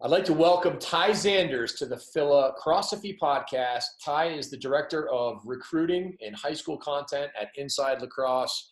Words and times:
I'd 0.00 0.12
like 0.12 0.24
to 0.26 0.32
welcome 0.32 0.78
Ty 0.78 1.10
Xanders 1.10 1.76
to 1.78 1.86
the 1.86 1.96
Philocrosophy 1.96 3.18
podcast. 3.20 3.82
Ty 4.00 4.26
is 4.26 4.48
the 4.48 4.56
director 4.56 5.10
of 5.10 5.40
recruiting 5.44 6.16
and 6.24 6.36
high 6.36 6.52
school 6.52 6.76
content 6.76 7.32
at 7.38 7.48
Inside 7.56 8.00
Lacrosse. 8.00 8.70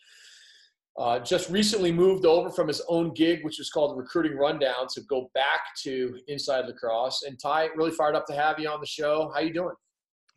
Uh, 0.97 1.19
just 1.19 1.51
recently 1.51 1.91
moved 1.91 2.27
over 2.27 2.49
from 2.49 2.69
his 2.69 2.81
own 2.89 3.13
gig, 3.13 3.45
which 3.45 3.59
was 3.59 3.71
called 3.71 3.99
Recruiting 3.99 4.39
Rundown, 4.39 4.87
to 4.95 5.01
go 5.01 5.29
back 5.35 5.75
to 5.83 6.17
Inside 6.29 6.67
Lacrosse. 6.67 7.25
And 7.25 7.37
Ty, 7.41 7.71
really 7.75 7.91
fired 7.91 8.15
up 8.15 8.25
to 8.27 8.33
have 8.33 8.61
you 8.61 8.69
on 8.69 8.79
the 8.79 8.87
show. 8.87 9.29
How 9.35 9.41
are 9.41 9.43
you 9.43 9.53
doing? 9.53 9.75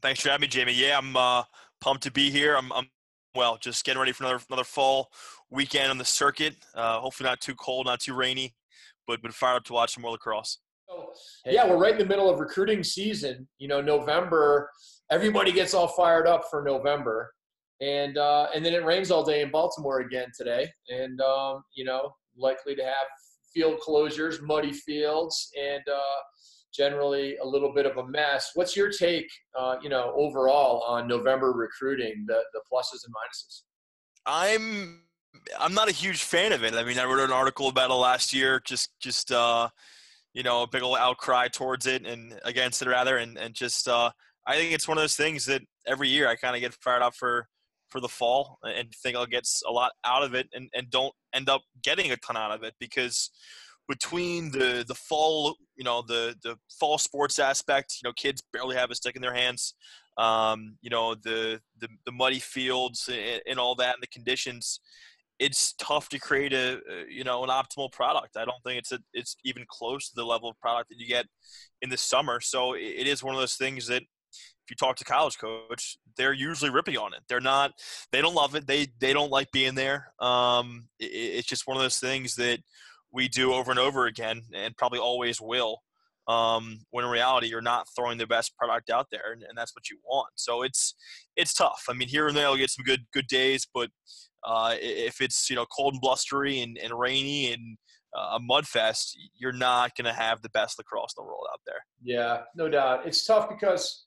Thanks 0.01 0.21
for 0.21 0.29
having 0.29 0.41
me, 0.41 0.47
Jamie. 0.47 0.73
Yeah, 0.73 0.97
I'm 0.97 1.15
uh, 1.15 1.43
pumped 1.81 2.01
to 2.03 2.11
be 2.11 2.31
here. 2.31 2.57
I'm, 2.57 2.73
I'm, 2.73 2.87
well, 3.35 3.59
just 3.61 3.85
getting 3.85 3.99
ready 3.99 4.11
for 4.11 4.23
another 4.23 4.43
another 4.49 4.63
fall 4.63 5.11
weekend 5.51 5.91
on 5.91 5.99
the 5.99 6.05
circuit. 6.05 6.55
Uh, 6.73 6.99
hopefully, 6.99 7.29
not 7.29 7.41
too 7.41 7.53
cold, 7.53 7.85
not 7.85 7.99
too 7.99 8.15
rainy, 8.15 8.55
but 9.05 9.21
been 9.21 9.31
fired 9.31 9.57
up 9.57 9.65
to 9.65 9.73
watch 9.73 9.93
some 9.93 10.01
more 10.01 10.13
lacrosse. 10.13 10.57
So, 11.45 11.51
yeah, 11.51 11.67
we're 11.67 11.77
right 11.77 11.93
in 11.93 11.97
the 11.97 12.05
middle 12.05 12.29
of 12.29 12.39
recruiting 12.39 12.83
season. 12.83 13.47
You 13.57 13.67
know, 13.67 13.81
November, 13.81 14.69
everybody 15.11 15.51
gets 15.51 15.73
all 15.73 15.87
fired 15.87 16.27
up 16.27 16.45
for 16.49 16.63
November, 16.63 17.31
and 17.81 18.17
uh, 18.17 18.47
and 18.53 18.65
then 18.65 18.73
it 18.73 18.83
rains 18.83 19.11
all 19.11 19.23
day 19.23 19.41
in 19.41 19.51
Baltimore 19.51 19.99
again 19.99 20.27
today, 20.37 20.69
and 20.89 21.19
um, 21.21 21.63
you 21.75 21.85
know, 21.85 22.13
likely 22.37 22.75
to 22.75 22.83
have 22.83 23.07
field 23.53 23.79
closures, 23.85 24.41
muddy 24.41 24.73
fields, 24.73 25.51
and 25.59 25.81
uh, 25.87 26.19
generally 26.73 27.37
a 27.37 27.45
little 27.45 27.73
bit 27.73 27.85
of 27.85 27.97
a 27.97 28.07
mess. 28.07 28.51
What's 28.53 28.75
your 28.75 28.91
take, 28.91 29.29
uh, 29.57 29.77
you 29.81 29.89
know, 29.89 30.13
overall 30.15 30.83
on 30.83 31.07
November 31.07 31.51
recruiting, 31.51 32.25
the 32.27 32.41
the 32.53 32.61
pluses 32.71 33.05
and 33.05 33.13
minuses? 33.13 33.61
I'm 34.25 35.01
I'm 35.59 35.73
not 35.73 35.89
a 35.89 35.93
huge 35.93 36.23
fan 36.23 36.51
of 36.51 36.63
it. 36.63 36.73
I 36.73 36.83
mean, 36.83 36.99
I 36.99 37.05
wrote 37.05 37.19
an 37.19 37.31
article 37.31 37.67
about 37.67 37.91
it 37.91 37.95
last 37.95 38.33
year, 38.33 38.61
just 38.63 38.91
just 38.99 39.31
uh, 39.31 39.69
you 40.33 40.43
know, 40.43 40.63
a 40.63 40.67
big 40.67 40.83
old 40.83 40.97
outcry 40.97 41.47
towards 41.47 41.85
it 41.87 42.05
and 42.05 42.39
against 42.43 42.81
it 42.81 42.87
rather, 42.87 43.17
and 43.17 43.37
and 43.37 43.53
just 43.53 43.87
uh, 43.87 44.11
I 44.47 44.55
think 44.55 44.73
it's 44.73 44.87
one 44.87 44.97
of 44.97 45.03
those 45.03 45.15
things 45.15 45.45
that 45.45 45.61
every 45.87 46.09
year 46.09 46.27
I 46.27 46.35
kind 46.35 46.55
of 46.55 46.61
get 46.61 46.73
fired 46.73 47.01
up 47.01 47.15
for 47.15 47.47
for 47.89 47.99
the 47.99 48.07
fall 48.07 48.59
and 48.63 48.91
think 49.03 49.15
I'll 49.15 49.25
get 49.25 49.47
a 49.67 49.71
lot 49.71 49.91
out 50.05 50.23
of 50.23 50.35
it 50.35 50.47
and, 50.53 50.69
and 50.73 50.89
don't 50.89 51.13
end 51.33 51.49
up 51.49 51.61
getting 51.83 52.11
a 52.11 52.17
ton 52.17 52.37
out 52.37 52.51
of 52.51 52.63
it 52.63 52.73
because 52.79 53.31
between 53.87 54.51
the 54.51 54.85
the 54.87 54.95
fall 54.95 55.55
you 55.75 55.83
know 55.83 56.03
the 56.07 56.35
the 56.43 56.55
fall 56.79 56.97
sports 56.97 57.39
aspect 57.39 57.95
you 58.01 58.07
know 58.07 58.13
kids 58.13 58.43
barely 58.53 58.75
have 58.75 58.91
a 58.91 58.95
stick 58.95 59.15
in 59.15 59.21
their 59.21 59.33
hands 59.33 59.73
um, 60.17 60.77
you 60.81 60.89
know 60.89 61.15
the, 61.15 61.59
the 61.79 61.87
the 62.05 62.11
muddy 62.11 62.39
fields 62.39 63.09
and, 63.11 63.41
and 63.47 63.59
all 63.59 63.75
that 63.75 63.95
and 63.95 64.03
the 64.03 64.07
conditions 64.07 64.79
it's 65.39 65.73
tough 65.79 66.09
to 66.09 66.19
create 66.19 66.53
a 66.53 66.79
you 67.09 67.23
know 67.23 67.43
an 67.43 67.49
optimal 67.49 67.91
product. 67.91 68.37
I 68.37 68.45
don't 68.45 68.61
think 68.63 68.79
it's 68.79 68.91
a, 68.91 68.99
it's 69.13 69.35
even 69.45 69.65
close 69.67 70.09
to 70.09 70.15
the 70.15 70.25
level 70.25 70.49
of 70.49 70.59
product 70.59 70.89
that 70.89 70.99
you 70.99 71.07
get 71.07 71.25
in 71.81 71.89
the 71.89 71.97
summer. 71.97 72.41
So 72.41 72.73
it 72.73 73.07
is 73.07 73.23
one 73.23 73.33
of 73.33 73.39
those 73.39 73.55
things 73.55 73.87
that 73.87 74.01
if 74.01 74.69
you 74.69 74.75
talk 74.75 74.97
to 74.97 75.05
college 75.05 75.37
coach, 75.39 75.97
they're 76.17 76.33
usually 76.33 76.69
ripping 76.69 76.97
on 76.97 77.13
it. 77.13 77.21
They're 77.27 77.39
not 77.39 77.71
they 78.11 78.21
don't 78.21 78.35
love 78.35 78.55
it. 78.55 78.67
They 78.67 78.87
they 78.99 79.13
don't 79.13 79.31
like 79.31 79.51
being 79.51 79.75
there. 79.75 80.13
Um, 80.19 80.87
it, 80.99 81.05
it's 81.05 81.47
just 81.47 81.67
one 81.67 81.77
of 81.77 81.83
those 81.83 81.97
things 81.97 82.35
that 82.35 82.59
we 83.11 83.27
do 83.27 83.53
over 83.53 83.71
and 83.71 83.79
over 83.79 84.05
again, 84.05 84.41
and 84.53 84.77
probably 84.77 84.99
always 84.99 85.41
will. 85.41 85.79
Um, 86.29 86.81
when 86.91 87.05
in 87.05 87.09
reality 87.09 87.47
you're 87.47 87.59
not 87.59 87.87
throwing 87.95 88.19
the 88.19 88.27
best 88.27 88.55
product 88.55 88.91
out 88.91 89.07
there, 89.11 89.33
and, 89.33 89.41
and, 89.41 89.57
that's 89.57 89.75
what 89.75 89.89
you 89.89 89.97
want. 90.05 90.29
So 90.35 90.61
it's 90.61 90.93
it's 91.35 91.55
tough. 91.55 91.85
I 91.89 91.93
mean, 91.93 92.07
here 92.07 92.27
and 92.27 92.37
there 92.37 92.47
you'll 92.47 92.57
get 92.57 92.69
some 92.69 92.85
good 92.85 93.01
good 93.13 93.25
days, 93.25 93.67
but 93.73 93.89
uh, 94.43 94.75
if 94.79 95.21
it's 95.21 95.49
you 95.49 95.55
know 95.55 95.65
cold 95.65 95.95
and 95.95 96.01
blustery 96.01 96.59
and, 96.59 96.77
and 96.77 96.93
rainy 96.93 97.51
and 97.51 97.77
uh, 98.15 98.35
a 98.35 98.39
mud 98.39 98.67
fest, 98.67 99.17
you're 99.35 99.51
not 99.51 99.95
going 99.95 100.05
to 100.05 100.13
have 100.13 100.41
the 100.41 100.49
best 100.49 100.77
lacrosse 100.77 101.13
in 101.17 101.23
the 101.23 101.27
world 101.27 101.47
out 101.51 101.61
there. 101.65 101.83
Yeah, 102.03 102.41
no 102.55 102.69
doubt. 102.69 103.05
It's 103.05 103.25
tough 103.25 103.49
because 103.49 104.05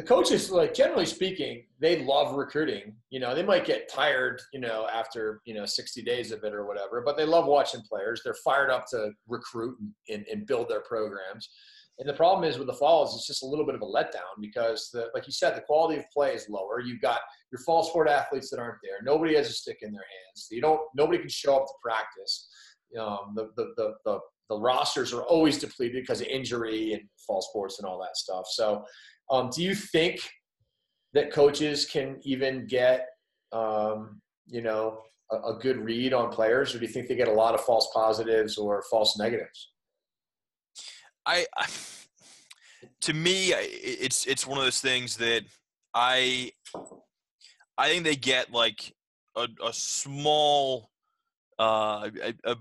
the 0.00 0.06
coaches, 0.06 0.50
like 0.50 0.72
generally 0.72 1.04
speaking, 1.04 1.62
they 1.78 2.02
love 2.02 2.34
recruiting. 2.34 2.94
You 3.10 3.20
know, 3.20 3.34
they 3.34 3.42
might 3.42 3.66
get 3.66 3.92
tired, 3.92 4.40
you 4.50 4.58
know, 4.58 4.88
after 4.90 5.42
you 5.44 5.52
know 5.52 5.66
60 5.66 6.00
days 6.02 6.32
of 6.32 6.42
it 6.42 6.54
or 6.54 6.64
whatever, 6.64 7.02
but 7.04 7.18
they 7.18 7.26
love 7.26 7.44
watching 7.44 7.82
players. 7.82 8.22
They're 8.24 8.32
fired 8.42 8.70
up 8.70 8.86
to 8.92 9.10
recruit 9.28 9.76
and, 10.08 10.24
and 10.32 10.46
build 10.46 10.70
their 10.70 10.80
programs. 10.80 11.50
And 11.98 12.08
the 12.08 12.14
problem 12.14 12.48
is 12.48 12.56
with 12.56 12.68
the 12.68 12.72
falls, 12.72 13.14
it's 13.14 13.26
just 13.26 13.42
a 13.42 13.46
little 13.46 13.66
bit 13.66 13.74
of 13.74 13.82
a 13.82 13.84
letdown 13.84 14.40
because, 14.40 14.88
the, 14.90 15.08
like 15.12 15.26
you 15.26 15.34
said, 15.34 15.54
the 15.54 15.60
quality 15.60 15.98
of 15.98 16.04
play 16.10 16.32
is 16.32 16.48
lower. 16.48 16.80
You've 16.80 17.02
got 17.02 17.20
your 17.52 17.60
fall 17.66 17.82
sport 17.82 18.08
athletes 18.08 18.48
that 18.50 18.58
aren't 18.58 18.78
there. 18.82 19.00
Nobody 19.04 19.36
has 19.36 19.50
a 19.50 19.52
stick 19.52 19.80
in 19.82 19.92
their 19.92 20.00
hands. 20.00 20.48
You 20.50 20.62
don't. 20.62 20.80
Nobody 20.96 21.18
can 21.18 21.28
show 21.28 21.56
up 21.56 21.66
to 21.66 21.72
practice. 21.82 22.48
Um, 22.98 23.34
the, 23.36 23.50
the, 23.56 23.74
the, 23.76 23.92
the, 24.06 24.18
the 24.48 24.58
rosters 24.58 25.12
are 25.12 25.22
always 25.22 25.58
depleted 25.58 26.02
because 26.02 26.22
of 26.22 26.26
injury 26.26 26.94
and 26.94 27.02
fall 27.24 27.42
sports 27.42 27.78
and 27.78 27.86
all 27.86 28.00
that 28.00 28.16
stuff. 28.16 28.46
So, 28.48 28.82
um, 29.30 29.50
do 29.54 29.62
you 29.62 29.74
think 29.74 30.20
that 31.12 31.32
coaches 31.32 31.86
can 31.86 32.18
even 32.22 32.66
get, 32.66 33.06
um, 33.52 34.20
you 34.46 34.62
know, 34.62 35.00
a, 35.30 35.36
a 35.36 35.58
good 35.60 35.78
read 35.78 36.12
on 36.12 36.30
players, 36.30 36.74
or 36.74 36.78
do 36.78 36.86
you 36.86 36.92
think 36.92 37.08
they 37.08 37.14
get 37.14 37.28
a 37.28 37.32
lot 37.32 37.54
of 37.54 37.60
false 37.60 37.88
positives 37.94 38.58
or 38.58 38.82
false 38.90 39.18
negatives? 39.18 39.72
I, 41.26 41.46
I 41.56 41.66
to 43.02 43.12
me, 43.12 43.52
it's 43.52 44.26
it's 44.26 44.46
one 44.46 44.58
of 44.58 44.64
those 44.64 44.80
things 44.80 45.16
that 45.16 45.42
I 45.94 46.52
I 47.78 47.88
think 47.88 48.04
they 48.04 48.16
get 48.16 48.52
like 48.52 48.94
a, 49.36 49.48
a 49.64 49.72
small, 49.72 50.90
uh, 51.58 52.10
a, 52.22 52.34
a, 52.44 52.56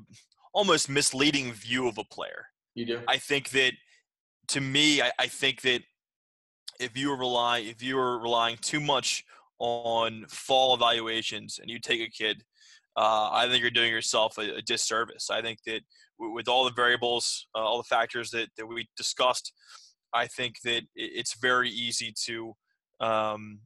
almost 0.53 0.90
misleading 0.90 1.51
view 1.53 1.88
of 1.88 1.97
a 1.97 2.03
player. 2.06 2.46
You 2.75 2.86
do. 2.86 3.01
I 3.07 3.18
think 3.18 3.50
that 3.51 3.74
to 4.50 4.62
me, 4.62 5.01
I, 5.01 5.12
I 5.19 5.28
think 5.28 5.62
that 5.62 5.81
if 6.79 6.97
you 6.97 7.13
relying 7.16 7.67
if 7.67 7.84
you 7.84 7.97
are 7.97 8.19
relying 8.19 8.57
too 8.62 8.79
much 8.79 9.23
on 9.59 10.25
fall 10.29 10.73
evaluations 10.73 11.59
and 11.59 11.69
you 11.69 11.79
take 11.79 12.01
a 12.01 12.09
kid 12.09 12.44
uh, 13.00 13.29
I 13.31 13.47
think 13.47 13.62
you're 13.62 13.72
doing 13.72 13.91
yourself 13.91 14.38
a, 14.38 14.56
a, 14.57 14.62
disservice. 14.62 15.29
I 15.29 15.41
think 15.41 15.59
that 15.66 15.81
with 16.18 16.50
all 16.50 16.66
the 16.66 16.73
variables, 16.73 17.47
uh, 17.56 17.59
all 17.59 17.78
the 17.78 17.84
factors 17.84 18.29
that, 18.31 18.50
that 18.57 18.66
we 18.66 18.89
discussed, 18.97 19.53
I 20.13 20.28
think 20.28 20.56
that 20.66 20.81
it's 20.95 21.39
very 21.39 21.69
easy 21.69 22.13
to, 22.25 22.56
um, 23.00 23.59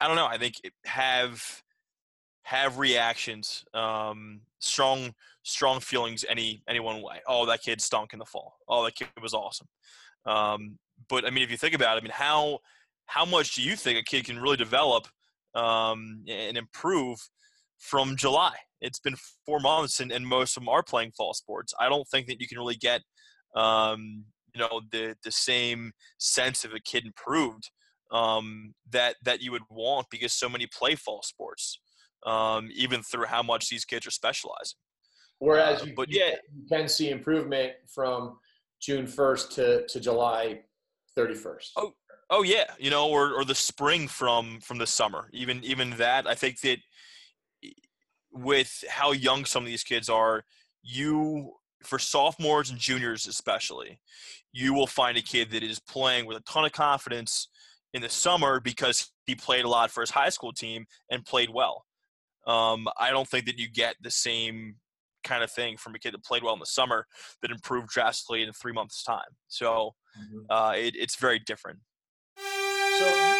I 0.00 0.06
don't 0.06 0.16
know. 0.16 0.26
I 0.26 0.38
think 0.38 0.54
have 0.84 1.62
have 2.44 2.78
reactions, 2.78 3.64
um, 3.74 4.40
strong 4.60 5.12
strong 5.42 5.80
feelings 5.80 6.24
any 6.28 6.62
any 6.68 6.80
one 6.80 7.02
way. 7.02 7.20
Oh, 7.26 7.44
that 7.46 7.62
kid 7.62 7.80
stunk 7.80 8.12
in 8.12 8.18
the 8.18 8.24
fall. 8.24 8.56
Oh, 8.68 8.84
that 8.84 8.94
kid 8.94 9.08
was 9.20 9.34
awesome. 9.34 9.66
Um, 10.24 10.78
but 11.08 11.26
I 11.26 11.30
mean, 11.30 11.44
if 11.44 11.50
you 11.50 11.56
think 11.56 11.74
about 11.74 11.96
it, 11.96 12.00
I 12.00 12.02
mean, 12.02 12.12
how 12.12 12.58
how 13.06 13.24
much 13.24 13.54
do 13.54 13.62
you 13.62 13.76
think 13.76 13.98
a 13.98 14.02
kid 14.02 14.24
can 14.24 14.38
really 14.38 14.56
develop 14.56 15.06
um, 15.56 16.22
and 16.28 16.56
improve 16.56 17.18
from 17.78 18.16
July. 18.16 18.54
It's 18.80 19.00
been 19.00 19.16
four 19.44 19.58
months, 19.58 20.00
and, 20.00 20.12
and 20.12 20.26
most 20.26 20.56
of 20.56 20.62
them 20.62 20.68
are 20.68 20.82
playing 20.82 21.12
fall 21.12 21.34
sports. 21.34 21.74
I 21.80 21.88
don't 21.88 22.06
think 22.08 22.26
that 22.26 22.40
you 22.40 22.46
can 22.46 22.58
really 22.58 22.76
get, 22.76 23.00
um, 23.54 24.24
you 24.54 24.60
know, 24.60 24.82
the 24.92 25.16
the 25.24 25.32
same 25.32 25.92
sense 26.18 26.64
of 26.64 26.72
a 26.72 26.80
kid 26.80 27.06
improved 27.06 27.70
um, 28.12 28.74
that 28.90 29.16
that 29.24 29.40
you 29.40 29.50
would 29.52 29.62
want 29.70 30.06
because 30.10 30.32
so 30.32 30.48
many 30.48 30.66
play 30.66 30.94
fall 30.94 31.22
sports, 31.22 31.80
um, 32.26 32.68
even 32.74 33.02
through 33.02 33.26
how 33.26 33.42
much 33.42 33.68
these 33.70 33.84
kids 33.84 34.06
are 34.06 34.10
specializing. 34.10 34.78
Whereas, 35.38 35.82
uh, 35.82 35.86
you, 35.86 35.94
but 35.96 36.10
yeah, 36.10 36.34
you 36.54 36.66
can 36.70 36.88
see 36.88 37.10
improvement 37.10 37.72
from 37.92 38.38
June 38.80 39.06
first 39.06 39.52
to 39.52 39.86
to 39.86 40.00
July 40.00 40.60
thirty 41.16 41.34
first. 41.34 41.72
Oh, 41.76 41.94
oh 42.30 42.42
yeah, 42.42 42.66
you 42.78 42.90
know, 42.90 43.08
or 43.08 43.32
or 43.32 43.44
the 43.44 43.54
spring 43.54 44.06
from 44.08 44.60
from 44.60 44.78
the 44.78 44.86
summer. 44.86 45.28
Even 45.32 45.62
even 45.64 45.90
that, 45.92 46.26
I 46.26 46.34
think 46.34 46.60
that 46.60 46.78
with 48.30 48.84
how 48.88 49.12
young 49.12 49.44
some 49.44 49.62
of 49.62 49.68
these 49.68 49.82
kids 49.82 50.08
are, 50.08 50.44
you 50.82 51.54
for 51.82 51.98
sophomores 51.98 52.70
and 52.70 52.78
juniors 52.78 53.26
especially, 53.26 53.98
you 54.52 54.74
will 54.74 54.86
find 54.86 55.16
a 55.16 55.22
kid 55.22 55.50
that 55.50 55.62
is 55.62 55.78
playing 55.78 56.26
with 56.26 56.36
a 56.36 56.40
ton 56.40 56.64
of 56.64 56.72
confidence 56.72 57.48
in 57.94 58.02
the 58.02 58.08
summer 58.08 58.60
because 58.60 59.10
he 59.26 59.34
played 59.34 59.64
a 59.64 59.68
lot 59.68 59.90
for 59.90 60.00
his 60.00 60.10
high 60.10 60.28
school 60.28 60.52
team 60.52 60.84
and 61.10 61.24
played 61.24 61.50
well. 61.50 61.84
Um, 62.46 62.86
I 62.98 63.10
don't 63.10 63.28
think 63.28 63.46
that 63.46 63.58
you 63.58 63.68
get 63.68 63.96
the 64.00 64.10
same 64.10 64.76
kind 65.26 65.42
of 65.42 65.50
thing 65.50 65.76
from 65.76 65.94
a 65.94 65.98
kid 65.98 66.14
that 66.14 66.24
played 66.24 66.42
well 66.42 66.54
in 66.54 66.60
the 66.60 66.66
summer 66.66 67.06
that 67.42 67.50
improved 67.50 67.88
drastically 67.88 68.42
in 68.42 68.52
three 68.52 68.72
months' 68.72 69.02
time. 69.02 69.36
So 69.48 69.94
mm-hmm. 70.18 70.50
uh, 70.50 70.72
it, 70.72 70.94
it's 70.96 71.16
very 71.16 71.38
different. 71.40 71.80
So. 72.98 73.36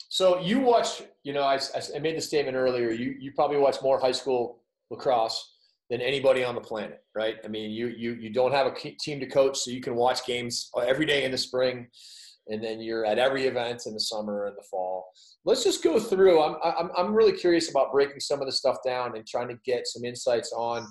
So 0.09 0.41
you 0.41 0.59
watch, 0.59 1.03
you 1.23 1.33
know, 1.33 1.43
I, 1.43 1.61
I 1.95 1.99
made 2.01 2.17
the 2.17 2.21
statement 2.21 2.57
earlier. 2.57 2.91
You 2.91 3.15
you 3.21 3.33
probably 3.33 3.59
watch 3.59 3.77
more 3.83 4.01
high 4.01 4.13
school 4.13 4.63
lacrosse 4.91 5.55
than 5.91 6.01
anybody 6.01 6.43
on 6.43 6.55
the 6.55 6.61
planet, 6.61 7.05
right? 7.15 7.37
I 7.45 7.49
mean, 7.49 7.71
you 7.71 7.89
you 7.89 8.15
you 8.15 8.31
don't 8.31 8.53
have 8.53 8.67
a 8.67 8.73
team 8.73 9.21
to 9.21 9.27
coach, 9.27 9.59
so 9.59 9.71
you 9.71 9.81
can 9.81 9.95
watch 9.95 10.27
games 10.27 10.71
every 10.87 11.07
day 11.07 11.25
in 11.25 11.31
the 11.31 11.39
spring, 11.39 11.89
and 12.49 12.65
then 12.65 12.81
you're 12.81 13.05
at 13.05 13.19
every 13.19 13.47
event 13.47 13.87
in 13.87 13.95
the 13.95 14.01
summer 14.01 14.47
and 14.47 14.57
the 14.57 14.63
fall. 14.63 15.13
Let's 15.45 15.63
just 15.63 15.85
go 15.85 16.01
through. 16.01 16.43
I'm 16.43 16.57
I'm 16.65 16.91
I'm 16.97 17.15
really 17.15 17.33
curious 17.33 17.71
about 17.71 17.93
breaking 17.93 18.21
some 18.21 18.41
of 18.41 18.47
the 18.47 18.53
stuff 18.53 18.79
down 18.85 19.15
and 19.15 19.27
trying 19.27 19.49
to 19.49 19.59
get 19.65 19.87
some 19.87 20.05
insights 20.05 20.53
on 20.53 20.87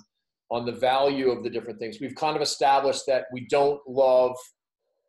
on 0.50 0.64
the 0.64 0.72
value 0.72 1.30
of 1.30 1.42
the 1.42 1.50
different 1.50 1.78
things. 1.78 1.98
We've 2.00 2.14
kind 2.14 2.36
of 2.36 2.42
established 2.42 3.02
that 3.06 3.26
we 3.32 3.46
don't 3.50 3.80
love 3.86 4.36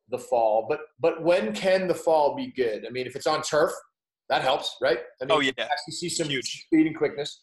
the 0.09 0.17
fall, 0.17 0.65
but 0.67 0.81
but 0.99 1.23
when 1.23 1.53
can 1.53 1.87
the 1.87 1.95
fall 1.95 2.35
be 2.35 2.51
good? 2.55 2.85
I 2.85 2.89
mean, 2.89 3.07
if 3.07 3.15
it's 3.15 3.27
on 3.27 3.41
turf, 3.41 3.71
that 4.29 4.41
helps, 4.41 4.75
right? 4.81 4.99
I 5.21 5.25
mean, 5.25 5.31
oh 5.31 5.39
yeah, 5.39 5.51
actually 5.59 5.93
see 5.93 6.09
some 6.09 6.27
Huge. 6.27 6.65
speed 6.65 6.87
and 6.87 6.97
quickness. 6.97 7.41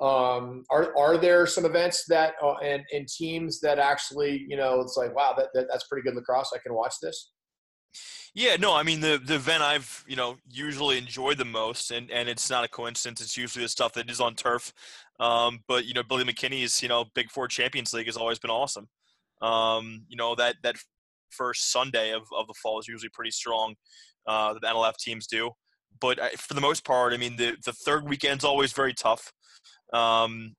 Um, 0.00 0.64
are 0.70 0.96
are 0.96 1.16
there 1.16 1.46
some 1.46 1.64
events 1.64 2.04
that 2.08 2.34
uh, 2.42 2.54
and 2.54 2.82
and 2.92 3.06
teams 3.06 3.60
that 3.60 3.78
actually 3.78 4.44
you 4.48 4.56
know 4.56 4.80
it's 4.80 4.96
like 4.96 5.14
wow 5.14 5.34
that, 5.36 5.48
that 5.54 5.66
that's 5.70 5.86
pretty 5.86 6.02
good 6.02 6.16
lacrosse. 6.16 6.52
I 6.54 6.58
can 6.58 6.74
watch 6.74 6.94
this. 7.02 7.32
Yeah, 8.34 8.56
no, 8.56 8.74
I 8.74 8.82
mean 8.82 9.00
the 9.00 9.20
the 9.24 9.36
event 9.36 9.62
I've 9.62 10.04
you 10.08 10.16
know 10.16 10.36
usually 10.50 10.98
enjoyed 10.98 11.38
the 11.38 11.44
most, 11.44 11.90
and 11.90 12.10
and 12.10 12.28
it's 12.28 12.50
not 12.50 12.64
a 12.64 12.68
coincidence. 12.68 13.20
It's 13.20 13.36
usually 13.36 13.64
the 13.64 13.68
stuff 13.68 13.92
that 13.94 14.10
is 14.10 14.20
on 14.20 14.34
turf. 14.34 14.72
Um, 15.20 15.60
but 15.68 15.84
you 15.86 15.94
know 15.94 16.02
Billy 16.02 16.24
McKinney's 16.24 16.82
you 16.82 16.88
know 16.88 17.04
Big 17.14 17.30
Four 17.30 17.48
Champions 17.48 17.92
League 17.92 18.06
has 18.06 18.16
always 18.16 18.38
been 18.38 18.50
awesome. 18.50 18.88
Um, 19.40 20.04
you 20.08 20.16
know 20.16 20.34
that 20.34 20.56
that 20.62 20.76
first 21.30 21.70
Sunday 21.70 22.12
of, 22.12 22.22
of 22.36 22.46
the 22.46 22.54
fall 22.54 22.78
is 22.78 22.88
usually 22.88 23.10
pretty 23.10 23.30
strong. 23.30 23.74
Uh, 24.26 24.54
the 24.54 24.60
NLF 24.60 24.96
teams 24.96 25.26
do, 25.26 25.50
but 26.00 26.18
for 26.38 26.54
the 26.54 26.60
most 26.60 26.84
part, 26.84 27.12
I 27.12 27.16
mean 27.16 27.36
the 27.36 27.56
the 27.64 27.72
third 27.72 28.08
weekend's 28.08 28.44
always 28.44 28.72
very 28.72 28.94
tough. 28.94 29.32
Um, 29.92 30.54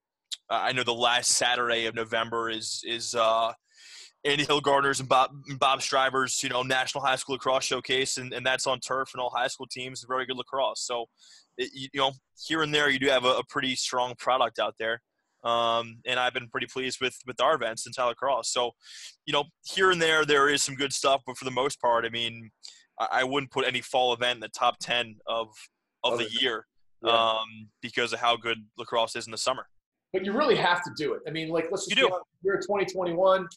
I 0.49 0.71
know 0.71 0.83
the 0.83 0.93
last 0.93 1.31
Saturday 1.31 1.88
of 1.88 1.95
November 1.95 2.49
is 2.49 2.81
is 2.85 3.15
uh, 3.15 3.51
Andy 4.25 4.44
Hilgartner's 4.44 5.00
and 5.00 5.07
Bob 5.07 5.31
Bob 5.60 5.81
Shriver's, 5.81 6.42
you 6.42 6.50
know, 6.50 6.63
National 6.63 7.04
High 7.04 7.16
School 7.16 7.36
Lacrosse 7.36 7.63
Showcase, 7.63 8.18
and, 8.18 8.33
and 8.33 8.45
that's 8.45 8.66
on 8.66 8.80
turf 8.80 9.10
and 9.13 9.22
all 9.22 9.30
high 9.30 9.48
school 9.48 9.68
teams. 9.72 10.04
Very 10.07 10.25
good 10.25 10.36
lacrosse. 10.36 10.81
So, 10.81 11.06
it, 11.57 11.69
you 11.74 11.89
know, 11.94 12.12
here 12.44 12.63
and 12.63 12.74
there, 12.74 12.89
you 12.89 13.00
do 13.00 13.07
have 13.07 13.24
a, 13.24 13.33
a 13.33 13.44
pretty 13.48 13.75
strong 13.75 14.16
product 14.18 14.57
out 14.60 14.74
there. 14.80 15.01
Um, 15.44 16.00
and 16.07 16.19
I've 16.19 16.33
been 16.33 16.50
pretty 16.50 16.66
pleased 16.66 16.98
with 17.00 17.16
with 17.27 17.39
our 17.39 17.54
events 17.56 17.86
in 17.86 17.94
Tyler 17.94 18.16
Cross. 18.16 18.51
So, 18.51 18.72
you 19.27 19.31
know, 19.31 19.44
here 19.63 19.92
and 19.92 20.01
there, 20.01 20.25
there 20.25 20.50
is 20.50 20.63
some 20.63 20.75
good 20.75 20.92
stuff, 20.92 21.22
but 21.27 21.38
for 21.38 21.45
the 21.45 21.51
most 21.51 21.80
part, 21.80 22.04
I 22.04 22.10
mean, 22.10 22.50
I, 23.00 23.07
I 23.12 23.24
wouldn't 23.24 23.51
put 23.51 23.68
any 23.68 23.81
fall 23.81 24.12
event 24.12 24.38
in 24.38 24.42
the 24.42 24.50
top 24.50 24.77
ten 24.80 25.18
of 25.27 25.50
of 26.04 26.18
the 26.18 26.27
year 26.39 26.66
yeah. 27.04 27.12
um, 27.12 27.69
because 27.81 28.12
of 28.12 28.19
how 28.19 28.38
good 28.38 28.57
lacrosse 28.77 29.16
is 29.16 29.27
in 29.27 29.31
the 29.31 29.38
summer. 29.38 29.68
But 30.13 30.25
you 30.25 30.33
really 30.33 30.56
have 30.56 30.83
to 30.83 30.92
do 30.98 31.13
it. 31.13 31.22
I 31.27 31.31
mean, 31.31 31.50
like, 31.50 31.66
let's 31.72 31.86
just 31.86 32.00
you 32.00 32.07
do. 32.07 32.19
You're 32.42 32.57
2021 32.57 33.48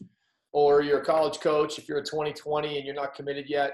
or 0.53 0.83
you're 0.83 1.01
a 1.01 1.05
college 1.05 1.41
coach, 1.41 1.79
if 1.79 1.89
you're 1.89 1.99
a 1.99 2.05
2020 2.05 2.77
and 2.77 2.87
you're 2.87 2.95
not 2.95 3.15
committed 3.15 3.47
yet, 3.49 3.73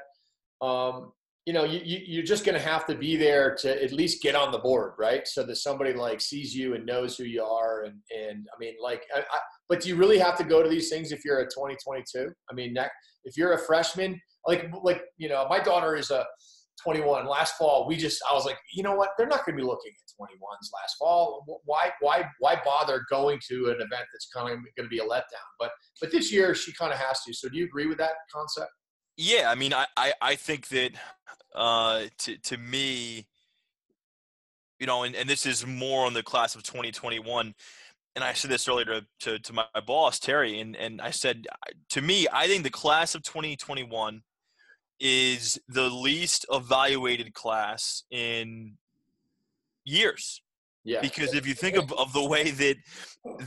um, 0.60 1.12
you 1.46 1.52
know, 1.52 1.64
you, 1.64 1.80
you, 1.84 2.20
are 2.20 2.24
just 2.24 2.44
going 2.44 2.58
to 2.58 2.66
have 2.66 2.86
to 2.86 2.94
be 2.94 3.16
there 3.16 3.54
to 3.56 3.82
at 3.82 3.92
least 3.92 4.22
get 4.22 4.34
on 4.34 4.50
the 4.50 4.58
board, 4.58 4.94
right? 4.98 5.28
So 5.28 5.42
that 5.44 5.56
somebody 5.56 5.92
like 5.92 6.20
sees 6.20 6.54
you 6.54 6.74
and 6.74 6.86
knows 6.86 7.18
who 7.18 7.24
you 7.24 7.44
are. 7.44 7.82
And, 7.82 8.00
and 8.16 8.46
I 8.54 8.58
mean, 8.58 8.74
like, 8.82 9.02
I, 9.14 9.20
I, 9.20 9.38
but 9.68 9.82
do 9.82 9.90
you 9.90 9.96
really 9.96 10.18
have 10.18 10.38
to 10.38 10.44
go 10.44 10.62
to 10.62 10.68
these 10.70 10.88
things 10.88 11.12
if 11.12 11.22
you're 11.22 11.40
a 11.40 11.44
2022? 11.44 12.32
I 12.50 12.54
mean, 12.54 12.74
if 13.24 13.36
you're 13.36 13.52
a 13.52 13.58
freshman, 13.58 14.18
like, 14.46 14.70
like, 14.82 15.02
you 15.18 15.28
know, 15.28 15.46
my 15.50 15.58
daughter 15.58 15.96
is 15.96 16.10
a, 16.10 16.24
21 16.82 17.26
last 17.26 17.56
fall 17.56 17.86
we 17.86 17.96
just 17.96 18.20
i 18.30 18.34
was 18.34 18.44
like 18.44 18.58
you 18.74 18.82
know 18.82 18.94
what? 18.94 19.10
They're 19.16 19.26
not 19.26 19.44
going 19.44 19.56
to 19.56 19.62
be 19.62 19.66
looking 19.66 19.92
at 19.92 20.10
21s 20.20 20.68
last 20.72 20.96
fall. 20.98 21.44
Why 21.64 21.90
why 22.00 22.28
why 22.40 22.60
bother 22.64 23.04
going 23.08 23.40
to 23.48 23.66
an 23.66 23.76
event 23.76 24.06
that's 24.12 24.28
kind 24.34 24.50
of 24.50 24.58
going 24.76 24.84
to 24.84 24.88
be 24.88 24.98
a 24.98 25.04
letdown? 25.04 25.48
But 25.58 25.70
but 26.00 26.10
this 26.10 26.32
year 26.32 26.54
she 26.54 26.72
kind 26.72 26.92
of 26.92 26.98
has 26.98 27.22
to. 27.22 27.32
So 27.32 27.48
do 27.48 27.56
you 27.56 27.64
agree 27.64 27.86
with 27.86 27.98
that 27.98 28.12
concept? 28.32 28.70
Yeah 29.16 29.48
i 29.50 29.54
mean 29.54 29.72
i 29.72 29.86
i, 29.96 30.12
I 30.20 30.34
think 30.34 30.68
that 30.68 30.90
uh 31.54 32.04
to 32.18 32.36
to 32.38 32.58
me 32.58 33.26
you 34.80 34.86
know 34.86 35.04
and, 35.04 35.14
and 35.14 35.28
this 35.28 35.46
is 35.46 35.64
more 35.64 36.04
on 36.04 36.14
the 36.14 36.22
class 36.22 36.56
of 36.56 36.64
2021 36.64 37.54
and 38.16 38.22
I 38.22 38.32
said 38.32 38.48
this 38.48 38.68
earlier 38.68 38.84
to, 38.84 39.04
to, 39.22 39.38
to 39.40 39.52
my 39.52 39.64
boss, 39.84 40.20
Terry, 40.20 40.60
and, 40.60 40.76
and 40.76 41.00
I 41.00 41.10
said, 41.10 41.48
to 41.90 42.00
me, 42.00 42.28
I 42.32 42.46
think 42.46 42.62
the 42.62 42.70
class 42.70 43.16
of 43.16 43.24
2021 43.24 44.22
is 45.04 45.60
the 45.68 45.90
least 45.90 46.46
evaluated 46.50 47.34
class 47.34 48.04
in 48.10 48.72
years. 49.84 50.40
Yeah. 50.82 51.02
Because 51.02 51.34
if 51.34 51.46
you 51.46 51.52
think 51.52 51.76
of, 51.76 51.92
of 51.92 52.12
the 52.14 52.24
way 52.24 52.50
that 52.50 52.76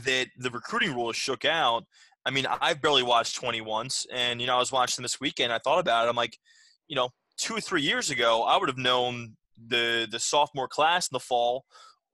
that 0.04 0.28
the 0.38 0.50
recruiting 0.50 0.94
rules 0.94 1.16
shook 1.16 1.44
out, 1.44 1.84
I 2.24 2.30
mean, 2.30 2.46
I've 2.60 2.80
barely 2.80 3.02
watched 3.02 3.36
20 3.36 3.60
once, 3.60 4.06
and 4.12 4.40
you 4.40 4.46
know, 4.46 4.56
I 4.56 4.58
was 4.58 4.72
watching 4.72 5.02
this 5.02 5.20
weekend. 5.20 5.52
I 5.52 5.58
thought 5.58 5.78
about 5.80 6.06
it. 6.06 6.10
I'm 6.10 6.16
like, 6.16 6.38
you 6.86 6.96
know, 6.96 7.10
two 7.36 7.54
or 7.54 7.60
three 7.60 7.82
years 7.82 8.10
ago, 8.10 8.44
I 8.44 8.56
would 8.56 8.68
have 8.68 8.78
known 8.78 9.36
the 9.68 10.06
the 10.10 10.20
sophomore 10.20 10.68
class 10.68 11.08
in 11.08 11.14
the 11.14 11.20
fall 11.20 11.64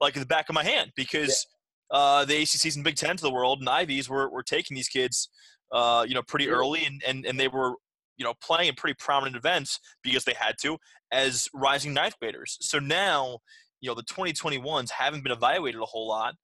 like 0.01 0.15
in 0.15 0.19
the 0.19 0.25
back 0.25 0.49
of 0.49 0.55
my 0.55 0.63
hand 0.63 0.91
because 0.95 1.45
yeah. 1.91 1.97
uh, 1.97 2.25
the 2.25 2.33
ACCs 2.33 2.75
and 2.75 2.83
Big 2.83 2.95
Ten 2.95 3.15
to 3.15 3.23
the 3.23 3.31
world 3.31 3.59
and 3.59 3.69
Ivies 3.69 4.09
were, 4.09 4.29
were 4.29 4.43
taking 4.43 4.75
these 4.75 4.87
kids, 4.87 5.29
uh, 5.71 6.05
you 6.07 6.13
know, 6.13 6.23
pretty 6.23 6.49
early, 6.49 6.85
and, 6.85 7.01
and, 7.07 7.25
and 7.25 7.39
they 7.39 7.47
were 7.47 7.75
you 8.17 8.25
know, 8.25 8.33
playing 8.41 8.69
in 8.69 8.75
pretty 8.75 8.95
prominent 8.99 9.35
events 9.35 9.79
because 10.03 10.23
they 10.23 10.33
had 10.33 10.55
to 10.61 10.77
as 11.11 11.47
rising 11.53 11.93
ninth 11.93 12.15
graders. 12.19 12.57
So 12.61 12.79
now, 12.79 13.39
you 13.81 13.89
know, 13.89 13.95
the 13.95 14.03
2021s 14.03 14.89
haven't 14.89 15.23
been 15.23 15.31
evaluated 15.31 15.81
a 15.81 15.85
whole 15.85 16.07
lot. 16.07 16.35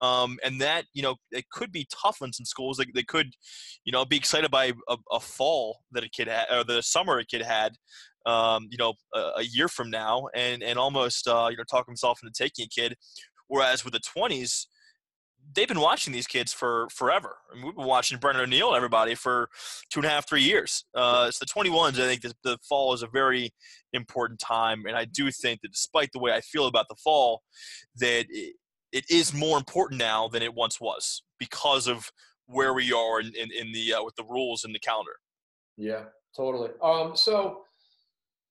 Um, 0.00 0.38
and 0.44 0.60
that, 0.60 0.86
you 0.92 1.02
know, 1.02 1.16
it 1.30 1.44
could 1.50 1.70
be 1.70 1.86
tough 2.02 2.18
on 2.20 2.32
some 2.32 2.44
schools. 2.44 2.78
They, 2.78 2.86
they 2.94 3.04
could, 3.04 3.32
you 3.84 3.92
know, 3.92 4.04
be 4.04 4.16
excited 4.16 4.50
by 4.50 4.72
a, 4.88 4.96
a 5.12 5.20
fall 5.20 5.80
that 5.92 6.02
a 6.02 6.08
kid 6.08 6.26
had, 6.28 6.46
or 6.50 6.64
the 6.64 6.82
summer 6.82 7.18
a 7.18 7.24
kid 7.24 7.42
had, 7.42 7.74
um, 8.26 8.66
you 8.70 8.78
know, 8.78 8.94
a, 9.14 9.18
a, 9.36 9.42
year 9.42 9.68
from 9.68 9.88
now 9.88 10.26
and, 10.34 10.62
and 10.62 10.78
almost, 10.78 11.28
uh, 11.28 11.48
you 11.50 11.56
know, 11.56 11.62
talk 11.70 11.86
himself 11.86 12.18
into 12.22 12.32
taking 12.36 12.64
a 12.64 12.68
kid. 12.68 12.96
Whereas 13.46 13.84
with 13.84 13.94
the 13.94 14.00
20s, 14.00 14.66
they've 15.54 15.68
been 15.68 15.80
watching 15.80 16.12
these 16.12 16.26
kids 16.26 16.52
for 16.52 16.88
forever. 16.90 17.36
I 17.50 17.56
mean, 17.56 17.66
we've 17.66 17.76
been 17.76 17.86
watching 17.86 18.18
Brennan 18.18 18.42
O'Neill 18.42 18.68
and 18.68 18.76
everybody 18.76 19.14
for 19.14 19.48
two 19.90 20.00
and 20.00 20.06
a 20.06 20.10
half, 20.10 20.28
three 20.28 20.42
years. 20.42 20.84
Uh, 20.94 21.30
so 21.30 21.44
the 21.44 21.46
21s, 21.46 22.00
I 22.00 22.06
think 22.06 22.22
the, 22.22 22.34
the, 22.44 22.58
fall 22.68 22.92
is 22.92 23.02
a 23.02 23.06
very 23.06 23.52
important 23.92 24.40
time. 24.40 24.84
And 24.86 24.96
I 24.96 25.04
do 25.06 25.30
think 25.30 25.60
that 25.62 25.72
despite 25.72 26.10
the 26.12 26.18
way 26.18 26.32
I 26.32 26.40
feel 26.40 26.66
about 26.66 26.86
the 26.88 26.96
fall, 26.96 27.42
that 27.96 28.26
it, 28.28 28.54
it 28.92 29.04
is 29.10 29.32
more 29.32 29.58
important 29.58 29.98
now 29.98 30.28
than 30.28 30.42
it 30.42 30.54
once 30.54 30.80
was 30.80 31.22
because 31.38 31.86
of 31.86 32.10
where 32.46 32.74
we 32.74 32.92
are 32.92 33.20
in, 33.20 33.32
in, 33.34 33.50
in 33.52 33.72
the 33.72 33.94
uh, 33.94 34.02
with 34.02 34.16
the 34.16 34.24
rules 34.24 34.64
and 34.64 34.74
the 34.74 34.78
calendar. 34.78 35.12
Yeah, 35.76 36.04
totally. 36.36 36.70
Um, 36.82 37.14
so 37.14 37.62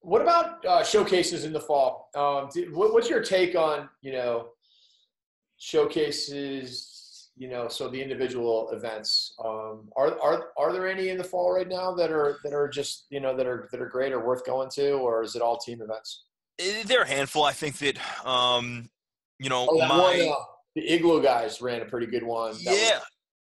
what 0.01 0.22
about 0.22 0.66
uh, 0.66 0.84
showcases 0.84 1.44
in 1.44 1.51
the 1.51 1.60
fall? 1.60 2.10
Um, 2.16 2.50
what, 2.74 2.94
what's 2.94 3.10
your 3.10 3.22
take 3.22 3.56
on, 3.56 3.89
you 4.01 4.12
know, 4.12 4.50
showcases, 5.57 7.29
you 7.35 7.49
know, 7.49 7.67
so 7.67 7.89
the 7.89 8.01
individual 8.01 8.69
events. 8.71 9.35
Um, 9.43 9.89
are 9.95 10.19
are 10.21 10.49
are 10.57 10.73
there 10.73 10.87
any 10.87 11.09
in 11.09 11.17
the 11.17 11.23
fall 11.23 11.53
right 11.53 11.67
now 11.67 11.93
that 11.95 12.11
are 12.11 12.37
that 12.43 12.53
are 12.53 12.67
just 12.67 13.05
you 13.09 13.19
know 13.19 13.35
that 13.35 13.45
are 13.45 13.69
that 13.71 13.81
are 13.81 13.89
great 13.89 14.11
or 14.11 14.25
worth 14.25 14.45
going 14.45 14.69
to, 14.71 14.93
or 14.93 15.23
is 15.23 15.35
it 15.35 15.41
all 15.41 15.57
team 15.57 15.81
events? 15.81 16.25
Eh, 16.59 16.83
there 16.85 17.01
are 17.01 17.03
a 17.03 17.07
handful. 17.07 17.43
I 17.43 17.53
think 17.53 17.77
that 17.79 17.97
um, 18.25 18.89
you 19.39 19.49
know 19.49 19.67
oh, 19.69 19.87
my 19.87 19.97
one, 19.97 20.29
uh, 20.29 20.35
the 20.75 20.87
igloo 20.87 21.21
guys 21.21 21.61
ran 21.61 21.81
a 21.81 21.85
pretty 21.85 22.07
good 22.07 22.23
one. 22.23 22.53
That 22.53 22.63
yeah, 22.63 22.71
was- 22.71 23.01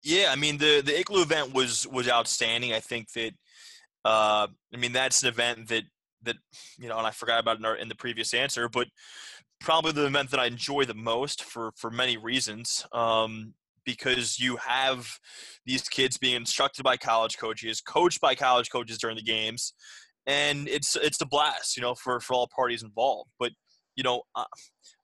yeah. 0.04 0.28
I 0.32 0.36
mean 0.36 0.58
the 0.58 0.82
the 0.82 1.00
igloo 1.00 1.22
event 1.22 1.54
was 1.54 1.88
was 1.88 2.10
outstanding. 2.10 2.74
I 2.74 2.80
think 2.80 3.12
that 3.14 3.32
uh, 4.04 4.48
I 4.74 4.78
mean 4.78 4.92
that's 4.92 5.24
an 5.24 5.30
event 5.30 5.70
that 5.70 5.84
that 6.24 6.38
you 6.78 6.88
know, 6.90 6.98
and 6.98 7.08
I 7.08 7.12
forgot 7.12 7.40
about 7.40 7.58
in, 7.58 7.66
our, 7.66 7.76
in 7.76 7.90
the 7.90 7.96
previous 7.96 8.34
answer, 8.34 8.70
but 8.70 8.88
probably 9.60 9.92
the 9.92 10.06
event 10.06 10.32
that 10.32 10.40
I 10.40 10.46
enjoy 10.46 10.86
the 10.86 10.94
most 10.94 11.44
for 11.44 11.72
for 11.76 11.90
many 11.90 12.18
reasons. 12.18 12.86
Um, 12.92 13.54
because 13.86 14.38
you 14.38 14.58
have 14.58 15.08
these 15.66 15.88
kids 15.88 16.18
being 16.18 16.36
instructed 16.36 16.84
by 16.84 16.98
college 16.98 17.38
coaches, 17.38 17.80
coached 17.80 18.20
by 18.20 18.36
college 18.36 18.70
coaches 18.70 18.98
during 18.98 19.16
the 19.16 19.24
games, 19.24 19.74
and 20.28 20.68
it's 20.68 20.96
it's 20.98 21.22
a 21.22 21.26
blast, 21.26 21.78
you 21.78 21.82
know, 21.82 21.96
for 21.96 22.20
for 22.20 22.34
all 22.34 22.50
parties 22.54 22.84
involved. 22.84 23.32
But 23.40 23.54
you 23.96 24.04
know, 24.04 24.22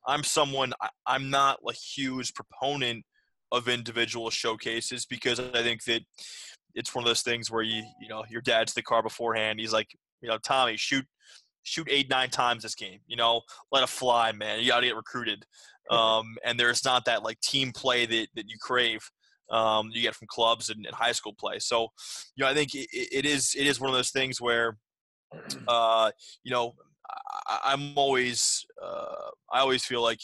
I'm 0.05 0.23
someone 0.23 0.73
I'm 1.07 1.29
not 1.29 1.59
a 1.67 1.73
huge 1.73 2.33
proponent 2.33 3.05
of 3.51 3.69
individual 3.69 4.29
showcases 4.29 5.05
because 5.05 5.39
I 5.39 5.63
think 5.63 5.83
that 5.85 6.01
it's 6.75 6.93
one 6.93 7.03
of 7.03 7.07
those 7.07 7.21
things 7.21 7.49
where 7.49 7.63
you 7.63 7.83
you 8.01 8.09
know 8.09 8.25
your 8.29 8.41
dad's 8.41 8.73
the 8.73 8.83
car 8.83 9.01
beforehand. 9.01 9.59
He's 9.59 9.73
like, 9.73 9.87
you 10.21 10.29
know, 10.29 10.37
Tommy, 10.37 10.75
shoot 10.75 11.05
shoot 11.63 11.87
eight 11.89 12.09
nine 12.09 12.29
times 12.29 12.63
this 12.63 12.75
game. 12.75 12.99
You 13.07 13.15
know, 13.15 13.41
let 13.71 13.83
it 13.83 13.89
fly, 13.89 14.31
man. 14.31 14.59
You 14.59 14.67
got 14.67 14.81
to 14.81 14.87
get 14.87 14.95
recruited. 14.95 15.45
Um, 15.89 16.37
and 16.45 16.57
there's 16.57 16.85
not 16.85 17.03
that 17.05 17.23
like 17.23 17.41
team 17.41 17.73
play 17.73 18.05
that 18.05 18.27
that 18.35 18.45
you 18.47 18.55
crave. 18.57 19.01
Um, 19.51 19.89
you 19.91 20.01
get 20.01 20.15
from 20.15 20.29
clubs 20.29 20.69
and, 20.69 20.85
and, 20.85 20.95
high 20.95 21.11
school 21.11 21.35
play. 21.37 21.59
So, 21.59 21.89
you 22.37 22.45
know, 22.45 22.49
I 22.49 22.53
think 22.53 22.73
it, 22.73 22.87
it 22.93 23.25
is 23.25 23.53
it 23.53 23.67
is 23.67 23.81
one 23.81 23.89
of 23.89 23.95
those 23.95 24.09
things 24.09 24.39
where, 24.39 24.77
uh, 25.67 26.11
you 26.45 26.51
know, 26.53 26.75
I, 27.47 27.73
am 27.73 27.97
always 27.97 28.65
uh, 28.81 29.29
I 29.51 29.59
always 29.59 29.83
feel 29.83 30.01
like 30.01 30.21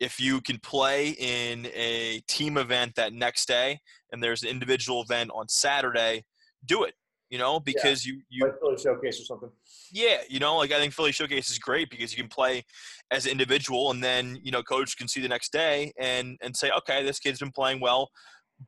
if 0.00 0.18
you 0.18 0.40
can 0.40 0.58
play 0.58 1.10
in 1.10 1.66
a 1.74 2.20
team 2.26 2.56
event 2.56 2.94
that 2.96 3.12
next 3.12 3.46
day 3.46 3.80
and 4.12 4.22
there's 4.22 4.42
an 4.42 4.48
individual 4.48 5.02
event 5.02 5.30
on 5.34 5.48
Saturday, 5.48 6.24
do 6.64 6.84
it. 6.84 6.94
You 7.30 7.38
know, 7.38 7.58
because 7.58 8.06
yeah. 8.06 8.12
you 8.12 8.22
you 8.28 8.44
like 8.44 8.60
Philly 8.60 8.76
Showcase 8.76 9.20
or 9.20 9.24
something. 9.24 9.50
Yeah, 9.90 10.18
you 10.28 10.38
know, 10.38 10.56
like 10.56 10.72
I 10.72 10.78
think 10.78 10.92
Philly 10.92 11.10
Showcase 11.10 11.50
is 11.50 11.58
great 11.58 11.90
because 11.90 12.12
you 12.12 12.22
can 12.22 12.28
play 12.28 12.64
as 13.10 13.26
an 13.26 13.32
individual, 13.32 13.90
and 13.90 14.04
then 14.04 14.38
you 14.42 14.52
know, 14.52 14.62
coach 14.62 14.96
can 14.96 15.08
see 15.08 15.20
the 15.20 15.28
next 15.28 15.52
day 15.52 15.92
and 15.98 16.38
and 16.42 16.56
say, 16.56 16.70
okay, 16.78 17.02
this 17.04 17.18
kid's 17.18 17.40
been 17.40 17.50
playing 17.50 17.80
well, 17.80 18.10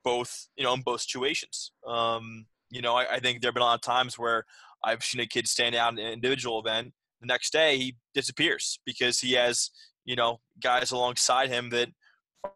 both 0.02 0.48
you 0.56 0.64
know, 0.64 0.74
in 0.74 0.80
both 0.80 1.02
situations. 1.02 1.72
Um, 1.86 2.46
you 2.70 2.82
know, 2.82 2.94
I, 2.94 3.14
I 3.14 3.20
think 3.20 3.40
there've 3.40 3.54
been 3.54 3.62
a 3.62 3.66
lot 3.66 3.74
of 3.74 3.82
times 3.82 4.18
where 4.18 4.44
I've 4.82 5.04
seen 5.04 5.20
a 5.20 5.26
kid 5.26 5.46
stand 5.46 5.74
out 5.74 5.92
in 5.92 5.98
an 5.98 6.12
individual 6.12 6.58
event. 6.60 6.92
The 7.20 7.26
next 7.26 7.52
day, 7.52 7.76
he 7.76 7.96
disappears 8.14 8.80
because 8.84 9.20
he 9.20 9.32
has 9.32 9.70
you 10.04 10.16
know 10.16 10.40
guys 10.62 10.92
alongside 10.92 11.50
him 11.50 11.70
that 11.70 11.88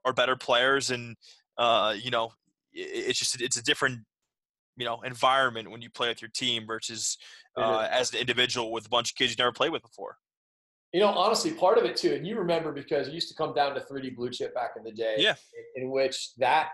are 0.04 0.12
better 0.12 0.36
players, 0.36 0.90
and 0.90 1.16
uh, 1.58 1.94
you 1.96 2.10
know, 2.10 2.32
it's 2.72 3.18
just 3.18 3.40
it's 3.40 3.56
a 3.56 3.62
different 3.62 4.00
you 4.76 4.84
know 4.84 5.00
environment 5.02 5.70
when 5.70 5.82
you 5.82 5.90
play 5.90 6.08
with 6.08 6.22
your 6.22 6.30
team 6.30 6.66
versus 6.66 7.18
uh, 7.56 7.88
as 7.90 8.12
an 8.12 8.20
individual 8.20 8.72
with 8.72 8.86
a 8.86 8.88
bunch 8.88 9.10
of 9.10 9.16
kids 9.16 9.30
you 9.30 9.36
never 9.38 9.52
played 9.52 9.72
with 9.72 9.82
before. 9.82 10.16
You 10.92 11.00
know, 11.00 11.08
honestly, 11.08 11.52
part 11.52 11.78
of 11.78 11.84
it 11.84 11.96
too, 11.96 12.14
and 12.14 12.26
you 12.26 12.36
remember 12.36 12.72
because 12.72 13.08
it 13.08 13.14
used 13.14 13.28
to 13.28 13.34
come 13.34 13.54
down 13.54 13.74
to 13.74 13.80
3D 13.80 14.16
blue 14.16 14.30
chip 14.30 14.54
back 14.54 14.70
in 14.76 14.82
the 14.82 14.90
day. 14.90 15.16
Yeah. 15.18 15.34
In, 15.76 15.84
in 15.84 15.90
which 15.90 16.34
that 16.38 16.70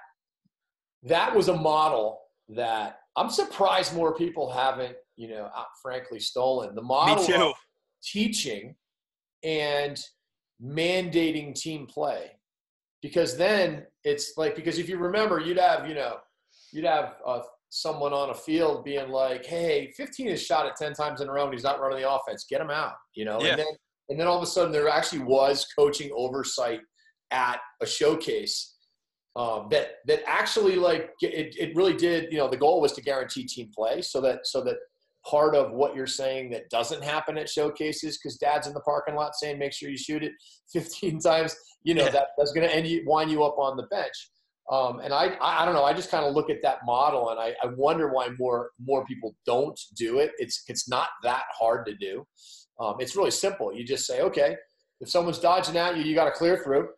that 1.03 1.35
was 1.35 1.49
a 1.49 1.57
model 1.57 2.21
that 2.49 3.01
I'm 3.17 3.31
surprised 3.31 3.95
more 3.95 4.15
people 4.15 4.51
haven't, 4.51 4.97
you 5.17 5.29
know, 5.29 5.51
frankly 5.83 6.21
stolen. 6.21 6.75
The 6.75 6.83
model 6.83 7.49
of 7.49 7.55
teaching 8.03 8.75
and 9.43 9.99
mandating 10.63 11.55
team 11.55 11.87
play. 11.87 12.33
Because 13.03 13.37
then 13.37 13.87
it's 14.05 14.33
like 14.37 14.57
because 14.57 14.79
if 14.79 14.89
you 14.89 14.99
remember, 14.99 15.39
you'd 15.41 15.59
have, 15.59 15.89
you 15.89 15.95
know, 15.95 16.17
you'd 16.73 16.85
have 16.85 17.15
uh, 17.25 17.41
someone 17.69 18.13
on 18.13 18.31
a 18.31 18.35
field 18.35 18.85
being 18.85 19.09
like, 19.11 19.45
"Hey, 19.45 19.93
15 19.97 20.29
is 20.29 20.43
shot 20.43 20.67
at 20.67 20.77
10 20.77 20.95
times 20.95 21.21
in 21.21 21.29
a 21.29 21.33
row 21.33 21.45
and 21.45 21.53
he's 21.53 21.65
not 21.65 21.81
running 21.81 22.01
the 22.01 22.11
offense. 22.11 22.45
Get 22.49 22.61
him 22.61 22.71
out." 22.71 22.95
You 23.15 23.25
know, 23.25 23.41
yeah. 23.41 23.51
and 23.51 23.59
then 23.61 23.67
and 24.09 24.21
then 24.21 24.27
all 24.27 24.37
of 24.37 24.43
a 24.43 24.47
sudden 24.47 24.73
there 24.73 24.89
actually 24.89 25.21
was 25.21 25.67
coaching 25.77 26.11
oversight 26.15 26.81
at 27.33 27.59
a 27.83 27.87
showcase 27.87 28.75
um, 29.35 29.69
that 29.71 29.97
that 30.07 30.23
actually 30.27 30.77
like 30.77 31.11
it, 31.21 31.55
it 31.59 31.77
really 31.77 31.95
did. 31.95 32.33
You 32.33 32.39
know, 32.39 32.49
the 32.49 32.57
goal 32.57 32.81
was 32.81 32.93
to 32.93 33.03
guarantee 33.03 33.45
team 33.45 33.71
play 33.75 34.03
so 34.03 34.21
that 34.21 34.47
so 34.47 34.63
that 34.65 34.77
part 35.29 35.55
of 35.55 35.73
what 35.73 35.95
you're 35.95 36.07
saying 36.07 36.51
that 36.51 36.69
doesn't 36.71 37.03
happen 37.03 37.37
at 37.37 37.49
showcases 37.49 38.17
because 38.17 38.39
dad's 38.39 38.67
in 38.67 38.75
the 38.75 38.81
parking 38.81 39.17
lot 39.17 39.35
saying 39.35 39.59
make 39.59 39.73
sure 39.73 39.91
you 39.91 39.97
shoot 39.97 40.23
it 40.23 40.33
15 40.73 41.19
times 41.21 41.57
you 41.83 41.95
know 41.95 42.05
yeah. 42.05 42.11
that, 42.11 42.29
that's 42.39 42.53
going 42.53 42.67
to 42.67 42.75
end 42.75 42.87
you 42.87 43.03
wind 43.07 43.31
you 43.31 43.43
up 43.43 43.59
on 43.59 43.77
the 43.77 43.83
bench 43.85 44.31
um, 44.71 44.99
and 44.99 45.15
I, 45.15 45.37
I 45.41 45.65
don't 45.65 45.75
know. 45.75 45.85
I 45.85 45.93
just 45.93 46.11
kind 46.11 46.25
of 46.25 46.35
look 46.35 46.51
at 46.51 46.61
that 46.63 46.79
model, 46.85 47.31
and 47.31 47.39
I, 47.39 47.55
I 47.63 47.67
wonder 47.77 48.13
why 48.13 48.31
more 48.39 48.71
more 48.81 49.05
people 49.05 49.37
don't 49.47 49.79
do 49.97 50.19
it. 50.19 50.33
It's 50.39 50.65
it's 50.67 50.89
not 50.89 51.09
that 51.23 51.45
hard 51.57 51.87
to 51.87 51.95
do. 51.95 52.27
Um, 52.81 52.97
it's 52.99 53.15
really 53.15 53.31
simple. 53.31 53.73
You 53.73 53.85
just 53.85 54.07
say, 54.07 54.21
okay, 54.23 54.57
if 55.01 55.09
someone's 55.09 55.39
dodging 55.39 55.77
at 55.77 55.97
you, 55.97 56.03
you 56.03 56.15
got 56.15 56.25
to 56.25 56.33
clear 56.33 56.63
through. 56.65 56.89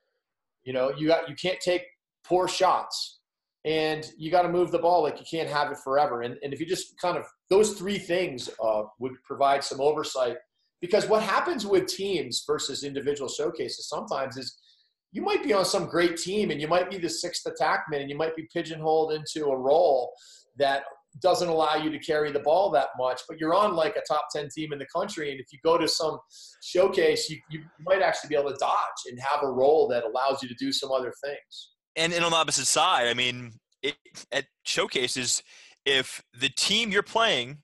You 0.65 0.73
know, 0.73 0.93
you 0.97 1.09
got 1.09 1.29
you 1.29 1.35
can't 1.35 1.61
take 1.61 1.83
poor 2.25 2.49
shots, 2.49 3.21
and 3.67 4.11
you 4.17 4.31
got 4.31 4.43
to 4.43 4.49
move 4.49 4.71
the 4.71 4.79
ball. 4.79 5.03
Like 5.03 5.19
you 5.19 5.27
can't 5.31 5.49
have 5.49 5.71
it 5.71 5.79
forever. 5.85 6.23
And 6.23 6.39
and 6.43 6.55
if 6.55 6.61
you 6.61 6.67
just 6.67 6.99
kind 6.99 7.19
of 7.19 7.27
those 7.51 7.75
three 7.75 7.99
things 7.99 8.49
uh, 8.63 8.85
would 8.99 9.13
provide 9.25 9.63
some 9.63 9.81
oversight. 9.81 10.37
Because 10.81 11.09
what 11.09 11.25
happens 11.25 11.67
with 11.67 11.89
teams 11.89 12.45
versus 12.47 12.85
individual 12.85 13.29
showcases 13.29 13.89
sometimes 13.89 14.37
is 14.37 14.57
you 15.13 15.23
might 15.23 15.43
be 15.43 15.53
on 15.53 15.65
some 15.65 15.87
great 15.87 16.17
team 16.17 16.51
and 16.51 16.61
you 16.61 16.69
might 16.69 16.91
be 16.91 16.99
the 16.99 17.09
sixth 17.09 17.47
attackman 17.47 18.01
and 18.01 18.11
you 18.11 18.17
might 18.17 18.37
be 18.37 18.49
pigeonholed 18.53 19.13
into 19.13 19.47
a 19.47 19.57
role 19.57 20.13
that 20.59 20.85
doesn't 21.21 21.49
allow 21.49 21.75
you 21.75 21.91
to 21.91 21.99
carry 21.99 22.31
the 22.31 22.39
ball 22.41 22.71
that 22.71 22.89
much, 22.99 23.23
but 23.29 23.39
you're 23.41 23.55
on 23.55 23.75
like 23.75 23.97
a 23.97 24.03
top 24.07 24.27
10 24.35 24.49
team 24.55 24.73
in 24.73 24.79
the 24.79 24.87
country. 24.87 25.31
And 25.31 25.41
if 25.41 25.47
you 25.53 25.59
go 25.65 25.79
to 25.79 25.89
some 25.89 26.19
showcase, 26.63 27.29
you, 27.31 27.39
you 27.51 27.63
might 27.85 28.03
actually 28.03 28.29
be 28.29 28.37
able 28.37 28.51
to 28.51 28.57
dodge 28.59 28.77
and 29.09 29.19
have 29.21 29.43
a 29.43 29.51
role 29.51 29.89
that 29.89 30.05
allows 30.05 30.43
you 30.43 30.49
to 30.49 30.55
do 30.55 30.71
some 30.71 30.93
other 30.93 31.13
things. 31.25 31.71
And, 31.97 32.13
and 32.13 32.25
on 32.25 32.31
the 32.31 32.37
opposite 32.37 32.67
side, 32.67 33.09
I 33.09 33.15
mean, 33.15 33.53
it, 33.83 33.97
at 34.31 34.47
showcases, 34.65 35.43
if 35.85 36.23
the 36.39 36.51
team 36.51 36.91
you're 36.91 37.03
playing 37.03 37.59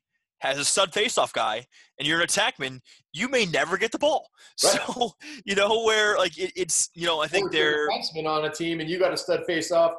has 0.44 0.58
a 0.58 0.64
stud 0.64 0.92
faceoff 0.92 1.32
guy 1.32 1.66
and 1.98 2.06
you're 2.06 2.20
an 2.20 2.26
attackman, 2.26 2.80
you 3.12 3.28
may 3.28 3.46
never 3.46 3.76
get 3.76 3.92
the 3.92 3.98
ball. 3.98 4.28
Right. 4.62 4.80
So 4.86 5.10
you 5.44 5.56
know 5.56 5.82
where 5.82 6.16
like 6.16 6.38
it, 6.38 6.52
it's 6.54 6.88
you 6.94 7.06
know 7.06 7.20
I 7.20 7.26
think 7.26 7.50
they're 7.50 7.88
defenseman 7.88 8.26
on 8.26 8.44
a 8.44 8.50
team 8.50 8.78
and 8.78 8.88
you 8.88 9.00
got 9.00 9.12
a 9.12 9.16
stud 9.16 9.40
faceoff, 9.48 9.94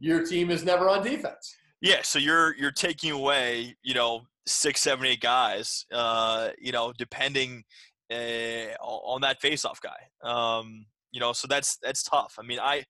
your 0.00 0.26
team 0.26 0.50
is 0.50 0.64
never 0.64 0.88
on 0.88 1.04
defense. 1.04 1.54
Yeah, 1.80 2.02
so 2.02 2.18
you're 2.18 2.56
you're 2.56 2.72
taking 2.72 3.12
away 3.12 3.76
you 3.84 3.94
know 3.94 4.22
six, 4.46 4.80
seven, 4.80 5.06
eight 5.06 5.20
guys, 5.20 5.86
uh, 5.92 6.50
you 6.58 6.72
know, 6.72 6.92
depending 6.98 7.62
uh, 8.12 8.74
on 8.82 9.20
that 9.22 9.40
faceoff 9.40 9.78
guy. 9.80 10.28
Um, 10.28 10.86
you 11.12 11.20
know, 11.20 11.32
so 11.32 11.46
that's 11.48 11.78
that's 11.82 12.02
tough. 12.02 12.34
I 12.38 12.42
mean, 12.42 12.58
I 12.60 12.84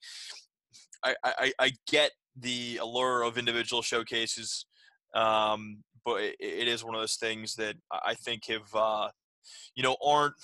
I 1.05 1.15
I, 1.25 1.53
I 1.59 1.73
get 1.89 2.13
the 2.37 2.79
allure 2.79 3.23
of 3.23 3.39
individual 3.39 3.83
showcases. 3.83 4.67
Um, 5.15 5.83
but 6.05 6.21
it, 6.23 6.37
it 6.41 6.69
is 6.69 6.85
one 6.85 6.95
of 6.95 7.01
those 7.01 7.17
things 7.17 7.55
that 7.57 7.77
I 7.91 8.15
think 8.15 8.47
have 8.49 8.75
uh, 8.75 9.09
you 9.75 9.83
know 9.83 9.97
aren't 10.05 10.35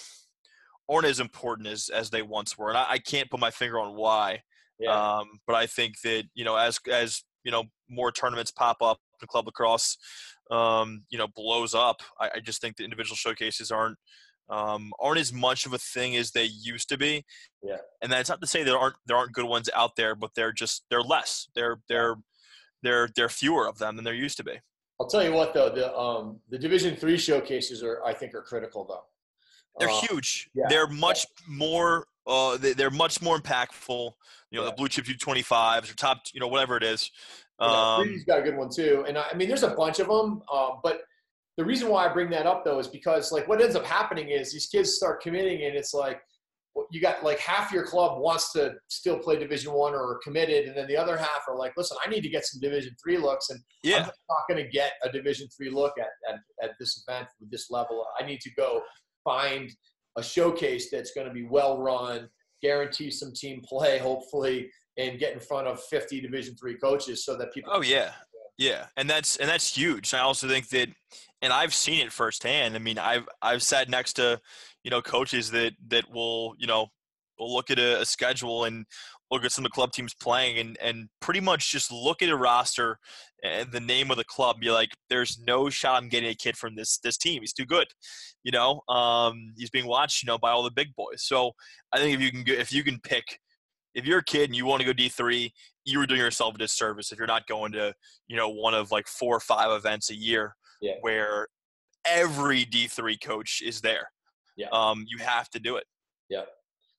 aren't 0.89 1.07
as 1.07 1.21
important 1.21 1.69
as 1.69 1.89
as 1.89 2.11
they 2.11 2.23
once 2.23 2.57
were, 2.57 2.69
and 2.69 2.79
I, 2.79 2.87
I 2.91 2.99
can't 2.99 3.31
put 3.31 3.41
my 3.41 3.51
finger 3.51 3.79
on 3.79 3.97
why. 3.97 4.43
Yeah. 4.79 5.19
Um, 5.19 5.41
but 5.47 5.57
I 5.57 5.67
think 5.67 6.01
that 6.03 6.25
you 6.35 6.45
know 6.45 6.57
as 6.57 6.79
as 6.91 7.23
you 7.45 7.51
know 7.51 7.65
more 7.89 8.13
tournaments 8.13 8.51
pop 8.51 8.79
up 8.83 8.99
and 9.21 9.29
club 9.29 9.47
lacrosse 9.47 9.97
um, 10.51 11.05
you 11.11 11.19
know 11.19 11.29
blows 11.35 11.75
up, 11.75 12.03
I, 12.21 12.31
I 12.37 12.41
just 12.41 12.61
think 12.61 12.77
the 12.77 12.85
individual 12.85 13.17
showcases 13.17 13.71
aren't 13.71 13.99
um, 14.49 14.93
aren't 15.01 15.21
as 15.21 15.33
much 15.33 15.67
of 15.67 15.73
a 15.73 15.79
thing 15.79 16.17
as 16.17 16.31
they 16.31 16.45
used 16.45 16.89
to 16.91 16.99
be. 16.99 17.25
Yeah. 17.63 17.79
And 18.03 18.13
that's 18.13 18.29
not 18.29 18.41
to 18.41 18.47
say 18.47 18.63
there 18.63 18.79
aren't 18.79 18.97
there 19.07 19.17
aren't 19.17 19.33
good 19.33 19.47
ones 19.47 19.69
out 19.75 19.97
there, 19.97 20.15
but 20.15 20.31
they're 20.35 20.53
just 20.53 20.85
they're 20.91 21.03
less. 21.03 21.49
They're 21.55 21.81
they're 21.89 22.17
they're 22.83 23.09
they're 23.15 23.29
fewer 23.29 23.67
of 23.67 23.79
them 23.79 23.97
than 23.97 24.05
there 24.05 24.15
used 24.15 24.37
to 24.39 24.45
be. 24.45 24.61
I'll 24.99 25.07
tell 25.07 25.23
you 25.23 25.33
what 25.33 25.53
though, 25.53 25.69
the 25.69 25.95
um, 25.97 26.41
the 26.49 26.59
Division 26.59 26.97
three 26.97 27.19
showcases 27.19 27.83
are 27.83 28.03
I 28.05 28.15
think 28.15 28.35
are 28.35 28.43
critical 28.43 28.85
though. 28.85 29.05
They're 29.79 29.91
uh, 29.91 30.01
huge. 30.09 30.51
Yeah. 30.55 30.67
They're 30.69 30.87
much 30.87 31.27
more. 31.49 32.07
Uh, 32.27 32.57
they, 32.57 32.83
are 32.83 32.91
much 32.91 33.23
more 33.23 33.39
impactful. 33.39 34.11
You 34.51 34.59
know, 34.59 34.65
yeah. 34.65 34.71
the 34.71 34.77
blue 34.77 34.89
chip 34.89 35.05
U25s 35.05 35.91
or 35.91 35.95
top, 35.95 36.23
you 36.33 36.41
know, 36.41 36.49
whatever 36.49 36.77
it 36.77 36.83
is. 36.83 37.11
Um, 37.61 38.03
Freedy's 38.03 38.25
got 38.25 38.41
a 38.41 38.43
good 38.43 38.57
one 38.57 38.69
too, 38.69 39.05
and 39.07 39.17
I, 39.17 39.27
I 39.31 39.35
mean, 39.35 39.49
there's 39.49 39.63
a 39.63 39.71
bunch 39.71 39.99
of 39.99 40.09
them. 40.09 40.43
Um, 40.53 40.81
but 40.83 41.03
the 41.57 41.65
reason 41.65 41.89
why 41.89 42.07
I 42.07 42.13
bring 42.13 42.31
that 42.31 42.47
up 42.47 42.65
though 42.65 42.79
is 42.79 42.89
because 42.89 43.33
like 43.33 43.49
what 43.49 43.63
ends 43.63 43.77
up 43.77 43.85
happening 43.85 44.29
is 44.29 44.53
these 44.53 44.67
kids 44.67 44.95
start 44.95 45.23
committing, 45.23 45.65
and 45.65 45.77
it's 45.77 45.95
like 45.95 46.21
you 46.91 47.01
got 47.01 47.23
like 47.25 47.39
half 47.39 47.73
your 47.73 47.85
club 47.85 48.21
wants 48.21 48.53
to 48.53 48.75
still 48.89 49.19
play 49.19 49.39
division 49.39 49.73
one 49.73 49.95
or 49.95 50.13
are 50.13 50.21
committed 50.23 50.67
and 50.67 50.77
then 50.77 50.87
the 50.87 50.97
other 50.97 51.17
half 51.17 51.43
are 51.49 51.57
like 51.57 51.73
listen 51.77 51.97
i 52.05 52.09
need 52.09 52.21
to 52.21 52.29
get 52.29 52.45
some 52.45 52.61
division 52.61 52.95
three 53.03 53.17
looks 53.17 53.51
and 53.51 53.61
yeah. 53.83 53.99
i'm 53.99 54.05
not 54.05 54.49
going 54.49 54.63
to 54.63 54.71
get 54.71 54.93
a 55.03 55.11
division 55.11 55.49
three 55.57 55.71
look 55.71 55.93
at, 55.99 56.09
at, 56.29 56.41
at 56.63 56.71
this 56.79 57.05
event 57.07 57.29
with 57.41 57.51
this 57.51 57.71
level. 57.71 58.07
I 58.21 58.25
need 58.25 58.41
to 58.41 58.51
go 58.55 58.83
find 59.25 59.71
a 60.17 60.23
showcase 60.23 60.91
that's 60.91 61.13
going 61.13 61.27
to 61.27 61.33
be 61.33 61.45
well 61.45 61.79
run 61.79 62.29
guarantee 62.63 63.11
some 63.11 63.33
team 63.35 63.61
play 63.67 63.99
hopefully 63.99 64.71
and 64.97 65.19
get 65.19 65.35
in 65.35 65.41
front 65.41 65.67
of 65.67 65.83
50 65.85 66.21
division 66.23 66.57
three 66.57 66.77
coaches 66.77 67.25
so 67.25 67.37
that 67.37 67.53
people 67.53 67.73
oh 67.75 67.83
yeah. 67.83 68.13
Yeah. 68.59 68.87
And 68.97 69.11
that's 69.11 69.37
and 69.37 69.49
that's 69.49 69.77
huge. 69.77 70.15
I 70.15 70.21
also 70.21 70.49
think 70.49 70.71
that 70.71 70.89
and 71.43 71.53
i've 71.53 71.75
seen 71.75 72.01
it 72.01 72.11
firsthand. 72.11 72.75
I 72.75 72.79
mean 72.79 72.99
i've 72.99 73.29
i've 73.43 73.63
sat 73.63 73.91
next 73.91 74.15
to 74.15 74.41
you 74.87 74.91
know 74.91 75.03
coaches 75.03 75.51
that 75.51 75.73
that 75.89 76.11
will 76.11 76.55
you 76.59 76.67
know 76.67 76.87
We'll 77.39 77.53
look 77.53 77.71
at 77.71 77.79
a, 77.79 78.01
a 78.01 78.05
schedule 78.07 78.65
and 78.65 78.87
look 79.31 79.45
at 79.45 79.53
some 79.53 79.65
of 79.65 79.71
the 79.71 79.75
club 79.75 79.93
teams 79.93 80.15
playing 80.15 80.59
and, 80.59 80.79
and 80.81 81.09
pretty 81.21 81.41
much 81.41 81.71
just 81.71 81.93
look 81.93 82.23
at 82.23 82.31
a 82.31 82.37
roster 82.37 82.99
and 83.43 83.71
the 83.71 83.81
name 83.81 84.11
of 84.11 84.17
the 84.17 84.25
club 84.25 84.57
be 84.61 84.71
like 84.71 84.91
there's 85.11 85.39
no 85.47 85.69
shot 85.69 86.03
i'm 86.03 86.09
getting 86.09 86.31
a 86.31 86.35
kid 86.35 86.57
from 86.57 86.75
this 86.77 86.99
this 86.99 87.19
team. 87.19 87.43
He's 87.43 87.53
too 87.53 87.67
good 87.67 87.89
you 88.43 88.53
know 88.53 88.81
um, 88.89 89.53
he's 89.57 89.71
being 89.71 89.87
watched 89.87 90.23
you 90.23 90.29
know 90.29 90.39
by 90.39 90.51
all 90.51 90.63
the 90.63 90.71
big 90.71 90.95
boys. 90.97 91.25
So 91.25 91.53
i 91.93 91.99
think 91.99 92.15
if 92.15 92.21
you 92.21 92.31
can 92.31 92.43
get, 92.43 92.59
if 92.59 92.73
you 92.73 92.83
can 92.83 92.99
pick 93.01 93.25
if 93.95 94.07
you're 94.07 94.21
a 94.21 94.25
kid 94.25 94.45
and 94.45 94.57
you 94.57 94.65
want 94.65 94.81
to 94.81 94.87
go 94.87 94.95
d3 94.95 95.51
you 95.85 96.01
are 96.01 96.07
doing 96.07 96.21
yourself 96.21 96.55
a 96.55 96.59
disservice 96.59 97.13
if 97.13 97.19
you're 97.19 97.27
not 97.27 97.47
going 97.47 97.73
to 97.73 97.93
you 98.29 98.37
know 98.37 98.49
one 98.49 98.73
of 98.73 98.91
like 98.91 99.09
four 99.09 99.37
or 99.37 99.41
five 99.41 99.71
events 99.71 100.11
a 100.11 100.15
year 100.15 100.55
Yeah. 100.81 100.95
where 101.03 101.49
every 102.07 102.65
d3 102.65 103.21
coach 103.23 103.63
is 103.65 103.81
there 103.81 104.09
Yeah. 104.57 104.69
um, 104.73 105.05
you 105.09 105.19
have 105.19 105.51
to 105.51 105.61
do 105.61 105.77
it 105.77 105.85
Yeah. 106.29 106.43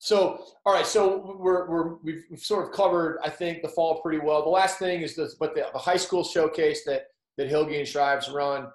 So, 0.00 0.44
all 0.64 0.72
right. 0.72 0.86
So 0.86 1.36
we're, 1.38 1.68
we're 1.68 1.94
we've, 1.96 2.22
we've 2.30 2.40
sort 2.40 2.64
of 2.64 2.72
covered, 2.72 3.18
I 3.24 3.30
think, 3.30 3.62
the 3.62 3.68
fall 3.68 4.00
pretty 4.00 4.18
well. 4.18 4.42
The 4.42 4.48
last 4.48 4.78
thing 4.78 5.00
is 5.00 5.16
this, 5.16 5.34
but 5.34 5.54
the, 5.54 5.66
the 5.72 5.78
high 5.78 5.96
school 5.96 6.22
showcase 6.22 6.84
that 6.84 7.08
that 7.36 7.48
Hilge 7.48 7.72
and 7.72 7.86
Shrives 7.86 8.30
run. 8.30 8.68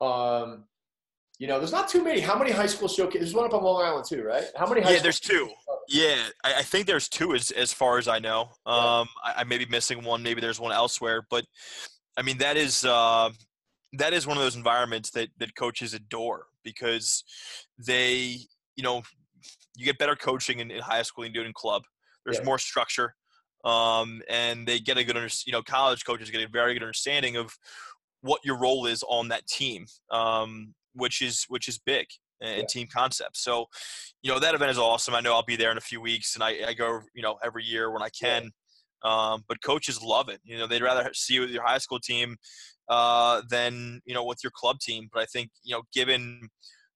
Um, 0.00 0.64
you 1.38 1.46
know, 1.46 1.58
there's 1.58 1.72
not 1.72 1.88
too 1.88 2.02
many. 2.02 2.20
How 2.20 2.38
many 2.38 2.50
high 2.50 2.66
school 2.66 2.88
showcases? 2.88 3.20
There's 3.20 3.34
one 3.34 3.44
up 3.46 3.54
on 3.54 3.62
Long 3.62 3.82
Island 3.82 4.06
too, 4.08 4.22
right? 4.22 4.44
How 4.56 4.66
many? 4.66 4.80
High 4.80 4.92
yeah 4.92 5.00
there's 5.00 5.20
two 5.20 5.50
Yeah, 5.88 6.16
I, 6.44 6.56
I 6.56 6.62
think 6.62 6.86
there's 6.86 7.08
two 7.08 7.34
as 7.34 7.50
as 7.52 7.72
far 7.72 7.98
as 7.98 8.08
I 8.08 8.18
know. 8.18 8.50
Yeah. 8.66 8.72
Um, 9.00 9.08
I, 9.24 9.34
I 9.38 9.44
may 9.44 9.58
be 9.58 9.66
missing 9.66 10.02
one. 10.04 10.22
Maybe 10.22 10.40
there's 10.40 10.60
one 10.60 10.72
elsewhere, 10.72 11.26
but 11.30 11.44
I 12.16 12.22
mean 12.22 12.38
that 12.38 12.56
is 12.56 12.84
uh, 12.84 13.30
that 13.94 14.12
is 14.12 14.26
one 14.26 14.36
of 14.36 14.42
those 14.42 14.56
environments 14.56 15.10
that 15.10 15.28
that 15.38 15.54
coaches 15.54 15.94
adore 15.94 16.46
because 16.62 17.24
they, 17.78 18.38
you 18.76 18.82
know, 18.82 19.02
you 19.76 19.84
get 19.84 19.98
better 19.98 20.16
coaching 20.16 20.60
in, 20.60 20.70
in 20.70 20.80
high 20.82 21.02
school 21.02 21.22
than 21.24 21.32
you 21.34 21.40
do 21.40 21.46
in 21.46 21.52
club. 21.52 21.82
There's 22.24 22.38
Yeah. 22.38 22.44
more 22.46 22.58
structure, 22.58 23.14
um, 23.64 24.22
and 24.28 24.66
they 24.66 24.78
get 24.80 24.98
a 24.98 25.04
good, 25.04 25.16
under, 25.16 25.28
you 25.44 25.52
know, 25.52 25.62
college 25.62 26.04
coaches 26.04 26.30
get 26.30 26.42
a 26.42 26.48
very 26.48 26.72
good 26.74 26.82
understanding 26.82 27.36
of 27.36 27.56
what 28.22 28.40
your 28.44 28.58
role 28.58 28.86
is 28.86 29.02
on 29.08 29.28
that 29.28 29.46
team, 29.46 29.86
um, 30.10 30.74
which 30.94 31.22
is 31.22 31.44
which 31.48 31.68
is 31.68 31.78
big 31.78 32.06
and 32.40 32.60
Yeah. 32.60 32.66
team 32.66 32.86
concepts. 32.88 33.40
So, 33.42 33.66
you 34.22 34.30
know, 34.32 34.38
that 34.40 34.54
event 34.54 34.70
is 34.70 34.78
awesome. 34.78 35.14
I 35.14 35.20
know 35.20 35.32
I'll 35.34 35.42
be 35.44 35.56
there 35.56 35.70
in 35.70 35.78
a 35.78 35.82
few 35.82 36.00
weeks, 36.00 36.34
and 36.34 36.42
I, 36.42 36.68
I 36.68 36.74
go, 36.74 37.00
you 37.14 37.22
know, 37.22 37.38
every 37.42 37.64
year 37.64 37.90
when 37.90 38.02
I 38.02 38.08
can. 38.10 38.50
Um, 39.02 39.44
but 39.48 39.62
coaches 39.62 40.02
love 40.02 40.28
it. 40.28 40.40
You 40.42 40.58
know, 40.58 40.66
they'd 40.66 40.82
rather 40.82 41.10
see 41.14 41.34
you 41.34 41.42
with 41.42 41.50
your 41.50 41.62
high 41.62 41.78
school 41.78 42.00
team 42.00 42.36
uh, 42.88 43.42
than 43.48 44.00
you 44.04 44.14
know 44.14 44.24
with 44.24 44.42
your 44.42 44.52
club 44.54 44.80
team. 44.80 45.08
But 45.12 45.22
I 45.22 45.26
think 45.26 45.50
you 45.62 45.74
know, 45.74 45.82
given 45.92 46.48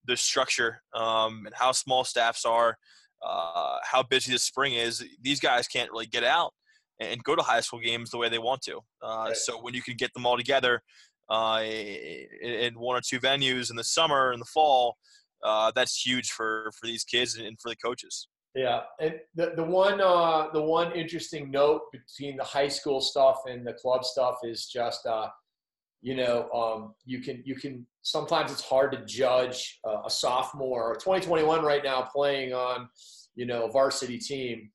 the 0.07 0.17
structure 0.17 0.83
um, 0.95 1.47
and 1.47 1.55
how 1.55 1.73
small 1.73 2.05
staffs 2.05 2.45
are, 2.45 2.79
uh, 3.25 3.79
how 3.85 4.03
busy 4.03 4.33
the 4.33 4.39
spring 4.39 4.75
is, 4.75 5.05
these 5.21 5.41
guys 5.41 5.69
can't 5.69 5.91
really 5.91 6.07
get 6.07 6.25
out 6.25 6.53
and 7.01 7.23
go 7.25 7.35
to 7.35 7.43
high 7.43 7.61
school 7.61 7.81
games 7.81 8.11
the 8.11 8.19
way 8.19 8.29
they 8.29 8.39
want 8.39 8.63
to. 8.63 8.79
Uh, 9.03 9.27
Right. 9.29 9.37
So 9.37 9.61
when 9.61 9.75
you 9.75 9.83
can 9.83 9.97
get 9.97 10.13
them 10.15 10.27
all 10.27 10.37
together 10.37 10.83
uh, 11.29 11.63
in 11.63 12.27
in 12.41 12.79
one 12.79 12.97
or 12.97 13.01
two 13.01 13.21
venues 13.21 13.71
in 13.71 13.77
the 13.77 13.85
summer 13.85 14.33
and 14.33 14.41
the 14.41 14.47
fall, 14.47 14.97
uh, 15.43 15.73
that's 15.75 16.05
huge 16.05 16.31
for 16.31 16.71
for 16.79 16.87
these 16.87 17.05
kids 17.05 17.37
and 17.37 17.59
for 17.61 17.71
the 17.71 17.77
coaches. 17.77 18.29
Yeah, 18.55 18.81
and 19.01 19.15
the 19.35 19.53
the 19.55 19.63
one 19.63 20.01
uh, 20.01 20.49
the 20.53 20.63
one 20.63 20.93
interesting 20.93 21.51
note 21.51 21.83
between 21.93 22.37
the 22.37 22.45
high 22.45 22.69
school 22.69 23.01
stuff 23.01 23.43
and 23.49 23.65
the 23.65 23.75
club 23.75 24.05
stuff 24.05 24.39
is 24.43 24.67
just 24.67 25.07
uh, 25.07 25.29
you 26.03 26.17
know 26.17 26.49
um, 26.53 26.95
you 27.05 27.21
can 27.21 27.43
you 27.45 27.55
can 27.55 27.87
sometimes 28.03 28.51
it's 28.51 28.63
hard 28.63 28.93
to 28.93 29.05
judge 29.05 29.79
uh, 29.87 30.03
a 30.07 30.11
sophomore 30.11 30.91
or 30.91 30.95
2021 30.95 31.63
right 31.63 31.85
now 31.85 32.03
playing 32.03 32.53
on 32.53 32.89
you 33.35 33.47
know 33.47 33.65
a 33.67 33.71
varsity 33.71 34.19
team. 34.19 34.71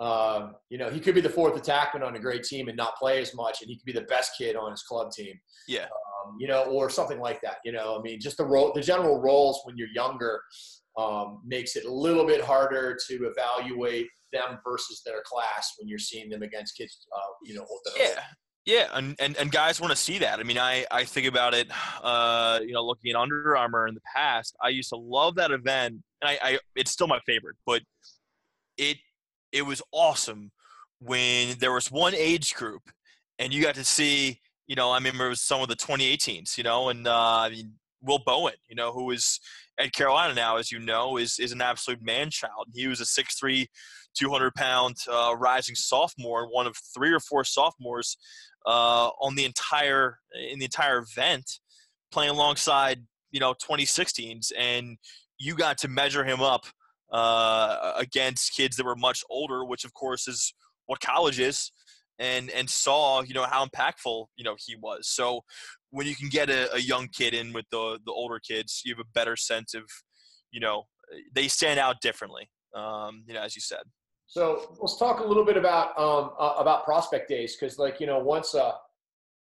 Um, 0.00 0.54
you 0.70 0.78
know 0.78 0.90
he 0.90 0.98
could 0.98 1.14
be 1.14 1.20
the 1.20 1.28
fourth 1.30 1.54
attackman 1.62 2.02
on 2.02 2.16
a 2.16 2.18
great 2.18 2.42
team 2.42 2.68
and 2.68 2.76
not 2.76 2.96
play 2.96 3.20
as 3.20 3.34
much, 3.34 3.60
and 3.60 3.68
he 3.70 3.76
could 3.76 3.84
be 3.84 3.92
the 3.92 4.06
best 4.06 4.32
kid 4.38 4.56
on 4.56 4.70
his 4.70 4.82
club 4.82 5.12
team. 5.12 5.34
Yeah. 5.68 5.84
Um, 5.84 6.36
you 6.40 6.48
know, 6.48 6.64
or 6.64 6.88
something 6.90 7.20
like 7.20 7.40
that. 7.42 7.56
You 7.64 7.72
know, 7.72 7.98
I 7.98 8.02
mean, 8.02 8.18
just 8.20 8.36
the 8.36 8.44
role, 8.44 8.72
the 8.74 8.80
general 8.80 9.20
roles 9.20 9.60
when 9.64 9.76
you're 9.76 9.88
younger 9.94 10.40
um, 10.98 11.40
makes 11.46 11.76
it 11.76 11.84
a 11.84 11.92
little 11.92 12.26
bit 12.26 12.42
harder 12.42 12.96
to 13.08 13.14
evaluate 13.32 14.08
them 14.32 14.58
versus 14.66 15.02
their 15.04 15.22
class 15.24 15.72
when 15.78 15.88
you're 15.88 15.98
seeing 15.98 16.28
them 16.30 16.42
against 16.42 16.76
kids, 16.76 17.06
uh, 17.14 17.20
you 17.44 17.54
know, 17.54 17.62
are- 17.62 17.98
Yeah. 17.98 18.22
Yeah, 18.64 18.86
and, 18.92 19.16
and, 19.18 19.36
and 19.38 19.50
guys 19.50 19.80
want 19.80 19.90
to 19.90 19.96
see 19.96 20.18
that. 20.18 20.38
I 20.38 20.44
mean, 20.44 20.58
I, 20.58 20.86
I 20.90 21.04
think 21.04 21.26
about 21.26 21.52
it, 21.52 21.66
uh, 22.02 22.60
you 22.62 22.72
know, 22.72 22.84
looking 22.84 23.10
at 23.10 23.16
Under 23.16 23.56
Armour 23.56 23.88
in 23.88 23.94
the 23.94 24.00
past. 24.14 24.54
I 24.62 24.68
used 24.68 24.90
to 24.90 24.96
love 24.96 25.34
that 25.34 25.50
event, 25.50 25.94
and 26.20 26.30
I, 26.30 26.38
I 26.40 26.58
it's 26.76 26.92
still 26.92 27.08
my 27.08 27.18
favorite. 27.26 27.56
But 27.66 27.82
it 28.78 28.98
it 29.50 29.62
was 29.62 29.82
awesome 29.90 30.52
when 31.00 31.56
there 31.58 31.72
was 31.72 31.90
one 31.90 32.14
age 32.14 32.54
group, 32.54 32.82
and 33.40 33.52
you 33.52 33.62
got 33.62 33.74
to 33.74 33.84
see, 33.84 34.40
you 34.68 34.76
know, 34.76 34.90
I 34.90 34.98
remember 34.98 35.26
it 35.26 35.30
was 35.30 35.40
some 35.40 35.60
of 35.60 35.68
the 35.68 35.76
2018s, 35.76 36.56
you 36.56 36.62
know, 36.62 36.88
and 36.88 37.08
uh, 37.08 37.38
I 37.38 37.50
mean 37.50 37.72
Will 38.00 38.20
Bowen, 38.24 38.54
you 38.68 38.76
know, 38.76 38.92
who 38.92 39.10
is 39.10 39.40
at 39.80 39.92
Carolina 39.92 40.34
now, 40.34 40.56
as 40.56 40.70
you 40.70 40.78
know, 40.78 41.16
is 41.16 41.40
is 41.40 41.50
an 41.50 41.60
absolute 41.60 42.00
man 42.00 42.30
child. 42.30 42.68
He 42.72 42.86
was 42.86 43.00
a 43.00 43.04
6'3", 43.04 43.66
200 44.16 44.54
pound 44.54 44.96
uh, 45.10 45.34
rising 45.36 45.74
sophomore, 45.74 46.46
one 46.48 46.68
of 46.68 46.76
three 46.94 47.12
or 47.12 47.20
four 47.20 47.42
sophomores 47.42 48.16
uh, 48.66 49.10
on 49.20 49.34
the 49.34 49.44
entire 49.44 50.18
in 50.50 50.58
the 50.58 50.64
entire 50.64 50.98
event, 50.98 51.60
playing 52.10 52.30
alongside 52.30 53.04
you 53.30 53.40
know 53.40 53.54
2016s, 53.54 54.52
and 54.56 54.98
you 55.38 55.54
got 55.54 55.78
to 55.78 55.88
measure 55.88 56.24
him 56.24 56.40
up 56.40 56.66
uh, 57.12 57.92
against 57.96 58.54
kids 58.54 58.76
that 58.76 58.86
were 58.86 58.96
much 58.96 59.22
older, 59.30 59.64
which 59.64 59.84
of 59.84 59.92
course 59.94 60.28
is 60.28 60.54
what 60.86 61.00
college 61.00 61.40
is, 61.40 61.72
and 62.18 62.50
and 62.50 62.68
saw 62.68 63.22
you 63.22 63.34
know 63.34 63.44
how 63.44 63.66
impactful 63.66 64.26
you 64.36 64.44
know 64.44 64.56
he 64.58 64.76
was. 64.76 65.08
So 65.08 65.42
when 65.90 66.06
you 66.06 66.14
can 66.14 66.28
get 66.28 66.50
a, 66.50 66.72
a 66.74 66.78
young 66.78 67.08
kid 67.08 67.34
in 67.34 67.52
with 67.52 67.66
the 67.70 67.98
the 68.04 68.12
older 68.12 68.38
kids, 68.38 68.82
you 68.84 68.94
have 68.94 69.04
a 69.04 69.10
better 69.14 69.36
sense 69.36 69.74
of 69.74 69.84
you 70.50 70.60
know 70.60 70.84
they 71.34 71.48
stand 71.48 71.78
out 71.78 72.00
differently. 72.00 72.48
Um, 72.74 73.24
you 73.26 73.34
know, 73.34 73.42
as 73.42 73.54
you 73.54 73.60
said. 73.60 73.82
So 74.32 74.74
let's 74.80 74.96
talk 74.96 75.20
a 75.20 75.24
little 75.26 75.44
bit 75.44 75.58
about 75.58 75.88
um, 75.98 76.30
uh, 76.40 76.54
about 76.56 76.86
prospect 76.86 77.28
days 77.28 77.54
because, 77.54 77.78
like 77.78 78.00
you 78.00 78.06
know, 78.06 78.18
once 78.18 78.54
uh, 78.54 78.72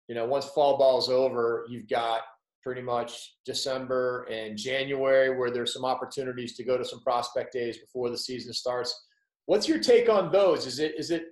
you 0.08 0.14
know, 0.14 0.24
once 0.24 0.46
fall 0.50 0.78
ball's 0.78 1.10
over, 1.10 1.66
you've 1.68 1.90
got 1.90 2.22
pretty 2.62 2.84
much 2.84 3.38
December 3.44 4.28
and 4.30 4.56
January 4.56 5.36
where 5.36 5.50
there's 5.50 5.74
some 5.74 5.84
opportunities 5.84 6.56
to 6.58 6.64
go 6.64 6.78
to 6.78 6.86
some 6.86 7.02
prospect 7.02 7.54
days 7.54 7.80
before 7.80 8.12
the 8.12 8.18
season 8.20 8.54
starts. 8.54 9.08
What's 9.48 9.68
your 9.68 9.80
take 9.80 10.10
on 10.10 10.32
those? 10.32 10.68
Is 10.68 10.78
it 10.78 10.94
is 10.96 11.10
it 11.10 11.24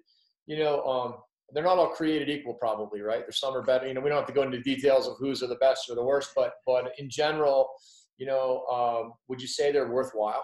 you 0.48 0.58
know 0.58 0.82
um, 0.84 1.16
they're 1.54 1.64
not 1.64 1.78
all 1.78 1.90
created 1.90 2.32
equal, 2.32 2.56
probably, 2.56 3.02
right? 3.02 3.20
There's 3.20 3.40
some 3.40 3.56
are 3.56 3.62
better. 3.62 3.86
You 3.86 3.94
know, 3.94 4.02
we 4.02 4.10
don't 4.10 4.18
have 4.18 4.28
to 4.28 4.34
go 4.34 4.42
into 4.42 4.60
details 4.64 5.08
of 5.08 5.18
who's 5.20 5.44
are 5.44 5.48
the 5.48 5.54
best 5.58 5.88
or 5.88 5.94
the 5.94 6.04
worst, 6.04 6.32
but 6.36 6.54
but 6.66 6.94
in 6.98 7.12
general, 7.12 7.70
you 8.18 8.26
know, 8.26 8.66
um, 8.74 9.14
would 9.28 9.40
you 9.40 9.48
say 9.48 9.72
they're 9.72 9.92
worthwhile? 9.92 10.44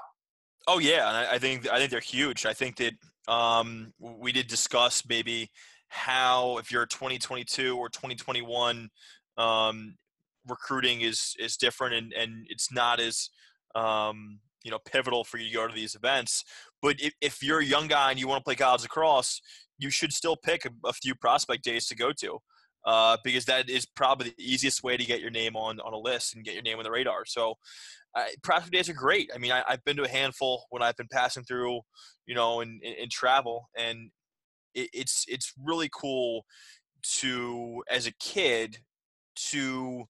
Oh 0.68 0.80
yeah, 0.80 1.08
and 1.08 1.18
I, 1.18 1.34
I 1.34 1.40
think 1.40 1.70
I 1.70 1.78
think 1.78 1.92
they're 1.92 2.00
huge. 2.00 2.46
I 2.46 2.54
think 2.54 2.78
that 2.78 2.94
um, 3.28 3.94
we 4.00 4.32
did 4.32 4.48
discuss 4.48 5.04
maybe 5.08 5.50
how 5.88 6.58
if 6.58 6.72
you're 6.72 6.86
2022 6.86 7.78
or 7.78 7.90
2021, 7.90 8.90
um, 9.38 9.96
recruiting 10.48 11.02
is 11.02 11.36
is 11.40 11.58
different 11.58 11.96
and 11.96 12.14
and 12.14 12.46
it's 12.50 12.72
not 12.72 13.00
as 13.00 13.30
um, 13.76 14.40
you 14.64 14.72
know 14.72 14.80
pivotal 14.86 15.24
for 15.24 15.38
you 15.38 15.50
to 15.50 15.54
go 15.56 15.68
to 15.68 15.74
these 15.74 15.96
events. 15.96 16.44
But 16.82 17.00
if, 17.00 17.14
if 17.22 17.44
you're 17.44 17.60
a 17.60 17.66
young 17.66 17.88
guy 17.88 18.12
and 18.12 18.20
you 18.20 18.28
want 18.28 18.40
to 18.40 18.44
play 18.44 18.56
college 18.56 18.84
lacrosse, 18.84 19.42
you 19.78 19.90
should 19.90 20.14
still 20.14 20.36
pick 20.36 20.66
a, 20.66 20.70
a 20.86 20.94
few 20.94 21.16
prospect 21.16 21.64
days 21.64 21.88
to 21.88 21.96
go 21.96 22.12
to. 22.14 22.40
Uh, 22.84 23.16
because 23.24 23.46
that 23.46 23.70
is 23.70 23.86
probably 23.86 24.30
the 24.30 24.44
easiest 24.44 24.82
way 24.82 24.98
to 24.98 25.06
get 25.06 25.22
your 25.22 25.30
name 25.30 25.56
on, 25.56 25.80
on 25.82 25.94
a 25.94 25.98
list 25.98 26.34
and 26.34 26.44
get 26.44 26.56
your 26.56 26.64
name 26.64 26.80
on 26.80 26.84
the 26.84 26.90
radar. 26.90 27.26
So, 27.26 27.54
uh, 28.16 28.24
prospect 28.42 28.74
days 28.74 28.90
are 28.90 28.94
great. 28.94 29.30
I 29.36 29.38
mean, 29.38 29.52
I, 29.52 29.62
I've 29.70 29.84
been 29.84 29.98
to 29.98 30.04
a 30.04 30.10
handful 30.10 30.66
when 30.72 30.82
I've 30.82 30.98
been 30.98 31.08
passing 31.12 31.44
through, 31.44 31.82
you 32.26 32.34
know, 32.34 32.62
in, 32.62 32.80
in, 32.82 32.94
in 32.94 33.10
travel, 33.10 33.70
and 33.78 34.10
it, 34.74 34.90
it's 34.94 35.26
it's 35.28 35.54
really 35.64 35.90
cool 35.94 36.44
to, 37.20 37.84
as 37.88 38.08
a 38.08 38.14
kid, 38.20 38.78
to 39.52 40.06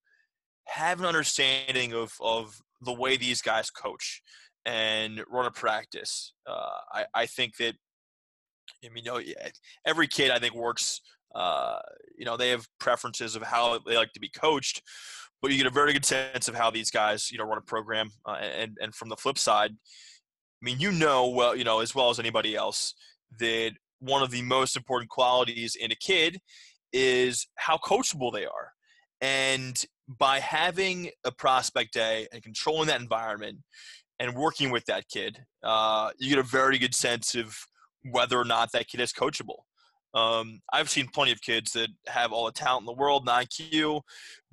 have 0.68 1.02
an 1.02 1.06
understanding 1.06 1.94
of 1.94 2.14
of 2.22 2.56
the 2.80 2.94
way 2.94 3.18
these 3.18 3.42
guys 3.42 3.70
coach 3.70 4.22
and 4.66 5.24
run 5.30 5.46
a 5.46 5.52
practice. 5.52 6.34
Uh, 6.48 6.78
I 6.94 7.06
I 7.14 7.26
think 7.26 7.58
that, 7.58 7.76
I 8.84 8.90
mean, 8.90 9.04
you 9.04 9.12
know, 9.12 9.22
every 9.86 10.08
kid 10.08 10.32
I 10.32 10.40
think 10.40 10.56
works. 10.56 11.02
Uh, 11.34 11.80
you 12.18 12.26
know, 12.26 12.38
they 12.38 12.50
have 12.50 12.68
preferences 12.80 13.36
of 13.36 13.44
how 13.44 13.80
they 13.80 13.96
like 13.96 14.14
to 14.14 14.20
be 14.20 14.30
coached 14.30 14.82
but 15.42 15.52
you 15.52 15.58
get 15.58 15.66
a 15.66 15.72
very 15.72 15.92
good 15.94 16.06
sense 16.06 16.48
of 16.48 16.56
how 16.56 16.70
these 16.70 16.92
guys, 16.92 17.32
you 17.32 17.38
know, 17.38 17.46
run 17.46 17.58
a 17.58 17.62
program. 17.62 18.12
Uh, 18.26 18.34
and 18.34 18.78
and 18.80 18.94
from 18.94 19.10
the 19.10 19.16
flip 19.16 19.38
side, 19.38 19.72
I 19.72 20.66
mean, 20.66 20.80
you 20.80 20.92
know, 20.92 21.28
well, 21.30 21.56
you 21.56 21.64
know, 21.64 21.80
as 21.80 21.96
well 21.96 22.10
as 22.10 22.20
anybody 22.20 22.56
else, 22.56 22.94
that 23.40 23.72
one 24.00 24.22
of 24.22 24.32
the 24.32 24.42
most 24.44 24.76
important 24.76 25.10
qualities 25.10 25.76
in 25.76 25.92
a 25.92 25.96
kid 25.96 26.40
is 26.94 27.48
how 27.56 27.78
coachable 27.78 28.32
they 28.32 28.46
are. 28.46 28.74
And 29.22 29.84
by 30.08 30.40
having 30.40 31.10
a 31.24 31.32
prospect 31.32 31.94
day 31.94 32.28
and 32.32 32.44
controlling 32.44 32.88
that 32.88 33.02
environment, 33.02 33.60
and 34.20 34.36
working 34.36 34.70
with 34.70 34.86
that 34.86 35.08
kid, 35.08 35.40
uh, 35.64 36.12
you 36.20 36.30
get 36.30 36.38
a 36.38 36.48
very 36.48 36.78
good 36.78 36.94
sense 36.94 37.34
of 37.34 37.58
whether 38.04 38.40
or 38.40 38.46
not 38.46 38.72
that 38.72 38.88
kid 38.88 39.02
is 39.02 39.12
coachable. 39.12 39.62
Um, 40.14 40.60
I've 40.74 40.90
seen 40.90 41.08
plenty 41.08 41.32
of 41.32 41.42
kids 41.42 41.72
that 41.74 41.90
have 42.08 42.32
all 42.32 42.46
the 42.46 42.52
talent 42.52 42.82
in 42.82 42.86
the 42.86 42.94
world, 42.94 43.28
and 43.28 43.48
IQ, 43.48 44.02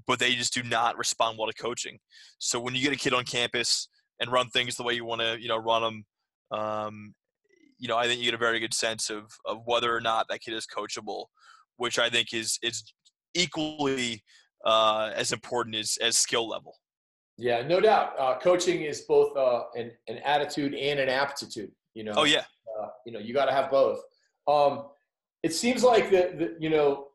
but 0.06 0.18
they 0.18 0.34
just 0.34 0.54
do 0.54 0.62
not 0.62 0.96
respond 0.96 1.36
well 1.38 1.48
to 1.48 1.54
coaching. 1.54 1.98
So 2.38 2.60
when 2.60 2.74
you 2.74 2.82
get 2.82 2.92
a 2.92 2.96
kid 2.96 3.12
on 3.12 3.24
campus 3.24 3.88
and 4.20 4.30
run 4.30 4.48
things 4.48 4.76
the 4.76 4.84
way 4.84 4.94
you 4.94 5.04
want 5.04 5.20
to, 5.20 5.40
you 5.40 5.48
know, 5.48 5.56
run 5.56 5.82
them, 5.82 6.04
um, 6.58 7.14
you 7.78 7.88
know, 7.88 7.96
I 7.96 8.06
think 8.06 8.18
you 8.18 8.26
get 8.26 8.34
a 8.34 8.38
very 8.38 8.60
good 8.60 8.74
sense 8.74 9.10
of 9.10 9.24
of 9.44 9.62
whether 9.64 9.94
or 9.94 10.00
not 10.00 10.26
that 10.28 10.40
kid 10.40 10.54
is 10.54 10.66
coachable, 10.66 11.26
which 11.76 11.98
I 11.98 12.08
think 12.08 12.32
is 12.32 12.58
is 12.62 12.84
equally 13.34 14.22
uh, 14.64 15.10
as 15.14 15.32
important 15.32 15.76
as 15.76 15.98
as 16.00 16.16
skill 16.16 16.48
level. 16.48 16.74
Yeah, 17.36 17.62
no 17.62 17.80
doubt. 17.80 18.18
Uh, 18.18 18.36
coaching 18.38 18.82
is 18.82 19.02
both 19.02 19.36
uh, 19.36 19.64
an 19.76 19.92
an 20.08 20.18
attitude 20.18 20.74
and 20.74 20.98
an 21.00 21.08
aptitude. 21.08 21.70
You 21.94 22.04
know. 22.04 22.14
Oh 22.16 22.24
yeah. 22.24 22.44
Uh, 22.80 22.88
you 23.06 23.12
know, 23.12 23.18
you 23.18 23.34
got 23.34 23.46
to 23.46 23.52
have 23.52 23.70
both. 23.70 24.00
Um, 24.46 24.86
it 25.48 25.54
seems 25.54 25.82
like 25.82 26.10
the, 26.10 26.34
the 26.36 26.56
you 26.60 26.68
know 26.68 27.06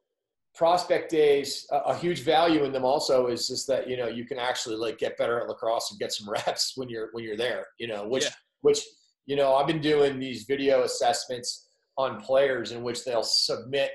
prospect 0.55 1.11
days 1.11 1.67
a, 1.71 1.77
a, 1.77 1.95
huge 1.95 2.21
value 2.21 2.63
in 2.63 2.71
them 2.71 2.85
also 2.85 3.27
is 3.27 3.47
just 3.47 3.67
that 3.67 3.87
you 3.87 3.95
know 3.95 4.07
you 4.07 4.25
can 4.25 4.39
actually 4.39 4.75
like 4.75 4.97
get 4.97 5.17
better 5.17 5.39
at 5.39 5.47
lacrosse 5.47 5.91
and 5.91 5.99
get 5.99 6.11
some 6.11 6.29
reps 6.35 6.73
when 6.75 6.89
you're 6.89 7.09
when 7.13 7.23
you're 7.23 7.37
there 7.37 7.65
you 7.79 7.87
know 7.87 8.07
which 8.07 8.23
yeah. 8.23 8.31
which 8.61 8.79
you 9.25 9.35
know 9.35 9.53
i've 9.55 9.67
been 9.67 9.81
doing 9.81 10.19
these 10.19 10.43
video 10.43 10.83
assessments 10.83 11.67
on 11.97 12.19
players 12.19 12.71
in 12.71 12.81
which 12.81 13.05
they'll 13.05 13.23
submit 13.23 13.91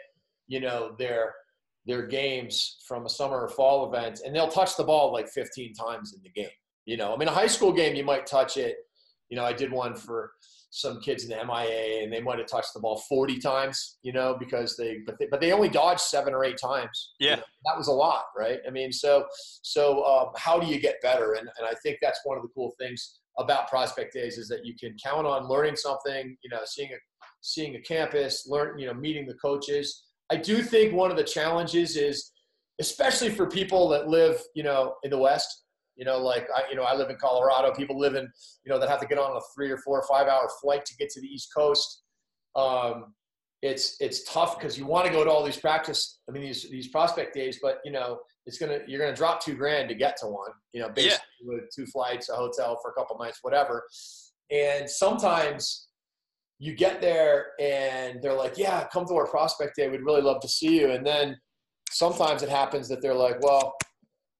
you 0.47 0.61
know 0.61 0.95
their 0.99 1.35
their 1.87 2.07
games 2.07 2.79
from 2.87 3.07
a 3.07 3.09
summer 3.09 3.41
or 3.41 3.49
fall 3.49 3.93
event 3.93 4.21
and 4.25 4.35
they'll 4.35 4.49
touch 4.49 4.77
the 4.77 4.85
ball 4.85 5.13
like 5.13 5.29
15 5.29 5.75
times 5.75 6.15
in 6.15 6.23
the 6.23 6.31
game 6.31 6.57
you 6.87 6.97
know 6.97 7.13
i 7.13 7.17
mean 7.17 7.29
a 7.29 7.33
high 7.33 7.47
school 7.47 7.73
game 7.73 7.97
you 7.97 8.05
might 8.05 8.27
touch 8.27 8.57
it 8.57 8.77
you 9.31 9.37
know 9.37 9.45
i 9.45 9.53
did 9.53 9.73
one 9.73 9.95
for 9.95 10.33
some 10.71 11.01
kids 11.01 11.25
in 11.25 11.31
the 11.31 11.45
MIA 11.45 12.03
and 12.03 12.13
they 12.13 12.21
might 12.21 12.39
have 12.39 12.47
touched 12.47 12.75
the 12.75 12.81
ball 12.81 13.03
40 13.09 13.39
times, 13.39 13.99
you 14.03 14.13
know, 14.13 14.37
because 14.39 14.77
they 14.77 14.99
but 15.07 15.19
they, 15.19 15.27
but 15.31 15.41
they 15.41 15.53
only 15.53 15.69
dodged 15.69 16.01
seven 16.01 16.35
or 16.35 16.45
eight 16.45 16.59
times. 16.63 17.13
Yeah, 17.19 17.31
you 17.31 17.37
know, 17.37 17.43
that 17.67 17.79
was 17.79 17.89
a 17.89 17.93
lot, 17.93 18.25
right? 18.37 18.61
I 18.67 18.71
mean, 18.71 18.93
so 18.93 19.27
so 19.63 20.05
um, 20.05 20.29
how 20.37 20.59
do 20.59 20.67
you 20.67 20.81
get 20.81 21.01
better? 21.03 21.35
And 21.35 21.49
and 21.59 21.67
I 21.67 21.75
think 21.83 21.99
that's 22.03 22.21
one 22.25 22.37
of 22.37 22.43
the 22.43 22.51
cool 22.55 22.75
things 22.79 23.21
about 23.39 23.69
prospect 23.69 24.13
days 24.13 24.37
is 24.37 24.49
that 24.49 24.67
you 24.67 24.75
can 24.79 24.97
count 25.03 25.27
on 25.27 25.49
learning 25.49 25.77
something, 25.77 26.37
you 26.43 26.51
know, 26.51 26.61
seeing 26.65 26.91
a 26.93 26.97
seeing 27.41 27.77
a 27.77 27.81
campus, 27.81 28.47
learn, 28.49 28.79
you 28.79 28.87
know, 28.87 28.95
meeting 28.95 29.27
the 29.27 29.35
coaches. 29.35 30.05
I 30.31 30.37
do 30.37 30.63
think 30.63 30.93
one 30.93 31.11
of 31.11 31.17
the 31.17 31.25
challenges 31.25 31.97
is, 31.97 32.33
especially 32.81 33.31
for 33.31 33.47
people 33.47 33.89
that 33.89 34.09
live, 34.09 34.43
you 34.55 34.63
know, 34.63 34.95
in 35.03 35.11
the 35.11 35.19
West, 35.19 35.65
you 35.99 36.05
know, 36.05 36.17
like 36.17 36.47
I, 36.55 36.63
you 36.71 36.77
know, 36.77 36.85
I 36.85 36.95
live 36.95 37.11
in 37.11 37.17
Colorado. 37.17 37.75
People 37.75 37.99
live 37.99 38.15
in, 38.15 38.31
you 38.65 38.73
know, 38.73 38.79
that 38.79 38.89
have 38.89 39.01
to 39.01 39.07
get 39.07 39.19
on 39.19 39.37
a 39.37 39.41
three 39.55 39.71
or 39.71 39.79
four 39.79 40.01
or 40.01 40.07
five 40.07 40.29
hour 40.29 40.49
flight 40.63 40.87
to 40.87 40.97
get 40.97 41.11
to 41.11 41.21
the 41.21 41.27
East 41.27 41.51
Coast. 41.55 42.05
Um, 42.55 43.15
it's 43.61 43.97
it's 44.01 44.23
tough 44.33 44.59
because 44.59 44.79
you 44.79 44.87
want 44.87 45.07
to 45.07 45.13
go 45.13 45.25
to 45.25 45.31
all 45.31 45.45
these 45.45 45.57
practice. 45.57 46.21
I 46.29 46.33
mean, 46.33 46.43
these 46.45 46.71
these 46.71 46.89
prospect 46.89 47.35
days, 47.35 47.59
but 47.61 47.81
you 47.85 47.91
know, 47.91 48.21
it's 48.47 48.59
gonna 48.59 48.79
you're 48.87 49.01
gonna 49.01 49.17
drop 49.17 49.43
two 49.43 49.55
grand 49.55 49.89
to 49.89 49.97
get 49.97 50.17
to 50.19 50.27
one. 50.27 50.53
You 50.73 50.83
know, 50.83 50.89
basically 50.89 51.27
yeah. 51.43 51.57
with 51.57 51.65
two 51.75 51.85
flights, 51.87 52.29
a 52.29 52.37
hotel 52.37 52.79
for 52.81 52.93
a 52.93 52.95
couple 52.95 53.19
nights, 53.19 53.41
whatever. 53.43 53.85
And 54.53 54.89
sometimes 54.89 55.89
you 56.61 56.75
get 56.75 57.01
there 57.01 57.49
and 57.59 58.23
they're 58.23 58.35
like, 58.35 58.57
"Yeah, 58.57 58.87
come 58.93 59.05
to 59.07 59.15
our 59.15 59.27
prospect 59.27 59.75
day. 59.75 59.89
We'd 59.89 60.03
really 60.03 60.23
love 60.23 60.41
to 60.43 60.49
see 60.49 60.79
you." 60.79 60.93
And 60.93 61.05
then 61.05 61.37
sometimes 61.91 62.45
it 62.45 62.49
happens 62.49 62.89
that 62.89 63.03
they're 63.03 63.15
like, 63.15 63.41
"Well, 63.43 63.75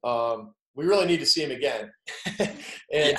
um, 0.05 0.55
we 0.79 0.87
really 0.87 1.07
need 1.07 1.19
to 1.19 1.27
see 1.27 1.43
him 1.43 1.51
again. 1.51 1.91
and 2.39 2.55
yeah. 2.91 3.19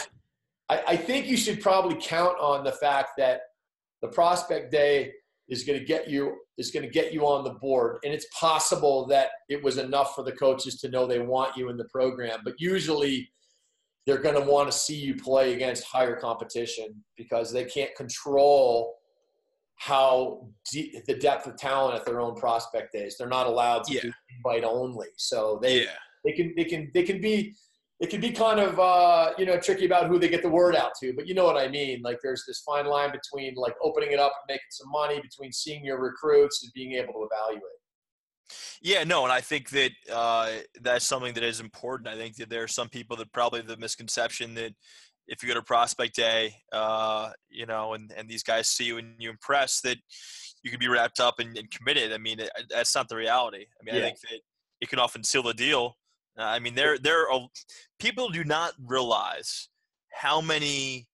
I, 0.70 0.84
I 0.88 0.96
think 0.96 1.28
you 1.28 1.36
should 1.36 1.62
probably 1.62 1.98
count 2.02 2.40
on 2.40 2.64
the 2.64 2.72
fact 2.72 3.10
that 3.18 3.42
the 4.02 4.08
prospect 4.08 4.72
day 4.72 5.12
is 5.50 5.66
going 5.66 5.78
to 5.78 5.84
get 5.84 6.10
you 6.10 6.38
is 6.58 6.72
going 6.72 6.86
to 6.86 6.92
get 6.92 7.12
you 7.12 7.26
on 7.26 7.44
the 7.44 7.56
board 7.56 7.98
and 8.06 8.14
it's 8.14 8.28
possible 8.40 9.06
that 9.08 9.30
it 9.50 9.62
was 9.62 9.78
enough 9.78 10.16
for 10.16 10.24
the 10.24 10.32
coaches 10.32 10.80
to 10.80 10.90
know 10.90 11.06
they 11.06 11.20
want 11.20 11.58
you 11.58 11.70
in 11.70 11.76
the 11.76 11.88
program 11.92 12.40
but 12.46 12.54
usually 12.60 13.28
they're 14.06 14.22
going 14.22 14.36
to 14.36 14.50
want 14.50 14.72
to 14.72 14.78
see 14.78 14.96
you 14.96 15.16
play 15.16 15.54
against 15.54 15.84
higher 15.84 16.16
competition 16.16 17.04
because 17.18 17.52
they 17.52 17.66
can't 17.66 17.94
control 17.96 18.96
how 19.78 20.48
deep, 20.72 20.94
the 21.08 21.16
depth 21.16 21.48
of 21.48 21.58
talent 21.58 21.96
at 21.96 22.06
their 22.06 22.22
own 22.22 22.36
prospect 22.36 22.94
days 22.94 23.16
they're 23.18 23.28
not 23.28 23.48
allowed 23.48 23.84
to 23.84 23.96
yeah. 23.96 24.02
do 24.02 24.12
invite 24.38 24.64
only 24.64 25.08
so 25.18 25.58
they 25.64 25.82
yeah 25.82 25.90
they 26.24 26.32
can 26.32 26.54
they 26.56 26.66
can 26.66 26.92
they 26.94 27.04
can 27.04 27.22
be 27.22 27.56
it 28.00 28.10
can 28.10 28.22
be 28.22 28.32
kind 28.32 28.60
of 28.60 28.80
uh, 28.80 29.32
you 29.38 29.46
know 29.46 29.60
tricky 29.60 29.86
about 29.86 30.08
who 30.08 30.20
they 30.20 30.30
get 30.30 30.42
the 30.42 30.50
word 30.50 30.76
out 30.76 30.92
to, 31.02 31.14
but 31.14 31.28
you 31.28 31.34
know 31.34 31.46
what 31.46 31.58
I 31.58 31.68
mean. 31.68 32.02
Like 32.02 32.20
there's 32.24 32.44
this 32.48 32.62
fine 32.62 32.86
line 32.86 33.12
between 33.12 33.56
like 33.56 33.76
opening 33.84 34.12
it 34.12 34.20
up 34.20 34.32
and 34.42 34.54
making 34.54 34.72
some 34.72 34.90
money, 34.90 35.20
between 35.22 35.52
seeing 35.52 35.84
your 35.84 36.00
recruits 36.00 36.64
and 36.64 36.72
being 36.74 36.94
able 36.94 37.14
to 37.14 37.28
evaluate. 37.30 37.64
Yeah, 38.82 39.04
no, 39.04 39.24
and 39.26 39.34
I 39.34 39.42
think 39.42 39.70
that 39.72 39.92
uh, 40.12 40.50
that's 40.82 41.06
something 41.06 41.34
that 41.34 41.44
is 41.44 41.60
important. 41.60 42.08
I 42.08 42.16
think 42.16 42.38
that 42.38 42.50
there 42.50 42.64
are 42.64 42.70
some 42.70 42.88
people 42.88 43.18
that 43.18 43.32
probably 43.34 43.62
the 43.62 43.78
misconception 43.78 44.56
that 44.56 44.74
if 45.28 45.44
you 45.44 45.50
go 45.50 45.56
to 45.56 45.62
prospect 45.62 46.16
day, 46.16 46.56
uh, 46.72 47.32
you 47.50 47.66
know, 47.66 47.94
and, 47.94 48.12
and 48.18 48.28
these 48.28 48.42
guys 48.42 48.68
see 48.68 48.86
you 48.86 48.98
and 48.98 49.14
you 49.20 49.30
impress, 49.30 49.82
that 49.82 49.98
you 50.64 50.72
can 50.72 50.80
be 50.80 50.88
wrapped 50.88 51.20
up 51.20 51.40
and, 51.40 51.56
and 51.58 51.70
committed. 51.70 52.12
I 52.12 52.18
mean, 52.18 52.40
it, 52.40 52.50
that's 52.70 52.96
not 52.96 53.10
the 53.10 53.16
reality. 53.16 53.66
I 53.80 53.84
mean, 53.84 53.96
yeah. 53.96 54.02
I 54.02 54.04
think 54.06 54.20
that 54.22 54.40
it 54.82 54.90
can 54.90 54.98
often 54.98 55.24
seal 55.24 55.44
the 55.44 55.54
deal 55.54 55.98
I 56.40 56.60
mean, 56.60 56.76
there 56.76 56.98
there 56.98 57.30
are 57.30 57.48
people 58.00 58.30
do 58.30 58.44
not 58.44 58.74
realize 58.80 59.70
how 60.12 60.42
many 60.42 61.08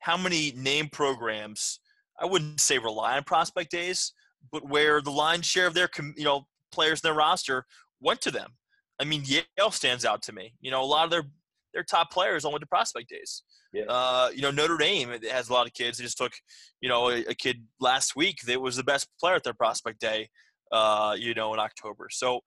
how 0.00 0.16
many 0.16 0.52
name 0.56 0.88
programs 0.90 1.80
I 2.20 2.26
wouldn't 2.26 2.60
say 2.60 2.78
rely 2.78 3.16
on 3.16 3.24
prospect 3.24 3.70
days, 3.70 4.12
but 4.52 4.68
where 4.68 5.00
the 5.00 5.10
lion's 5.10 5.46
share 5.46 5.66
of 5.66 5.74
their 5.74 5.88
you 6.16 6.24
know 6.24 6.46
players 6.72 7.00
in 7.02 7.08
their 7.08 7.14
roster 7.14 7.64
went 8.00 8.20
to 8.22 8.30
them. 8.30 8.52
I 9.00 9.04
mean, 9.04 9.24
Yale 9.24 9.70
stands 9.70 10.04
out 10.04 10.22
to 10.22 10.32
me. 10.32 10.54
You 10.60 10.70
know, 10.70 10.82
a 10.82 10.86
lot 10.86 11.04
of 11.04 11.10
their 11.10 11.24
their 11.72 11.82
top 11.82 12.10
players 12.10 12.44
all 12.44 12.52
went 12.52 12.62
to 12.62 12.66
prospect 12.66 13.08
days. 13.08 13.42
Yeah. 13.72 13.84
Uh, 13.88 14.28
you 14.32 14.42
know, 14.42 14.52
Notre 14.52 14.76
Dame 14.76 15.10
has 15.30 15.48
a 15.48 15.52
lot 15.52 15.66
of 15.66 15.74
kids. 15.74 15.98
They 15.98 16.04
just 16.04 16.16
took, 16.16 16.32
you 16.80 16.88
know, 16.88 17.10
a, 17.10 17.24
a, 17.24 17.34
kid 17.34 17.64
last 17.80 18.14
week 18.14 18.36
that 18.46 18.60
was 18.60 18.76
the 18.76 18.84
best 18.84 19.08
player 19.18 19.34
at 19.34 19.42
their 19.42 19.54
prospect 19.54 19.98
day. 20.00 20.28
Uh, 20.70 21.16
you 21.18 21.34
know, 21.34 21.52
in 21.54 21.60
October. 21.60 22.08
So 22.10 22.40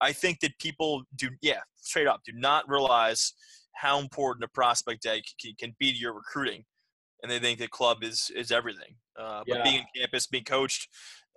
I 0.00 0.12
think 0.12 0.40
that 0.40 0.58
people 0.58 1.02
do, 1.16 1.30
yeah, 1.42 1.60
straight 1.76 2.06
up, 2.06 2.20
do 2.24 2.32
not 2.32 2.68
realize 2.68 3.34
how 3.74 3.98
important 3.98 4.44
a 4.44 4.48
prospect 4.48 5.02
day 5.02 5.22
can, 5.40 5.54
can 5.58 5.76
be 5.78 5.92
to 5.92 5.98
your 5.98 6.12
recruiting, 6.12 6.64
and 7.22 7.30
they 7.30 7.38
think 7.38 7.58
the 7.58 7.68
club 7.68 8.02
is 8.02 8.30
is 8.34 8.50
everything. 8.50 8.94
Uh, 9.18 9.42
but 9.46 9.58
yeah. 9.58 9.62
being 9.64 9.80
on 9.80 9.86
campus, 9.96 10.26
being 10.26 10.44
coached, 10.44 10.88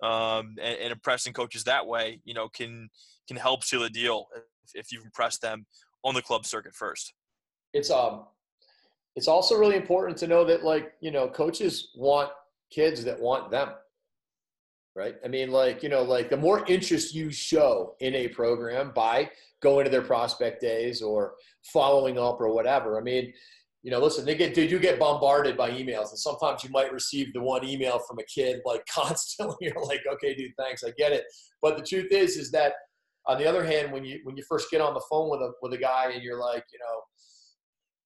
um, 0.02 0.56
and, 0.62 0.78
and, 0.78 0.92
impressing 0.92 1.32
coaches 1.32 1.64
that 1.64 1.86
way, 1.86 2.20
you 2.24 2.34
know, 2.34 2.48
can 2.48 2.88
can 3.28 3.36
help 3.36 3.64
seal 3.64 3.80
the 3.80 3.90
deal 3.90 4.26
if, 4.34 4.86
if 4.86 4.92
you've 4.92 5.04
impressed 5.04 5.42
them 5.42 5.66
on 6.02 6.14
the 6.14 6.22
club 6.22 6.46
circuit 6.46 6.74
first. 6.74 7.12
It's 7.72 7.90
um, 7.90 8.24
it's 9.16 9.28
also 9.28 9.56
really 9.56 9.76
important 9.76 10.16
to 10.18 10.26
know 10.26 10.44
that 10.44 10.64
like 10.64 10.92
you 11.00 11.10
know 11.10 11.28
coaches 11.28 11.90
want 11.94 12.30
kids 12.70 13.04
that 13.04 13.20
want 13.20 13.50
them 13.50 13.70
right? 14.96 15.16
I 15.24 15.28
mean, 15.28 15.50
like, 15.50 15.82
you 15.82 15.88
know, 15.88 16.02
like 16.02 16.30
the 16.30 16.36
more 16.36 16.64
interest 16.66 17.14
you 17.14 17.30
show 17.30 17.94
in 18.00 18.14
a 18.14 18.28
program 18.28 18.92
by 18.94 19.30
going 19.62 19.84
to 19.84 19.90
their 19.90 20.02
prospect 20.02 20.60
days 20.60 21.02
or 21.02 21.34
following 21.72 22.18
up 22.18 22.40
or 22.40 22.52
whatever. 22.52 22.98
I 22.98 23.02
mean, 23.02 23.32
you 23.82 23.90
know, 23.90 23.98
listen, 23.98 24.24
they 24.24 24.34
get, 24.34 24.54
they 24.54 24.66
do 24.66 24.78
get 24.78 24.98
bombarded 24.98 25.56
by 25.56 25.70
emails, 25.70 26.10
and 26.10 26.18
sometimes 26.18 26.64
you 26.64 26.70
might 26.70 26.92
receive 26.92 27.32
the 27.32 27.40
one 27.40 27.64
email 27.66 27.98
from 27.98 28.18
a 28.18 28.24
kid 28.24 28.60
like 28.64 28.84
constantly. 28.90 29.56
You're 29.60 29.84
like, 29.84 30.02
okay, 30.10 30.34
dude, 30.34 30.52
thanks, 30.58 30.82
I 30.84 30.90
get 30.96 31.12
it. 31.12 31.24
But 31.60 31.76
the 31.76 31.84
truth 31.84 32.10
is, 32.10 32.36
is 32.36 32.50
that 32.52 32.74
on 33.26 33.38
the 33.38 33.46
other 33.46 33.64
hand, 33.64 33.92
when 33.92 34.04
you 34.04 34.20
when 34.24 34.36
you 34.36 34.44
first 34.48 34.70
get 34.70 34.80
on 34.80 34.94
the 34.94 35.02
phone 35.10 35.30
with 35.30 35.40
a 35.40 35.52
with 35.62 35.72
a 35.72 35.78
guy 35.78 36.12
and 36.12 36.22
you're 36.22 36.40
like, 36.40 36.64
you 36.72 36.78
know, 36.78 37.00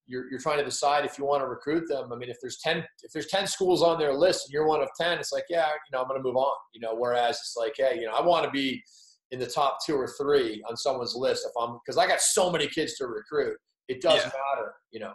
you're, 0.08 0.28
you're 0.30 0.40
trying 0.40 0.58
to 0.58 0.64
decide 0.64 1.04
if 1.04 1.18
you 1.18 1.24
want 1.24 1.42
to 1.42 1.46
recruit 1.46 1.86
them. 1.86 2.12
I 2.12 2.16
mean, 2.16 2.30
if 2.30 2.38
there's 2.40 2.58
10, 2.58 2.82
if 3.02 3.12
there's 3.12 3.26
10 3.26 3.46
schools 3.46 3.82
on 3.82 3.98
their 3.98 4.14
list 4.14 4.46
and 4.46 4.52
you're 4.52 4.66
one 4.66 4.80
of 4.80 4.88
10, 4.98 5.18
it's 5.18 5.32
like, 5.32 5.44
yeah, 5.50 5.68
you 5.68 5.92
know, 5.92 6.00
I'm 6.00 6.08
going 6.08 6.18
to 6.18 6.26
move 6.26 6.36
on, 6.36 6.56
you 6.72 6.80
know, 6.80 6.94
whereas 6.94 7.36
it's 7.36 7.54
like, 7.56 7.74
hey, 7.76 7.98
you 8.00 8.06
know, 8.06 8.12
I 8.12 8.22
want 8.22 8.44
to 8.44 8.50
be 8.50 8.82
in 9.30 9.38
the 9.38 9.46
top 9.46 9.78
two 9.84 9.94
or 9.94 10.08
three 10.18 10.62
on 10.68 10.76
someone's 10.76 11.14
list 11.14 11.46
if 11.46 11.52
I'm, 11.60 11.78
cause 11.86 11.98
I 11.98 12.06
got 12.06 12.20
so 12.20 12.50
many 12.50 12.66
kids 12.66 12.96
to 12.96 13.06
recruit. 13.06 13.56
It 13.88 14.00
does 14.00 14.16
yeah. 14.16 14.30
matter, 14.56 14.72
you 14.90 15.00
know? 15.00 15.12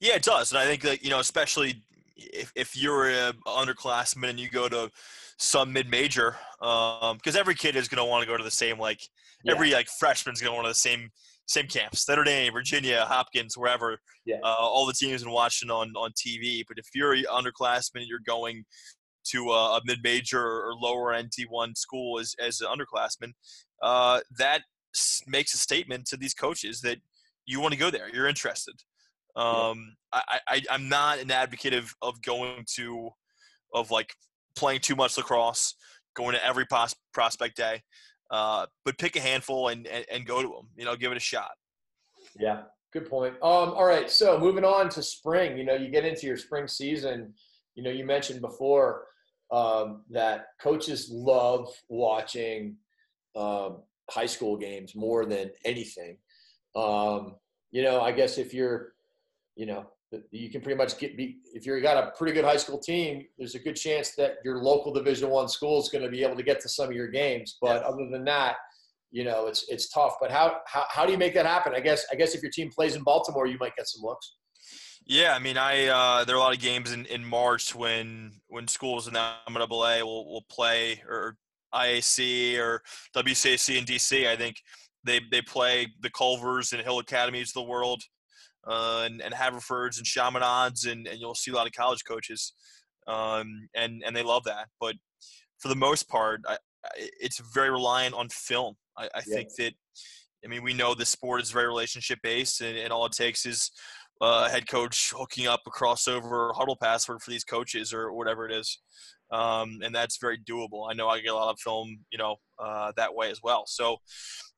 Yeah, 0.00 0.14
it 0.14 0.22
does. 0.22 0.52
And 0.52 0.58
I 0.58 0.64
think 0.64 0.82
that, 0.82 1.02
you 1.02 1.10
know, 1.10 1.18
especially 1.18 1.82
if, 2.16 2.52
if 2.54 2.76
you're 2.76 3.08
an 3.10 3.34
underclassman 3.46 4.30
and 4.30 4.38
you 4.38 4.48
go 4.48 4.68
to 4.68 4.88
some 5.38 5.72
mid-major, 5.72 6.36
um, 6.62 7.18
cause 7.24 7.34
every 7.36 7.56
kid 7.56 7.74
is 7.74 7.88
going 7.88 7.98
to 7.98 8.08
want 8.08 8.22
to 8.22 8.28
go 8.28 8.36
to 8.36 8.44
the 8.44 8.50
same, 8.50 8.78
like 8.78 9.00
yeah. 9.42 9.52
every 9.52 9.72
like 9.72 9.88
freshman's 9.88 10.40
going 10.40 10.52
to 10.52 10.54
want 10.54 10.66
to 10.66 10.70
the 10.70 10.74
same 10.74 11.10
same 11.46 11.66
camps, 11.66 12.08
Notre 12.08 12.24
Dame, 12.24 12.52
Virginia, 12.52 13.04
Hopkins, 13.04 13.56
wherever. 13.56 13.98
Yeah. 14.24 14.38
Uh, 14.42 14.54
all 14.58 14.86
the 14.86 14.92
teams 14.92 15.22
and 15.22 15.32
watching 15.32 15.70
on 15.70 15.92
on 15.96 16.12
TV. 16.12 16.64
But 16.66 16.78
if 16.78 16.86
you're 16.94 17.14
an 17.14 17.24
underclassman 17.30 18.00
and 18.00 18.06
you're 18.06 18.18
going 18.26 18.64
to 19.28 19.50
a, 19.50 19.76
a 19.76 19.80
mid-major 19.84 20.40
or 20.40 20.74
lower 20.74 21.12
NT1 21.12 21.76
school 21.76 22.18
as 22.18 22.34
as 22.40 22.60
an 22.60 22.68
underclassman, 22.68 23.32
uh, 23.82 24.20
that 24.38 24.62
makes 25.26 25.54
a 25.54 25.58
statement 25.58 26.06
to 26.06 26.16
these 26.16 26.34
coaches 26.34 26.80
that 26.80 26.98
you 27.46 27.60
want 27.60 27.72
to 27.72 27.78
go 27.78 27.90
there. 27.90 28.08
You're 28.12 28.28
interested. 28.28 28.74
Um, 29.36 29.96
I, 30.12 30.40
I, 30.48 30.62
I'm 30.70 30.88
not 30.88 31.18
an 31.18 31.30
advocate 31.30 31.74
of, 31.74 31.94
of 32.00 32.22
going 32.22 32.64
to, 32.76 33.10
of 33.74 33.90
like 33.90 34.14
playing 34.56 34.80
too 34.80 34.96
much 34.96 35.16
lacrosse, 35.18 35.74
going 36.14 36.34
to 36.34 36.44
every 36.44 36.64
pos- 36.64 36.94
prospect 37.12 37.56
day. 37.56 37.82
Uh, 38.30 38.66
but 38.84 38.98
pick 38.98 39.16
a 39.16 39.20
handful 39.20 39.68
and, 39.68 39.86
and, 39.86 40.04
and 40.10 40.26
go 40.26 40.42
to 40.42 40.48
them. 40.48 40.68
You 40.76 40.84
know, 40.84 40.96
give 40.96 41.12
it 41.12 41.16
a 41.16 41.20
shot. 41.20 41.52
Yeah, 42.38 42.62
good 42.92 43.08
point. 43.08 43.34
Um, 43.34 43.70
all 43.70 43.86
right, 43.86 44.10
so 44.10 44.38
moving 44.38 44.64
on 44.64 44.88
to 44.90 45.02
spring. 45.02 45.56
You 45.56 45.64
know, 45.64 45.74
you 45.74 45.88
get 45.88 46.04
into 46.04 46.26
your 46.26 46.36
spring 46.36 46.66
season. 46.66 47.34
You 47.74 47.82
know, 47.82 47.90
you 47.90 48.04
mentioned 48.04 48.40
before 48.40 49.06
um, 49.50 50.02
that 50.10 50.46
coaches 50.60 51.08
love 51.10 51.68
watching 51.88 52.76
um, 53.36 53.82
high 54.10 54.26
school 54.26 54.56
games 54.56 54.94
more 54.94 55.24
than 55.24 55.50
anything. 55.64 56.18
Um, 56.74 57.36
you 57.70 57.82
know, 57.82 58.00
I 58.00 58.12
guess 58.12 58.38
if 58.38 58.54
you're, 58.54 58.94
you 59.54 59.66
know, 59.66 59.86
you 60.30 60.50
can 60.50 60.60
pretty 60.60 60.76
much 60.76 60.98
get 60.98 61.16
be 61.16 61.38
if 61.52 61.66
you've 61.66 61.82
got 61.82 62.02
a 62.02 62.10
pretty 62.16 62.32
good 62.32 62.44
high 62.44 62.56
school 62.56 62.78
team. 62.78 63.24
There's 63.38 63.54
a 63.54 63.58
good 63.58 63.76
chance 63.76 64.14
that 64.16 64.36
your 64.44 64.58
local 64.62 64.92
Division 64.92 65.30
One 65.30 65.48
school 65.48 65.80
is 65.80 65.88
going 65.88 66.04
to 66.04 66.10
be 66.10 66.22
able 66.22 66.36
to 66.36 66.42
get 66.42 66.60
to 66.60 66.68
some 66.68 66.88
of 66.88 66.92
your 66.92 67.08
games. 67.08 67.58
But 67.60 67.82
yeah. 67.82 67.88
other 67.88 68.08
than 68.10 68.24
that, 68.24 68.56
you 69.10 69.24
know, 69.24 69.46
it's 69.46 69.64
it's 69.68 69.88
tough. 69.88 70.14
But 70.20 70.30
how, 70.30 70.58
how 70.66 70.84
how 70.88 71.06
do 71.06 71.12
you 71.12 71.18
make 71.18 71.34
that 71.34 71.46
happen? 71.46 71.74
I 71.74 71.80
guess 71.80 72.06
I 72.12 72.14
guess 72.14 72.34
if 72.34 72.42
your 72.42 72.52
team 72.52 72.70
plays 72.70 72.94
in 72.94 73.02
Baltimore, 73.02 73.46
you 73.46 73.56
might 73.58 73.74
get 73.76 73.88
some 73.88 74.02
looks. 74.02 74.34
Yeah, 75.06 75.34
I 75.34 75.38
mean, 75.38 75.56
I 75.56 75.86
uh, 75.86 76.24
there 76.24 76.34
are 76.34 76.38
a 76.38 76.42
lot 76.42 76.54
of 76.54 76.60
games 76.60 76.92
in, 76.92 77.06
in 77.06 77.24
March 77.24 77.74
when 77.74 78.40
when 78.48 78.68
schools 78.68 79.06
in 79.06 79.14
the 79.14 79.32
MLA 79.48 80.02
will 80.02 80.28
will 80.28 80.44
play 80.48 81.02
or 81.08 81.36
IAC 81.74 82.58
or 82.58 82.82
WCAC 83.14 83.78
in 83.78 83.84
DC. 83.84 84.26
I 84.26 84.36
think 84.36 84.56
they 85.04 85.20
they 85.30 85.42
play 85.42 85.88
the 86.00 86.10
Culvers 86.10 86.72
and 86.72 86.82
Hill 86.82 86.98
Academies 86.98 87.50
of 87.50 87.54
the 87.54 87.62
world 87.62 88.02
uh, 88.66 89.02
and, 89.04 89.20
and 89.22 89.34
Haverfords 89.34 89.98
and 89.98 90.06
Chaminades, 90.06 90.84
and, 90.84 91.06
and 91.06 91.20
you'll 91.20 91.34
see 91.34 91.50
a 91.50 91.54
lot 91.54 91.66
of 91.66 91.72
college 91.72 92.04
coaches, 92.04 92.52
um, 93.06 93.68
and 93.74 94.02
and 94.04 94.14
they 94.14 94.22
love 94.22 94.44
that. 94.44 94.68
But 94.80 94.96
for 95.58 95.68
the 95.68 95.76
most 95.76 96.08
part, 96.08 96.40
I, 96.46 96.58
it's 97.20 97.40
very 97.54 97.70
reliant 97.70 98.14
on 98.14 98.28
film. 98.28 98.74
I, 98.96 99.04
I 99.14 99.22
yeah. 99.26 99.34
think 99.34 99.48
that, 99.58 99.74
I 100.44 100.48
mean, 100.48 100.62
we 100.62 100.74
know 100.74 100.94
the 100.94 101.06
sport 101.06 101.42
is 101.42 101.50
very 101.50 101.66
relationship 101.66 102.18
based, 102.22 102.60
and, 102.60 102.76
and 102.78 102.92
all 102.92 103.06
it 103.06 103.12
takes 103.12 103.46
is 103.46 103.70
uh, 104.20 104.48
head 104.48 104.68
coach 104.68 105.12
hooking 105.14 105.46
up 105.46 105.60
a 105.66 105.70
crossover 105.70 106.52
Hudl 106.54 106.76
password 106.80 107.22
for 107.22 107.30
these 107.30 107.44
coaches 107.44 107.92
or 107.92 108.12
whatever 108.12 108.46
it 108.46 108.52
is. 108.52 108.78
Um, 109.32 109.80
and 109.82 109.92
that's 109.92 110.18
very 110.18 110.38
doable. 110.38 110.88
I 110.88 110.94
know 110.94 111.08
I 111.08 111.20
get 111.20 111.32
a 111.32 111.34
lot 111.34 111.52
of 111.52 111.58
film, 111.58 111.98
you 112.12 112.18
know, 112.18 112.36
uh, 112.60 112.92
that 112.96 113.14
way 113.14 113.30
as 113.30 113.40
well. 113.42 113.64
So, 113.66 113.96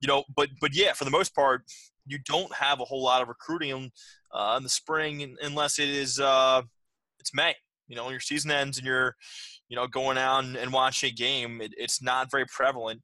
you 0.00 0.06
know, 0.06 0.24
but 0.36 0.50
but 0.60 0.76
yeah, 0.76 0.92
for 0.92 1.04
the 1.04 1.10
most 1.10 1.34
part, 1.34 1.62
you 2.08 2.18
don't 2.24 2.52
have 2.54 2.80
a 2.80 2.84
whole 2.84 3.02
lot 3.02 3.22
of 3.22 3.28
recruiting 3.28 3.90
uh, 4.32 4.54
in 4.56 4.62
the 4.62 4.68
spring 4.68 5.36
unless 5.42 5.78
it 5.78 5.88
is 5.88 6.18
uh, 6.18 6.62
it's 7.20 7.34
May. 7.34 7.54
You 7.86 7.96
know, 7.96 8.10
your 8.10 8.20
season 8.20 8.50
ends 8.50 8.76
and 8.76 8.86
you're, 8.86 9.14
you 9.68 9.76
know, 9.76 9.86
going 9.86 10.18
out 10.18 10.44
and 10.44 10.72
watching 10.72 11.10
a 11.10 11.14
game, 11.14 11.60
it, 11.62 11.72
it's 11.76 12.02
not 12.02 12.30
very 12.30 12.44
prevalent, 12.46 13.00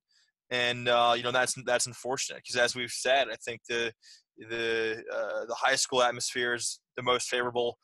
and 0.51 0.89
uh, 0.89 1.15
you 1.17 1.23
know 1.23 1.33
that's 1.33 1.55
that's 1.65 1.87
unfortunate 1.87 2.43
because 2.45 2.57
as 2.57 2.75
we've 2.77 2.91
said, 2.91 3.29
I 3.33 3.37
think 3.37 3.63
the 3.69 3.93
the 4.39 5.03
uh, 5.13 5.47
the 5.47 5.55
high 5.55 5.77
school 5.77 6.03
atmosphere 6.03 6.55
is 6.55 6.81
the 6.97 7.03
most 7.03 7.29
favorable, 7.29 7.79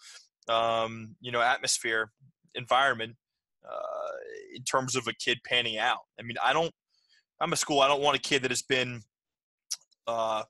um, 0.49 1.17
you 1.21 1.33
know, 1.33 1.41
atmosphere 1.41 2.11
environment 2.55 3.17
uh, 3.69 4.13
in 4.55 4.63
terms 4.65 4.97
of 4.97 5.07
a 5.07 5.15
kid 5.15 5.39
panning 5.45 5.79
out. 5.79 6.01
I 6.19 6.23
mean, 6.23 6.37
I 6.43 6.53
don't. 6.53 6.73
I'm 7.41 7.53
a 7.53 7.57
school. 7.57 7.81
I 7.81 7.89
don't 7.89 8.03
want 8.03 8.19
a 8.19 8.21
kid 8.21 8.43
that 8.43 8.51
has 8.51 8.63
been 8.63 9.01
uh, 10.07 10.43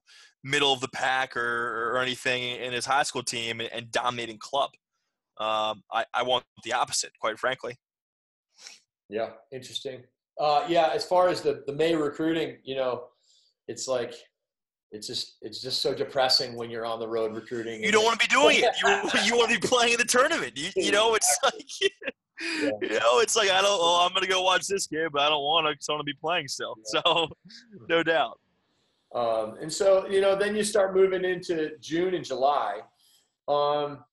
middle 0.42 0.72
of 0.72 0.81
the 0.81 0.88
pack 0.88 1.37
or, 1.37 1.92
or 1.92 1.98
anything 1.98 2.42
in 2.42 2.72
his 2.72 2.87
high 2.87 3.03
school 3.03 3.22
team 3.22 3.61
and, 3.61 3.70
and 3.72 3.90
dominating 3.90 4.38
club. 4.38 4.70
Um, 5.38 5.83
I, 5.92 6.05
I 6.12 6.22
want 6.22 6.44
the 6.64 6.72
opposite, 6.72 7.12
quite 7.20 7.38
frankly. 7.38 7.79
Yeah, 9.09 9.31
interesting. 9.53 10.03
Uh, 10.38 10.64
yeah, 10.68 10.90
as 10.94 11.05
far 11.05 11.29
as 11.29 11.40
the 11.42 11.62
the 11.66 11.72
May 11.72 11.94
recruiting, 11.94 12.59
you 12.64 12.76
know, 12.76 13.05
it's 13.68 13.88
like 13.88 14.14
it's 14.92 15.07
just 15.07 15.37
it's 15.42 15.61
just 15.61 15.83
so 15.83 15.94
depressing 15.94 16.57
when 16.57 16.70
you're 16.70 16.87
on 16.87 16.98
the 16.98 17.09
road 17.09 17.35
recruiting. 17.35 17.83
You 17.83 17.92
don't 17.92 18.05
want 18.05 18.20
to 18.20 18.26
be 18.26 18.33
doing 18.33 18.59
it. 18.59 18.74
You 18.83 19.20
you 19.24 19.37
want 19.37 19.50
to 19.50 19.61
be 19.61 19.66
playing 19.66 19.92
in 19.92 19.98
the 19.98 20.05
tournament. 20.05 20.53
You, 20.57 20.70
you 20.76 20.92
know, 20.92 21.14
it's 21.14 21.38
like 21.44 21.55
yeah. 22.40 22.70
you 22.81 22.98
know, 22.98 23.20
it's 23.20 23.37
like 23.37 23.50
I 23.50 23.61
don't. 23.61 23.79
Oh, 23.81 24.05
I'm 24.07 24.14
gonna 24.14 24.26
go 24.26 24.42
watch 24.42 24.66
this 24.66 24.87
game, 24.87 25.09
but 25.12 25.22
I 25.22 25.29
don't 25.29 25.42
want 25.42 25.66
to. 25.66 25.70
I 25.70 25.92
want 25.92 26.00
to 26.00 26.05
be 26.05 26.18
playing 26.20 26.48
still. 26.48 26.74
Yeah. 26.94 27.00
So, 27.05 27.29
no 27.88 28.03
doubt. 28.03 28.38
Um, 29.14 29.56
and 29.60 29.72
so 29.72 30.06
you 30.08 30.20
know, 30.20 30.36
then 30.36 30.54
you 30.54 30.62
start 30.62 30.94
moving 30.94 31.24
into 31.24 31.70
June 31.80 32.14
and 32.14 32.24
July. 32.24 32.80
Um, 33.48 34.04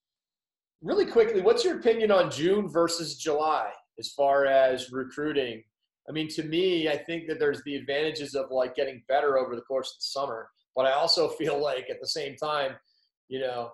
really 0.81 1.05
quickly, 1.05 1.41
what's 1.41 1.63
your 1.63 1.79
opinion 1.79 2.11
on 2.11 2.31
June 2.31 2.67
versus 2.67 3.15
July 3.15 3.71
as 3.99 4.09
far 4.09 4.45
as 4.45 4.91
recruiting? 4.91 5.63
I 6.09 6.13
mean, 6.13 6.29
to 6.29 6.43
me, 6.43 6.87
I 6.87 6.97
think 6.97 7.27
that 7.27 7.39
there's 7.39 7.61
the 7.63 7.75
advantages 7.75 8.33
of 8.33 8.49
like 8.49 8.75
getting 8.75 9.03
better 9.07 9.37
over 9.37 9.55
the 9.55 9.61
course 9.61 9.91
of 9.91 9.99
the 9.99 10.19
summer, 10.19 10.49
but 10.75 10.85
I 10.85 10.93
also 10.93 11.27
feel 11.39 11.61
like 11.61 11.89
at 11.89 11.99
the 12.01 12.07
same 12.07 12.35
time, 12.35 12.75
you 13.27 13.39
know, 13.39 13.71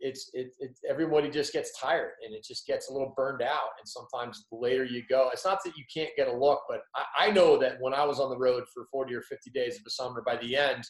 it's 0.00 0.30
it, 0.34 0.52
it 0.58 0.78
everybody 0.88 1.30
just 1.30 1.52
gets 1.52 1.78
tired 1.78 2.12
and 2.24 2.34
it 2.34 2.44
just 2.44 2.66
gets 2.66 2.90
a 2.90 2.92
little 2.92 3.12
burned 3.16 3.42
out. 3.42 3.70
And 3.78 3.88
sometimes 3.88 4.44
the 4.50 4.58
later 4.58 4.84
you 4.84 5.02
go 5.08 5.30
it's 5.32 5.44
not 5.44 5.58
that 5.64 5.76
you 5.76 5.84
can't 5.92 6.10
get 6.16 6.28
a 6.28 6.32
look 6.32 6.60
but 6.68 6.80
I, 6.94 7.26
I, 7.26 7.30
know 7.30 7.58
that 7.58 7.76
when 7.80 7.94
i 7.94 8.04
was 8.04 8.20
on 8.20 8.30
the 8.30 8.38
road 8.38 8.64
for 8.72 8.86
40 8.90 9.14
or 9.14 9.22
50 9.22 9.50
days 9.50 9.76
of 9.76 9.84
the 9.84 9.90
summer 9.90 10.22
by 10.24 10.36
the 10.36 10.56
end 10.56 10.84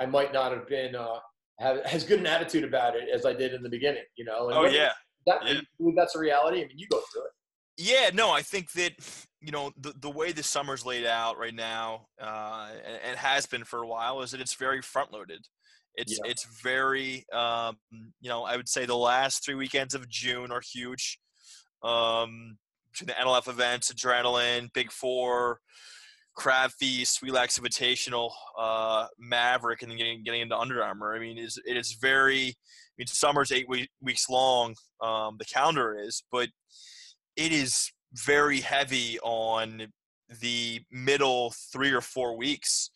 i 0.00 0.06
might 0.06 0.32
not 0.32 0.52
have 0.52 0.66
been 0.68 0.94
uh, 0.94 1.18
have 1.58 1.78
as 1.78 2.04
good 2.04 2.20
an 2.20 2.26
attitude 2.26 2.64
about 2.64 2.96
it 2.96 3.08
as 3.12 3.26
i 3.26 3.32
did 3.32 3.54
in 3.54 3.62
the 3.62 3.68
beginning 3.68 4.04
you 4.16 4.24
know? 4.24 4.48
And 4.48 4.58
oh 4.58 4.66
yeah. 4.66 4.92
that, 5.26 5.40
yeah. 5.44 5.90
that's 5.96 6.14
a 6.16 6.18
reality. 6.18 6.58
I 6.58 6.66
mean 6.66 6.76
you 6.78 6.86
go 6.90 7.00
through 7.12 7.22
it. 7.22 7.30
Yeah 7.76 8.10
no 8.12 8.30
i 8.30 8.42
think 8.42 8.72
that 8.72 8.92
you 9.40 9.52
know 9.52 9.72
the, 9.78 9.94
the 10.00 10.10
way 10.10 10.32
the 10.32 10.42
summer's 10.42 10.84
laid 10.84 11.06
out 11.06 11.38
right 11.38 11.54
now 11.54 12.06
uh, 12.20 12.70
and, 12.84 12.98
and 13.04 13.16
has 13.16 13.46
been 13.46 13.64
for 13.64 13.82
a 13.82 13.86
while 13.86 14.20
is 14.22 14.32
that 14.32 14.40
it's 14.40 14.54
very 14.54 14.82
front 14.82 15.12
loaded 15.12 15.46
it's 15.98 16.12
yeah. 16.12 16.30
it's 16.30 16.46
very 16.62 17.26
um, 17.32 17.76
you 18.20 18.30
know 18.30 18.44
I 18.44 18.56
would 18.56 18.68
say 18.68 18.86
the 18.86 18.96
last 18.96 19.44
three 19.44 19.56
weekends 19.56 19.94
of 19.94 20.08
June 20.08 20.50
are 20.50 20.62
huge. 20.62 21.18
Um, 21.82 22.56
the 23.00 23.12
NLF 23.12 23.48
events, 23.48 23.92
Adrenaline, 23.92 24.72
Big 24.72 24.90
Four, 24.90 25.60
Crab 26.34 26.70
Feast, 26.78 27.20
Relax 27.20 27.58
Invitational, 27.58 28.30
uh, 28.58 29.06
Maverick, 29.18 29.82
and 29.82 29.90
then 29.90 29.98
getting 29.98 30.22
getting 30.22 30.42
into 30.42 30.56
Under 30.56 30.82
Armour. 30.82 31.14
I 31.14 31.18
mean, 31.18 31.36
it 31.36 31.42
is, 31.42 31.58
it 31.66 31.76
is 31.76 31.96
very. 32.00 32.48
I 32.48 32.94
mean, 32.96 33.06
summer's 33.06 33.52
eight 33.52 33.68
week, 33.68 33.90
weeks 34.00 34.28
long. 34.28 34.74
Um, 35.00 35.36
the 35.38 35.44
calendar 35.44 35.96
is, 36.00 36.22
but 36.32 36.48
it 37.36 37.52
is 37.52 37.92
very 38.12 38.60
heavy 38.60 39.18
on 39.20 39.88
the 40.40 40.80
middle 40.90 41.52
three 41.72 41.92
or 41.92 42.00
four 42.00 42.36
weeks 42.36 42.90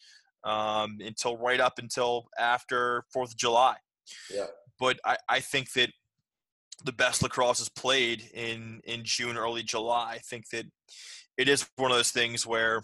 um, 0.44 0.98
until 1.00 1.37
right 1.37 1.61
up 1.61 1.78
until 1.78 2.28
after 2.38 3.05
Fourth 3.12 3.31
of 3.31 3.37
July. 3.37 3.76
Yeah. 4.33 4.46
But 4.78 4.98
I, 5.05 5.16
I 5.28 5.40
think 5.40 5.72
that 5.72 5.90
the 6.85 6.92
best 6.92 7.22
lacrosse 7.22 7.61
is 7.61 7.68
played 7.68 8.28
in 8.35 8.81
in 8.85 9.02
June, 9.05 9.37
early 9.37 9.62
July. 9.62 10.14
I 10.14 10.18
think 10.18 10.48
that 10.50 10.66
it 11.38 11.48
is 11.48 11.68
one 11.76 11.90
of 11.90 11.96
those 11.96 12.11
things 12.11 12.46
where, 12.46 12.83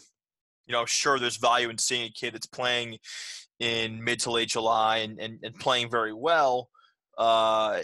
you 0.67 0.73
know, 0.73 0.85
sure, 0.87 1.19
there's 1.19 1.37
value 1.37 1.69
in 1.69 1.79
seeing 1.79 2.07
a 2.07 2.11
kid 2.11 2.35
that's 2.35 2.47
playing 2.47 2.99
in 3.59 4.03
mid 4.03 4.21
to 4.21 4.31
late 4.31 4.49
July 4.49 4.99
and, 4.99 5.19
and, 5.19 5.39
and 5.43 5.59
playing 5.59 5.91
very 5.91 6.13
well. 6.13 6.69
Uh, 7.17 7.81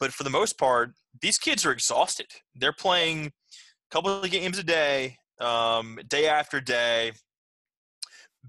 but 0.00 0.12
for 0.12 0.24
the 0.24 0.30
most 0.30 0.58
part, 0.58 0.92
these 1.20 1.38
kids 1.38 1.66
are 1.66 1.72
exhausted. 1.72 2.26
They're 2.54 2.72
playing 2.72 3.26
a 3.26 3.30
couple 3.90 4.22
of 4.22 4.30
games 4.30 4.58
a 4.58 4.64
day, 4.64 5.18
um, 5.40 5.98
day 6.08 6.26
after 6.26 6.60
day 6.60 7.12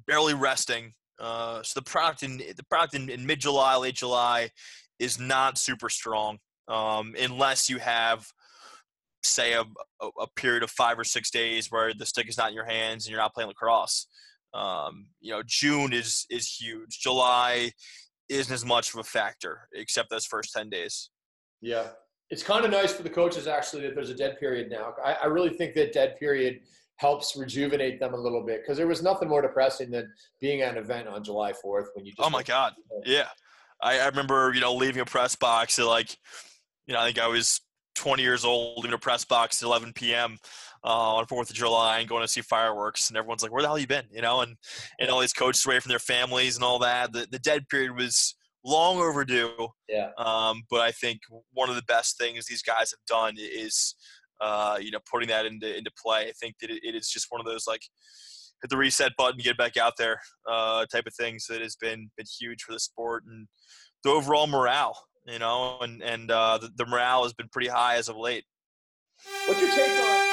barely 0.07 0.33
resting. 0.33 0.93
Uh, 1.19 1.61
so 1.63 1.79
the 1.79 1.83
product 1.83 2.23
in 2.23 2.37
the 2.37 2.63
product 2.69 2.93
in, 2.93 3.09
in 3.09 3.25
mid 3.25 3.39
July, 3.39 3.77
late 3.77 3.95
July, 3.95 4.49
is 4.99 5.19
not 5.19 5.57
super 5.57 5.89
strong 5.89 6.37
um, 6.67 7.15
unless 7.19 7.69
you 7.69 7.77
have, 7.77 8.25
say, 9.23 9.53
a, 9.53 9.63
a, 10.01 10.27
period 10.35 10.63
of 10.63 10.71
five 10.71 10.97
or 10.97 11.03
six 11.03 11.29
days 11.29 11.71
where 11.71 11.93
the 11.93 12.05
stick 12.05 12.27
is 12.27 12.37
not 12.37 12.49
in 12.49 12.55
your 12.55 12.65
hands 12.65 13.05
and 13.05 13.11
you're 13.11 13.21
not 13.21 13.33
playing 13.33 13.47
lacrosse. 13.47 14.07
Um, 14.53 15.07
you 15.19 15.31
know, 15.31 15.41
June 15.45 15.93
is 15.93 16.25
is 16.29 16.49
huge. 16.49 16.99
July 16.99 17.71
isn't 18.29 18.53
as 18.53 18.65
much 18.65 18.93
of 18.93 18.99
a 18.99 19.03
factor, 19.03 19.67
except 19.73 20.09
those 20.09 20.25
first 20.25 20.53
ten 20.53 20.69
days. 20.69 21.09
Yeah, 21.61 21.89
it's 22.29 22.43
kind 22.43 22.65
of 22.65 22.71
nice 22.71 22.93
for 22.93 23.03
the 23.03 23.09
coaches 23.09 23.47
actually 23.47 23.83
that 23.83 23.95
there's 23.95 24.09
a 24.09 24.15
dead 24.15 24.39
period 24.39 24.69
now. 24.69 24.93
I, 25.03 25.13
I 25.13 25.25
really 25.25 25.49
think 25.49 25.73
that 25.75 25.93
dead 25.93 26.17
period 26.17 26.61
helps 26.97 27.35
rejuvenate 27.35 27.99
them 27.99 28.13
a 28.13 28.17
little 28.17 28.43
bit 28.45 28.61
because 28.61 28.77
there 28.77 28.87
was 28.87 29.03
nothing 29.03 29.27
more 29.27 29.41
depressing 29.41 29.91
than 29.91 30.11
being 30.39 30.61
at 30.61 30.77
an 30.77 30.83
event 30.83 31.07
on 31.07 31.23
July 31.23 31.51
4th 31.51 31.87
when 31.93 32.05
you 32.05 32.13
just 32.13 32.25
oh 32.25 32.29
my 32.29 32.43
god 32.43 32.73
yeah 33.05 33.27
I, 33.81 33.99
I 33.99 34.05
remember 34.07 34.51
you 34.53 34.61
know 34.61 34.73
leaving 34.73 35.01
a 35.01 35.05
press 35.05 35.35
box 35.35 35.77
at 35.77 35.85
like 35.85 36.15
you 36.87 36.93
know 36.93 37.01
I 37.01 37.05
think 37.05 37.19
I 37.19 37.27
was 37.27 37.61
20 37.95 38.21
years 38.21 38.45
old 38.45 38.77
leaving 38.77 38.93
a 38.93 38.97
press 38.99 39.25
box 39.25 39.61
at 39.61 39.65
11 39.65 39.93
p.m. 39.93 40.37
Uh, 40.83 41.15
on 41.15 41.25
Fourth 41.25 41.49
of 41.49 41.55
July 41.55 41.99
and 41.99 42.07
going 42.07 42.21
to 42.21 42.27
see 42.27 42.41
fireworks, 42.41 43.09
and 43.09 43.17
everyone's 43.17 43.41
like, 43.41 43.51
"Where 43.51 43.63
the 43.63 43.67
hell 43.67 43.79
you 43.79 43.87
been?" 43.87 44.05
You 44.11 44.21
know, 44.21 44.41
and 44.41 44.55
and 44.99 45.09
all 45.09 45.19
these 45.19 45.33
coaches 45.33 45.65
away 45.65 45.79
from 45.79 45.89
their 45.89 45.97
families 45.97 46.55
and 46.55 46.63
all 46.63 46.77
that. 46.79 47.11
The 47.11 47.27
the 47.31 47.39
dead 47.39 47.67
period 47.69 47.97
was 47.97 48.35
long 48.63 48.97
overdue. 48.97 49.69
Yeah. 49.89 50.09
Um, 50.17 50.63
but 50.69 50.81
I 50.81 50.91
think 50.91 51.21
one 51.53 51.69
of 51.69 51.75
the 51.75 51.83
best 51.83 52.19
things 52.19 52.45
these 52.45 52.61
guys 52.61 52.91
have 52.91 53.05
done 53.07 53.35
is, 53.37 53.95
uh, 54.41 54.77
you 54.81 54.91
know, 54.91 54.99
putting 55.09 55.29
that 55.29 55.45
into 55.45 55.77
into 55.77 55.91
play. 56.01 56.27
I 56.27 56.33
think 56.39 56.55
that 56.61 56.69
it, 56.69 56.81
it 56.83 56.95
is 56.95 57.09
just 57.09 57.27
one 57.29 57.41
of 57.41 57.47
those 57.47 57.65
like 57.67 57.81
hit 58.61 58.69
the 58.69 58.77
reset 58.77 59.11
button, 59.17 59.39
get 59.41 59.57
back 59.57 59.77
out 59.77 59.93
there, 59.97 60.19
uh, 60.49 60.85
type 60.91 61.05
of 61.07 61.13
things 61.13 61.45
that 61.47 61.61
has 61.61 61.75
been 61.75 62.09
been 62.17 62.25
huge 62.39 62.63
for 62.63 62.73
the 62.73 62.79
sport 62.79 63.23
and 63.27 63.47
the 64.03 64.09
overall 64.09 64.47
morale. 64.47 64.97
You 65.25 65.39
know, 65.39 65.79
and 65.81 66.01
and 66.03 66.29
uh, 66.29 66.59
the, 66.59 66.69
the 66.75 66.85
morale 66.85 67.23
has 67.23 67.33
been 67.33 67.49
pretty 67.51 67.69
high 67.69 67.95
as 67.95 68.09
of 68.09 68.17
late. 68.17 68.45
What's 69.47 69.61
your 69.61 69.71
take 69.71 69.89
on? 69.89 70.25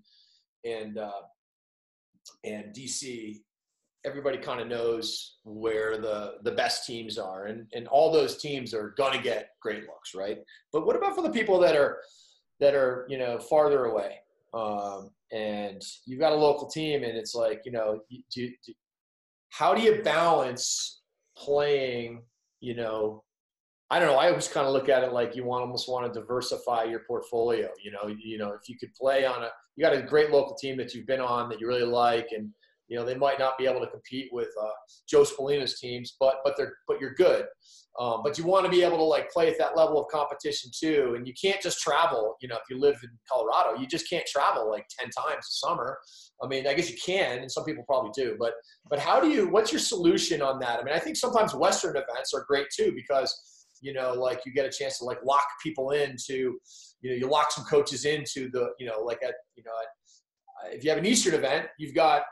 and 0.64 0.98
uh, 0.98 1.22
and 2.44 2.74
DC, 2.74 3.38
everybody 4.08 4.38
kind 4.38 4.60
of 4.60 4.68
knows 4.68 5.36
where 5.44 5.98
the 5.98 6.34
the 6.42 6.52
best 6.52 6.86
teams 6.86 7.18
are, 7.18 7.46
and 7.46 7.66
and 7.74 7.86
all 7.88 8.10
those 8.10 8.38
teams 8.38 8.72
are 8.72 8.94
gonna 8.96 9.20
get 9.20 9.50
great 9.60 9.82
looks, 9.82 10.14
right? 10.14 10.38
But 10.72 10.86
what 10.86 10.96
about 10.96 11.14
for 11.14 11.22
the 11.22 11.30
people 11.30 11.58
that 11.60 11.76
are 11.76 12.00
that 12.60 12.74
are 12.74 13.06
you 13.08 13.18
know 13.18 13.38
farther 13.38 13.84
away? 13.84 14.16
Um, 14.54 15.10
and 15.30 15.82
you've 16.06 16.20
got 16.20 16.32
a 16.32 16.36
local 16.36 16.68
team, 16.68 17.04
and 17.04 17.16
it's 17.16 17.34
like 17.34 17.62
you 17.64 17.72
know, 17.72 18.00
do, 18.32 18.48
do, 18.64 18.72
how 19.50 19.74
do 19.74 19.82
you 19.82 20.02
balance 20.02 21.02
playing? 21.36 22.22
You 22.60 22.74
know, 22.74 23.22
I 23.90 23.98
don't 23.98 24.08
know. 24.08 24.18
I 24.18 24.28
always 24.28 24.48
kind 24.48 24.66
of 24.66 24.72
look 24.72 24.88
at 24.88 25.04
it 25.04 25.12
like 25.12 25.36
you 25.36 25.44
want 25.44 25.62
almost 25.62 25.88
want 25.88 26.12
to 26.12 26.20
diversify 26.20 26.84
your 26.84 27.00
portfolio. 27.00 27.68
You 27.82 27.92
know, 27.92 28.06
you 28.06 28.38
know, 28.38 28.52
if 28.52 28.68
you 28.68 28.78
could 28.78 28.94
play 28.94 29.26
on 29.26 29.42
a, 29.42 29.48
you 29.76 29.84
got 29.84 29.94
a 29.94 30.02
great 30.02 30.30
local 30.30 30.56
team 30.56 30.76
that 30.78 30.94
you've 30.94 31.06
been 31.06 31.20
on 31.20 31.48
that 31.50 31.60
you 31.60 31.68
really 31.68 31.84
like, 31.84 32.28
and 32.32 32.50
you 32.88 32.96
know 32.96 33.04
they 33.04 33.14
might 33.14 33.38
not 33.38 33.58
be 33.58 33.66
able 33.66 33.80
to 33.80 33.86
compete 33.86 34.28
with 34.32 34.48
uh, 34.60 34.70
Joe 35.08 35.24
Spallina's 35.24 35.78
teams, 35.78 36.16
but 36.18 36.36
but 36.44 36.56
they're 36.56 36.74
but 36.86 37.00
you're 37.00 37.14
good. 37.14 37.46
Um, 37.98 38.20
but 38.22 38.38
you 38.38 38.44
want 38.44 38.64
to 38.64 38.70
be 38.70 38.84
able 38.84 38.96
to 38.98 39.02
like 39.02 39.30
play 39.30 39.48
at 39.48 39.58
that 39.58 39.76
level 39.76 40.00
of 40.00 40.06
competition 40.08 40.70
too, 40.78 41.14
and 41.16 41.26
you 41.26 41.34
can't 41.40 41.60
just 41.60 41.80
travel. 41.80 42.36
You 42.40 42.48
know, 42.48 42.56
if 42.56 42.62
you 42.70 42.78
live 42.78 42.96
in 43.02 43.10
Colorado, 43.30 43.80
you 43.80 43.86
just 43.86 44.08
can't 44.08 44.26
travel 44.26 44.70
like 44.70 44.86
ten 44.98 45.10
times 45.10 45.46
a 45.46 45.66
summer. 45.66 45.98
I 46.42 46.46
mean, 46.46 46.66
I 46.66 46.74
guess 46.74 46.90
you 46.90 46.96
can, 47.04 47.38
and 47.38 47.50
some 47.50 47.64
people 47.64 47.84
probably 47.86 48.10
do. 48.14 48.36
But 48.38 48.54
but 48.88 48.98
how 48.98 49.20
do 49.20 49.28
you? 49.28 49.48
What's 49.48 49.72
your 49.72 49.80
solution 49.80 50.42
on 50.42 50.58
that? 50.60 50.80
I 50.80 50.84
mean, 50.84 50.94
I 50.94 50.98
think 50.98 51.16
sometimes 51.16 51.54
Western 51.54 51.96
events 51.96 52.32
are 52.34 52.44
great 52.48 52.66
too 52.74 52.92
because 52.94 53.34
you 53.80 53.92
know, 53.92 54.12
like 54.12 54.40
you 54.44 54.52
get 54.52 54.66
a 54.66 54.70
chance 54.70 54.98
to 54.98 55.04
like 55.04 55.18
lock 55.24 55.44
people 55.62 55.90
into, 55.90 56.58
you 57.00 57.10
know, 57.10 57.16
you 57.16 57.28
lock 57.28 57.50
some 57.50 57.64
coaches 57.64 58.04
into 58.04 58.50
the, 58.50 58.70
you 58.78 58.86
know, 58.86 59.00
like 59.00 59.22
at, 59.22 59.34
you 59.56 59.62
know, 59.64 59.72
at, 59.82 60.74
if 60.74 60.84
you 60.84 60.90
have 60.90 60.98
an 60.98 61.06
Eastern 61.06 61.34
event, 61.34 61.66
you've 61.78 61.94
got 61.94 62.22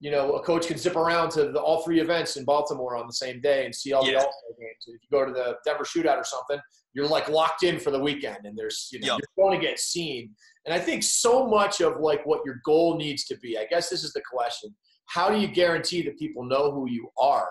you 0.00 0.10
know, 0.10 0.32
a 0.32 0.42
coach 0.42 0.66
can 0.66 0.76
zip 0.76 0.94
around 0.94 1.30
to 1.30 1.50
the, 1.50 1.60
all 1.60 1.82
three 1.82 2.00
events 2.00 2.36
in 2.36 2.44
Baltimore 2.44 2.96
on 2.96 3.06
the 3.06 3.14
same 3.14 3.40
day 3.40 3.64
and 3.64 3.74
see 3.74 3.92
all 3.92 4.04
yeah. 4.04 4.12
the 4.12 4.16
All-Star 4.18 4.50
games. 4.58 4.84
if 4.86 5.00
you 5.02 5.08
go 5.10 5.24
to 5.24 5.32
the 5.32 5.56
Denver 5.64 5.84
Shootout 5.84 6.18
or 6.18 6.24
something, 6.24 6.60
you're 6.92 7.08
like 7.08 7.28
locked 7.28 7.62
in 7.62 7.78
for 7.78 7.90
the 7.90 7.98
weekend, 7.98 8.38
and 8.44 8.56
there's 8.56 8.88
you 8.92 9.00
know 9.00 9.14
yep. 9.14 9.20
you're 9.20 9.46
going 9.46 9.58
to 9.58 9.66
get 9.66 9.78
seen. 9.78 10.30
And 10.64 10.74
I 10.74 10.78
think 10.78 11.02
so 11.02 11.46
much 11.46 11.80
of 11.80 12.00
like 12.00 12.24
what 12.26 12.40
your 12.44 12.60
goal 12.64 12.96
needs 12.96 13.24
to 13.26 13.38
be. 13.38 13.58
I 13.58 13.66
guess 13.66 13.88
this 13.88 14.04
is 14.04 14.12
the 14.12 14.22
question: 14.30 14.74
How 15.06 15.30
do 15.30 15.38
you 15.38 15.48
guarantee 15.48 16.02
that 16.02 16.18
people 16.18 16.44
know 16.44 16.72
who 16.72 16.90
you 16.90 17.08
are? 17.18 17.48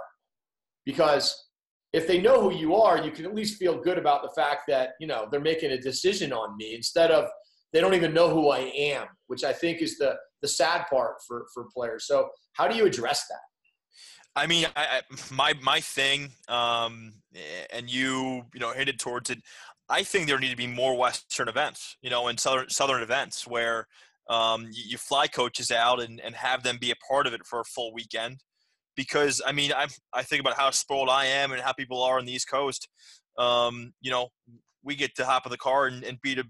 Because 0.85 1.49
if 1.93 2.07
they 2.07 2.21
know 2.21 2.41
who 2.41 2.55
you 2.55 2.75
are, 2.75 3.03
you 3.03 3.11
can 3.11 3.25
at 3.25 3.33
least 3.33 3.57
feel 3.57 3.81
good 3.81 3.97
about 3.97 4.21
the 4.21 4.31
fact 4.35 4.63
that 4.67 4.91
you 4.99 5.07
know 5.07 5.27
they're 5.31 5.39
making 5.39 5.71
a 5.71 5.81
decision 5.81 6.31
on 6.31 6.55
me 6.57 6.75
instead 6.75 7.09
of 7.09 7.27
they 7.73 7.81
don't 7.81 7.95
even 7.95 8.13
know 8.13 8.29
who 8.29 8.49
I 8.49 8.59
am, 8.75 9.07
which 9.27 9.43
I 9.43 9.51
think 9.51 9.81
is 9.81 9.97
the 9.97 10.15
the 10.41 10.47
sad 10.47 10.85
part 10.89 11.15
for 11.27 11.45
for 11.53 11.65
players. 11.73 12.05
So 12.07 12.29
how 12.53 12.67
do 12.67 12.75
you 12.75 12.85
address 12.85 13.25
that? 13.29 13.39
I 14.35 14.47
mean, 14.47 14.65
I, 14.75 15.01
my 15.31 15.53
my 15.61 15.79
thing, 15.79 16.31
um, 16.49 17.13
and 17.71 17.89
you 17.89 18.43
you 18.53 18.59
know 18.59 18.73
hinted 18.73 18.99
towards 18.99 19.29
it. 19.29 19.39
I 19.87 20.03
think 20.03 20.27
there 20.27 20.39
need 20.39 20.49
to 20.49 20.57
be 20.57 20.67
more 20.67 20.97
Western 20.97 21.47
events, 21.47 21.97
you 22.01 22.09
know, 22.09 22.27
and 22.27 22.39
southern 22.39 22.69
southern 22.69 23.01
events 23.01 23.47
where 23.47 23.87
um, 24.29 24.63
you, 24.71 24.83
you, 24.87 24.97
fly 24.97 25.27
coaches 25.27 25.71
out 25.71 26.01
and, 26.01 26.19
and 26.19 26.33
have 26.33 26.63
them 26.63 26.77
be 26.81 26.89
a 26.89 26.95
part 27.07 27.27
of 27.27 27.33
it 27.33 27.45
for 27.45 27.59
a 27.59 27.65
full 27.65 27.93
weekend. 27.93 28.41
Because 28.97 29.41
I 29.45 29.51
mean, 29.51 29.71
I 29.71 29.87
I 30.13 30.23
think 30.23 30.41
about 30.41 30.57
how 30.57 30.69
spoiled 30.71 31.09
I 31.09 31.25
am 31.25 31.51
and 31.51 31.61
how 31.61 31.71
people 31.73 32.01
are 32.01 32.17
on 32.17 32.25
the 32.25 32.33
East 32.33 32.49
Coast. 32.49 32.89
Um, 33.37 33.93
you 34.01 34.11
know, 34.11 34.29
we 34.83 34.95
get 34.95 35.15
to 35.15 35.25
hop 35.25 35.45
in 35.45 35.51
the 35.51 35.57
car 35.57 35.87
and, 35.87 36.03
and 36.03 36.21
beat 36.21 36.39
a, 36.39 36.45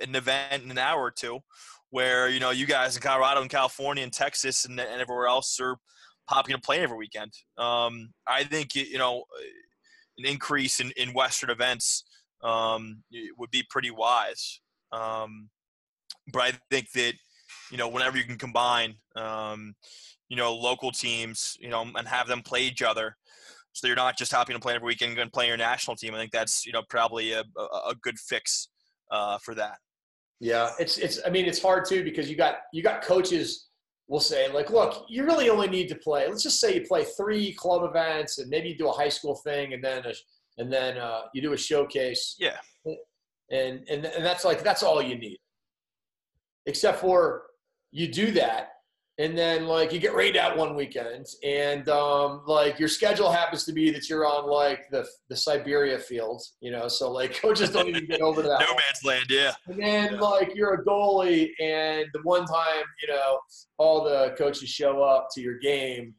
an 0.00 0.14
event 0.14 0.62
in 0.62 0.70
an 0.70 0.78
hour 0.78 1.02
or 1.02 1.10
two, 1.10 1.40
where 1.90 2.28
you 2.28 2.40
know 2.40 2.50
you 2.50 2.66
guys 2.66 2.96
in 2.96 3.02
Colorado 3.02 3.40
and 3.40 3.50
California 3.50 4.02
and 4.02 4.12
Texas 4.12 4.64
and, 4.64 4.78
and 4.78 5.00
everywhere 5.00 5.26
else 5.26 5.58
are 5.60 5.76
popping 6.28 6.54
a 6.54 6.58
plane 6.58 6.82
every 6.82 6.96
weekend. 6.96 7.32
Um, 7.56 8.10
I 8.26 8.44
think 8.44 8.74
you 8.74 8.98
know 8.98 9.24
an 10.18 10.26
increase 10.26 10.80
in, 10.80 10.92
in 10.96 11.14
Western 11.14 11.50
events 11.50 12.04
um, 12.42 13.02
would 13.38 13.50
be 13.50 13.64
pretty 13.70 13.90
wise. 13.90 14.60
Um, 14.92 15.48
but 16.32 16.42
I 16.42 16.52
think 16.70 16.90
that 16.92 17.14
you 17.70 17.78
know 17.78 17.88
whenever 17.88 18.18
you 18.18 18.24
can 18.24 18.38
combine 18.38 18.94
um, 19.16 19.74
you 20.28 20.36
know 20.36 20.54
local 20.54 20.90
teams 20.90 21.56
you 21.60 21.70
know 21.70 21.86
and 21.94 22.08
have 22.08 22.28
them 22.28 22.42
play 22.42 22.62
each 22.62 22.82
other. 22.82 23.16
So 23.72 23.86
you're 23.86 23.96
not 23.96 24.18
just 24.18 24.32
hopping 24.32 24.56
a 24.56 24.58
plane 24.58 24.76
every 24.76 24.86
weekend 24.86 25.18
and 25.18 25.32
play 25.32 25.46
your 25.46 25.56
national 25.56 25.96
team. 25.96 26.14
I 26.14 26.18
think 26.18 26.32
that's 26.32 26.66
you 26.66 26.72
know 26.72 26.82
probably 26.88 27.32
a, 27.32 27.44
a, 27.56 27.90
a 27.90 27.94
good 28.02 28.18
fix 28.18 28.68
uh, 29.10 29.38
for 29.38 29.54
that. 29.54 29.78
Yeah, 30.40 30.70
it's 30.78 30.98
it's. 30.98 31.20
I 31.26 31.30
mean, 31.30 31.46
it's 31.46 31.60
hard 31.60 31.84
too 31.84 32.04
because 32.04 32.30
you 32.30 32.36
got 32.36 32.58
you 32.72 32.82
got 32.82 33.02
coaches 33.02 33.68
will 34.08 34.20
say 34.20 34.50
like, 34.52 34.70
look, 34.70 35.04
you 35.08 35.24
really 35.24 35.50
only 35.50 35.68
need 35.68 35.88
to 35.88 35.94
play. 35.94 36.26
Let's 36.26 36.42
just 36.42 36.60
say 36.60 36.74
you 36.74 36.80
play 36.86 37.04
three 37.04 37.52
club 37.52 37.82
events 37.84 38.38
and 38.38 38.48
maybe 38.48 38.70
you 38.70 38.78
do 38.78 38.88
a 38.88 38.92
high 38.92 39.10
school 39.10 39.34
thing 39.36 39.74
and 39.74 39.84
then 39.84 40.04
a, 40.06 40.12
and 40.56 40.72
then 40.72 40.96
uh, 40.96 41.22
you 41.34 41.42
do 41.42 41.52
a 41.52 41.56
showcase. 41.56 42.36
Yeah. 42.38 42.56
And 43.50 43.84
and 43.88 44.04
and 44.04 44.24
that's 44.24 44.44
like 44.44 44.62
that's 44.62 44.82
all 44.82 45.02
you 45.02 45.16
need. 45.18 45.38
Except 46.66 47.00
for 47.00 47.44
you 47.90 48.08
do 48.08 48.30
that 48.32 48.70
and 49.18 49.36
then 49.36 49.66
like 49.66 49.92
you 49.92 49.98
get 49.98 50.14
rained 50.14 50.36
out 50.36 50.56
one 50.56 50.76
weekend 50.76 51.26
and 51.42 51.88
um, 51.88 52.42
like 52.46 52.78
your 52.78 52.88
schedule 52.88 53.30
happens 53.30 53.64
to 53.64 53.72
be 53.72 53.90
that 53.90 54.08
you're 54.08 54.24
on 54.24 54.48
like 54.48 54.88
the 54.90 55.06
the 55.28 55.36
Siberia 55.36 55.98
field, 55.98 56.40
you 56.60 56.70
know, 56.70 56.86
so 56.86 57.10
like 57.10 57.34
coaches 57.42 57.70
don't 57.70 57.88
even 57.88 58.06
get 58.06 58.20
over 58.20 58.42
that. 58.42 58.60
no 58.60 58.74
man's 58.74 59.04
land, 59.04 59.26
yeah. 59.28 59.52
And 59.66 59.80
then 59.80 60.14
yeah. 60.14 60.20
like 60.20 60.54
you're 60.54 60.74
a 60.74 60.84
goalie 60.84 61.50
and 61.60 62.06
the 62.12 62.20
one 62.22 62.46
time, 62.46 62.84
you 63.02 63.12
know, 63.12 63.40
all 63.76 64.04
the 64.04 64.34
coaches 64.38 64.68
show 64.68 65.02
up 65.02 65.28
to 65.34 65.40
your 65.40 65.58
game, 65.58 66.14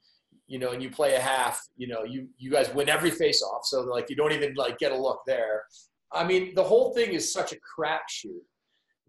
you 0.47 0.59
know, 0.59 0.71
and 0.71 0.83
you 0.83 0.89
play 0.89 1.15
a 1.15 1.21
half, 1.21 1.65
you 1.77 1.87
know, 1.87 2.03
you 2.03 2.27
you 2.37 2.51
guys 2.51 2.73
win 2.73 2.89
every 2.89 3.11
face 3.11 3.41
off. 3.41 3.61
So 3.63 3.81
like 3.81 4.09
you 4.09 4.17
don't 4.17 4.33
even 4.33 4.55
like 4.55 4.77
get 4.77 4.91
a 4.91 4.97
look 4.97 5.21
there. 5.25 5.63
I 6.11 6.25
mean, 6.25 6.53
the 6.53 6.63
whole 6.63 6.93
thing 6.93 7.13
is 7.13 7.31
such 7.31 7.53
a 7.53 7.55
crapshoot 7.55 8.41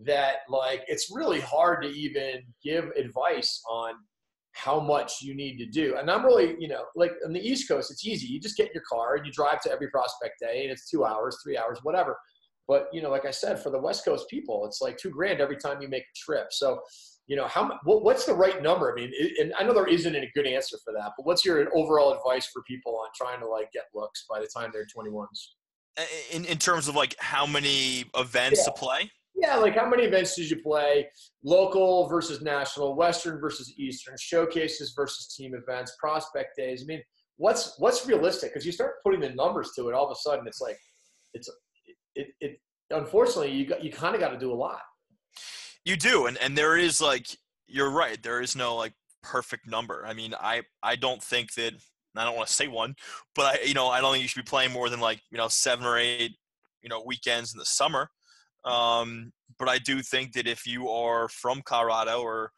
that 0.06 0.38
like 0.48 0.82
it's 0.88 1.10
really 1.14 1.40
hard 1.40 1.82
to 1.82 1.88
even 1.88 2.42
give 2.64 2.90
advice 2.96 3.62
on 3.68 3.94
how 4.52 4.80
much 4.80 5.22
you 5.22 5.34
need 5.34 5.58
to 5.58 5.66
do. 5.66 5.96
And 5.96 6.10
I'm 6.10 6.24
really, 6.24 6.56
you 6.58 6.68
know, 6.68 6.84
like 6.96 7.12
on 7.24 7.32
the 7.32 7.40
East 7.40 7.68
Coast, 7.68 7.90
it's 7.90 8.06
easy. 8.06 8.26
You 8.26 8.40
just 8.40 8.56
get 8.56 8.74
your 8.74 8.82
car 8.88 9.16
and 9.16 9.24
you 9.24 9.32
drive 9.32 9.60
to 9.62 9.72
every 9.72 9.88
prospect 9.90 10.40
day, 10.40 10.62
and 10.62 10.72
it's 10.72 10.88
two 10.88 11.04
hours, 11.04 11.38
three 11.44 11.56
hours, 11.56 11.78
whatever. 11.82 12.16
But 12.66 12.88
you 12.92 13.02
know, 13.02 13.10
like 13.10 13.26
I 13.26 13.30
said, 13.30 13.62
for 13.62 13.70
the 13.70 13.80
West 13.80 14.04
Coast 14.04 14.28
people, 14.28 14.64
it's 14.66 14.80
like 14.80 14.96
two 14.96 15.10
grand 15.10 15.40
every 15.40 15.56
time 15.56 15.80
you 15.80 15.88
make 15.88 16.02
a 16.02 16.18
trip. 16.24 16.48
So, 16.50 16.80
you 17.26 17.36
know, 17.36 17.46
how 17.46 17.78
what's 17.84 18.26
the 18.26 18.34
right 18.34 18.62
number? 18.62 18.92
I 18.92 19.00
mean, 19.00 19.12
and 19.40 19.52
I 19.58 19.64
know 19.64 19.74
there 19.74 19.86
isn't 19.86 20.14
a 20.14 20.30
good 20.34 20.46
answer 20.46 20.78
for 20.84 20.92
that, 20.94 21.12
but 21.16 21.26
what's 21.26 21.44
your 21.44 21.68
overall 21.76 22.12
advice 22.12 22.46
for 22.52 22.62
people 22.62 22.96
on 22.96 23.08
trying 23.14 23.40
to 23.40 23.46
like 23.46 23.70
get 23.72 23.84
looks 23.94 24.24
by 24.28 24.40
the 24.40 24.48
time 24.54 24.70
they're 24.72 24.86
21s? 24.86 25.26
In 26.32 26.44
in 26.44 26.58
terms 26.58 26.88
of 26.88 26.94
like 26.94 27.14
how 27.18 27.46
many 27.46 28.04
events 28.16 28.60
yeah. 28.60 28.72
to 28.72 28.72
play? 28.72 29.10
Yeah, 29.40 29.56
like 29.56 29.76
how 29.76 29.88
many 29.88 30.04
events 30.04 30.34
did 30.34 30.50
you 30.50 30.60
play? 30.60 31.08
Local 31.42 32.08
versus 32.08 32.42
national, 32.42 32.94
Western 32.94 33.40
versus 33.40 33.72
Eastern, 33.78 34.14
showcases 34.20 34.92
versus 34.94 35.34
team 35.34 35.54
events, 35.54 35.96
prospect 35.98 36.56
days. 36.56 36.82
I 36.82 36.86
mean, 36.86 37.02
what's 37.36 37.78
what's 37.78 38.06
realistic? 38.06 38.52
Because 38.52 38.66
you 38.66 38.72
start 38.72 39.02
putting 39.02 39.20
the 39.20 39.30
numbers 39.30 39.70
to 39.76 39.88
it, 39.88 39.94
all 39.94 40.04
of 40.04 40.12
a 40.12 40.20
sudden 40.20 40.46
it's 40.46 40.60
like, 40.60 40.78
it's 41.32 41.48
it 42.14 42.28
it. 42.40 42.60
Unfortunately, 42.90 43.52
you 43.52 43.66
got 43.66 43.82
you 43.82 43.90
kind 43.90 44.14
of 44.14 44.20
got 44.20 44.30
to 44.30 44.38
do 44.38 44.52
a 44.52 44.54
lot. 44.54 44.80
You 45.84 45.96
do, 45.96 46.26
and 46.26 46.36
and 46.38 46.56
there 46.56 46.76
is 46.76 47.00
like 47.00 47.26
you're 47.66 47.90
right. 47.90 48.22
There 48.22 48.42
is 48.42 48.54
no 48.54 48.76
like 48.76 48.92
perfect 49.22 49.66
number. 49.66 50.04
I 50.06 50.12
mean, 50.12 50.34
I 50.38 50.62
I 50.82 50.96
don't 50.96 51.22
think 51.22 51.54
that 51.54 51.74
I 52.16 52.24
don't 52.24 52.36
want 52.36 52.48
to 52.48 52.54
say 52.54 52.68
one, 52.68 52.94
but 53.34 53.46
I, 53.46 53.64
you 53.64 53.74
know, 53.74 53.88
I 53.88 54.00
don't 54.00 54.12
think 54.12 54.22
you 54.22 54.28
should 54.28 54.44
be 54.44 54.48
playing 54.48 54.72
more 54.72 54.90
than 54.90 55.00
like 55.00 55.22
you 55.30 55.38
know 55.38 55.48
seven 55.48 55.86
or 55.86 55.96
eight, 55.96 56.32
you 56.82 56.88
know, 56.88 57.02
weekends 57.06 57.54
in 57.54 57.58
the 57.58 57.64
summer. 57.64 58.10
Um, 58.64 59.32
but 59.58 59.68
I 59.68 59.78
do 59.78 60.02
think 60.02 60.32
that 60.32 60.46
if 60.46 60.66
you 60.66 60.88
are 60.88 61.28
from 61.28 61.62
Colorado 61.62 62.20
or 62.20 62.52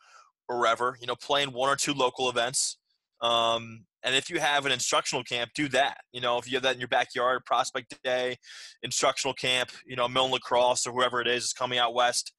wherever, 0.46 0.96
you 1.00 1.06
know, 1.06 1.16
playing 1.16 1.52
one 1.52 1.68
or 1.68 1.76
two 1.76 1.94
local 1.94 2.28
events, 2.28 2.78
um, 3.20 3.84
and 4.04 4.16
if 4.16 4.28
you 4.28 4.40
have 4.40 4.66
an 4.66 4.72
instructional 4.72 5.22
camp, 5.22 5.52
do 5.54 5.68
that. 5.68 5.98
You 6.12 6.20
know, 6.20 6.38
if 6.38 6.50
you 6.50 6.56
have 6.56 6.64
that 6.64 6.74
in 6.74 6.80
your 6.80 6.88
backyard, 6.88 7.44
prospect 7.46 7.94
day, 8.02 8.36
instructional 8.82 9.34
camp, 9.34 9.70
you 9.86 9.94
know, 9.94 10.08
Millon 10.08 10.32
Lacrosse 10.32 10.86
or 10.86 10.92
whoever 10.92 11.20
it 11.20 11.28
is 11.28 11.44
is 11.44 11.52
coming 11.52 11.78
out 11.78 11.94
west, 11.94 12.32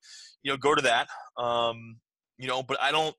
you 0.44 0.52
know, 0.52 0.58
go 0.58 0.76
to 0.76 0.82
that. 0.82 1.08
Um, 1.42 1.98
you 2.38 2.48
know, 2.48 2.64
but 2.64 2.78
I 2.82 2.92
don't. 2.92 3.16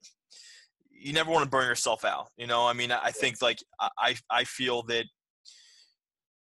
You 0.91 1.13
never 1.13 1.31
want 1.31 1.45
to 1.45 1.51
burn 1.51 1.67
yourself 1.67 2.05
out. 2.05 2.29
You 2.37 2.47
know, 2.47 2.67
I 2.67 2.73
mean, 2.73 2.91
I 2.93 3.11
think 3.11 3.43
like 3.43 3.59
I 3.99 4.17
I 4.31 4.45
feel 4.45 4.83
that, 4.85 5.05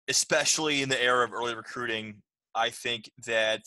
especially 0.08 0.82
in 0.82 0.88
the 0.88 1.02
era 1.02 1.24
of 1.24 1.32
early 1.32 1.54
recruiting, 1.54 2.22
I 2.54 2.70
think 2.70 3.10
that 3.26 3.62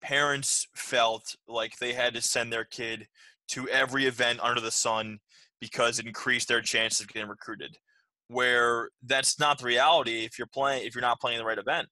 parents 0.00 0.66
felt 0.74 1.36
like 1.48 1.76
they 1.78 1.92
had 1.92 2.14
to 2.14 2.22
send 2.22 2.52
their 2.52 2.64
kid 2.64 3.06
to 3.48 3.68
every 3.68 4.06
event 4.06 4.40
under 4.42 4.60
the 4.60 4.70
sun 4.70 5.18
because 5.60 5.98
it 5.98 6.06
increased 6.06 6.48
their 6.48 6.60
chances 6.60 7.00
of 7.00 7.08
getting 7.08 7.28
recruited. 7.28 7.76
Where 8.28 8.90
that's 9.02 9.38
not 9.40 9.58
the 9.58 9.64
reality 9.64 10.24
if 10.24 10.38
you're 10.38 10.46
playing 10.46 10.86
if 10.86 10.94
you're 10.94 11.02
not 11.02 11.20
playing 11.20 11.38
the 11.38 11.44
right 11.44 11.58
event. 11.58 11.88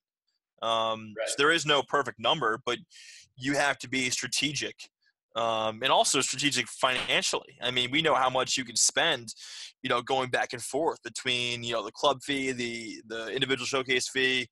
Um, 0.62 1.14
right. 1.18 1.28
So 1.28 1.34
there 1.36 1.50
is 1.50 1.66
no 1.66 1.82
perfect 1.82 2.18
number, 2.18 2.60
but 2.64 2.78
you 3.36 3.54
have 3.54 3.78
to 3.78 3.88
be 3.88 4.10
strategic. 4.10 4.76
Um, 5.36 5.80
and 5.82 5.92
also 5.92 6.20
strategic 6.20 6.66
financially. 6.66 7.56
I 7.62 7.70
mean, 7.70 7.90
we 7.90 8.02
know 8.02 8.14
how 8.14 8.30
much 8.30 8.56
you 8.56 8.64
can 8.64 8.74
spend, 8.74 9.34
you 9.82 9.88
know, 9.88 10.02
going 10.02 10.30
back 10.30 10.52
and 10.52 10.62
forth 10.62 11.00
between 11.02 11.62
you 11.62 11.74
know 11.74 11.84
the 11.84 11.92
club 11.92 12.22
fee, 12.22 12.52
the 12.52 13.02
the 13.06 13.28
individual 13.28 13.66
showcase 13.66 14.08
fee, 14.08 14.48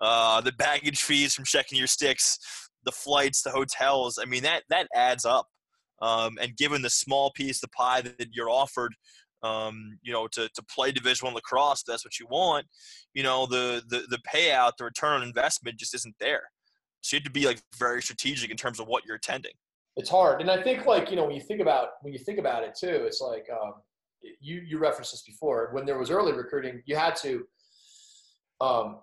uh, 0.00 0.40
the 0.40 0.52
baggage 0.52 1.02
fees 1.02 1.34
from 1.34 1.44
checking 1.44 1.76
your 1.76 1.86
sticks, 1.86 2.38
the 2.84 2.92
flights, 2.92 3.42
the 3.42 3.50
hotels. 3.50 4.18
I 4.20 4.26
mean, 4.26 4.42
that 4.42 4.64
that 4.70 4.88
adds 4.94 5.24
up. 5.24 5.46
Um, 6.02 6.38
and 6.40 6.56
given 6.56 6.82
the 6.82 6.90
small 6.90 7.30
piece 7.32 7.58
of 7.58 7.62
the 7.62 7.76
pie 7.76 8.00
that 8.00 8.28
you're 8.32 8.48
offered, 8.48 8.94
um, 9.42 9.98
you 10.02 10.12
know, 10.12 10.26
to, 10.28 10.48
to 10.48 10.62
play 10.74 10.92
Division 10.92 11.26
One 11.26 11.34
lacrosse, 11.34 11.82
that's 11.82 12.04
what 12.04 12.18
you 12.18 12.26
want. 12.30 12.66
You 13.14 13.22
know, 13.22 13.46
the, 13.46 13.82
the 13.88 14.04
the 14.08 14.18
payout, 14.32 14.72
the 14.78 14.84
return 14.84 15.20
on 15.20 15.22
investment, 15.22 15.78
just 15.78 15.94
isn't 15.94 16.14
there. 16.20 16.42
So 17.02 17.16
you 17.16 17.20
have 17.20 17.24
to 17.24 17.30
be 17.30 17.46
like 17.46 17.60
very 17.78 18.02
strategic 18.02 18.50
in 18.50 18.56
terms 18.56 18.80
of 18.80 18.86
what 18.86 19.04
you're 19.06 19.16
attending. 19.16 19.52
It's 19.96 20.10
hard, 20.10 20.40
and 20.40 20.50
I 20.50 20.62
think 20.62 20.86
like 20.86 21.10
you 21.10 21.16
know 21.16 21.24
when 21.24 21.34
you 21.34 21.40
think 21.40 21.60
about 21.60 21.88
when 22.02 22.12
you 22.12 22.18
think 22.18 22.38
about 22.38 22.62
it 22.62 22.74
too, 22.78 23.04
it's 23.06 23.20
like 23.20 23.46
um, 23.50 23.74
you 24.40 24.62
you 24.66 24.78
referenced 24.78 25.12
this 25.12 25.22
before. 25.22 25.70
When 25.72 25.84
there 25.84 25.98
was 25.98 26.10
early 26.10 26.32
recruiting, 26.32 26.82
you 26.86 26.96
had 26.96 27.16
to 27.16 27.44
um, 28.60 29.00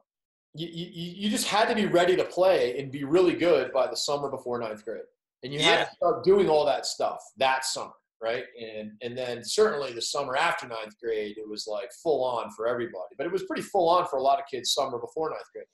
you, 0.57 0.67
you, 0.71 1.13
you 1.15 1.29
just 1.29 1.47
had 1.47 1.67
to 1.69 1.75
be 1.75 1.85
ready 1.85 2.15
to 2.15 2.23
play 2.23 2.79
and 2.79 2.91
be 2.91 3.03
really 3.03 3.33
good 3.33 3.71
by 3.71 3.87
the 3.87 3.95
summer 3.95 4.29
before 4.29 4.59
ninth 4.59 4.83
grade. 4.83 5.01
And 5.43 5.53
you 5.53 5.59
had 5.59 5.85
to 5.85 5.95
start 5.95 6.23
doing 6.23 6.49
all 6.49 6.65
that 6.65 6.85
stuff 6.85 7.19
that 7.37 7.63
summer, 7.63 7.91
right? 8.21 8.43
And 8.59 8.91
and 9.01 9.15
then 9.15 9.43
certainly 9.43 9.93
the 9.93 10.01
summer 10.01 10.35
after 10.35 10.67
ninth 10.67 10.95
grade, 11.01 11.37
it 11.37 11.47
was 11.47 11.67
like 11.67 11.89
full 12.03 12.23
on 12.23 12.49
for 12.51 12.67
everybody. 12.67 13.15
But 13.17 13.27
it 13.27 13.31
was 13.31 13.43
pretty 13.43 13.61
full 13.61 13.87
on 13.87 14.07
for 14.07 14.17
a 14.17 14.23
lot 14.23 14.39
of 14.39 14.45
kids 14.51 14.73
summer 14.73 14.97
before 14.97 15.29
ninth 15.29 15.41
grade. 15.53 15.67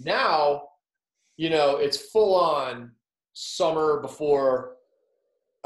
Now, 0.00 0.62
you 1.36 1.50
know, 1.50 1.76
it's 1.76 2.10
full 2.10 2.34
on 2.34 2.90
summer 3.32 4.00
before 4.00 4.76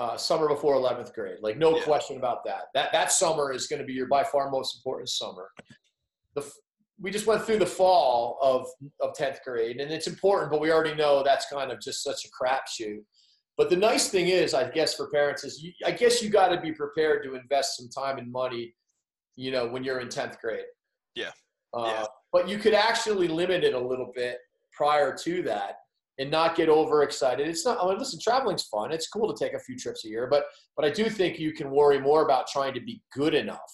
uh, 0.00 0.16
summer 0.16 0.48
before 0.48 0.76
11th 0.76 1.12
grade. 1.12 1.38
Like 1.42 1.58
no 1.58 1.76
yeah. 1.76 1.82
question 1.82 2.16
about 2.16 2.44
that. 2.44 2.64
That 2.74 2.90
that 2.92 3.12
summer 3.12 3.52
is 3.52 3.66
going 3.66 3.80
to 3.80 3.86
be 3.86 3.92
your 3.92 4.08
by 4.08 4.24
far 4.24 4.50
most 4.50 4.76
important 4.76 5.08
summer. 5.08 5.48
The 6.34 6.50
we 7.00 7.10
just 7.10 7.26
went 7.26 7.42
through 7.42 7.58
the 7.58 7.66
fall 7.66 8.38
of 8.42 8.66
of 9.00 9.14
10th 9.16 9.42
grade 9.44 9.78
and 9.80 9.90
it's 9.90 10.06
important 10.06 10.50
but 10.50 10.60
we 10.60 10.70
already 10.70 10.94
know 10.94 11.22
that's 11.24 11.46
kind 11.46 11.72
of 11.72 11.80
just 11.80 12.02
such 12.02 12.24
a 12.24 12.28
crapshoot 12.28 13.00
but 13.56 13.70
the 13.70 13.76
nice 13.76 14.08
thing 14.08 14.28
is 14.28 14.54
i 14.54 14.68
guess 14.68 14.94
for 14.94 15.10
parents 15.10 15.44
is 15.44 15.62
you, 15.62 15.72
i 15.84 15.90
guess 15.90 16.22
you 16.22 16.30
got 16.30 16.48
to 16.48 16.60
be 16.60 16.72
prepared 16.72 17.22
to 17.22 17.34
invest 17.34 17.76
some 17.76 17.88
time 17.88 18.18
and 18.18 18.30
money 18.30 18.74
you 19.36 19.50
know 19.50 19.66
when 19.66 19.82
you're 19.82 20.00
in 20.00 20.08
10th 20.08 20.38
grade 20.40 20.64
yeah. 21.14 21.30
Uh, 21.74 21.84
yeah. 21.86 22.04
but 22.32 22.48
you 22.48 22.58
could 22.58 22.74
actually 22.74 23.28
limit 23.28 23.64
it 23.64 23.74
a 23.74 23.80
little 23.80 24.12
bit 24.14 24.38
prior 24.72 25.16
to 25.16 25.42
that 25.42 25.76
and 26.18 26.30
not 26.30 26.54
get 26.54 26.68
overexcited 26.68 27.48
it's 27.48 27.64
not 27.64 27.78
i 27.82 27.88
mean 27.88 27.98
listen 27.98 28.18
traveling's 28.20 28.64
fun 28.64 28.92
it's 28.92 29.08
cool 29.08 29.32
to 29.32 29.44
take 29.44 29.54
a 29.54 29.58
few 29.58 29.76
trips 29.76 30.04
a 30.04 30.08
year 30.08 30.26
but 30.30 30.44
but 30.76 30.84
i 30.84 30.90
do 30.90 31.08
think 31.08 31.38
you 31.38 31.52
can 31.52 31.70
worry 31.70 32.00
more 32.00 32.24
about 32.24 32.46
trying 32.46 32.74
to 32.74 32.80
be 32.80 33.02
good 33.12 33.34
enough 33.34 33.72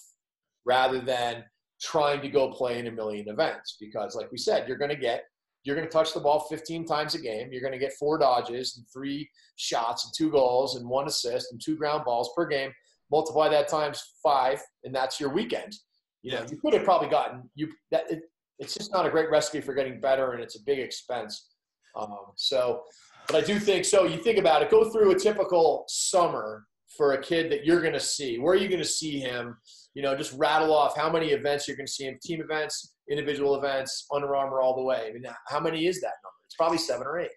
rather 0.65 1.01
than 1.01 1.45
trying 1.81 2.21
to 2.23 2.29
go 2.29 2.51
play 2.51 2.79
in 2.79 2.87
a 2.87 2.91
million 2.91 3.29
events 3.29 3.77
because 3.79 4.15
like 4.15 4.31
we 4.33 4.39
said 4.39 4.67
you're 4.67 4.79
going 4.79 4.91
to 4.91 4.97
get 4.97 5.25
you're 5.67 5.77
going 5.77 5.87
to 5.87 5.93
touch 5.93 6.15
the 6.15 6.21
ball 6.21 6.47
15 6.49 6.87
times 6.87 7.17
a 7.17 7.19
game. 7.19 7.49
You're 7.51 7.61
going 7.61 7.73
to 7.73 7.79
get 7.79 7.93
four 7.95 8.19
dodges 8.19 8.77
and 8.77 8.87
three 8.89 9.29
shots 9.57 10.05
and 10.05 10.15
two 10.17 10.31
goals 10.31 10.77
and 10.77 10.89
one 10.89 11.09
assist 11.09 11.51
and 11.51 11.61
two 11.61 11.77
ground 11.77 12.05
balls 12.05 12.31
per 12.37 12.47
game. 12.47 12.71
Multiply 13.11 13.49
that 13.49 13.67
times 13.67 14.01
five 14.23 14.63
and 14.85 14.95
that's 14.95 15.19
your 15.21 15.31
weekend. 15.31 15.75
You 16.23 16.33
know 16.33 16.47
you 16.51 16.57
could 16.59 16.73
have 16.73 16.85
probably 16.85 17.09
gotten 17.09 17.51
you 17.55 17.69
that 17.91 18.11
it, 18.11 18.21
it's 18.59 18.75
just 18.75 18.93
not 18.93 19.07
a 19.07 19.11
great 19.11 19.31
recipe 19.31 19.61
for 19.61 19.75
getting 19.75 20.01
better 20.01 20.33
and 20.33 20.43
it's 20.43 20.57
a 20.57 20.63
big 20.65 20.79
expense. 20.79 21.49
Um, 21.97 22.17
so 22.37 22.83
but 23.27 23.37
i 23.37 23.41
do 23.41 23.59
think 23.59 23.85
so 23.85 24.05
you 24.05 24.19
think 24.19 24.39
about 24.39 24.63
it. 24.63 24.71
Go 24.71 24.91
through 24.91 25.11
a 25.13 25.19
typical 25.19 25.85
summer 25.89 26.65
for 26.97 27.13
a 27.13 27.21
kid 27.21 27.51
that 27.51 27.65
you're 27.65 27.81
going 27.81 27.93
to 27.93 28.01
see. 28.01 28.39
Where 28.39 28.55
are 28.55 28.57
you 28.57 28.69
going 28.69 28.83
to 28.83 28.85
see 28.85 29.19
him 29.19 29.57
you 29.97 30.03
know, 30.03 30.15
just 30.15 30.35
rattle 30.35 30.75
off 30.75 30.95
how 30.95 31.11
many 31.11 31.29
events 31.29 31.67
you're 31.67 31.77
going 31.77 31.87
to 31.87 31.93
see 31.93 32.05
in 32.05 32.19
team 32.23 32.43
events, 32.43 32.93
individual 33.11 33.55
events, 33.57 34.07
Under 34.15 34.37
Armour 34.37 34.61
all 34.61 34.77
the 34.77 34.83
way. 34.83 35.07
I 35.09 35.13
mean, 35.15 35.25
how 35.49 35.59
many 35.59 35.87
is 35.87 36.03
that 36.03 36.13
number? 36.23 36.35
It's 36.45 36.55
probably 36.55 36.77
seven 36.77 37.07
or 37.07 37.19
eight. 37.19 37.31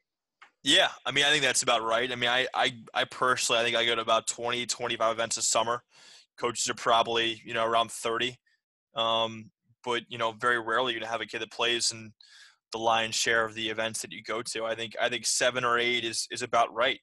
Yeah, 0.61 0.89
I 1.05 1.11
mean, 1.11 1.23
I 1.23 1.29
think 1.29 1.41
that's 1.41 1.63
about 1.63 1.83
right. 1.83 2.11
I 2.11 2.15
mean, 2.15 2.29
I, 2.29 2.47
I, 2.53 2.73
I 2.93 3.05
personally, 3.05 3.61
I 3.61 3.63
think 3.63 3.77
I 3.77 3.85
go 3.85 3.95
to 3.95 4.01
about 4.01 4.27
20, 4.27 4.65
25 4.65 5.13
events 5.13 5.37
a 5.37 5.41
summer. 5.41 5.81
Coaches 6.37 6.69
are 6.69 6.73
probably, 6.73 7.41
you 7.45 7.53
know, 7.53 7.65
around 7.65 7.91
30. 7.91 8.35
Um, 8.93 9.51
but, 9.85 10.03
you 10.09 10.17
know, 10.17 10.33
very 10.33 10.59
rarely 10.59 10.91
you're 10.91 10.99
going 10.99 11.07
to 11.07 11.11
have 11.13 11.21
a 11.21 11.25
kid 11.25 11.39
that 11.39 11.51
plays 11.53 11.93
in 11.93 12.11
the 12.73 12.77
lion's 12.77 13.15
share 13.15 13.45
of 13.45 13.55
the 13.55 13.69
events 13.69 14.01
that 14.01 14.11
you 14.11 14.21
go 14.21 14.41
to. 14.41 14.65
I 14.65 14.75
think, 14.75 14.97
I 15.01 15.07
think 15.07 15.25
seven 15.25 15.63
or 15.63 15.79
eight 15.79 16.03
is, 16.03 16.27
is 16.29 16.41
about 16.41 16.73
right. 16.73 16.99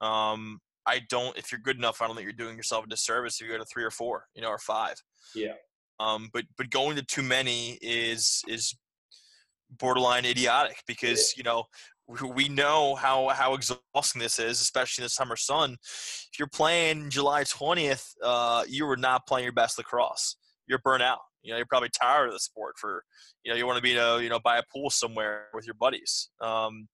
Um, 0.00 0.60
I 0.86 1.00
don't. 1.08 1.36
If 1.36 1.50
you're 1.50 1.60
good 1.60 1.76
enough, 1.76 2.02
I 2.02 2.06
don't 2.06 2.16
think 2.16 2.24
you're 2.24 2.32
doing 2.32 2.56
yourself 2.56 2.84
a 2.84 2.88
disservice 2.88 3.40
if 3.40 3.46
you 3.46 3.52
go 3.52 3.58
to 3.58 3.64
three 3.64 3.84
or 3.84 3.90
four, 3.90 4.26
you 4.34 4.42
know, 4.42 4.48
or 4.48 4.58
five. 4.58 4.96
Yeah. 5.34 5.54
Um, 6.00 6.30
but 6.32 6.44
but 6.58 6.70
going 6.70 6.96
to 6.96 7.02
too 7.02 7.22
many 7.22 7.78
is 7.80 8.42
is 8.48 8.74
borderline 9.70 10.24
idiotic 10.24 10.82
because 10.86 11.36
you 11.36 11.42
know 11.42 11.64
we 12.34 12.48
know 12.48 12.94
how 12.94 13.28
how 13.28 13.54
exhausting 13.54 14.20
this 14.20 14.38
is, 14.38 14.60
especially 14.60 15.02
in 15.02 15.06
the 15.06 15.10
summer 15.10 15.36
sun. 15.36 15.76
If 15.82 16.38
you're 16.38 16.48
playing 16.48 17.10
July 17.10 17.44
20th, 17.44 18.14
uh, 18.22 18.64
you 18.68 18.86
were 18.86 18.96
not 18.96 19.26
playing 19.26 19.44
your 19.44 19.52
best 19.52 19.78
lacrosse. 19.78 20.36
You're 20.66 20.80
burnt 20.80 21.02
out. 21.02 21.20
You 21.42 21.52
know, 21.52 21.56
you're 21.58 21.66
probably 21.66 21.90
tired 21.90 22.26
of 22.26 22.32
the 22.32 22.40
sport. 22.40 22.74
For 22.78 23.04
you 23.42 23.52
know, 23.52 23.56
you 23.56 23.66
want 23.66 23.76
to 23.76 23.82
be 23.82 23.96
a 23.96 24.20
you 24.20 24.28
know 24.28 24.40
by 24.40 24.58
a 24.58 24.62
pool 24.72 24.90
somewhere 24.90 25.46
with 25.54 25.66
your 25.66 25.74
buddies. 25.74 26.30
Um, 26.40 26.88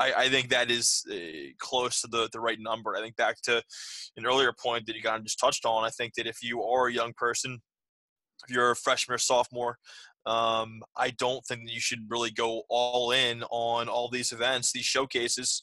I, 0.00 0.12
I 0.16 0.28
think 0.30 0.48
that 0.48 0.70
is 0.70 1.04
uh, 1.12 1.52
close 1.58 2.00
to 2.00 2.08
the, 2.08 2.28
the 2.32 2.40
right 2.40 2.58
number. 2.58 2.96
I 2.96 3.00
think 3.00 3.16
back 3.16 3.40
to 3.42 3.62
an 4.16 4.26
earlier 4.26 4.52
point 4.52 4.86
that 4.86 4.96
you 4.96 5.02
kind 5.02 5.18
of 5.18 5.24
just 5.24 5.38
touched 5.38 5.66
on. 5.66 5.84
I 5.84 5.90
think 5.90 6.14
that 6.14 6.26
if 6.26 6.42
you 6.42 6.62
are 6.62 6.86
a 6.86 6.92
young 6.92 7.12
person, 7.12 7.60
if 8.48 8.54
you're 8.54 8.70
a 8.70 8.76
freshman 8.76 9.14
or 9.14 9.18
sophomore, 9.18 9.76
um, 10.24 10.82
I 10.96 11.10
don't 11.10 11.44
think 11.46 11.66
that 11.66 11.72
you 11.72 11.80
should 11.80 12.06
really 12.08 12.30
go 12.30 12.62
all 12.70 13.12
in 13.12 13.42
on 13.50 13.88
all 13.88 14.08
these 14.08 14.32
events, 14.32 14.72
these 14.72 14.84
showcases. 14.84 15.62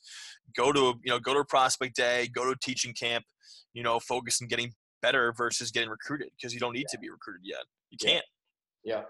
Go 0.55 0.71
to 0.71 0.95
you 1.03 1.11
know 1.11 1.19
go 1.19 1.33
to 1.33 1.41
a 1.41 1.45
prospect 1.45 1.95
day, 1.95 2.29
go 2.33 2.45
to 2.45 2.51
a 2.51 2.59
teaching 2.61 2.93
camp. 2.93 3.25
You 3.73 3.83
know, 3.83 3.99
focus 3.99 4.39
on 4.41 4.47
getting 4.47 4.73
better 5.01 5.33
versus 5.37 5.71
getting 5.71 5.89
recruited 5.89 6.29
because 6.35 6.53
you 6.53 6.59
don't 6.59 6.73
need 6.73 6.85
yeah. 6.91 6.95
to 6.95 6.99
be 6.99 7.09
recruited 7.09 7.41
yet. 7.43 7.63
You 7.91 7.97
can't. 7.97 8.25
Yeah. 8.83 9.01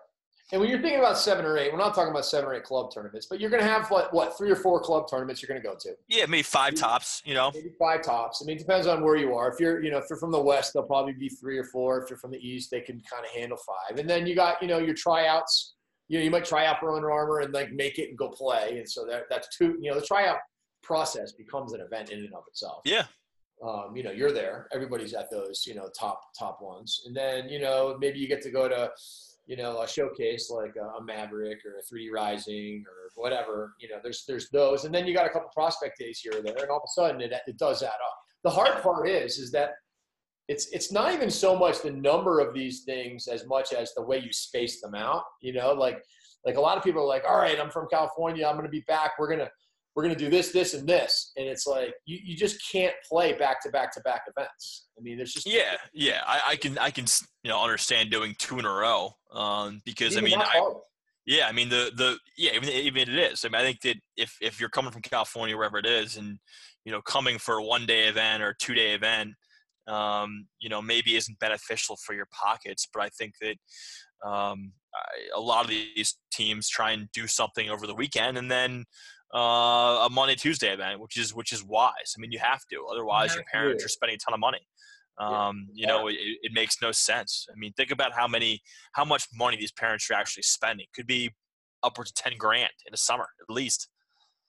And 0.54 0.62
when 0.62 0.70
you're 0.70 0.80
thinking 0.80 1.00
about 1.00 1.18
seven 1.18 1.46
or 1.46 1.58
eight, 1.58 1.74
we're 1.74 1.78
not 1.78 1.94
talking 1.94 2.12
about 2.12 2.26
seven 2.26 2.50
or 2.50 2.54
eight 2.54 2.64
club 2.64 2.90
tournaments, 2.94 3.28
but 3.30 3.42
you're 3.42 3.50
going 3.50 3.62
to 3.62 3.68
have 3.68 3.92
what, 3.92 4.14
what 4.14 4.38
three 4.38 4.50
or 4.50 4.56
four 4.56 4.80
club 4.80 5.10
tournaments 5.10 5.42
you're 5.42 5.48
going 5.48 5.62
to 5.62 5.68
go 5.68 5.76
to. 5.78 5.94
Yeah, 6.08 6.26
maybe 6.26 6.42
five 6.44 6.72
maybe, 6.72 6.82
tops. 6.82 7.22
You 7.26 7.34
know, 7.34 7.52
maybe 7.54 7.72
five 7.78 8.02
tops. 8.02 8.42
I 8.42 8.46
mean, 8.46 8.56
it 8.56 8.60
depends 8.60 8.88
on 8.88 9.04
where 9.04 9.18
you 9.18 9.36
are. 9.36 9.52
If 9.52 9.60
you're, 9.60 9.84
you 9.84 9.92
know, 9.92 9.98
if 9.98 10.06
you're 10.10 10.20
from 10.20 10.32
the 10.32 10.42
west, 10.42 10.72
they'll 10.74 10.84
probably 10.84 11.14
be 11.14 11.28
three 11.28 11.58
or 11.58 11.66
four. 11.66 12.02
If 12.02 12.10
you're 12.10 12.20
from 12.20 12.32
the 12.32 12.40
east, 12.40 12.72
they 12.72 12.80
can 12.80 13.02
kind 13.12 13.26
of 13.26 13.32
handle 13.32 13.58
five. 13.58 14.00
And 14.00 14.10
then 14.10 14.26
you 14.26 14.36
got, 14.36 14.62
you 14.62 14.70
know, 14.70 14.78
your 14.78 14.96
tryouts. 14.96 15.74
You 16.08 16.20
know, 16.20 16.24
you 16.24 16.32
might 16.32 16.46
try 16.46 16.66
out 16.66 16.80
for 16.80 16.96
Under 16.96 17.12
Armour 17.12 17.42
and 17.42 17.54
like 17.54 17.74
make 17.74 18.00
it 18.00 18.08
and 18.08 18.18
go 18.18 18.30
play. 18.30 18.78
And 18.78 18.90
so 18.90 19.06
that, 19.06 19.24
that's 19.30 19.50
two. 19.58 19.78
You 19.82 19.92
know, 19.92 20.00
the 20.00 20.06
tryout 20.06 20.38
process 20.82 21.34
becomes 21.34 21.74
an 21.74 21.82
event 21.82 22.12
in 22.12 22.20
and 22.20 22.34
of 22.34 22.44
itself. 22.48 22.84
Yeah. 22.86 23.04
Um, 23.62 23.94
you 23.96 24.04
know, 24.04 24.12
you're 24.12 24.32
there. 24.32 24.70
Everybody's 24.72 25.14
at 25.14 25.30
those, 25.30 25.66
you 25.68 25.76
know, 25.76 25.90
top 26.00 26.22
top 26.40 26.60
ones. 26.62 27.02
And 27.06 27.14
then, 27.14 27.50
you 27.50 27.60
know, 27.60 27.98
maybe 28.00 28.20
you 28.20 28.30
get 28.30 28.42
to 28.44 28.52
go 28.52 28.70
to 28.70 28.90
you 29.48 29.56
know, 29.56 29.82
a 29.82 29.88
showcase 29.88 30.52
like 30.52 30.76
a, 30.76 31.04
Maverick 31.04 31.60
or 31.66 31.78
a 31.80 31.84
3D 31.96 32.12
Rising 32.12 32.84
or 32.86 33.10
whatever. 33.16 33.74
You 33.80 33.90
know, 33.90 33.96
there's 34.04 34.26
there's 34.28 34.50
those, 34.50 34.84
and 34.84 34.94
then 34.94 35.08
you 35.08 35.14
got 35.14 35.26
a 35.26 35.30
couple 35.30 35.50
prospect 35.54 35.98
days 35.98 36.20
here 36.20 36.34
or 36.38 36.42
there, 36.42 36.58
and 36.60 36.70
all 36.70 36.78
of 36.78 36.84
a 36.86 36.92
sudden 36.92 37.22
it, 37.22 37.34
it 37.48 37.58
does 37.58 37.82
add 37.82 37.88
up. 37.88 38.18
The 38.44 38.50
hard 38.50 38.84
part 38.84 39.10
is 39.10 39.38
is 39.40 39.52
that 39.54 39.72
it's 40.50 40.68
it's 40.72 40.92
not 40.92 41.14
even 41.14 41.30
so 41.30 41.58
much 41.58 41.82
the 41.82 41.92
number 41.92 42.40
of 42.40 42.54
these 42.54 42.84
things 42.84 43.28
as 43.28 43.46
much 43.48 43.74
as 43.74 43.94
the 43.94 44.04
way 44.04 44.20
you 44.20 44.34
space 44.34 44.82
them 44.82 44.96
out. 44.96 45.24
You 45.42 45.54
know, 45.54 45.74
like 45.74 46.04
like 46.46 46.58
a 46.58 46.62
lot 46.62 46.78
of 46.78 46.84
people 46.84 47.02
are 47.02 47.08
like, 47.08 47.24
all 47.28 47.38
right, 47.38 47.60
I'm 47.60 47.72
from 47.72 47.88
California, 47.90 48.46
I'm 48.46 48.56
going 48.56 48.66
to 48.66 48.72
be 48.72 48.84
back. 48.88 49.14
We're 49.18 49.30
gonna 49.30 49.50
we're 49.98 50.04
going 50.04 50.16
to 50.16 50.24
do 50.24 50.30
this, 50.30 50.52
this, 50.52 50.76
and 50.76 50.88
this. 50.88 51.32
And 51.38 51.48
it's 51.48 51.66
like, 51.66 51.92
you, 52.06 52.20
you 52.24 52.38
just 52.38 52.64
can't 52.72 52.94
play 53.10 53.34
back 53.34 53.64
to 53.64 53.70
back 53.72 53.92
to 53.96 54.02
back 54.02 54.22
events. 54.28 54.90
I 54.96 55.02
mean, 55.02 55.18
there's 55.18 55.34
just. 55.34 55.52
Yeah, 55.52 55.76
yeah. 55.92 56.22
I, 56.28 56.42
I 56.50 56.56
can, 56.56 56.78
I 56.78 56.92
can, 56.92 57.06
you 57.42 57.50
know, 57.50 57.60
understand 57.60 58.12
doing 58.12 58.36
two 58.38 58.60
in 58.60 58.66
a 58.66 58.72
row 58.72 59.14
um, 59.34 59.82
because, 59.86 60.16
I 60.16 60.22
mean, 60.22 60.38
I, 60.38 60.62
yeah, 61.26 61.48
I 61.48 61.52
mean, 61.52 61.70
the, 61.70 61.92
the, 61.96 62.20
yeah, 62.38 62.52
even, 62.54 62.70
even 62.70 63.10
it 63.10 63.32
is. 63.32 63.44
I 63.44 63.48
mean, 63.48 63.60
I 63.60 63.64
think 63.64 63.82
that 63.82 63.96
if, 64.16 64.38
if 64.40 64.60
you're 64.60 64.70
coming 64.70 64.92
from 64.92 65.02
California, 65.02 65.58
wherever 65.58 65.80
it 65.80 65.88
is, 65.88 66.16
and, 66.16 66.38
you 66.86 66.92
know, 66.92 67.02
coming 67.02 67.40
for 67.40 67.56
a 67.56 67.64
one 67.64 67.88
day 67.88 68.06
event 68.06 68.44
or 68.44 68.56
two 68.62 68.76
day 68.76 68.92
event, 68.94 69.32
um, 69.88 70.46
you 70.60 70.70
know, 70.70 70.80
maybe 70.80 71.16
isn't 71.16 71.40
beneficial 71.40 71.98
for 72.06 72.14
your 72.14 72.28
pockets. 72.32 72.88
But 72.94 73.02
I 73.02 73.10
think 73.10 73.34
that 73.42 73.56
um, 74.24 74.74
I, 74.94 75.36
a 75.36 75.42
lot 75.42 75.66
of 75.66 75.72
these 75.72 76.20
teams 76.32 76.70
try 76.70 76.92
and 76.92 77.10
do 77.14 77.26
something 77.26 77.68
over 77.68 77.88
the 77.88 77.96
weekend 77.96 78.38
and 78.38 78.52
then 78.52 78.86
uh, 79.34 80.06
a 80.06 80.10
Monday 80.12 80.36
Tuesday 80.36 80.74
event, 80.74 81.00
which 81.00 81.18
is 81.18 81.34
which 81.34 81.52
is 81.52 81.64
wise. 81.64 82.16
I 82.18 82.20
mean, 82.20 82.32
you 82.32 82.40
have 82.40 82.62
to, 82.72 82.86
otherwise 82.92 83.36
your 83.36 83.44
parents 83.52 83.84
are 83.84 83.90
spending 83.90 84.16
a 84.16 84.20
ton 84.20 84.34
of 84.34 84.40
money. 84.40 84.66
Um. 85.20 85.68
You 85.74 85.88
know, 85.88 86.08
it, 86.08 86.16
it, 86.18 86.52
makes 86.54 86.78
no 86.82 86.92
sense. 86.92 87.48
I 87.52 87.58
mean, 87.58 87.74
think 87.74 87.90
about 87.90 88.14
how 88.14 88.28
many, 88.28 88.62
how 88.94 89.04
much 89.04 89.26
money 89.34 89.58
these 89.58 89.72
parents 89.72 90.10
are 90.12 90.14
actually 90.14 90.44
spending. 90.44 90.86
Could 90.96 91.08
be 91.08 91.32
upwards 91.84 92.12
of 92.12 92.16
ten 92.16 92.34
grand 92.38 92.70
in 92.88 92.94
a 92.94 92.98
summer 92.98 93.28
at 93.42 93.54
least. 93.54 93.90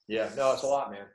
Yeah, 0.09 0.29
no, 0.37 0.53
it's 0.53 0.63
a 0.63 0.67
lot, 0.67 0.91
man. 0.91 1.07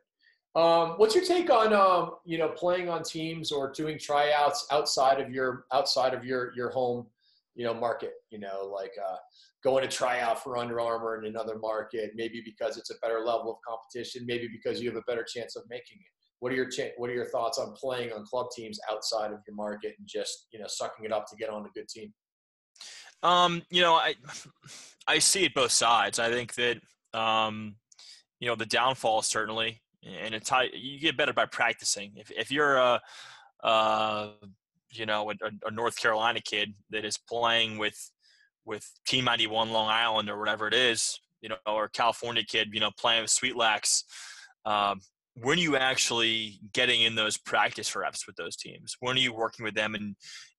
Um, 0.55 0.91
what's 0.97 1.15
your 1.15 1.23
take 1.23 1.49
on 1.49 1.73
um, 1.73 2.15
you 2.25 2.37
know 2.37 2.49
playing 2.49 2.89
on 2.89 3.03
teams 3.03 3.51
or 3.51 3.71
doing 3.71 3.97
tryouts 3.97 4.67
outside 4.71 5.19
of 5.19 5.31
your 5.31 5.65
outside 5.71 6.13
of 6.13 6.23
your 6.23 6.53
your 6.55 6.69
home 6.69 7.07
you 7.55 7.65
know 7.65 7.73
market? 7.73 8.13
You 8.29 8.39
know, 8.39 8.71
like 8.73 8.93
uh, 9.03 9.17
going 9.63 9.83
to 9.83 9.89
try 9.89 10.19
out 10.19 10.43
for 10.43 10.57
Under 10.57 10.81
Armour 10.81 11.17
in 11.17 11.25
another 11.25 11.57
market, 11.57 12.11
maybe 12.15 12.41
because 12.43 12.77
it's 12.77 12.89
a 12.89 12.95
better 13.01 13.19
level 13.19 13.51
of 13.51 13.57
competition, 13.67 14.25
maybe 14.25 14.47
because 14.51 14.81
you 14.81 14.89
have 14.89 14.97
a 14.97 15.03
better 15.07 15.23
chance 15.23 15.55
of 15.55 15.63
making 15.69 15.97
it. 15.97 16.11
What 16.39 16.51
are 16.51 16.55
your 16.55 16.69
what 16.97 17.09
are 17.09 17.13
your 17.13 17.29
thoughts 17.29 17.57
on 17.57 17.73
playing 17.73 18.11
on 18.11 18.25
club 18.25 18.47
teams 18.53 18.77
outside 18.91 19.31
of 19.31 19.39
your 19.47 19.55
market 19.55 19.95
and 19.97 20.05
just 20.05 20.47
you 20.51 20.59
know 20.59 20.65
sucking 20.67 21.05
it 21.05 21.13
up 21.13 21.25
to 21.27 21.37
get 21.37 21.49
on 21.49 21.65
a 21.65 21.69
good 21.73 21.87
team? 21.87 22.13
Um, 23.23 23.61
you 23.69 23.81
know, 23.81 23.93
I 23.93 24.15
I 25.07 25.19
see 25.19 25.45
it 25.45 25.53
both 25.53 25.71
sides. 25.71 26.19
I 26.19 26.29
think 26.29 26.55
that 26.55 26.81
um, 27.13 27.75
you 28.41 28.49
know 28.49 28.55
the 28.55 28.65
downfall 28.65 29.21
certainly, 29.21 29.81
and 30.03 30.35
it's 30.35 30.51
you 30.73 30.99
get 30.99 31.15
better 31.15 31.31
by 31.31 31.45
practicing. 31.45 32.11
If 32.17 32.29
if 32.31 32.51
you're 32.51 32.75
a 32.75 32.99
uh, 33.63 34.31
you 34.91 35.05
know 35.05 35.31
a, 35.31 35.35
a 35.65 35.71
North 35.71 35.97
Carolina 35.97 36.41
kid 36.41 36.73
that 36.89 37.05
is 37.05 37.17
playing 37.17 37.77
with 37.77 38.11
with 38.65 38.89
Team 39.07 39.25
91 39.25 39.71
Long 39.71 39.89
Island 39.89 40.29
or 40.29 40.39
whatever 40.39 40.67
it 40.67 40.73
is, 40.73 41.19
you 41.41 41.49
know, 41.49 41.57
or 41.67 41.89
California 41.89 42.43
kid, 42.43 42.69
you 42.71 42.79
know, 42.79 42.91
playing 42.97 43.21
with 43.21 43.31
Sweet 43.31 43.55
Lax, 43.55 44.03
um, 44.65 45.01
when 45.35 45.57
are 45.57 45.61
you 45.61 45.75
actually 45.75 46.59
getting 46.73 47.01
in 47.01 47.15
those 47.15 47.37
practice 47.37 47.95
reps 47.95 48.27
with 48.27 48.35
those 48.35 48.55
teams? 48.55 48.95
When 48.99 49.15
are 49.15 49.19
you 49.19 49.33
working 49.33 49.63
with 49.63 49.75
them 49.75 49.95
and 49.95 50.15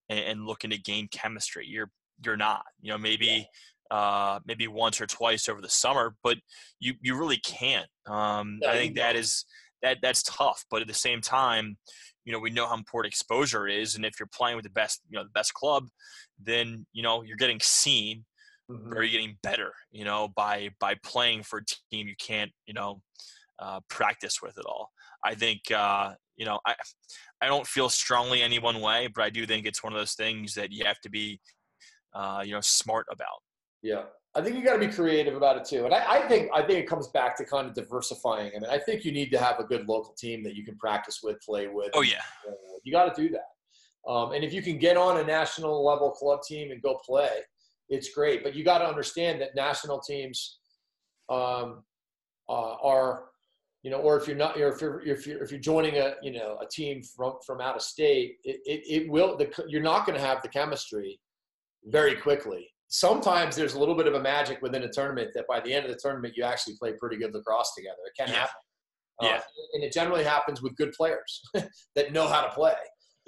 and 0.09 0.45
looking 0.47 0.71
to 0.71 0.79
gain 0.79 1.09
chemistry? 1.09 1.67
You're 1.67 1.91
you're 2.25 2.37
not. 2.37 2.65
You 2.81 2.93
know, 2.93 2.99
maybe 2.99 3.49
uh, 3.91 4.41
maybe 4.45 4.67
once 4.67 5.01
or 5.01 5.07
twice 5.07 5.49
over 5.49 5.61
the 5.61 5.69
summer, 5.69 6.17
but 6.23 6.39
you 6.81 6.95
you 7.01 7.17
really 7.17 7.39
can't. 7.39 7.89
Um, 8.07 8.61
I 8.67 8.73
think 8.73 8.97
that 8.97 9.17
is 9.17 9.45
that 9.83 9.99
that's 10.03 10.23
tough. 10.25 10.65
But 10.71 10.83
at 10.83 10.89
the 10.89 10.95
same 10.95 11.21
time, 11.21 11.77
you 12.25 12.33
know, 12.33 12.39
we 12.39 12.51
know 12.51 12.67
how 12.67 12.75
important 12.75 13.13
exposure 13.13 13.69
is, 13.69 13.97
and 13.97 14.05
if 14.05 14.19
you're 14.19 14.29
playing 14.35 14.57
with 14.57 14.65
the 14.65 14.71
best, 14.71 15.01
you 15.09 15.19
know, 15.19 15.25
the 15.25 15.31
best 15.31 15.55
club, 15.55 15.89
then 16.43 16.87
you 16.93 17.03
know 17.03 17.23
you're 17.23 17.37
getting 17.37 17.61
seen 17.61 18.25
mm-hmm. 18.71 18.93
or 18.93 19.03
you're 19.03 19.21
getting 19.21 19.37
better 19.43 19.73
you 19.91 20.05
know 20.05 20.29
by 20.35 20.71
by 20.81 20.95
playing 21.03 21.43
for 21.43 21.61
a 21.61 21.65
team 21.91 22.09
you 22.09 22.15
can't 22.19 22.51
you 22.67 22.75
know 22.75 23.01
uh, 23.61 23.81
practice 23.89 24.43
with 24.43 24.59
it 24.59 24.65
all 24.67 24.91
i 25.25 25.35
think 25.35 25.61
uh, 25.75 26.13
you 26.37 26.45
know 26.45 26.59
i 26.67 26.75
i 27.41 27.47
don't 27.47 27.67
feel 27.67 27.89
strongly 27.89 28.43
any 28.43 28.59
one 28.59 28.81
way 28.81 29.09
but 29.15 29.25
i 29.25 29.31
do 29.31 29.47
think 29.47 29.67
it's 29.67 29.83
one 29.83 29.93
of 29.93 29.99
those 29.99 30.15
things 30.15 30.55
that 30.55 30.73
you 30.73 30.85
have 30.85 31.01
to 31.01 31.11
be 31.11 31.41
uh, 32.15 32.43
you 32.45 32.53
know 32.53 32.61
smart 32.61 33.07
about 33.11 33.41
yeah 33.85 34.03
I 34.37 34.43
think 34.43 34.57
you 34.57 34.65
got 34.65 34.73
to 34.73 34.85
be 34.85 34.93
creative 34.93 35.37
about 35.37 35.57
it 35.59 35.65
too, 35.65 35.85
and 35.85 35.95
I, 35.95 36.15
I, 36.15 36.29
think 36.29 36.51
I 36.53 36.61
think 36.61 36.81
it 36.81 36.89
comes 36.89 37.07
back 37.09 37.37
to 37.37 37.45
kind 37.45 37.69
of 37.69 37.75
diversifying. 37.75 38.51
I 38.57 38.59
mean, 38.59 38.69
I 38.69 38.79
think 38.79 39.05
you 39.05 39.13
need 39.13 39.31
to 39.31 39.39
have 39.39 39.61
a 39.61 39.65
good 39.65 39.87
local 39.87 40.13
team 40.15 40.43
that 40.43 40.57
you 40.57 40.65
can 40.65 40.77
practice 40.77 41.21
with, 41.23 41.41
play 41.41 41.69
with. 41.69 41.91
Oh 41.95 42.03
yeah, 42.03 42.23
you 42.83 42.91
got 42.91 43.15
to 43.15 43.23
do 43.23 43.29
that. 43.31 44.11
Um, 44.11 44.33
and 44.33 44.45
if 44.45 44.53
you 44.53 44.61
can 44.61 44.77
get 44.77 44.97
on 44.97 45.19
a 45.19 45.25
national 45.25 45.85
level 45.85 46.11
club 46.11 46.41
team 46.43 46.73
and 46.73 46.83
go 46.83 47.01
play, 47.07 47.31
it's 47.89 48.13
great. 48.13 48.43
But 48.43 48.55
you 48.55 48.65
got 48.65 48.79
to 48.79 48.87
understand 48.87 49.41
that 49.41 49.55
national 49.55 50.01
teams 50.01 50.59
um, 51.29 51.85
uh, 52.49 52.75
are, 52.83 53.27
you 53.85 53.91
know, 53.91 53.99
or 53.99 54.19
if 54.19 54.27
you're 54.27 54.37
not, 54.37 54.59
if 54.59 54.81
you're 54.81 55.01
if 55.07 55.27
you're 55.29 55.43
if 55.45 55.53
you're 55.53 55.61
joining 55.61 55.99
a 55.99 56.15
you 56.23 56.33
know 56.33 56.59
a 56.61 56.67
team 56.67 57.03
from 57.03 57.35
from 57.47 57.61
out 57.61 57.77
of 57.77 57.83
state, 57.83 58.39
it 58.43 58.61
it, 58.67 59.03
it 59.03 59.11
will 59.11 59.37
the, 59.37 59.49
you're 59.69 59.81
not 59.81 60.07
going 60.07 60.19
to 60.19 60.25
have 60.25 60.43
the 60.43 60.49
chemistry 60.49 61.21
very 61.85 62.17
quickly. 62.17 62.74
Sometimes 62.89 63.57
there's 63.57 63.75
a 63.75 63.79
little 63.79 63.97
bit 63.97 64.07
of 64.07 64.15
a 64.15 64.21
magic 64.21 64.63
within 64.63 64.83
a 64.85 64.89
tournament 64.89 65.31
that 65.35 65.47
by 65.49 65.61
the 65.61 65.73
end 65.73 65.85
of 65.85 65.91
the 65.91 65.99
tournament 66.01 66.35
you 66.37 66.45
actually 66.45 66.75
play 66.79 66.93
pretty 66.99 67.17
good 67.17 67.35
lacrosse 67.35 67.75
together. 67.75 67.97
It 68.07 68.19
can 68.19 68.33
yeah. 68.33 68.41
happen. 68.41 68.55
Uh, 69.23 69.27
yeah. 69.27 69.41
and 69.75 69.85
it 69.85 69.93
generally 69.93 70.25
happens 70.25 70.61
with 70.61 70.75
good 70.77 70.91
players 70.93 71.41
that 71.95 72.13
know 72.13 72.27
how 72.27 72.41
to 72.41 72.51
play 72.53 72.75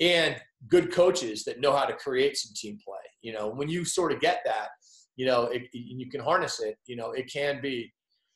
and 0.00 0.36
good 0.68 0.92
coaches 0.92 1.44
that 1.44 1.60
know 1.60 1.74
how 1.74 1.84
to 1.84 1.94
create 1.94 2.36
some 2.36 2.52
team 2.54 2.78
play. 2.84 2.98
You 3.22 3.32
know, 3.32 3.48
when 3.48 3.68
you 3.68 3.84
sort 3.84 4.12
of 4.12 4.20
get 4.20 4.40
that, 4.44 4.68
you 5.16 5.26
know, 5.26 5.44
it, 5.44 5.62
you 5.72 6.10
can 6.10 6.20
harness 6.20 6.60
it. 6.60 6.76
You 6.86 6.96
know, 6.96 7.12
it 7.12 7.30
can 7.32 7.60
be, 7.62 7.92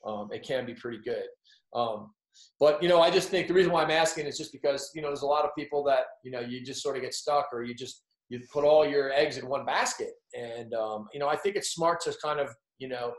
um, 0.06 0.28
it 0.32 0.42
can 0.42 0.64
be 0.64 0.74
pretty 0.74 0.98
good. 1.04 1.24
Um, 1.74 2.10
but 2.58 2.82
you 2.82 2.88
know, 2.88 3.00
I 3.00 3.10
just 3.10 3.28
think 3.28 3.48
the 3.48 3.54
reason 3.54 3.72
why 3.72 3.82
I'm 3.82 3.90
asking 3.90 4.26
is 4.26 4.38
just 4.38 4.52
because 4.52 4.90
you 4.94 5.02
know 5.02 5.08
there's 5.08 5.22
a 5.22 5.26
lot 5.26 5.44
of 5.44 5.50
people 5.58 5.82
that 5.84 6.04
you 6.24 6.30
know 6.30 6.40
you 6.40 6.64
just 6.64 6.82
sort 6.82 6.96
of 6.96 7.02
get 7.02 7.12
stuck 7.12 7.48
or 7.52 7.64
you 7.64 7.74
just 7.74 8.04
you 8.30 8.40
put 8.52 8.64
all 8.64 8.86
your 8.86 9.12
eggs 9.12 9.36
in 9.36 9.46
one 9.46 9.66
basket, 9.66 10.12
and 10.34 10.72
um, 10.72 11.08
you 11.12 11.20
know 11.20 11.28
I 11.28 11.36
think 11.36 11.56
it's 11.56 11.74
smart 11.74 12.00
to 12.02 12.14
kind 12.22 12.40
of 12.40 12.48
you 12.78 12.88
know 12.88 13.12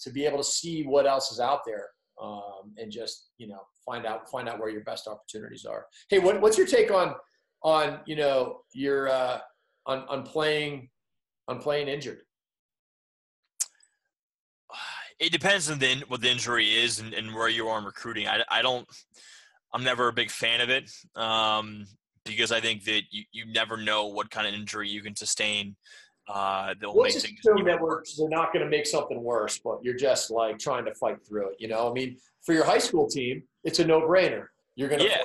to 0.00 0.10
be 0.10 0.24
able 0.24 0.38
to 0.38 0.44
see 0.44 0.84
what 0.84 1.06
else 1.06 1.32
is 1.32 1.40
out 1.40 1.60
there 1.66 1.86
um, 2.22 2.74
and 2.76 2.92
just 2.92 3.30
you 3.38 3.48
know 3.48 3.60
find 3.84 4.06
out 4.06 4.30
find 4.30 4.48
out 4.48 4.60
where 4.60 4.68
your 4.68 4.84
best 4.84 5.08
opportunities 5.08 5.64
are. 5.64 5.86
Hey, 6.08 6.18
what, 6.18 6.40
what's 6.40 6.58
your 6.58 6.66
take 6.66 6.90
on 6.90 7.14
on 7.62 8.00
you 8.06 8.16
know 8.16 8.58
your 8.72 9.08
uh, 9.08 9.38
on 9.86 10.04
on 10.08 10.22
playing 10.22 10.90
on 11.48 11.58
playing 11.58 11.88
injured? 11.88 12.20
It 15.18 15.32
depends 15.32 15.70
on 15.70 15.78
the, 15.78 16.02
what 16.08 16.22
the 16.22 16.30
injury 16.30 16.66
is 16.76 16.98
and, 16.98 17.12
and 17.12 17.34
where 17.34 17.50
you 17.50 17.68
are 17.68 17.78
in 17.78 17.84
recruiting. 17.84 18.26
I, 18.26 18.42
I 18.50 18.62
don't. 18.62 18.86
I'm 19.72 19.84
never 19.84 20.08
a 20.08 20.12
big 20.12 20.30
fan 20.30 20.60
of 20.60 20.70
it 20.70 20.90
um, 21.14 21.86
because 22.24 22.52
I 22.52 22.60
think 22.60 22.84
that 22.84 23.02
you, 23.10 23.24
you 23.32 23.46
never 23.46 23.76
know 23.76 24.06
what 24.06 24.30
kind 24.30 24.46
of 24.46 24.54
injury 24.54 24.88
you 24.88 25.02
can 25.02 25.16
sustain. 25.16 25.76
Uh, 26.28 26.74
they'll 26.80 26.94
we'll 26.94 27.04
make 27.04 27.12
things 27.14 27.40
assume 27.40 27.64
that 27.64 27.80
we're, 27.80 28.02
we're 28.18 28.28
not 28.28 28.52
going 28.52 28.64
to 28.64 28.70
make 28.70 28.86
something 28.86 29.22
worse, 29.22 29.58
but 29.58 29.78
you're 29.82 29.96
just 29.96 30.30
like 30.30 30.58
trying 30.58 30.84
to 30.84 30.94
fight 30.94 31.16
through 31.26 31.48
it. 31.48 31.56
You 31.58 31.68
know, 31.68 31.90
I 31.90 31.92
mean, 31.92 32.18
for 32.42 32.54
your 32.54 32.64
high 32.64 32.78
school 32.78 33.08
team, 33.08 33.42
it's 33.64 33.80
a 33.80 33.84
no-brainer. 33.84 34.46
You're 34.76 34.88
going 34.88 35.00
to 35.00 35.08
yeah 35.08 35.22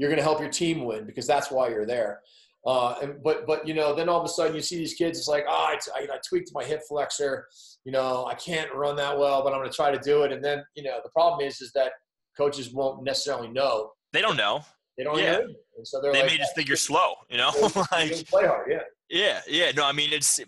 you're 0.00 0.08
going 0.08 0.16
to 0.16 0.24
help 0.24 0.40
your 0.40 0.48
team 0.48 0.86
win 0.86 1.04
because 1.04 1.26
that's 1.26 1.50
why 1.50 1.68
you're 1.68 1.84
there. 1.84 2.22
Uh, 2.66 2.94
and, 3.02 3.22
but 3.22 3.46
but 3.46 3.68
you 3.68 3.74
know, 3.74 3.94
then 3.94 4.08
all 4.08 4.18
of 4.18 4.24
a 4.24 4.28
sudden 4.28 4.54
you 4.54 4.62
see 4.62 4.78
these 4.78 4.94
kids. 4.94 5.18
It's 5.18 5.28
like, 5.28 5.44
oh, 5.46 5.76
I, 5.94 6.00
I 6.00 6.18
tweaked 6.26 6.50
my 6.54 6.64
hip 6.64 6.80
flexor. 6.88 7.46
You 7.84 7.92
know, 7.92 8.24
I 8.24 8.34
can't 8.34 8.74
run 8.74 8.96
that 8.96 9.18
well, 9.18 9.44
but 9.44 9.52
I'm 9.52 9.60
going 9.60 9.70
to 9.70 9.76
try 9.76 9.90
to 9.90 10.00
do 10.00 10.22
it. 10.22 10.32
And 10.32 10.42
then 10.42 10.64
you 10.74 10.82
know, 10.82 11.00
the 11.04 11.10
problem 11.10 11.46
is 11.46 11.60
is 11.60 11.70
that 11.72 11.92
coaches 12.34 12.72
won't 12.72 13.04
necessarily 13.04 13.48
know. 13.48 13.90
They 14.12 14.22
don't 14.22 14.38
know. 14.38 14.62
They 15.00 15.04
don't 15.04 15.18
yeah. 15.18 15.32
know. 15.32 15.46
And 15.78 15.88
so 15.88 15.98
they're 16.02 16.12
they 16.12 16.20
like, 16.20 16.32
may 16.32 16.36
just 16.36 16.54
think 16.54 16.68
you're 16.68 16.76
slow. 16.76 17.14
You 17.30 17.38
know, 17.38 17.50
like 17.90 18.28
play 18.28 18.46
hard. 18.46 18.70
Yeah. 18.70 18.80
Yeah, 19.08 19.40
yeah. 19.48 19.72
No, 19.72 19.86
I 19.86 19.92
mean 19.92 20.12
it's 20.12 20.40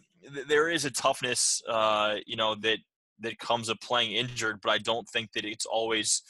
there 0.46 0.68
is 0.68 0.84
a 0.84 0.90
toughness, 0.90 1.62
uh, 1.66 2.16
you 2.26 2.36
know, 2.36 2.54
that 2.56 2.78
that 3.20 3.38
comes 3.38 3.70
of 3.70 3.80
playing 3.80 4.12
injured, 4.12 4.60
but 4.62 4.70
I 4.70 4.76
don't 4.76 5.08
think 5.08 5.32
that 5.32 5.46
it's 5.46 5.64
always 5.64 6.20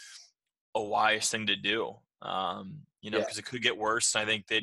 a 0.76 0.82
wise 0.82 1.30
thing 1.30 1.48
to 1.48 1.56
do. 1.56 1.96
Um, 2.22 2.82
you 3.00 3.10
know, 3.10 3.18
because 3.18 3.36
yeah. 3.36 3.40
it 3.40 3.46
could 3.46 3.62
get 3.62 3.76
worse. 3.76 4.14
And 4.14 4.22
I 4.22 4.24
think 4.24 4.46
that, 4.46 4.62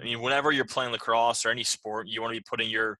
I 0.00 0.04
mean, 0.04 0.22
whenever 0.22 0.50
you're 0.50 0.64
playing 0.64 0.92
lacrosse 0.92 1.44
or 1.44 1.50
any 1.50 1.64
sport, 1.64 2.08
you 2.08 2.22
want 2.22 2.32
to 2.32 2.40
be 2.40 2.46
putting 2.48 2.70
your, 2.70 2.98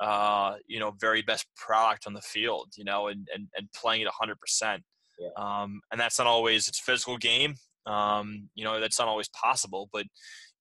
uh, 0.00 0.54
you 0.66 0.80
know, 0.80 0.94
very 0.98 1.20
best 1.20 1.44
product 1.56 2.06
on 2.06 2.14
the 2.14 2.22
field, 2.22 2.68
you 2.78 2.84
know, 2.84 3.08
and, 3.08 3.28
and, 3.34 3.48
and 3.54 3.68
playing 3.76 4.00
it 4.00 4.08
100%. 4.08 4.80
Yeah. 5.18 5.28
Um, 5.36 5.82
and 5.92 6.00
that's 6.00 6.18
not 6.18 6.26
always, 6.26 6.66
it's 6.66 6.80
a 6.80 6.82
physical 6.82 7.18
game. 7.18 7.56
Um, 7.90 8.48
you 8.54 8.64
know, 8.64 8.80
that's 8.80 8.98
not 8.98 9.08
always 9.08 9.28
possible, 9.28 9.88
but 9.92 10.04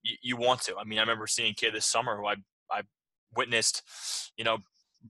you, 0.04 0.16
you 0.22 0.38
want 0.38 0.62
to. 0.62 0.76
I 0.78 0.84
mean, 0.84 1.00
I 1.00 1.02
remember 1.02 1.28
seeing 1.28 1.52
a 1.52 1.56
kid 1.56 1.74
this 1.74 1.86
summer 1.86 2.18
who 2.18 2.26
I, 2.28 2.36
I 2.72 2.82
witnessed, 3.36 3.84
you 4.38 4.44
know, 4.44 4.58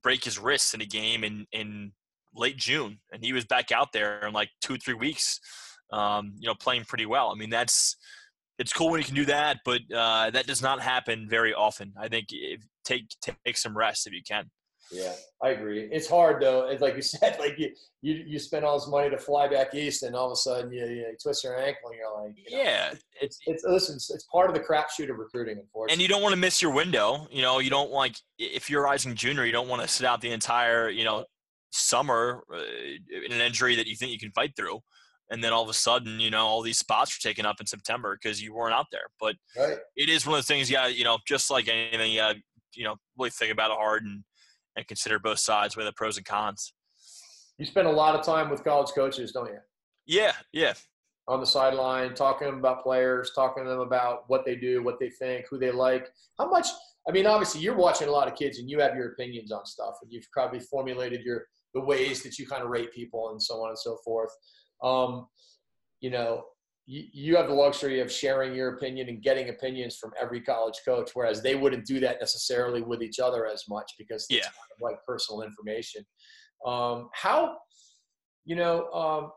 break 0.04 0.24
his 0.24 0.38
wrist 0.38 0.74
in 0.74 0.82
a 0.82 0.86
game 0.86 1.24
in, 1.24 1.46
in 1.52 1.94
late 2.36 2.58
June, 2.58 3.00
and 3.12 3.24
he 3.24 3.34
was 3.34 3.46
back 3.46 3.72
out 3.72 3.94
there 3.94 4.28
in 4.28 4.34
like 4.34 4.50
two 4.62 4.74
or 4.76 4.78
three 4.78 4.94
weeks, 4.94 5.40
um, 5.92 6.34
you 6.38 6.48
know, 6.48 6.56
playing 6.56 6.86
pretty 6.86 7.06
well. 7.06 7.32
I 7.32 7.36
mean, 7.36 7.50
that's 7.50 7.96
it's 8.60 8.74
cool 8.74 8.90
when 8.90 9.00
you 9.00 9.06
can 9.06 9.16
do 9.16 9.26
that, 9.26 9.60
but 9.64 9.82
uh, 9.96 10.30
that 10.32 10.46
does 10.46 10.62
not 10.62 10.82
happen 10.82 11.28
very 11.30 11.54
often. 11.54 11.94
I 11.98 12.10
think 12.10 12.28
if, 12.32 12.62
take 12.84 13.06
take 13.22 13.58
some 13.58 13.78
rest 13.78 14.06
if 14.06 14.14
you 14.14 14.22
can. 14.28 14.50
Yeah, 14.92 15.14
I 15.44 15.50
agree. 15.50 15.88
It's 15.92 16.08
hard 16.08 16.42
though. 16.42 16.68
It's 16.68 16.82
like 16.82 16.96
you 16.96 17.02
said, 17.04 17.38
like 17.40 17.58
you 17.58 17.72
you, 18.02 18.24
you 18.26 18.40
spend 18.40 18.66
all 18.66 18.80
this 18.80 18.88
money 18.88 19.10
to 19.10 19.18
fly 19.18 19.48
back 19.48 19.74
east, 19.74 20.04
and 20.04 20.16
all 20.16 20.28
of 20.28 20.32
a 20.32 20.36
sudden 20.36 20.72
you, 20.72 20.86
you 20.86 21.06
twist 21.22 21.44
your 21.44 21.60
ankle, 21.60 21.90
and 21.90 21.98
you're 21.98 22.24
like, 22.24 22.36
you 22.36 22.58
know, 22.58 22.64
yeah, 22.64 22.94
it's 23.22 23.40
it's 23.46 23.64
listen, 23.64 23.96
it's, 23.96 24.10
it's 24.10 24.26
part 24.32 24.50
of 24.50 24.56
the 24.56 24.62
crapshoot 24.62 25.10
of 25.10 25.18
recruiting, 25.18 25.58
unfortunately. 25.60 25.94
And 25.94 26.02
you 26.02 26.08
don't 26.08 26.22
want 26.22 26.34
to 26.34 26.40
miss 26.40 26.62
your 26.62 26.72
window. 26.72 27.28
You 27.32 27.42
know, 27.42 27.60
you 27.60 27.70
don't 27.70 27.92
like 27.92 28.16
if 28.38 28.70
you're 28.70 28.82
a 28.82 28.86
rising 28.86 29.16
junior, 29.16 29.46
you 29.46 29.52
don't 29.52 29.68
want 29.68 29.82
to 29.82 29.88
sit 29.88 30.06
out 30.06 30.22
the 30.22 30.32
entire 30.32 30.90
you 30.90 31.04
know 31.04 31.26
summer 31.72 32.44
uh, 32.54 32.58
in 33.26 33.32
an 33.32 33.42
injury 33.42 33.76
that 33.76 33.86
you 33.86 33.96
think 33.96 34.12
you 34.12 34.20
can 34.20 34.32
fight 34.32 34.54
through 34.56 34.82
and 35.32 35.44
then 35.44 35.54
all 35.54 35.64
of 35.64 35.70
a 35.70 35.74
sudden, 35.74 36.20
you 36.20 36.32
know, 36.32 36.46
all 36.46 36.62
these 36.62 36.80
spots 36.80 37.16
are 37.16 37.22
taken 37.22 37.46
up 37.46 37.60
in 37.60 37.68
September 37.68 38.18
because 38.20 38.42
you 38.42 38.54
weren't 38.54 38.74
out 38.74 38.88
there. 38.92 39.08
But 39.20 39.36
right. 39.58 39.78
it 39.96 40.10
is 40.10 40.26
one 40.26 40.40
of 40.40 40.46
the 40.46 40.52
things, 40.52 40.72
yeah, 40.72 40.88
you 40.88 41.04
know, 41.04 41.20
just 41.28 41.52
like 41.52 41.68
anything, 41.68 42.12
yeah, 42.12 42.34
you 42.74 42.84
know, 42.84 42.96
really 43.18 43.30
think 43.30 43.52
about 43.52 43.72
it 43.72 43.78
hard 43.78 44.04
and 44.04 44.24
and 44.80 44.88
consider 44.88 45.20
both 45.20 45.40
sides 45.40 45.76
with 45.76 45.86
the 45.86 45.94
pros 45.94 46.18
and 46.18 46.26
cons. 46.26 46.74
You 47.58 47.66
spend 47.66 47.88
a 47.88 47.92
lot 47.92 48.16
of 48.16 48.26
time 48.26 48.50
with 48.50 48.64
college 48.64 48.92
coaches, 48.96 49.34
don't 49.34 49.48
you? 49.48 49.60
Yeah, 50.08 50.32
yeah. 50.54 50.74
On 51.28 51.40
the 51.40 51.46
sideline, 51.46 52.16
talking 52.16 52.48
to 52.48 52.52
them 52.52 52.60
about 52.60 52.82
players, 52.82 53.32
talking 53.36 53.66
to 53.66 53.70
them 53.70 53.82
about 53.82 54.24
what 54.28 54.46
they 54.46 54.56
do, 54.56 54.82
what 54.82 55.00
they 55.00 55.10
think, 55.10 55.46
who 55.50 55.60
they 55.60 55.70
like. 55.70 56.10
How 56.40 56.50
much? 56.50 56.68
I 57.08 57.12
mean, 57.12 57.28
obviously, 57.28 57.62
you're 57.62 57.76
watching 57.76 58.08
a 58.08 58.12
lot 58.12 58.28
of 58.28 58.36
kids, 58.36 58.58
and 58.58 58.70
you 58.70 58.80
have 58.80 58.96
your 58.96 59.12
opinions 59.12 59.52
on 59.52 59.66
stuff, 59.66 59.96
and 60.02 60.12
you've 60.12 60.28
probably 60.32 60.62
formulated 60.62 61.22
your 61.22 61.46
the 61.76 61.82
ways 61.82 62.24
that 62.24 62.40
you 62.40 62.48
kind 62.48 62.64
of 62.64 62.70
rate 62.70 62.92
people 62.94 63.30
and 63.30 63.42
so 63.42 63.62
on 63.62 63.70
and 63.70 63.78
so 63.78 63.98
forth. 64.04 64.32
Um, 64.82 65.28
you 66.00 66.10
know, 66.10 66.46
you, 66.90 67.04
you 67.14 67.36
have 67.38 67.48
the 67.48 67.54
luxury 67.54 68.00
of 68.00 68.12
sharing 68.12 68.56
your 68.56 68.74
opinion 68.76 69.10
and 69.10 69.22
getting 69.22 69.50
opinions 69.50 69.96
from 69.96 70.12
every 70.20 70.42
college 70.42 70.82
coach, 70.84 71.12
whereas 71.14 71.44
they 71.44 71.54
wouldn't 71.54 71.86
do 71.86 72.00
that 72.00 72.18
necessarily 72.20 72.82
with 72.82 73.04
each 73.04 73.20
other 73.20 73.46
as 73.46 73.64
much 73.70 73.94
because 74.00 74.26
it's 74.30 74.40
yeah. 74.40 74.46
kind 74.46 74.72
of 74.76 74.82
like 74.82 74.96
personal 75.08 75.44
information. 75.44 76.04
Um, 76.66 77.10
how, 77.14 77.58
you 78.44 78.56
know, 78.56 78.90
um, 78.92 79.32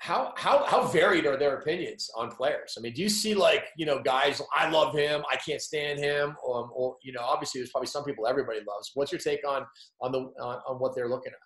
how 0.00 0.32
how 0.36 0.64
how 0.66 0.86
varied 0.86 1.26
are 1.26 1.36
their 1.38 1.56
opinions 1.56 2.10
on 2.14 2.30
players? 2.30 2.74
I 2.76 2.82
mean, 2.82 2.92
do 2.92 3.02
you 3.02 3.08
see 3.08 3.34
like 3.34 3.64
you 3.76 3.86
know 3.86 4.00
guys? 4.00 4.40
I 4.54 4.68
love 4.68 4.94
him. 4.94 5.24
I 5.32 5.36
can't 5.36 5.62
stand 5.62 5.98
him. 5.98 6.36
Um, 6.46 6.70
or 6.72 6.96
you 7.02 7.12
know, 7.12 7.22
obviously, 7.22 7.60
there's 7.60 7.70
probably 7.70 7.88
some 7.88 8.04
people 8.04 8.26
everybody 8.26 8.58
loves. 8.58 8.92
What's 8.94 9.10
your 9.10 9.18
take 9.18 9.40
on 9.48 9.64
on 10.02 10.12
the 10.12 10.20
on, 10.40 10.60
on 10.68 10.76
what 10.76 10.94
they're 10.94 11.08
looking 11.08 11.32
at? 11.32 11.38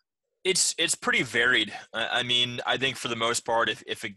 It's 0.45 0.75
it's 0.77 0.97
pretty 0.97 1.23
varied. 1.23 1.73
I 1.95 2.25
mean, 2.25 2.61
I 2.67 2.77
think 2.77 2.97
for 2.97 3.09
the 3.09 3.17
most 3.17 3.47
part, 3.47 3.71
if 3.71 3.83
if 3.87 4.05
a, 4.05 4.15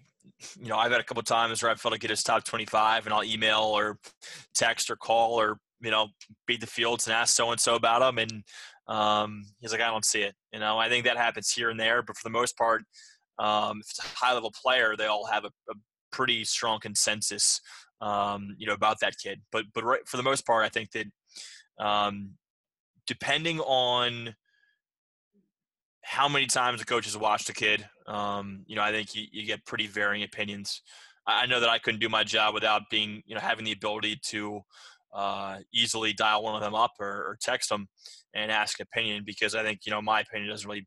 you 0.60 0.68
know, 0.68 0.78
I've 0.78 0.92
had 0.92 1.02
a 1.02 1.04
couple 1.04 1.24
times 1.24 1.62
where 1.62 1.72
I 1.72 1.76
felt 1.76 1.92
like 1.92 2.04
it 2.04 2.12
is 2.12 2.24
top 2.24 2.44
twenty 2.44 2.66
five, 2.66 3.06
and 3.06 3.14
I'll 3.14 3.24
email 3.24 3.62
or 3.62 3.98
text 4.54 4.90
or 4.90 4.96
call 4.96 5.40
or 5.40 5.58
you 5.82 5.92
know 5.92 6.08
beat 6.48 6.62
the 6.62 6.68
fields 6.68 7.08
and 7.08 7.16
ask 7.16 7.36
so 7.36 7.52
and 7.52 7.60
so 7.60 7.76
about 7.76 8.00
them, 8.00 8.18
and 8.18 8.44
um, 8.88 9.44
he's 9.60 9.72
like, 9.72 9.82
I 9.82 9.90
don't 9.90 10.06
see 10.06 10.22
it. 10.22 10.36
You 10.54 10.60
know, 10.60 10.78
I 10.78 10.90
think 10.90 11.06
that 11.06 11.18
happens 11.18 11.52
here 11.52 11.70
and 11.70 11.80
there, 11.80 12.02
but 12.02 12.18
for 12.18 12.24
the 12.24 12.32
most 12.32 12.58
part, 12.58 12.84
um, 13.40 13.80
if 13.82 13.90
it's 13.90 14.00
a 14.00 14.26
high 14.26 14.34
level 14.34 14.52
player, 14.62 14.96
they 14.96 15.08
all 15.08 15.26
have 15.26 15.46
a, 15.46 15.52
a 15.70 15.76
pretty 16.12 16.44
strong 16.46 16.80
consensus, 16.80 17.60
um, 18.02 18.56
you 18.58 18.68
know, 18.68 18.74
about 18.74 19.00
that 19.02 19.16
kid. 19.22 19.42
But 19.52 19.66
but 19.74 19.84
right, 19.84 20.08
for 20.08 20.18
the 20.18 20.24
most 20.24 20.46
part, 20.46 20.66
I 20.66 20.70
think 20.70 20.92
that 20.92 21.08
um, 21.80 22.32
depending 23.08 23.60
on 23.60 24.36
how 26.06 26.30
many 26.30 26.46
times 26.46 26.80
the 26.80 26.86
coach 26.86 27.06
has 27.06 27.18
watched 27.18 27.50
a 27.50 27.54
kid. 27.54 27.90
Um, 28.08 28.64
you 28.68 28.76
know, 28.76 28.84
I 28.84 28.92
think 28.92 29.16
you, 29.16 29.26
you, 29.32 29.46
get 29.46 29.66
pretty 29.66 29.88
varying 29.88 30.24
opinions. 30.24 30.82
I 31.26 31.48
know 31.48 31.60
that 31.60 31.70
I 31.70 31.80
couldn't 31.80 32.00
do 32.00 32.10
my 32.10 32.24
job 32.24 32.54
without 32.54 32.84
being, 32.92 33.24
you 33.26 33.34
know, 33.34 33.42
having 33.42 33.66
the 33.66 33.72
ability 33.72 34.20
to 34.28 34.62
uh, 35.14 35.58
easily 35.74 36.14
dial 36.14 36.44
one 36.44 36.56
of 36.56 36.62
them 36.62 36.76
up 36.76 36.92
or, 37.00 37.08
or, 37.08 37.38
text 37.42 37.70
them 37.70 37.88
and 38.34 38.52
ask 38.52 38.82
opinion 38.82 39.24
because 39.26 39.56
I 39.56 39.64
think, 39.64 39.80
you 39.86 39.92
know, 39.92 40.02
my 40.02 40.20
opinion 40.20 40.50
doesn't 40.50 40.68
really, 40.68 40.86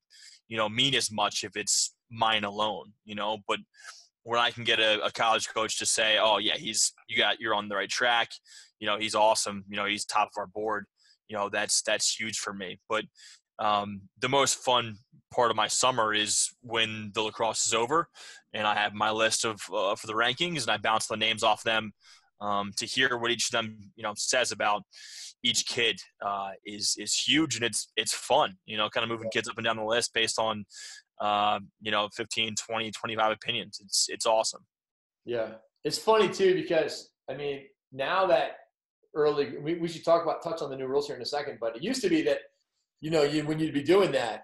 you 0.48 0.58
know, 0.58 0.68
mean 0.68 0.94
as 0.94 1.10
much 1.10 1.44
if 1.44 1.56
it's 1.56 1.94
mine 2.10 2.44
alone, 2.44 2.92
you 3.06 3.14
know, 3.14 3.38
but 3.48 3.58
when 4.24 4.38
I 4.38 4.50
can 4.50 4.64
get 4.64 4.80
a, 4.80 5.02
a 5.02 5.10
college 5.10 5.48
coach 5.48 5.78
to 5.78 5.86
say, 5.86 6.18
oh 6.20 6.36
yeah, 6.36 6.56
he's, 6.56 6.92
you 7.08 7.16
got, 7.16 7.40
you're 7.40 7.54
on 7.54 7.68
the 7.68 7.76
right 7.76 7.88
track. 7.88 8.28
You 8.78 8.86
know, 8.86 8.98
he's 8.98 9.14
awesome. 9.14 9.64
You 9.68 9.76
know, 9.76 9.86
he's 9.86 10.04
top 10.04 10.28
of 10.28 10.38
our 10.38 10.46
board. 10.46 10.84
You 11.28 11.36
know, 11.36 11.48
that's, 11.48 11.80
that's 11.80 12.14
huge 12.14 12.38
for 12.38 12.52
me. 12.52 12.78
But 12.90 13.04
um, 13.58 14.02
the 14.20 14.28
most 14.28 14.58
fun 14.58 14.96
part 15.32 15.50
of 15.50 15.56
my 15.56 15.68
summer 15.68 16.14
is 16.14 16.50
when 16.62 17.10
the 17.14 17.22
lacrosse 17.22 17.66
is 17.66 17.74
over 17.74 18.08
and 18.54 18.66
I 18.66 18.74
have 18.74 18.94
my 18.94 19.10
list 19.10 19.44
of 19.44 19.60
uh, 19.72 19.94
for 19.94 20.06
the 20.06 20.14
rankings 20.14 20.62
and 20.62 20.70
I 20.70 20.78
bounce 20.78 21.06
the 21.06 21.16
names 21.16 21.42
off 21.42 21.62
them 21.62 21.92
um, 22.40 22.72
to 22.76 22.86
hear 22.86 23.18
what 23.18 23.30
each 23.30 23.46
of 23.46 23.52
them 23.52 23.78
you 23.94 24.02
know 24.02 24.14
says 24.16 24.52
about 24.52 24.82
each 25.42 25.66
kid 25.66 26.00
uh, 26.24 26.50
is 26.64 26.96
is 26.98 27.14
huge 27.14 27.56
and 27.56 27.64
it's 27.64 27.92
it's 27.96 28.14
fun 28.14 28.54
you 28.64 28.76
know 28.76 28.88
kind 28.88 29.04
of 29.04 29.10
moving 29.10 29.30
kids 29.30 29.48
up 29.48 29.58
and 29.58 29.64
down 29.64 29.76
the 29.76 29.84
list 29.84 30.14
based 30.14 30.38
on 30.38 30.64
uh, 31.20 31.58
you 31.80 31.90
know 31.90 32.08
15 32.14 32.54
20 32.54 32.90
25 32.90 33.32
opinions. 33.32 33.80
It's 33.82 34.06
it's 34.08 34.26
awesome. 34.26 34.64
Yeah. 35.24 35.54
It's 35.84 35.98
funny 35.98 36.28
too 36.28 36.54
because 36.54 37.10
I 37.28 37.34
mean 37.34 37.62
now 37.92 38.26
that 38.26 38.58
early 39.14 39.58
we, 39.58 39.74
we 39.74 39.88
should 39.88 40.04
talk 40.04 40.22
about 40.22 40.42
touch 40.42 40.62
on 40.62 40.70
the 40.70 40.76
new 40.76 40.86
rules 40.86 41.06
here 41.06 41.16
in 41.16 41.22
a 41.22 41.26
second 41.26 41.58
but 41.60 41.74
it 41.74 41.82
used 41.82 42.02
to 42.02 42.08
be 42.08 42.22
that 42.22 42.38
you 43.00 43.10
know, 43.10 43.22
you 43.22 43.44
when 43.44 43.58
you'd 43.58 43.74
be 43.74 43.82
doing 43.82 44.12
that, 44.12 44.42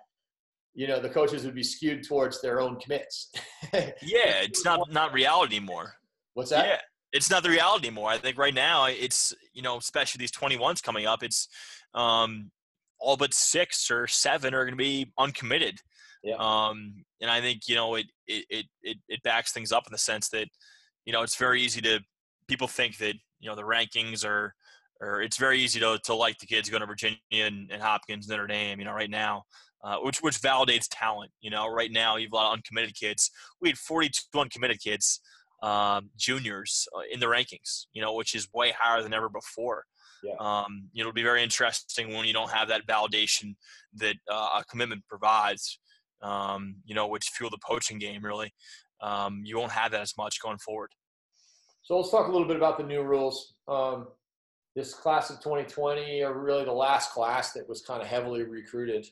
you 0.74 0.86
know, 0.86 1.00
the 1.00 1.08
coaches 1.08 1.44
would 1.44 1.54
be 1.54 1.62
skewed 1.62 2.06
towards 2.06 2.40
their 2.40 2.60
own 2.60 2.78
commits. 2.80 3.30
yeah, 3.72 4.42
it's 4.42 4.64
not 4.64 4.92
not 4.92 5.12
reality 5.12 5.56
anymore. 5.56 5.94
What's 6.34 6.50
that? 6.50 6.66
Yeah, 6.66 6.80
it's 7.12 7.30
not 7.30 7.42
the 7.42 7.50
reality 7.50 7.88
anymore. 7.88 8.10
I 8.10 8.18
think 8.18 8.38
right 8.38 8.54
now 8.54 8.86
it's 8.86 9.32
you 9.52 9.62
know, 9.62 9.76
especially 9.76 10.18
these 10.18 10.32
21s 10.32 10.82
coming 10.82 11.06
up, 11.06 11.22
it's 11.22 11.48
um, 11.94 12.50
all 12.98 13.16
but 13.16 13.34
six 13.34 13.90
or 13.90 14.06
seven 14.06 14.54
are 14.54 14.64
going 14.64 14.72
to 14.72 14.76
be 14.76 15.12
uncommitted. 15.18 15.78
Yeah. 16.22 16.36
Um, 16.38 17.04
and 17.20 17.30
I 17.30 17.40
think 17.40 17.68
you 17.68 17.74
know 17.74 17.94
it, 17.96 18.06
it 18.26 18.66
it 18.82 18.96
it 19.08 19.22
backs 19.22 19.52
things 19.52 19.72
up 19.72 19.86
in 19.86 19.92
the 19.92 19.98
sense 19.98 20.28
that 20.30 20.48
you 21.04 21.12
know 21.12 21.22
it's 21.22 21.36
very 21.36 21.62
easy 21.62 21.80
to 21.82 22.00
people 22.48 22.66
think 22.66 22.98
that 22.98 23.14
you 23.38 23.48
know 23.48 23.54
the 23.54 23.62
rankings 23.62 24.24
are 24.24 24.54
or 25.04 25.22
it's 25.22 25.36
very 25.36 25.60
easy 25.60 25.80
to, 25.80 25.98
to 26.04 26.14
like 26.14 26.38
the 26.38 26.46
kids 26.46 26.70
going 26.70 26.80
to 26.80 26.86
Virginia 26.86 27.18
and, 27.32 27.70
and 27.70 27.82
Hopkins, 27.82 28.28
Notre 28.28 28.46
Dame, 28.46 28.78
you 28.78 28.84
know, 28.84 28.92
right 28.92 29.10
now, 29.10 29.44
uh, 29.82 29.96
which 29.98 30.18
which 30.18 30.40
validates 30.40 30.86
talent. 30.90 31.30
You 31.40 31.50
know, 31.50 31.68
right 31.68 31.92
now 31.92 32.16
you 32.16 32.26
have 32.26 32.32
a 32.32 32.36
lot 32.36 32.46
of 32.48 32.54
uncommitted 32.54 32.94
kids. 32.94 33.30
We 33.60 33.68
had 33.68 33.78
42 33.78 34.38
uncommitted 34.38 34.80
kids, 34.80 35.20
um, 35.62 36.10
juniors 36.16 36.88
uh, 36.96 37.02
in 37.12 37.20
the 37.20 37.26
rankings. 37.26 37.86
You 37.92 38.02
know, 38.02 38.14
which 38.14 38.34
is 38.34 38.48
way 38.54 38.72
higher 38.76 39.02
than 39.02 39.14
ever 39.14 39.28
before. 39.28 39.84
Yeah. 40.22 40.34
Um, 40.40 40.88
you 40.92 41.02
know, 41.02 41.10
it'll 41.10 41.14
be 41.14 41.22
very 41.22 41.42
interesting 41.42 42.14
when 42.14 42.24
you 42.24 42.32
don't 42.32 42.50
have 42.50 42.68
that 42.68 42.86
validation 42.86 43.56
that 43.96 44.16
uh, 44.30 44.60
a 44.60 44.64
commitment 44.70 45.04
provides. 45.06 45.78
Um, 46.22 46.76
you 46.86 46.94
know, 46.94 47.06
which 47.06 47.26
fuel 47.36 47.50
the 47.50 47.58
poaching 47.62 47.98
game 47.98 48.24
really. 48.24 48.52
Um, 49.02 49.42
you 49.44 49.58
won't 49.58 49.72
have 49.72 49.90
that 49.90 50.00
as 50.00 50.14
much 50.16 50.40
going 50.40 50.56
forward. 50.58 50.88
So 51.82 51.98
let's 51.98 52.10
talk 52.10 52.28
a 52.28 52.32
little 52.32 52.48
bit 52.48 52.56
about 52.56 52.78
the 52.78 52.84
new 52.84 53.02
rules. 53.02 53.56
Um, 53.68 54.08
this 54.74 54.94
class 54.94 55.30
of 55.30 55.38
2020 55.38 56.22
are 56.22 56.38
really 56.38 56.64
the 56.64 56.72
last 56.72 57.12
class 57.12 57.52
that 57.52 57.68
was 57.68 57.82
kind 57.82 58.02
of 58.02 58.08
heavily 58.08 58.42
recruited 58.42 59.06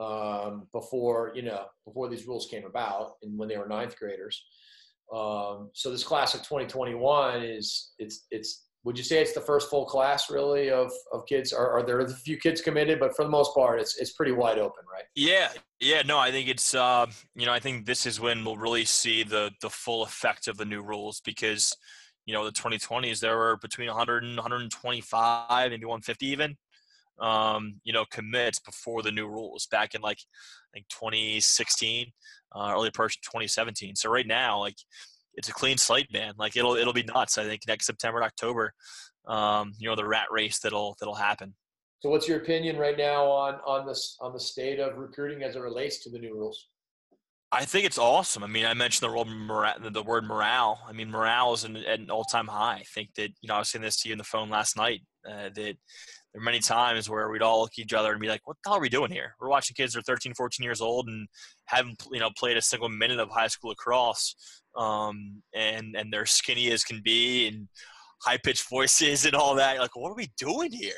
um, 0.00 0.66
before 0.72 1.32
you 1.34 1.42
know 1.42 1.66
before 1.84 2.08
these 2.08 2.26
rules 2.26 2.46
came 2.50 2.64
about 2.64 3.12
and 3.22 3.38
when 3.38 3.48
they 3.48 3.56
were 3.56 3.68
ninth 3.68 3.98
graders. 3.98 4.44
Um, 5.12 5.70
so 5.74 5.90
this 5.90 6.02
class 6.02 6.34
of 6.34 6.40
2021 6.40 7.42
is 7.42 7.92
it's 7.98 8.26
it's 8.30 8.64
would 8.84 8.98
you 8.98 9.04
say 9.04 9.22
it's 9.22 9.32
the 9.32 9.40
first 9.40 9.70
full 9.70 9.86
class 9.86 10.30
really 10.30 10.70
of, 10.70 10.92
of 11.12 11.24
kids? 11.26 11.54
Are, 11.54 11.70
are 11.70 11.82
there 11.82 12.00
a 12.00 12.08
few 12.08 12.36
kids 12.36 12.60
committed? 12.60 13.00
But 13.00 13.16
for 13.16 13.24
the 13.24 13.30
most 13.30 13.54
part 13.54 13.80
it's 13.80 13.96
it's 13.98 14.12
pretty 14.12 14.32
wide 14.32 14.58
open 14.58 14.84
right? 14.90 15.04
Yeah 15.14 15.50
yeah 15.84 16.02
no 16.02 16.18
i 16.18 16.30
think 16.30 16.48
it's 16.48 16.74
uh, 16.74 17.06
you 17.34 17.46
know 17.46 17.52
i 17.52 17.60
think 17.60 17.84
this 17.84 18.06
is 18.06 18.18
when 18.18 18.44
we'll 18.44 18.56
really 18.56 18.84
see 18.84 19.22
the 19.22 19.50
the 19.60 19.70
full 19.70 20.02
effect 20.02 20.48
of 20.48 20.56
the 20.56 20.64
new 20.64 20.82
rules 20.82 21.20
because 21.20 21.76
you 22.26 22.34
know 22.34 22.44
the 22.44 22.52
2020s 22.52 23.20
there 23.20 23.36
were 23.36 23.56
between 23.58 23.88
100 23.88 24.24
and 24.24 24.36
125 24.36 25.70
maybe 25.70 25.84
150 25.84 26.26
even 26.26 26.56
um, 27.20 27.80
you 27.84 27.92
know 27.92 28.04
commits 28.10 28.58
before 28.58 29.02
the 29.02 29.12
new 29.12 29.26
rules 29.26 29.66
back 29.66 29.94
in 29.94 30.00
like 30.00 30.18
i 30.18 30.70
think 30.74 30.88
2016 30.88 32.06
uh, 32.56 32.72
early 32.74 32.88
approach 32.88 33.20
2017 33.20 33.94
so 33.94 34.10
right 34.10 34.26
now 34.26 34.58
like 34.58 34.76
it's 35.36 35.48
a 35.48 35.52
clean 35.52 35.76
slate 35.76 36.12
man. 36.12 36.32
Like 36.38 36.56
it'll 36.56 36.76
it'll 36.76 36.92
be 36.92 37.02
nuts 37.02 37.38
i 37.38 37.44
think 37.44 37.62
next 37.66 37.86
september 37.86 38.18
and 38.18 38.26
october 38.26 38.72
um, 39.26 39.72
you 39.78 39.88
know 39.88 39.96
the 39.96 40.06
rat 40.06 40.26
race 40.30 40.58
that'll 40.58 40.96
that'll 41.00 41.14
happen. 41.14 41.54
So 42.00 42.10
what's 42.10 42.28
your 42.28 42.38
opinion 42.38 42.76
right 42.76 42.98
now 42.98 43.24
on 43.24 43.54
on 43.66 43.86
this 43.86 44.16
on 44.20 44.32
the 44.32 44.40
state 44.40 44.78
of 44.78 44.98
recruiting 44.98 45.42
as 45.42 45.56
it 45.56 45.60
relates 45.60 45.98
to 46.04 46.10
the 46.10 46.18
new 46.18 46.34
rules 46.34 46.68
I 47.54 47.64
think 47.64 47.86
it's 47.86 47.98
awesome. 47.98 48.42
I 48.42 48.48
mean, 48.48 48.66
I 48.66 48.74
mentioned 48.74 49.08
the 49.08 49.16
word 49.16 49.28
morale. 49.28 49.76
The 49.80 50.02
word 50.02 50.24
morale. 50.24 50.80
I 50.88 50.92
mean, 50.92 51.08
morale 51.08 51.52
is 51.54 51.62
an, 51.62 51.76
at 51.76 52.00
an 52.00 52.10
all-time 52.10 52.48
high. 52.48 52.78
I 52.80 52.82
think 52.94 53.14
that 53.14 53.30
you 53.40 53.48
know 53.48 53.54
I 53.54 53.58
was 53.60 53.68
saying 53.70 53.82
this 53.82 54.02
to 54.02 54.08
you 54.08 54.14
on 54.14 54.18
the 54.18 54.24
phone 54.24 54.50
last 54.50 54.76
night. 54.76 55.02
Uh, 55.24 55.50
that 55.54 55.54
there 55.54 56.40
are 56.40 56.44
many 56.44 56.58
times 56.58 57.08
where 57.08 57.30
we'd 57.30 57.42
all 57.42 57.60
look 57.60 57.70
at 57.78 57.82
each 57.84 57.92
other 57.92 58.10
and 58.10 58.20
be 58.20 58.26
like, 58.28 58.40
"What 58.44 58.56
the 58.64 58.70
hell 58.70 58.78
are 58.78 58.80
we 58.80 58.88
doing 58.88 59.12
here? 59.12 59.36
We're 59.40 59.48
watching 59.48 59.74
kids 59.74 59.92
that 59.92 60.00
are 60.00 60.02
13, 60.02 60.34
14 60.34 60.64
years 60.64 60.80
old 60.80 61.06
and 61.08 61.28
haven't 61.66 62.02
you 62.10 62.18
know 62.18 62.30
played 62.36 62.56
a 62.56 62.62
single 62.62 62.88
minute 62.88 63.20
of 63.20 63.30
high 63.30 63.46
school 63.46 63.70
lacrosse, 63.70 64.34
um, 64.76 65.40
and 65.54 65.94
and 65.96 66.12
they're 66.12 66.26
skinny 66.26 66.72
as 66.72 66.82
can 66.82 67.02
be 67.04 67.46
and 67.46 67.68
high 68.22 68.38
pitched 68.38 68.68
voices 68.68 69.24
and 69.26 69.34
all 69.36 69.54
that. 69.54 69.78
Like, 69.78 69.94
what 69.94 70.10
are 70.10 70.16
we 70.16 70.28
doing 70.36 70.72
here? 70.72 70.92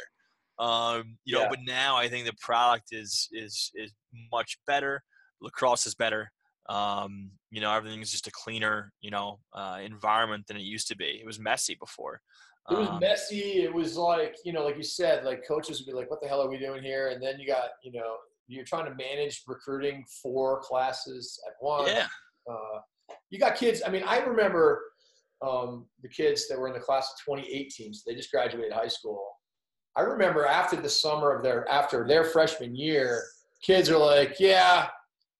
Um, 0.59 1.18
you 1.26 1.34
know, 1.34 1.42
Yeah. 1.42 1.48
but 1.50 1.59
now 1.66 1.96
I 1.96 2.09
think 2.09 2.24
the 2.26 2.32
product 2.40 2.88
is 2.92 3.28
is 3.32 3.70
is 3.74 3.92
much 4.32 4.57
better. 4.66 5.02
Lacrosse 5.42 5.86
is 5.86 5.94
better. 5.94 6.30
Um, 6.69 7.31
you 7.51 7.61
know, 7.61 7.73
everything's 7.73 8.11
just 8.11 8.27
a 8.27 8.33
cleaner, 8.33 8.93
you 9.01 9.11
know, 9.11 9.39
uh, 9.53 9.79
environment 9.85 10.47
than 10.47 10.57
it 10.57 10.62
used 10.62 10.89
to 10.89 10.97
be. 10.97 11.19
It 11.23 11.27
was 11.27 11.39
messy 11.39 11.77
before. 11.79 12.21
It 12.71 12.77
was 12.77 12.89
Um, 12.89 12.99
messy. 13.01 13.62
It 13.62 13.73
was 13.73 13.97
like, 13.97 14.37
you 14.45 14.53
know, 14.53 14.64
like 14.64 14.77
you 14.77 14.83
said, 14.83 15.25
like 15.25 15.47
coaches 15.47 15.79
would 15.81 15.87
be 15.87 15.97
like, 15.97 16.11
what 16.11 16.21
the 16.21 16.29
hell 16.29 16.43
are 16.43 16.49
we 16.51 16.59
doing 16.59 16.83
here? 16.83 17.09
And 17.09 17.23
then 17.23 17.39
you 17.39 17.47
got, 17.47 17.71
you 17.83 17.93
know, 17.93 18.17
you're 18.49 18.64
trying 18.64 18.87
to 18.87 18.95
manage 18.95 19.43
recruiting 19.47 20.05
four 20.23 20.61
classes 20.61 21.41
at 21.47 21.55
once. 21.61 21.91
yeah, 21.91 22.07
Uh, 22.51 22.81
you 23.31 23.39
got 23.39 23.55
kids. 23.57 23.83
I 23.87 23.91
mean, 23.91 24.03
I 24.05 24.19
remember 24.19 24.83
um, 25.43 25.87
the 26.03 26.09
kids 26.09 26.49
that 26.49 26.59
were 26.59 26.67
in 26.69 26.75
the 26.75 26.81
class 26.81 27.12
of 27.12 27.35
2018. 27.37 27.95
So 27.95 28.03
they 28.07 28.17
just 28.17 28.31
graduated 28.31 28.73
high 28.73 28.89
school. 28.89 29.25
I 29.97 30.03
remember 30.03 30.45
after 30.47 30.77
the 30.77 30.89
summer 30.89 31.33
of 31.35 31.43
their 31.43 31.69
after 31.69 32.07
their 32.07 32.25
freshman 32.25 32.75
year, 32.77 33.23
kids 33.62 33.89
are 33.91 33.97
like, 33.99 34.39
"Yeah, 34.39 34.89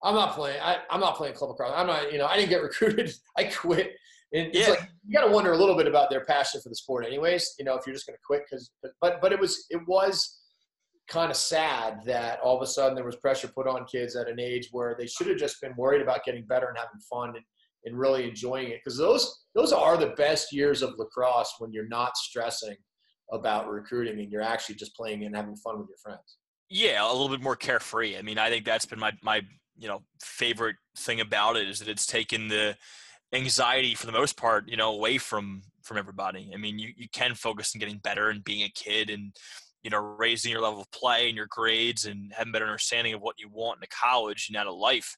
I'm 0.03 0.15
not 0.15 0.35
playing. 0.35 0.61
I, 0.63 0.79
I'm 0.91 1.01
not 1.01 1.17
playing 1.17 1.35
club 1.35 1.51
lacrosse. 1.51 1.73
I'm 1.75 1.87
not. 1.87 2.13
You 2.13 2.19
know, 2.19 2.27
I 2.27 2.37
didn't 2.37 2.51
get 2.51 2.63
recruited. 2.71 3.13
I 3.37 3.45
quit." 3.45 3.93
And 4.33 4.49
it's 4.49 4.59
Yeah. 4.67 4.71
like 4.71 4.91
you 5.07 5.17
got 5.19 5.27
to 5.27 5.33
wonder 5.33 5.53
a 5.53 5.57
little 5.57 5.77
bit 5.77 5.87
about 5.87 6.11
their 6.11 6.25
passion 6.25 6.61
for 6.61 6.69
the 6.69 6.75
sport, 6.75 7.07
anyways. 7.07 7.55
You 7.59 7.65
know, 7.65 7.77
if 7.77 7.87
you're 7.87 7.95
just 7.95 8.07
going 8.07 8.17
to 8.17 8.23
quit, 8.27 8.43
because 8.49 8.71
but 9.01 9.21
but 9.21 9.33
it 9.33 9.39
was 9.41 9.67
it 9.71 9.81
was 9.87 10.43
kind 11.09 11.31
of 11.31 11.37
sad 11.37 12.01
that 12.05 12.41
all 12.41 12.57
of 12.57 12.63
a 12.63 12.67
sudden 12.67 12.97
there 12.97 13.05
was 13.05 13.15
pressure 13.17 13.47
put 13.49 13.69
on 13.69 13.85
kids 13.87 14.17
at 14.17 14.29
an 14.29 14.41
age 14.41 14.69
where 14.73 14.97
they 14.99 15.07
should 15.07 15.29
have 15.29 15.37
just 15.39 15.61
been 15.61 15.73
worried 15.77 16.03
about 16.03 16.25
getting 16.25 16.45
better 16.47 16.67
and 16.67 16.77
having 16.77 16.99
fun 17.09 17.29
and, 17.29 17.45
and 17.85 17.97
really 17.97 18.29
enjoying 18.29 18.69
it 18.71 18.81
because 18.85 18.99
those 18.99 19.45
those 19.55 19.73
are 19.73 19.97
the 19.97 20.09
best 20.17 20.53
years 20.53 20.83
of 20.83 20.95
lacrosse 20.99 21.55
when 21.61 21.73
you're 21.73 21.87
not 21.87 22.17
stressing 22.17 22.75
about 23.33 23.71
recruiting 23.71 24.19
and 24.19 24.33
you're 24.33 24.43
actually 24.43 24.75
just 24.75 24.97
playing 24.97 25.25
and 25.25 25.37
having 25.37 25.55
fun 25.57 25.79
with 25.79 25.89
your 25.89 25.99
friends 26.03 26.39
yeah, 26.69 27.05
a 27.09 27.13
little 27.13 27.29
bit 27.29 27.41
more 27.41 27.55
carefree. 27.55 28.17
I 28.17 28.23
mean, 28.23 28.39
I 28.39 28.51
think 28.51 28.65
that's 28.65 28.87
been 28.87 28.99
my 28.99 29.13
my 29.23 29.41
you 29.79 29.89
know 29.89 30.03
favorite 30.21 30.77
thing 30.97 31.21
about 31.21 31.57
it 31.57 31.69
is 31.69 31.79
that 31.79 31.89
it's 31.89 32.07
taken 32.07 32.49
the 32.49 32.77
anxiety 33.33 33.95
for 33.95 34.07
the 34.07 34.13
most 34.13 34.37
part, 34.37 34.69
you 34.69 34.77
know, 34.77 34.93
away 34.93 35.19
from 35.19 35.63
from 35.83 35.99
everybody. 35.99 36.51
I 36.53 36.57
mean, 36.57 36.79
you 36.79 36.93
you 36.97 37.09
can 37.13 37.35
focus 37.35 37.73
on 37.75 37.81
getting 37.81 37.99
better 37.99 38.31
and 38.31 38.45
being 38.45 38.63
a 38.63 38.73
kid 38.75 39.11
and 39.11 39.33
you 39.83 39.91
know 39.91 39.99
raising 39.99 40.51
your 40.51 40.61
level 40.61 40.81
of 40.81 40.91
play 40.91 41.29
and 41.29 41.37
your 41.37 41.47
grades 41.49 42.07
and 42.07 42.33
having 42.37 42.53
better 42.53 42.67
understanding 42.67 43.15
of 43.15 43.21
what 43.21 43.37
you 43.39 43.49
want 43.49 43.79
in 43.79 43.85
a 43.85 44.05
college 44.05 44.49
and 44.49 44.57
out 44.57 44.67
of 44.67 44.75
life 44.75 45.17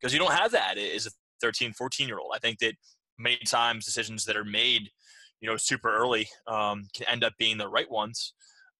because 0.00 0.12
you 0.12 0.18
don't 0.18 0.32
have 0.32 0.50
that 0.50 0.76
as 0.78 1.06
a 1.06 1.10
13 1.40 1.72
14 1.72 2.08
year 2.08 2.18
old 2.18 2.32
i 2.34 2.38
think 2.38 2.58
that 2.58 2.74
many 3.18 3.38
times 3.46 3.84
decisions 3.84 4.24
that 4.24 4.36
are 4.36 4.44
made 4.44 4.90
you 5.40 5.48
know 5.48 5.56
super 5.56 5.94
early 5.96 6.28
um, 6.48 6.82
can 6.92 7.06
end 7.08 7.22
up 7.22 7.32
being 7.38 7.56
the 7.56 7.68
right 7.68 7.88
ones 7.88 8.34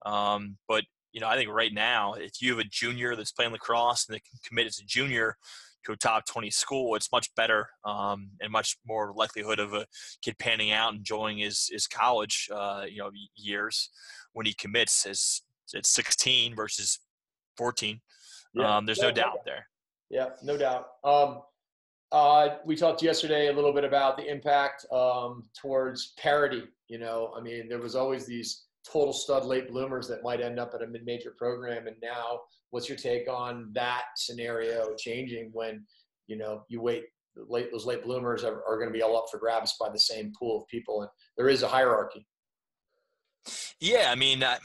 um, 0.04 0.56
but 0.66 0.82
you 1.12 1.20
know 1.20 1.28
i 1.28 1.36
think 1.36 1.50
right 1.50 1.72
now 1.72 2.14
if 2.14 2.40
you 2.40 2.50
have 2.50 2.58
a 2.58 2.68
junior 2.68 3.16
that's 3.16 3.32
playing 3.32 3.52
lacrosse 3.52 4.06
and 4.06 4.14
they 4.14 4.20
can 4.20 4.38
commit 4.44 4.66
as 4.66 4.78
a 4.78 4.84
junior 4.84 5.36
to 5.84 5.92
a 5.92 5.96
top 5.96 6.26
20 6.26 6.50
school 6.50 6.94
it's 6.94 7.12
much 7.12 7.34
better 7.34 7.68
um, 7.84 8.30
and 8.40 8.52
much 8.52 8.76
more 8.86 9.12
likelihood 9.16 9.58
of 9.58 9.72
a 9.72 9.86
kid 10.22 10.36
panning 10.38 10.72
out 10.72 10.94
enjoying 10.94 11.38
his, 11.38 11.68
his 11.72 11.86
college 11.86 12.48
uh, 12.52 12.84
you 12.88 12.98
know 12.98 13.10
years 13.36 13.90
when 14.32 14.44
he 14.46 14.52
commits 14.52 15.06
as 15.06 15.42
at 15.74 15.86
16 15.86 16.54
versus 16.54 16.98
14 17.56 18.00
um, 18.58 18.86
there's 18.86 19.00
no 19.00 19.08
Yeah, 19.08 19.14
doubt 19.14 19.44
there 19.44 19.66
Yeah, 20.10 20.30
no 20.42 20.56
doubt. 20.56 20.88
Um, 21.04 21.42
uh, 22.10 22.56
we 22.64 22.74
talked 22.76 23.02
yesterday 23.02 23.48
a 23.48 23.52
little 23.52 23.72
bit 23.72 23.84
about 23.84 24.16
the 24.16 24.30
impact 24.30 24.86
um, 24.90 25.42
towards 25.54 26.14
parity. 26.16 26.64
You 26.88 26.98
know, 26.98 27.34
I 27.36 27.42
mean, 27.42 27.68
there 27.68 27.78
was 27.78 27.94
always 27.94 28.24
these 28.24 28.64
total 28.90 29.12
stud 29.12 29.44
late 29.44 29.68
bloomers 29.68 30.08
that 30.08 30.22
might 30.22 30.40
end 30.40 30.58
up 30.58 30.72
at 30.74 30.82
a 30.82 30.86
mid-major 30.86 31.34
program, 31.36 31.86
and 31.86 31.96
now, 32.02 32.40
what's 32.70 32.88
your 32.88 32.98
take 32.98 33.28
on 33.28 33.70
that 33.74 34.04
scenario 34.16 34.94
changing 34.96 35.50
when 35.52 35.84
you 36.26 36.36
know 36.36 36.64
you 36.68 36.80
wait? 36.80 37.04
Late, 37.36 37.70
those 37.70 37.86
late 37.86 38.02
bloomers 38.02 38.42
are, 38.42 38.64
are 38.66 38.78
going 38.78 38.88
to 38.88 38.92
be 38.92 39.02
all 39.02 39.16
up 39.16 39.26
for 39.30 39.38
grabs 39.38 39.74
by 39.78 39.88
the 39.88 39.98
same 39.98 40.32
pool 40.36 40.60
of 40.60 40.66
people, 40.66 41.02
and 41.02 41.10
there 41.36 41.48
is 41.48 41.62
a 41.62 41.68
hierarchy. 41.68 42.26
Yeah, 43.80 44.10
I 44.10 44.16
mean, 44.16 44.42
I, 44.42 44.58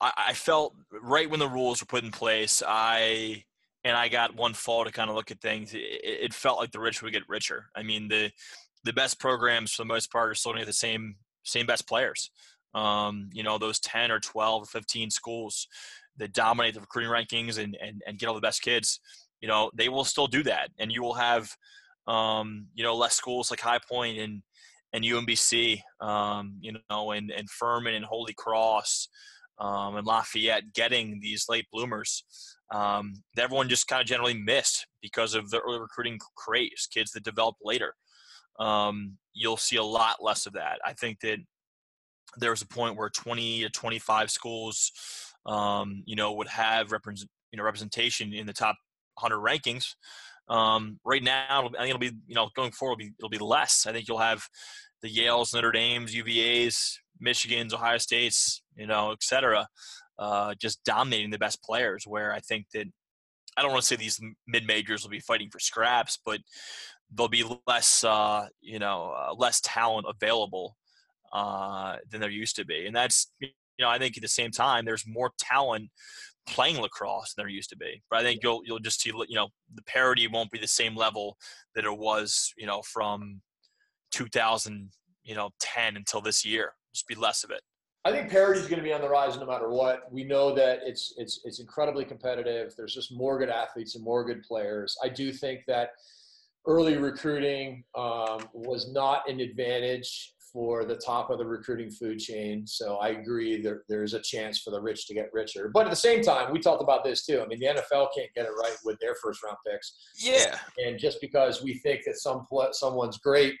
I 0.00 0.12
I 0.28 0.32
felt 0.32 0.74
right 1.02 1.28
when 1.28 1.40
the 1.40 1.48
rules 1.48 1.82
were 1.82 1.86
put 1.86 2.04
in 2.04 2.10
place, 2.10 2.62
I 2.66 3.44
and 3.84 3.96
I 3.96 4.08
got 4.08 4.34
one 4.34 4.54
fall 4.54 4.84
to 4.84 4.92
kind 4.92 5.10
of 5.10 5.16
look 5.16 5.30
at 5.30 5.40
things. 5.40 5.74
It, 5.74 5.80
it 6.02 6.34
felt 6.34 6.58
like 6.58 6.70
the 6.70 6.80
rich 6.80 7.02
would 7.02 7.12
get 7.12 7.28
richer. 7.28 7.66
I 7.76 7.82
mean, 7.82 8.08
the 8.08 8.30
the 8.84 8.92
best 8.92 9.20
programs 9.20 9.72
for 9.72 9.82
the 9.82 9.88
most 9.88 10.10
part 10.10 10.30
are 10.30 10.34
still 10.34 10.52
going 10.52 10.60
to 10.60 10.64
get 10.64 10.70
the 10.70 10.74
same 10.74 11.16
same 11.44 11.66
best 11.66 11.86
players. 11.86 12.30
Um, 12.74 13.28
you 13.32 13.42
know, 13.42 13.58
those 13.58 13.78
ten 13.80 14.10
or 14.10 14.20
twelve 14.20 14.62
or 14.62 14.66
fifteen 14.66 15.10
schools 15.10 15.66
that 16.16 16.32
dominate 16.32 16.74
the 16.74 16.80
recruiting 16.80 17.10
rankings 17.10 17.58
and 17.58 17.76
and, 17.82 18.02
and 18.06 18.18
get 18.18 18.28
all 18.28 18.34
the 18.34 18.40
best 18.40 18.62
kids. 18.62 19.00
You 19.40 19.48
know, 19.48 19.70
they 19.74 19.88
will 19.88 20.04
still 20.04 20.26
do 20.26 20.42
that, 20.44 20.70
and 20.78 20.92
you 20.92 21.02
will 21.02 21.14
have 21.14 21.50
um, 22.06 22.66
you 22.74 22.82
know 22.82 22.96
less 22.96 23.14
schools 23.14 23.50
like 23.50 23.60
High 23.60 23.80
Point 23.88 24.18
and 24.18 24.42
and 24.92 25.04
UMBC, 25.04 25.80
um, 26.00 26.56
you 26.60 26.74
know, 26.90 27.12
and, 27.12 27.30
and 27.30 27.48
Furman 27.48 27.94
and 27.94 28.04
Holy 28.04 28.34
Cross 28.34 29.08
um, 29.58 29.96
and 29.96 30.06
Lafayette 30.06 30.72
getting 30.74 31.18
these 31.20 31.46
late 31.48 31.66
bloomers 31.72 32.24
um, 32.72 33.14
that 33.34 33.44
everyone 33.44 33.68
just 33.68 33.88
kind 33.88 34.00
of 34.00 34.06
generally 34.06 34.34
missed 34.34 34.86
because 35.00 35.34
of 35.34 35.50
the 35.50 35.60
early 35.60 35.80
recruiting 35.80 36.18
craze, 36.36 36.88
kids 36.92 37.12
that 37.12 37.24
develop 37.24 37.56
later. 37.62 37.94
Um, 38.58 39.16
you'll 39.34 39.56
see 39.56 39.76
a 39.76 39.84
lot 39.84 40.22
less 40.22 40.46
of 40.46 40.52
that. 40.54 40.78
I 40.84 40.92
think 40.92 41.20
that 41.20 41.38
there 42.38 42.50
was 42.50 42.62
a 42.62 42.66
point 42.66 42.96
where 42.96 43.08
20 43.08 43.62
to 43.62 43.70
25 43.70 44.30
schools, 44.30 44.92
um, 45.46 46.02
you 46.06 46.16
know, 46.16 46.32
would 46.32 46.48
have 46.48 46.92
represent, 46.92 47.30
you 47.52 47.58
know, 47.58 47.64
representation 47.64 48.32
in 48.32 48.46
the 48.46 48.52
top 48.52 48.76
100 49.20 49.38
rankings. 49.38 49.94
Um, 50.48 50.98
right 51.04 51.22
now, 51.22 51.70
I 51.78 51.82
think 51.82 51.88
it'll 51.88 51.98
be, 51.98 52.12
you 52.26 52.34
know, 52.34 52.48
going 52.54 52.72
forward, 52.72 53.00
it'll 53.00 53.08
be, 53.08 53.14
it'll 53.18 53.28
be 53.30 53.38
less. 53.38 53.86
I 53.86 53.92
think 53.92 54.08
you'll 54.08 54.18
have 54.18 54.46
the 55.02 55.14
Yales, 55.14 55.54
Notre 55.54 55.72
Dames, 55.72 56.14
UVA's, 56.14 56.98
Michigan's, 57.20 57.74
Ohio 57.74 57.98
State's, 57.98 58.62
you 58.76 58.86
know, 58.86 59.12
et 59.12 59.22
cetera, 59.22 59.68
uh, 60.18 60.54
just 60.60 60.82
dominating 60.84 61.30
the 61.30 61.38
best 61.38 61.62
players. 61.62 62.04
Where 62.06 62.32
I 62.32 62.40
think 62.40 62.66
that 62.74 62.86
I 63.56 63.62
don't 63.62 63.70
want 63.70 63.82
to 63.82 63.86
say 63.86 63.96
these 63.96 64.20
mid 64.46 64.66
majors 64.66 65.02
will 65.02 65.10
be 65.10 65.20
fighting 65.20 65.48
for 65.50 65.60
scraps, 65.60 66.18
but 66.24 66.40
there'll 67.14 67.28
be 67.28 67.44
less, 67.66 68.04
uh, 68.04 68.46
you 68.60 68.78
know, 68.78 69.14
uh, 69.16 69.34
less 69.34 69.60
talent 69.60 70.06
available 70.08 70.76
uh, 71.32 71.96
than 72.10 72.20
there 72.20 72.30
used 72.30 72.56
to 72.56 72.64
be, 72.64 72.86
and 72.86 72.94
that's, 72.94 73.32
you 73.40 73.48
know, 73.80 73.88
I 73.88 73.98
think 73.98 74.16
at 74.16 74.22
the 74.22 74.28
same 74.28 74.50
time 74.50 74.84
there's 74.84 75.06
more 75.06 75.32
talent 75.38 75.90
playing 76.46 76.80
lacrosse 76.80 77.34
than 77.34 77.44
there 77.44 77.50
used 77.50 77.70
to 77.70 77.76
be. 77.76 78.02
But 78.10 78.20
I 78.20 78.22
think 78.22 78.40
you'll 78.42 78.62
you'll 78.64 78.78
just 78.78 79.00
see, 79.00 79.10
you 79.10 79.36
know, 79.36 79.48
the 79.74 79.82
parity 79.82 80.26
won't 80.26 80.50
be 80.50 80.58
the 80.58 80.66
same 80.66 80.96
level 80.96 81.36
that 81.74 81.84
it 81.84 81.98
was, 81.98 82.52
you 82.56 82.66
know, 82.66 82.82
from 82.82 83.40
2000, 84.12 84.90
you 85.24 85.34
know, 85.34 85.50
10 85.60 85.96
until 85.96 86.20
this 86.20 86.44
year. 86.44 86.72
Just 86.92 87.06
be 87.06 87.14
less 87.14 87.44
of 87.44 87.50
it. 87.50 87.62
I 88.04 88.10
think 88.10 88.30
parity 88.30 88.60
is 88.60 88.66
going 88.66 88.80
to 88.80 88.84
be 88.84 88.92
on 88.92 89.00
the 89.00 89.08
rise 89.08 89.38
no 89.38 89.46
matter 89.46 89.70
what. 89.70 90.12
We 90.12 90.24
know 90.24 90.54
that 90.54 90.80
it's 90.84 91.14
it's 91.16 91.40
it's 91.44 91.60
incredibly 91.60 92.04
competitive. 92.04 92.74
There's 92.76 92.94
just 92.94 93.12
more 93.12 93.38
good 93.38 93.48
athletes 93.48 93.94
and 93.94 94.04
more 94.04 94.24
good 94.24 94.42
players. 94.42 94.96
I 95.02 95.08
do 95.08 95.32
think 95.32 95.60
that 95.68 95.90
early 96.66 96.96
recruiting 96.96 97.84
um, 97.96 98.40
was 98.52 98.92
not 98.92 99.28
an 99.28 99.40
advantage 99.40 100.34
for 100.52 100.84
the 100.84 100.96
top 100.96 101.30
of 101.30 101.38
the 101.38 101.46
recruiting 101.46 101.90
food 101.90 102.18
chain. 102.18 102.66
So 102.66 102.96
I 102.96 103.08
agree 103.08 103.62
there, 103.62 103.84
there's 103.88 104.12
a 104.12 104.20
chance 104.20 104.60
for 104.60 104.70
the 104.70 104.80
rich 104.80 105.06
to 105.06 105.14
get 105.14 105.32
richer. 105.32 105.70
But 105.72 105.86
at 105.86 105.90
the 105.90 105.96
same 105.96 106.22
time, 106.22 106.52
we 106.52 106.58
talked 106.60 106.82
about 106.82 107.04
this 107.04 107.24
too. 107.24 107.40
I 107.40 107.46
mean, 107.46 107.58
the 107.58 107.66
NFL 107.66 108.08
can't 108.14 108.32
get 108.34 108.44
it 108.44 108.52
right 108.60 108.76
with 108.84 108.98
their 109.00 109.14
first 109.22 109.42
round 109.42 109.56
picks. 109.66 109.94
Yeah. 110.18 110.58
And 110.84 110.98
just 110.98 111.18
because 111.20 111.62
we 111.62 111.74
think 111.74 112.02
that 112.04 112.16
some 112.18 112.46
someone's 112.72 113.16
great, 113.18 113.54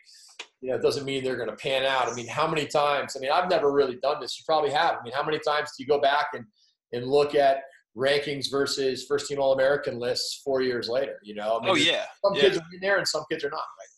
you 0.60 0.70
know, 0.70 0.80
doesn't 0.80 1.06
mean 1.06 1.24
they're 1.24 1.36
going 1.36 1.48
to 1.48 1.56
pan 1.56 1.84
out. 1.84 2.08
I 2.10 2.14
mean, 2.14 2.28
how 2.28 2.46
many 2.46 2.66
times? 2.66 3.16
I 3.16 3.20
mean, 3.20 3.30
I've 3.32 3.48
never 3.48 3.72
really 3.72 3.96
done 4.02 4.20
this. 4.20 4.38
You 4.38 4.44
probably 4.46 4.70
have. 4.70 4.96
I 5.00 5.02
mean, 5.02 5.14
how 5.14 5.24
many 5.24 5.38
times 5.38 5.70
do 5.76 5.82
you 5.82 5.88
go 5.88 6.00
back 6.00 6.28
and 6.34 6.44
and 6.92 7.06
look 7.06 7.34
at 7.34 7.62
rankings 7.96 8.50
versus 8.50 9.06
first 9.06 9.28
team 9.28 9.38
All 9.38 9.54
American 9.54 9.98
lists 9.98 10.42
four 10.44 10.60
years 10.60 10.88
later? 10.90 11.18
You 11.22 11.36
know, 11.36 11.58
I 11.58 11.64
mean, 11.64 11.70
Oh 11.70 11.74
yeah. 11.74 12.04
some 12.22 12.34
yeah. 12.34 12.40
kids 12.42 12.58
are 12.58 12.64
in 12.74 12.80
there 12.82 12.98
and 12.98 13.08
some 13.08 13.24
kids 13.30 13.44
are 13.44 13.50
not. 13.50 13.56
Right? 13.56 13.91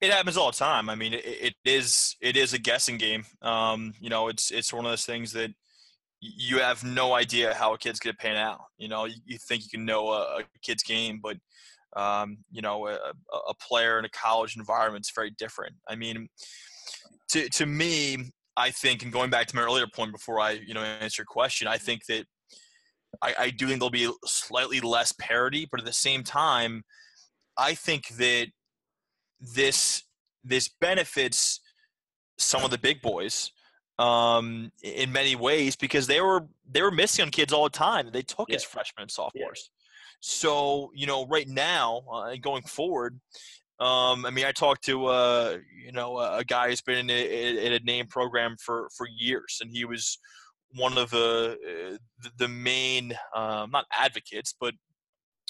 It 0.00 0.12
happens 0.12 0.36
all 0.36 0.50
the 0.50 0.56
time. 0.56 0.90
I 0.90 0.94
mean, 0.94 1.14
it, 1.14 1.24
it 1.24 1.54
is 1.64 2.16
it 2.20 2.36
is 2.36 2.52
a 2.52 2.58
guessing 2.58 2.98
game. 2.98 3.24
Um, 3.42 3.94
you 4.00 4.10
know, 4.10 4.28
it's 4.28 4.50
it's 4.50 4.72
one 4.72 4.84
of 4.84 4.92
those 4.92 5.06
things 5.06 5.32
that 5.32 5.50
you 6.20 6.58
have 6.58 6.84
no 6.84 7.14
idea 7.14 7.54
how 7.54 7.74
a 7.74 7.78
kid's 7.78 8.00
going 8.00 8.14
to 8.14 8.18
pan 8.18 8.36
out. 8.36 8.60
You 8.78 8.88
know, 8.88 9.04
you, 9.04 9.16
you 9.24 9.38
think 9.38 9.62
you 9.62 9.68
can 9.70 9.84
know 9.84 10.08
a, 10.08 10.38
a 10.38 10.42
kid's 10.62 10.82
game, 10.82 11.20
but 11.22 11.36
um, 11.96 12.38
you 12.50 12.60
know, 12.60 12.86
a, 12.88 12.98
a 13.32 13.54
player 13.66 13.98
in 13.98 14.04
a 14.04 14.10
college 14.10 14.56
environment 14.56 15.06
is 15.06 15.12
very 15.14 15.30
different. 15.30 15.74
I 15.88 15.96
mean, 15.96 16.28
to 17.30 17.48
to 17.48 17.66
me, 17.66 18.32
I 18.56 18.70
think, 18.70 19.02
and 19.02 19.12
going 19.12 19.30
back 19.30 19.46
to 19.48 19.56
my 19.56 19.62
earlier 19.62 19.86
point 19.86 20.12
before 20.12 20.40
I 20.40 20.52
you 20.52 20.74
know 20.74 20.82
answer 20.82 21.22
your 21.22 21.26
question, 21.26 21.68
I 21.68 21.78
think 21.78 22.04
that 22.06 22.26
I, 23.22 23.34
I 23.38 23.50
do 23.50 23.66
think 23.66 23.80
there'll 23.80 23.90
be 23.90 24.10
slightly 24.24 24.80
less 24.80 25.12
parity, 25.18 25.66
but 25.70 25.80
at 25.80 25.86
the 25.86 25.92
same 25.92 26.22
time, 26.22 26.82
I 27.56 27.74
think 27.74 28.08
that 28.18 28.48
this 29.40 30.02
this 30.44 30.68
benefits 30.80 31.60
some 32.38 32.64
of 32.64 32.70
the 32.70 32.78
big 32.78 33.02
boys 33.02 33.50
um, 33.98 34.70
in 34.82 35.10
many 35.10 35.34
ways 35.36 35.74
because 35.76 36.06
they 36.06 36.20
were 36.20 36.46
they 36.70 36.82
were 36.82 36.90
missing 36.90 37.24
on 37.24 37.30
kids 37.30 37.52
all 37.52 37.64
the 37.64 37.70
time. 37.70 38.10
They 38.12 38.22
took 38.22 38.48
Yeah. 38.48 38.56
as 38.56 38.64
freshmen 38.64 39.02
and 39.02 39.10
sophomores. 39.10 39.70
Yeah. 39.70 39.82
So 40.20 40.90
you 40.94 41.06
know, 41.06 41.26
right 41.26 41.48
now, 41.48 42.02
uh, 42.12 42.36
going 42.40 42.62
forward, 42.62 43.20
um, 43.80 44.24
I 44.24 44.30
mean, 44.30 44.44
I 44.46 44.52
talked 44.52 44.84
to 44.84 45.06
uh, 45.06 45.58
you 45.84 45.92
know 45.92 46.18
a 46.18 46.44
guy 46.44 46.68
who's 46.68 46.80
been 46.80 46.98
in 46.98 47.10
a, 47.10 47.66
in 47.66 47.72
a 47.72 47.78
name 47.80 48.06
program 48.06 48.56
for 48.58 48.88
for 48.96 49.06
years, 49.08 49.58
and 49.60 49.70
he 49.70 49.84
was 49.84 50.18
one 50.70 50.98
of 50.98 51.10
the 51.10 51.56
uh, 51.94 51.96
the- 52.22 52.32
the 52.38 52.48
main 52.48 53.12
um, 53.34 53.70
not 53.70 53.84
advocates, 53.98 54.54
but 54.58 54.74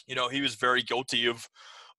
you 0.07 0.14
know 0.14 0.28
he 0.28 0.41
was 0.41 0.55
very 0.57 0.82
guilty 0.82 1.26
of 1.26 1.49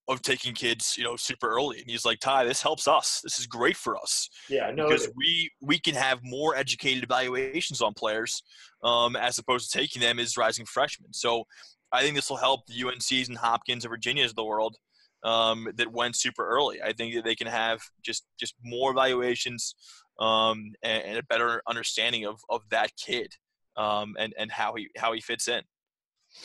of 0.08 0.22
taking 0.22 0.54
kids 0.54 0.96
you 0.98 1.04
know 1.04 1.16
super 1.16 1.50
early, 1.50 1.80
and 1.80 1.90
he's 1.90 2.06
like, 2.06 2.20
Ty, 2.20 2.46
this 2.46 2.62
helps 2.62 2.88
us. 2.88 3.22
This 3.24 3.40
is 3.40 3.48
great 3.48 3.78
for 3.78 3.98
us 3.98 4.30
Yeah, 4.50 4.72
no, 4.74 4.88
because 4.88 5.10
we 5.16 5.52
we 5.62 5.80
can 5.80 5.96
have 5.96 6.20
more 6.24 6.56
educated 6.56 7.04
evaluations 7.04 7.82
on 7.82 7.94
players 7.94 8.42
um, 8.84 9.16
as 9.16 9.38
opposed 9.38 9.72
to 9.72 9.78
taking 9.78 10.02
them 10.02 10.20
as 10.20 10.38
rising 10.38 10.66
freshmen. 10.66 11.14
So 11.14 11.44
I 11.92 12.02
think 12.02 12.16
this 12.16 12.30
will 12.30 12.38
help 12.38 12.66
the 12.68 12.82
UNCs 12.82 13.30
and 13.30 13.38
Hopkins 13.38 13.86
and 13.86 13.92
Virginias 13.92 14.32
of 14.32 14.36
the 14.36 14.44
world 14.44 14.76
um, 15.24 15.68
that 15.76 15.92
went 15.92 16.16
super 16.16 16.48
early. 16.48 16.82
I 16.82 16.94
think 16.94 17.16
that 17.16 17.24
they 17.24 17.36
can 17.36 17.48
have 17.48 17.82
just 18.04 18.26
just 18.40 18.56
more 18.64 18.92
evaluations 18.92 19.76
um, 20.20 20.74
and, 20.84 21.04
and 21.04 21.18
a 21.18 21.24
better 21.24 21.62
understanding 21.68 22.26
of 22.26 22.40
of 22.50 22.62
that 22.72 22.92
kid 22.98 23.34
um, 23.76 24.16
and 24.20 24.34
and 24.38 24.52
how 24.52 24.74
he 24.76 24.90
how 24.98 25.14
he 25.14 25.22
fits 25.22 25.48
in. 25.48 25.62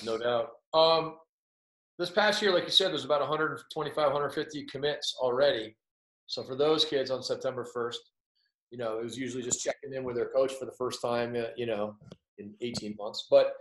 no 0.04 0.18
doubt. 0.18 0.50
This 1.98 2.10
past 2.10 2.40
year, 2.40 2.52
like 2.52 2.64
you 2.64 2.70
said, 2.70 2.90
there's 2.90 3.04
about 3.04 3.20
125, 3.20 3.96
150 3.96 4.64
commits 4.64 5.14
already. 5.20 5.76
So 6.26 6.42
for 6.42 6.56
those 6.56 6.84
kids 6.84 7.10
on 7.10 7.22
September 7.22 7.66
1st, 7.76 7.96
you 8.70 8.78
know, 8.78 8.98
it 8.98 9.04
was 9.04 9.18
usually 9.18 9.42
just 9.42 9.62
checking 9.62 9.92
in 9.92 10.02
with 10.02 10.16
their 10.16 10.30
coach 10.30 10.52
for 10.54 10.64
the 10.64 10.72
first 10.72 11.02
time, 11.02 11.36
uh, 11.36 11.48
you 11.56 11.66
know, 11.66 11.94
in 12.38 12.54
18 12.60 12.96
months. 12.98 13.26
But 13.30 13.52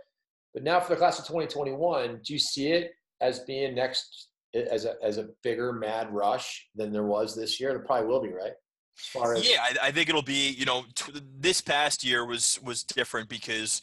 but 0.54 0.62
now 0.62 0.80
for 0.80 0.90
the 0.90 0.96
class 0.96 1.18
of 1.18 1.26
2021, 1.26 2.20
do 2.24 2.32
you 2.32 2.38
see 2.38 2.72
it 2.72 2.92
as 3.20 3.40
being 3.40 3.74
next 3.74 4.28
as 4.54 4.84
a 4.84 4.94
as 5.02 5.18
a 5.18 5.28
bigger 5.42 5.72
mad 5.72 6.12
rush 6.12 6.68
than 6.74 6.92
there 6.92 7.04
was 7.04 7.34
this 7.34 7.60
year? 7.60 7.70
It 7.76 7.86
probably 7.86 8.06
will 8.06 8.22
be, 8.22 8.32
right? 8.32 8.52
As 9.36 9.48
Yeah, 9.48 9.62
I, 9.62 9.88
I 9.88 9.90
think 9.90 10.08
it'll 10.08 10.22
be. 10.22 10.50
You 10.50 10.64
know, 10.64 10.84
t- 10.94 11.12
this 11.38 11.60
past 11.60 12.04
year 12.04 12.24
was 12.26 12.58
was 12.62 12.82
different 12.82 13.28
because, 13.28 13.82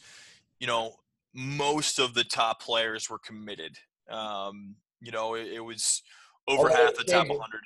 you 0.58 0.66
know, 0.66 0.96
most 1.34 1.98
of 1.98 2.14
the 2.14 2.24
top 2.24 2.62
players 2.62 3.08
were 3.08 3.18
committed. 3.18 3.78
Um, 4.08 4.76
you 5.00 5.12
know, 5.12 5.34
it, 5.34 5.48
it 5.54 5.60
was 5.60 6.02
over 6.48 6.68
Although 6.68 6.74
half 6.74 6.94
the 6.96 7.04
top 7.04 7.28
100. 7.28 7.60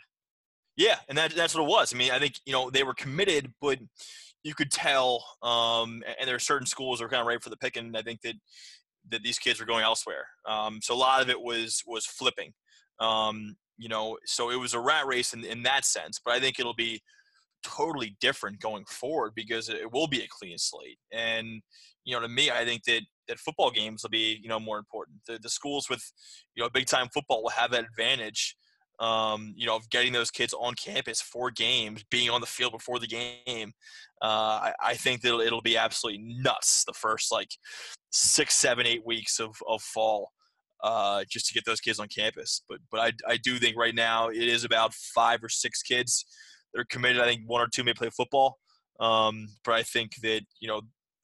Yeah, 0.76 0.96
and 1.08 1.16
that 1.16 1.34
that's 1.34 1.54
what 1.54 1.62
it 1.62 1.68
was. 1.68 1.94
I 1.94 1.96
mean, 1.96 2.10
I 2.10 2.18
think 2.18 2.34
you 2.46 2.52
know 2.52 2.68
they 2.68 2.82
were 2.82 2.94
committed, 2.94 3.52
but 3.60 3.78
you 4.42 4.54
could 4.54 4.70
tell. 4.70 5.24
Um, 5.42 6.02
and 6.18 6.26
there 6.26 6.34
are 6.34 6.40
certain 6.40 6.66
schools 6.66 6.98
that 6.98 7.04
were 7.04 7.08
kind 7.08 7.20
of 7.20 7.26
right 7.26 7.42
for 7.42 7.50
the 7.50 7.56
picking. 7.56 7.94
I 7.94 8.02
think 8.02 8.20
that 8.22 8.34
that 9.10 9.22
these 9.22 9.38
kids 9.38 9.60
were 9.60 9.66
going 9.66 9.84
elsewhere. 9.84 10.26
Um, 10.48 10.80
so 10.82 10.94
a 10.94 10.96
lot 10.96 11.22
of 11.22 11.30
it 11.30 11.40
was 11.40 11.82
was 11.86 12.06
flipping. 12.06 12.52
Um, 13.00 13.56
you 13.78 13.88
know, 13.88 14.18
so 14.24 14.50
it 14.50 14.56
was 14.56 14.74
a 14.74 14.80
rat 14.80 15.06
race 15.06 15.32
in, 15.34 15.44
in 15.44 15.62
that 15.64 15.84
sense. 15.84 16.20
But 16.24 16.34
I 16.34 16.40
think 16.40 16.58
it'll 16.58 16.74
be 16.74 17.00
totally 17.64 18.16
different 18.20 18.60
going 18.60 18.84
forward 18.86 19.32
because 19.34 19.68
it 19.68 19.92
will 19.92 20.06
be 20.06 20.22
a 20.22 20.28
clean 20.28 20.58
slate. 20.58 20.98
And 21.12 21.62
you 22.04 22.14
know, 22.14 22.20
to 22.20 22.28
me, 22.28 22.50
I 22.50 22.64
think 22.64 22.84
that 22.84 23.02
that 23.28 23.38
football 23.38 23.70
games 23.70 24.02
will 24.02 24.10
be 24.10 24.38
you 24.42 24.48
know 24.48 24.60
more 24.60 24.78
important. 24.78 25.18
The 25.26 25.38
the 25.38 25.50
schools 25.50 25.88
with 25.88 26.02
you 26.54 26.62
know 26.62 26.70
big 26.72 26.86
time 26.86 27.08
football 27.12 27.42
will 27.42 27.50
have 27.50 27.70
that 27.72 27.84
advantage. 27.84 28.56
Um, 29.00 29.54
you 29.56 29.66
know, 29.66 29.74
of 29.74 29.90
getting 29.90 30.12
those 30.12 30.30
kids 30.30 30.54
on 30.54 30.74
campus 30.74 31.20
for 31.20 31.50
games, 31.50 32.04
being 32.12 32.30
on 32.30 32.40
the 32.40 32.46
field 32.46 32.70
before 32.70 33.00
the 33.00 33.08
game. 33.08 33.72
Uh, 34.22 34.70
I, 34.70 34.72
I 34.80 34.94
think 34.94 35.22
that 35.22 35.30
it'll, 35.30 35.40
it'll 35.40 35.62
be 35.62 35.76
absolutely 35.76 36.22
nuts 36.24 36.84
the 36.86 36.92
first 36.92 37.32
like 37.32 37.48
six, 38.12 38.54
seven, 38.54 38.86
eight 38.86 39.04
weeks 39.04 39.40
of, 39.40 39.56
of 39.68 39.82
fall 39.82 40.30
uh, 40.84 41.24
just 41.28 41.46
to 41.46 41.54
get 41.54 41.64
those 41.64 41.80
kids 41.80 41.98
on 41.98 42.06
campus. 42.08 42.62
But 42.68 42.78
but 42.90 43.00
I, 43.00 43.12
I 43.32 43.36
do 43.38 43.58
think 43.58 43.76
right 43.76 43.94
now 43.94 44.28
it 44.28 44.36
is 44.36 44.64
about 44.64 44.94
five 44.94 45.42
or 45.42 45.48
six 45.48 45.82
kids 45.82 46.24
that 46.72 46.80
are 46.80 46.86
committed. 46.90 47.20
I 47.20 47.26
think 47.26 47.42
one 47.46 47.62
or 47.62 47.68
two 47.68 47.82
may 47.82 47.94
play 47.94 48.10
football. 48.10 48.58
Um, 49.00 49.48
but 49.64 49.74
I 49.74 49.82
think 49.82 50.12
that 50.22 50.42
you 50.60 50.68
know 50.68 50.82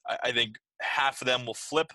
I, 0.09 0.17
I 0.25 0.31
think 0.31 0.55
half 0.81 1.21
of 1.21 1.27
them 1.27 1.45
will 1.45 1.53
flip. 1.53 1.91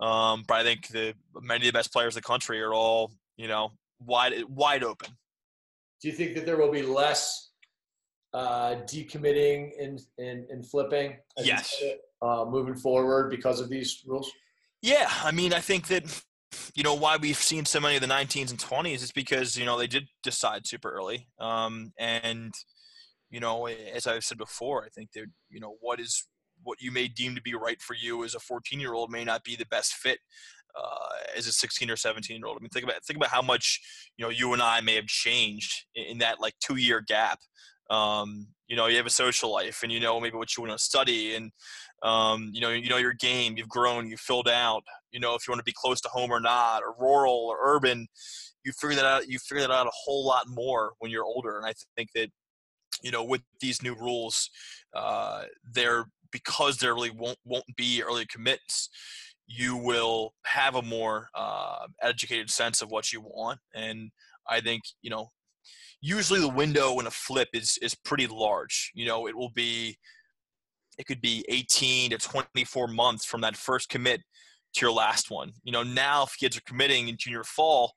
Um, 0.00 0.44
but 0.46 0.58
I 0.58 0.62
think 0.64 0.88
the 0.88 1.14
many 1.40 1.66
of 1.68 1.72
the 1.72 1.78
best 1.78 1.92
players 1.92 2.14
in 2.16 2.18
the 2.18 2.26
country 2.26 2.60
are 2.60 2.74
all 2.74 3.12
you 3.36 3.48
know 3.48 3.72
wide 4.00 4.32
wide 4.48 4.84
open. 4.84 5.10
Do 6.02 6.08
you 6.08 6.14
think 6.14 6.34
that 6.34 6.44
there 6.44 6.56
will 6.56 6.72
be 6.72 6.82
less 6.82 7.50
uh, 8.34 8.76
decommitting 8.84 9.70
and, 9.80 10.00
and, 10.18 10.44
and 10.50 10.68
flipping? 10.68 11.16
as 11.38 11.46
Yes. 11.46 11.74
it, 11.80 12.00
Uh, 12.20 12.44
moving 12.44 12.74
forward 12.74 13.30
because 13.30 13.60
of 13.60 13.68
these 13.68 14.02
rules? 14.06 14.30
Yeah, 14.82 15.08
I 15.22 15.30
mean, 15.30 15.54
I 15.54 15.60
think 15.60 15.86
that 15.88 16.04
you 16.74 16.82
know 16.82 16.94
why 16.94 17.16
we've 17.16 17.36
seen 17.36 17.64
so 17.64 17.80
many 17.80 17.96
of 17.96 18.02
the 18.02 18.08
19s 18.08 18.50
and 18.50 18.58
20s 18.58 19.02
is 19.02 19.12
because 19.12 19.56
you 19.56 19.64
know 19.64 19.78
they 19.78 19.86
did 19.86 20.08
decide 20.22 20.66
super 20.66 20.90
early, 20.90 21.28
um, 21.38 21.92
and 21.98 22.52
you 23.30 23.40
know, 23.40 23.66
as 23.66 24.06
I've 24.06 24.24
said 24.24 24.38
before, 24.38 24.84
I 24.84 24.88
think 24.88 25.12
that 25.12 25.26
you 25.48 25.60
know 25.60 25.76
what 25.80 26.00
is 26.00 26.26
what 26.64 26.80
you 26.80 26.90
may 26.90 27.08
deem 27.08 27.34
to 27.34 27.42
be 27.42 27.54
right 27.54 27.80
for 27.80 27.94
you 27.94 28.24
as 28.24 28.34
a 28.34 28.40
14 28.40 28.80
year 28.80 28.94
old 28.94 29.10
may 29.10 29.24
not 29.24 29.44
be 29.44 29.56
the 29.56 29.66
best 29.66 29.94
fit 29.94 30.18
uh, 30.76 31.36
as 31.36 31.46
a 31.46 31.52
16 31.52 31.90
or 31.90 31.96
17 31.96 32.36
year 32.36 32.46
old. 32.46 32.56
I 32.58 32.60
mean, 32.60 32.70
think 32.70 32.84
about 32.84 33.04
think 33.04 33.16
about 33.16 33.30
how 33.30 33.42
much 33.42 33.80
you 34.16 34.24
know 34.24 34.30
you 34.30 34.52
and 34.52 34.62
I 34.62 34.80
may 34.80 34.94
have 34.96 35.06
changed 35.06 35.86
in, 35.94 36.18
that 36.18 36.40
like 36.40 36.54
two 36.60 36.76
year 36.76 37.00
gap. 37.00 37.38
Um, 37.90 38.48
you 38.66 38.76
know, 38.76 38.86
you 38.86 38.96
have 38.96 39.06
a 39.06 39.10
social 39.10 39.52
life, 39.52 39.82
and 39.82 39.92
you 39.92 40.00
know 40.00 40.20
maybe 40.20 40.36
what 40.36 40.56
you 40.56 40.62
want 40.62 40.76
to 40.76 40.82
study, 40.82 41.34
and 41.34 41.52
um, 42.02 42.50
you 42.52 42.60
know 42.60 42.70
you 42.70 42.88
know 42.88 42.96
your 42.96 43.12
game. 43.12 43.56
You've 43.56 43.68
grown, 43.68 44.08
you've 44.08 44.20
filled 44.20 44.48
out. 44.48 44.82
You 45.12 45.20
know 45.20 45.34
if 45.34 45.46
you 45.46 45.52
want 45.52 45.60
to 45.60 45.64
be 45.64 45.74
close 45.76 46.00
to 46.02 46.08
home 46.08 46.30
or 46.30 46.40
not, 46.40 46.82
or 46.82 46.94
rural 46.98 47.48
or 47.50 47.58
urban. 47.60 48.08
You 48.64 48.72
figure 48.72 48.96
that 48.96 49.04
out. 49.04 49.28
You 49.28 49.38
figure 49.38 49.60
that 49.60 49.70
out 49.70 49.86
a 49.86 49.92
whole 49.92 50.26
lot 50.26 50.44
more 50.48 50.94
when 50.98 51.10
you're 51.10 51.24
older, 51.24 51.58
and 51.58 51.66
I 51.66 51.74
think 51.96 52.10
that 52.14 52.30
you 53.02 53.10
know 53.10 53.22
with 53.22 53.42
these 53.60 53.82
new 53.82 53.94
rules, 53.94 54.48
uh, 54.94 55.42
they're 55.70 56.06
because 56.34 56.76
there 56.76 56.94
really 56.94 57.10
won't 57.10 57.38
won't 57.46 57.64
be 57.76 58.02
early 58.02 58.26
commits 58.26 58.90
you 59.46 59.76
will 59.76 60.34
have 60.44 60.74
a 60.74 60.82
more 60.82 61.28
uh, 61.34 61.86
educated 62.02 62.50
sense 62.50 62.82
of 62.82 62.90
what 62.90 63.12
you 63.12 63.20
want. 63.20 63.60
And 63.74 64.10
I 64.48 64.60
think, 64.60 64.82
you 65.02 65.10
know, 65.10 65.30
usually 66.00 66.40
the 66.40 66.48
window 66.48 66.98
in 66.98 67.06
a 67.06 67.10
flip 67.10 67.48
is, 67.52 67.78
is 67.82 67.94
pretty 67.94 68.26
large. 68.26 68.90
You 68.94 69.06
know, 69.06 69.28
it 69.28 69.36
will 69.36 69.50
be, 69.50 69.96
it 70.98 71.06
could 71.06 71.20
be 71.20 71.44
18 71.48 72.10
to 72.10 72.18
24 72.18 72.88
months 72.88 73.24
from 73.24 73.40
that 73.42 73.56
first 73.56 73.88
commit 73.88 74.20
to 74.74 74.80
your 74.80 74.92
last 74.92 75.30
one. 75.30 75.52
You 75.62 75.72
know, 75.72 75.82
now 75.82 76.24
if 76.24 76.36
kids 76.38 76.56
are 76.56 76.62
committing 76.66 77.08
in 77.08 77.16
junior 77.18 77.44
fall, 77.44 77.92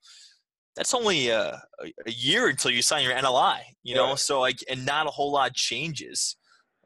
that's 0.75 0.93
only 0.93 1.29
a, 1.29 1.59
a, 2.05 2.11
year 2.11 2.49
until 2.49 2.69
you 2.69 2.83
sign 2.83 3.03
your 3.03 3.13
NLI, 3.13 3.61
you 3.83 3.95
know? 3.95 4.09
Right. 4.09 4.19
So 4.19 4.41
like, 4.41 4.57
and 4.69 4.85
not 4.85 5.07
a 5.07 5.09
whole 5.09 5.31
lot 5.31 5.53
changes 5.53 6.35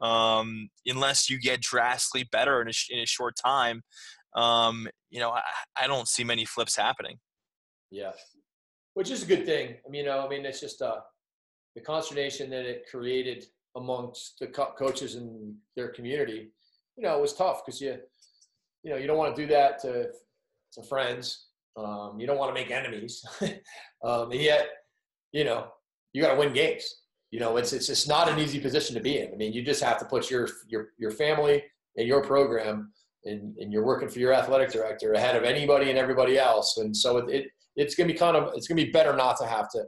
um, 0.02 0.68
unless 0.86 1.30
you 1.30 1.40
get 1.40 1.60
drastically 1.60 2.28
better 2.30 2.60
in 2.60 2.68
a, 2.68 2.72
in 2.90 3.00
a 3.00 3.06
short 3.06 3.34
time 3.42 3.82
um, 4.34 4.88
you 5.10 5.20
know, 5.20 5.30
I, 5.30 5.42
I 5.80 5.86
don't 5.86 6.08
see 6.08 6.24
many 6.24 6.44
flips 6.44 6.76
happening. 6.76 7.18
Yeah, 7.90 8.12
which 8.94 9.10
is 9.10 9.22
a 9.22 9.26
good 9.26 9.44
thing. 9.44 9.76
I 9.86 9.90
mean, 9.90 10.04
you 10.04 10.10
know, 10.10 10.24
I 10.24 10.28
mean, 10.28 10.44
it's 10.46 10.60
just 10.60 10.80
uh, 10.80 11.00
the 11.74 11.82
consternation 11.82 12.50
that 12.50 12.64
it 12.64 12.86
created 12.90 13.44
amongst 13.76 14.38
the 14.40 14.46
co- 14.46 14.72
coaches 14.78 15.16
and 15.16 15.54
their 15.76 15.88
community. 15.88 16.50
You 16.96 17.04
know, 17.04 17.16
it 17.16 17.20
was 17.20 17.34
tough 17.34 17.64
because 17.64 17.80
you, 17.80 17.96
you 18.82 18.90
know, 18.90 18.96
you 18.96 19.06
don't 19.06 19.18
want 19.18 19.34
to 19.36 19.42
do 19.42 19.48
that 19.48 19.80
to 19.82 20.08
to 20.74 20.82
friends. 20.88 21.48
Um, 21.76 22.18
you 22.18 22.26
don't 22.26 22.38
want 22.38 22.54
to 22.54 22.60
make 22.60 22.70
enemies, 22.70 23.24
um, 24.04 24.30
and 24.30 24.40
yet, 24.40 24.68
you 25.32 25.44
know, 25.44 25.68
you 26.12 26.22
got 26.22 26.32
to 26.32 26.38
win 26.38 26.52
games. 26.52 27.01
You 27.32 27.40
know, 27.40 27.56
it's 27.56 27.72
it's 27.72 27.88
just 27.88 28.06
not 28.06 28.28
an 28.28 28.38
easy 28.38 28.60
position 28.60 28.94
to 28.94 29.00
be 29.00 29.18
in. 29.18 29.32
I 29.32 29.36
mean, 29.36 29.52
you 29.52 29.62
just 29.62 29.82
have 29.82 29.98
to 29.98 30.04
put 30.04 30.30
your 30.30 30.48
your 30.68 30.90
your 30.98 31.10
family 31.10 31.64
and 31.96 32.06
your 32.06 32.22
program 32.22 32.92
and, 33.24 33.56
and 33.56 33.72
you're 33.72 33.84
working 33.84 34.08
for 34.08 34.18
your 34.18 34.32
athletic 34.32 34.70
director 34.70 35.14
ahead 35.14 35.34
of 35.34 35.42
anybody 35.42 35.90
and 35.90 35.98
everybody 35.98 36.38
else. 36.38 36.76
And 36.76 36.96
so 36.96 37.16
it, 37.16 37.30
it 37.30 37.46
it's 37.74 37.94
gonna 37.94 38.12
be 38.12 38.18
kind 38.18 38.36
of 38.36 38.52
it's 38.54 38.68
gonna 38.68 38.84
be 38.84 38.90
better 38.90 39.16
not 39.16 39.38
to 39.38 39.46
have 39.46 39.68
to 39.70 39.82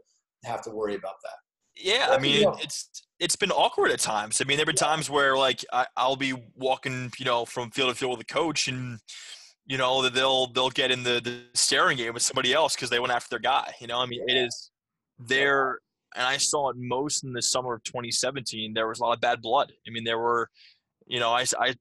have 0.44 0.62
to 0.62 0.70
worry 0.70 0.94
about 0.94 1.14
that. 1.22 1.36
Yeah, 1.76 2.08
I 2.10 2.18
mean, 2.18 2.48
it's 2.62 2.88
it's 3.18 3.36
been 3.36 3.50
awkward 3.50 3.90
at 3.90 4.00
times. 4.00 4.40
I 4.40 4.44
mean, 4.44 4.56
there 4.56 4.64
have 4.64 4.74
been 4.74 4.76
times 4.76 5.10
where 5.10 5.36
like 5.36 5.64
I, 5.72 5.86
I'll 5.96 6.16
be 6.16 6.32
walking, 6.54 7.12
you 7.18 7.24
know, 7.24 7.44
from 7.44 7.70
field 7.70 7.90
to 7.90 7.94
field 7.94 8.12
with 8.12 8.20
a 8.20 8.32
coach, 8.32 8.68
and 8.68 9.00
you 9.66 9.76
know 9.76 10.00
that 10.02 10.14
they'll 10.14 10.46
they'll 10.46 10.70
get 10.70 10.90
in 10.90 11.02
the 11.02 11.20
the 11.22 11.42
staring 11.54 11.96
game 11.96 12.14
with 12.14 12.22
somebody 12.22 12.52
else 12.52 12.74
because 12.74 12.90
they 12.90 13.00
went 13.00 13.12
after 13.12 13.28
their 13.30 13.40
guy. 13.40 13.74
You 13.80 13.88
know, 13.88 13.98
I 13.98 14.06
mean, 14.06 14.22
it 14.26 14.36
is 14.36 14.70
there, 15.18 15.80
and 16.14 16.26
I 16.26 16.36
saw 16.36 16.70
it 16.70 16.76
most 16.78 17.24
in 17.24 17.32
the 17.32 17.42
summer 17.42 17.74
of 17.74 17.82
2017. 17.84 18.74
There 18.74 18.88
was 18.88 19.00
a 19.00 19.04
lot 19.04 19.14
of 19.14 19.20
bad 19.20 19.42
blood. 19.42 19.72
I 19.86 19.90
mean, 19.90 20.04
there 20.04 20.18
were, 20.18 20.48
you 21.06 21.20
know, 21.20 21.30
I 21.30 21.44
I 21.58 21.74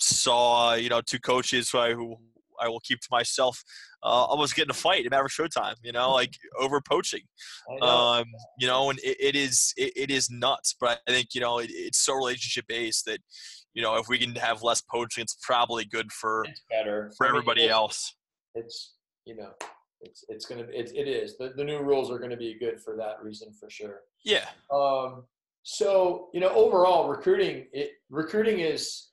saw 0.00 0.74
you 0.74 0.88
know 0.88 1.00
two 1.00 1.20
coaches 1.20 1.70
who 1.70 1.78
I, 1.78 1.92
who 1.92 2.16
I 2.60 2.68
will 2.68 2.80
keep 2.80 3.00
to 3.00 3.08
myself. 3.10 3.62
Uh, 4.02 4.06
almost 4.06 4.54
getting 4.54 4.70
a 4.70 4.74
fight 4.74 5.04
in 5.04 5.10
Maverick 5.10 5.32
Showtime, 5.32 5.76
you 5.82 5.92
know, 5.92 6.12
like 6.12 6.34
over 6.58 6.80
poaching. 6.80 7.22
Know. 7.68 7.86
Um, 7.86 8.26
you 8.58 8.66
know, 8.66 8.90
and 8.90 8.98
it, 9.00 9.16
it 9.18 9.36
is 9.36 9.72
it, 9.76 9.92
it 9.96 10.10
is 10.10 10.30
nuts. 10.30 10.74
But 10.78 11.00
I 11.08 11.12
think 11.12 11.28
you 11.34 11.40
know 11.40 11.58
it, 11.58 11.70
it's 11.70 11.98
so 11.98 12.14
relationship 12.14 12.66
based 12.68 13.06
that 13.06 13.20
you 13.72 13.82
know 13.82 13.96
if 13.96 14.08
we 14.08 14.18
can 14.18 14.34
have 14.36 14.62
less 14.62 14.82
poaching, 14.82 15.22
it's 15.22 15.38
probably 15.42 15.84
good 15.84 16.12
for 16.12 16.44
it's 16.44 16.62
better 16.70 17.12
for 17.16 17.26
I 17.26 17.30
mean, 17.30 17.36
everybody 17.36 17.62
it's, 17.62 17.72
else. 17.72 18.16
It's 18.54 18.94
you 19.24 19.36
know, 19.36 19.52
it's 20.04 20.24
it's 20.28 20.46
gonna 20.46 20.62
it, 20.62 20.92
it 20.94 21.08
is 21.08 21.36
the, 21.38 21.52
the 21.56 21.64
new 21.64 21.78
rules 21.80 22.10
are 22.10 22.18
gonna 22.18 22.36
be 22.36 22.56
good 22.58 22.80
for 22.80 22.96
that 22.96 23.22
reason 23.22 23.52
for 23.58 23.68
sure. 23.70 24.00
Yeah. 24.24 24.46
Um, 24.72 25.24
so 25.62 26.28
you 26.34 26.40
know, 26.40 26.50
overall, 26.50 27.08
recruiting 27.08 27.66
it 27.72 27.92
recruiting 28.10 28.60
is 28.60 29.08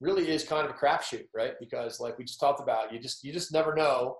really 0.00 0.30
is 0.30 0.44
kind 0.44 0.64
of 0.64 0.70
a 0.70 0.78
crapshoot, 0.78 1.26
right? 1.34 1.54
Because 1.60 2.00
like 2.00 2.16
we 2.18 2.24
just 2.24 2.40
talked 2.40 2.60
about, 2.60 2.92
you 2.92 2.98
just 2.98 3.22
you 3.24 3.32
just 3.32 3.52
never 3.52 3.74
know, 3.74 4.16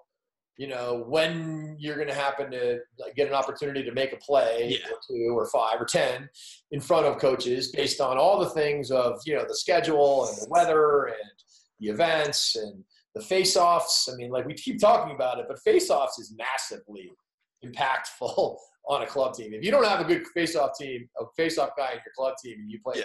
you 0.57 0.67
know, 0.67 1.05
when 1.09 1.77
you're 1.79 1.95
going 1.95 2.09
to 2.09 2.15
happen 2.15 2.51
to 2.51 2.81
like, 2.99 3.15
get 3.15 3.29
an 3.29 3.35
opportunity 3.35 3.85
to 3.85 3.93
make 3.93 4.13
a 4.13 4.17
play 4.17 4.79
Yeah. 4.81 4.91
or 4.93 4.99
two 5.09 5.31
or 5.39 5.47
five 5.47 5.81
or 5.81 5.85
ten 5.85 6.29
in 6.73 6.81
front 6.81 7.07
of 7.07 7.19
coaches 7.19 7.71
based 7.73 8.01
on 8.01 8.19
all 8.19 8.39
the 8.41 8.51
things 8.51 8.91
of 8.91 9.21
you 9.25 9.35
know 9.35 9.45
the 9.47 9.57
schedule 9.57 10.27
and 10.29 10.37
the 10.37 10.49
weather 10.51 11.07
and 11.07 11.17
the 11.81 11.89
events 11.89 12.57
and 12.57 12.85
the 13.19 13.25
face-offs. 13.25 14.09
I 14.13 14.17
mean, 14.17 14.31
like 14.31 14.47
we 14.47 14.55
keep 14.55 14.79
talking 14.81 15.15
about 15.15 15.39
it, 15.39 15.47
but 15.49 15.59
face-offs 15.61 16.19
is 16.19 16.35
massively 16.37 17.11
impactful 17.65 18.57
on 18.89 19.03
a 19.03 19.07
club 19.07 19.35
team. 19.35 19.53
If 19.53 19.65
you 19.65 19.71
don't 19.71 19.85
have 19.85 20.01
a 20.01 20.05
good 20.05 20.27
face-off 20.29 20.71
team, 20.79 21.09
a 21.21 21.25
face-off 21.37 21.71
guy 21.77 21.91
in 21.93 21.99
your 22.05 22.13
club 22.17 22.35
team, 22.43 22.59
and 22.61 22.71
you 22.71 22.79
play 22.83 22.95
Yeah. 22.97 23.03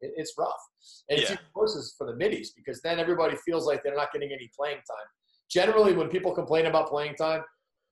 it, 0.00 0.06
it, 0.08 0.12
it's 0.16 0.34
rough. 0.38 0.60
And 1.08 1.18
it's 1.18 1.30
Yeah. 1.30 1.34
even 1.34 1.44
worse 1.54 1.94
for 1.96 2.06
the 2.06 2.14
middies 2.16 2.52
because 2.54 2.80
then 2.82 2.98
everybody 3.00 3.36
feels 3.44 3.66
like 3.66 3.82
they're 3.82 3.96
not 3.96 4.12
getting 4.12 4.30
any 4.32 4.50
playing 4.56 4.76
time. 4.76 5.06
Generally, 5.50 5.94
when 5.94 6.08
people 6.08 6.32
complain 6.34 6.66
about 6.66 6.88
playing 6.88 7.14
time 7.16 7.42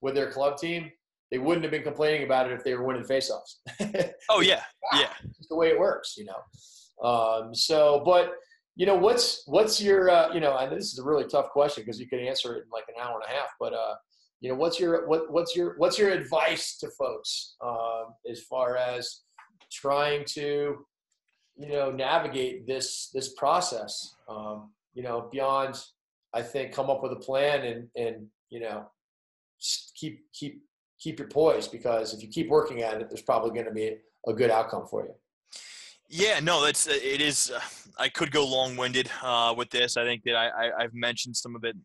with 0.01 0.15
their 0.15 0.31
club 0.31 0.57
team, 0.57 0.91
they 1.31 1.37
wouldn't 1.39 1.63
have 1.63 1.71
been 1.71 1.83
complaining 1.83 2.23
about 2.23 2.49
it 2.49 2.53
if 2.53 2.63
they 2.63 2.75
were 2.75 2.83
winning 2.85 3.03
face-offs. 3.03 3.61
Oh 4.29 4.39
yeah. 4.41 4.63
Yeah. 4.93 5.09
It's 5.23 5.37
just 5.37 5.49
the 5.49 5.55
way 5.55 5.67
it 5.69 5.77
works, 5.77 6.15
you 6.17 6.25
know. 6.25 7.07
Um, 7.07 7.53
so, 7.53 8.01
but 8.05 8.33
you 8.75 8.85
know, 8.85 8.95
what's 8.95 9.43
what's 9.45 9.81
your 9.81 10.09
uh, 10.09 10.33
you 10.33 10.39
know, 10.39 10.57
and 10.57 10.71
this 10.71 10.91
is 10.91 10.99
a 10.99 11.03
really 11.03 11.25
tough 11.25 11.49
question 11.49 11.83
because 11.83 11.99
you 11.99 12.07
could 12.07 12.19
answer 12.19 12.55
it 12.55 12.63
in 12.63 12.69
like 12.71 12.85
an 12.87 12.95
hour 13.01 13.15
and 13.15 13.23
a 13.23 13.37
half. 13.37 13.49
But 13.59 13.73
uh, 13.73 13.95
you 14.41 14.49
know, 14.49 14.55
what's 14.55 14.79
your 14.79 15.07
what 15.07 15.31
what's 15.31 15.55
your 15.55 15.75
what's 15.77 15.97
your 15.97 16.09
advice 16.09 16.77
to 16.79 16.89
folks 16.97 17.55
um, 17.63 18.15
as 18.29 18.41
far 18.41 18.75
as 18.77 19.21
trying 19.71 20.25
to 20.29 20.85
you 21.55 21.69
know 21.69 21.91
navigate 21.91 22.65
this 22.65 23.09
this 23.13 23.33
process? 23.33 24.15
Um, 24.27 24.71
you 24.95 25.03
know, 25.03 25.29
beyond 25.31 25.79
I 26.33 26.41
think 26.41 26.73
come 26.73 26.89
up 26.89 27.03
with 27.03 27.11
a 27.11 27.17
plan 27.17 27.63
and 27.63 27.87
and 27.95 28.27
you 28.49 28.59
know 28.59 28.87
keep 29.95 30.21
keep 30.33 30.63
keep 30.99 31.19
your 31.19 31.27
poise 31.27 31.67
because 31.67 32.13
if 32.13 32.23
you 32.23 32.27
keep 32.27 32.49
working 32.49 32.81
at 32.81 32.99
it, 32.99 33.09
there's 33.09 33.21
probably 33.21 33.51
going 33.51 33.65
to 33.65 33.71
be 33.71 33.97
a 34.27 34.33
good 34.33 34.49
outcome 34.49 34.87
for 34.87 35.03
you. 35.03 35.13
Yeah, 36.15 36.39
no, 36.41 36.63
that's 36.63 36.85
it 36.85 37.21
is. 37.21 37.49
Uh, 37.49 37.59
I 37.97 38.07
could 38.07 38.29
go 38.31 38.45
long-winded 38.45 39.09
uh, 39.23 39.55
with 39.57 39.71
this. 39.71 39.97
I 39.97 40.03
think 40.03 40.21
that 40.25 40.35
I, 40.35 40.47
I 40.47 40.83
I've 40.83 40.93
mentioned 40.93 41.35
some 41.35 41.55
of 41.55 41.63
it, 41.63 41.75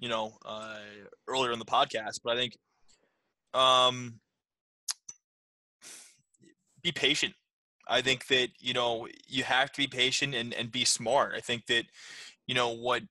you 0.00 0.08
know, 0.08 0.32
uh, 0.44 0.78
earlier 1.28 1.52
in 1.52 1.60
the 1.60 1.64
podcast, 1.64 2.18
but 2.24 2.36
I 2.36 2.40
think, 2.40 2.56
um, 3.54 4.18
be 6.82 6.90
patient. 6.90 7.32
I 7.86 8.02
think 8.02 8.26
that 8.26 8.48
you 8.58 8.74
know 8.74 9.06
you 9.28 9.44
have 9.44 9.70
to 9.70 9.80
be 9.80 9.86
patient 9.86 10.34
and 10.34 10.52
and 10.52 10.72
be 10.72 10.84
smart. 10.84 11.34
I 11.36 11.40
think 11.40 11.66
that 11.66 11.84
you 12.48 12.56
know 12.56 12.70
what 12.70 13.02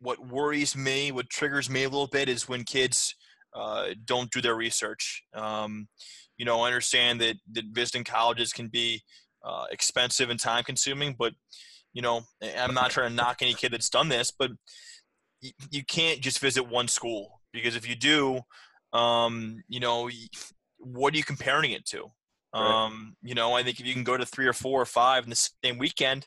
what 0.00 0.18
worries 0.26 0.74
me, 0.76 1.12
what 1.12 1.30
triggers 1.30 1.70
me 1.70 1.84
a 1.84 1.88
little 1.88 2.08
bit 2.08 2.28
is 2.28 2.48
when 2.48 2.64
kids 2.64 3.14
uh, 3.54 3.90
don't 4.04 4.32
do 4.32 4.40
their 4.40 4.56
research. 4.56 5.22
Um, 5.32 5.86
you 6.36 6.44
know, 6.44 6.62
I 6.62 6.66
understand 6.66 7.20
that 7.20 7.36
that 7.52 7.66
visiting 7.72 8.02
colleges 8.02 8.52
can 8.52 8.66
be 8.66 9.02
uh, 9.44 9.64
expensive 9.70 10.30
and 10.30 10.40
time 10.40 10.64
consuming. 10.64 11.14
But 11.18 11.32
you 11.92 12.02
know, 12.02 12.22
I'm 12.56 12.74
not 12.74 12.90
trying 12.90 13.10
to 13.10 13.14
knock 13.14 13.38
any 13.40 13.54
kid 13.54 13.72
that's 13.72 13.90
done 13.90 14.08
this, 14.08 14.32
but 14.36 14.50
you, 15.40 15.52
you 15.70 15.84
can't 15.84 16.20
just 16.20 16.38
visit 16.38 16.68
one 16.68 16.88
school 16.88 17.40
because 17.52 17.76
if 17.76 17.88
you 17.88 17.96
do, 17.96 18.40
um, 18.92 19.62
you 19.68 19.80
know, 19.80 20.10
what 20.78 21.14
are 21.14 21.16
you 21.16 21.24
comparing 21.24 21.72
it 21.72 21.84
to? 21.86 22.10
Right. 22.54 22.86
Um, 22.86 23.16
you 23.22 23.34
know, 23.34 23.54
I 23.54 23.62
think 23.62 23.80
if 23.80 23.86
you 23.86 23.92
can 23.92 24.04
go 24.04 24.16
to 24.16 24.24
three 24.24 24.46
or 24.46 24.52
four 24.52 24.80
or 24.80 24.86
five 24.86 25.24
in 25.24 25.30
the 25.30 25.50
same 25.64 25.78
weekend, 25.78 26.26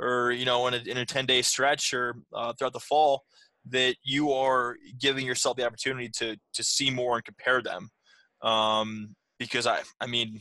or 0.00 0.32
you 0.32 0.44
know, 0.44 0.66
in 0.66 0.74
a 0.74 0.78
in 0.78 0.96
a 0.96 1.06
ten 1.06 1.26
day 1.26 1.42
stretch 1.42 1.92
or 1.94 2.16
uh, 2.34 2.52
throughout 2.54 2.72
the 2.72 2.80
fall, 2.80 3.22
that 3.68 3.94
you 4.02 4.32
are 4.32 4.76
giving 4.98 5.26
yourself 5.26 5.56
the 5.56 5.66
opportunity 5.66 6.08
to 6.16 6.36
to 6.54 6.64
see 6.64 6.90
more 6.90 7.16
and 7.16 7.24
compare 7.24 7.62
them. 7.62 7.88
Um, 8.42 9.14
because 9.38 9.66
I, 9.66 9.80
I 10.00 10.06
mean, 10.06 10.40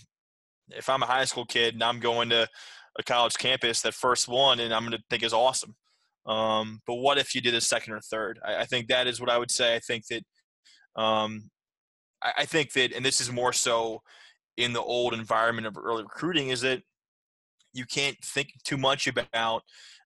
if 0.76 0.90
I'm 0.90 1.04
a 1.04 1.08
high 1.08 1.26
school 1.26 1.46
kid 1.46 1.74
and 1.74 1.84
I'm 1.84 2.00
going 2.00 2.30
to 2.30 2.48
a 2.98 3.04
college 3.04 3.36
campus, 3.38 3.82
that 3.82 3.94
first 3.94 4.28
one, 4.28 4.60
and 4.60 4.74
I'm 4.74 4.84
going 4.84 4.98
to 4.98 5.04
think 5.10 5.24
is 5.24 5.34
awesome. 5.34 5.76
Um, 6.26 6.82
but 6.86 6.96
what 6.96 7.18
if 7.18 7.34
you 7.34 7.42
did 7.42 7.56
a 7.56 7.62
second 7.62 7.94
or 7.94 8.02
third? 8.02 8.40
I, 8.46 8.58
I 8.58 8.66
think 8.66 8.88
that 8.88 9.08
is 9.08 9.20
what 9.20 9.30
I 9.30 9.38
would 9.38 9.52
say. 9.52 9.76
I 9.76 9.80
think 9.80 10.06
that, 10.08 10.24
um, 11.02 11.50
I, 12.22 12.34
I 12.40 12.46
think 12.46 12.74
that, 12.74 12.94
and 12.94 13.06
this 13.06 13.22
is 13.22 13.32
more 13.32 13.54
so 13.54 14.02
in 14.58 14.74
the 14.74 14.82
old 14.82 15.14
environment 15.14 15.68
of 15.68 15.78
early 15.78 16.04
recruiting, 16.04 16.50
is 16.50 16.62
that 16.62 16.82
you 17.74 17.86
can't 17.86 18.18
think 18.24 18.50
too 18.64 18.78
much 18.78 19.08
about 19.08 19.64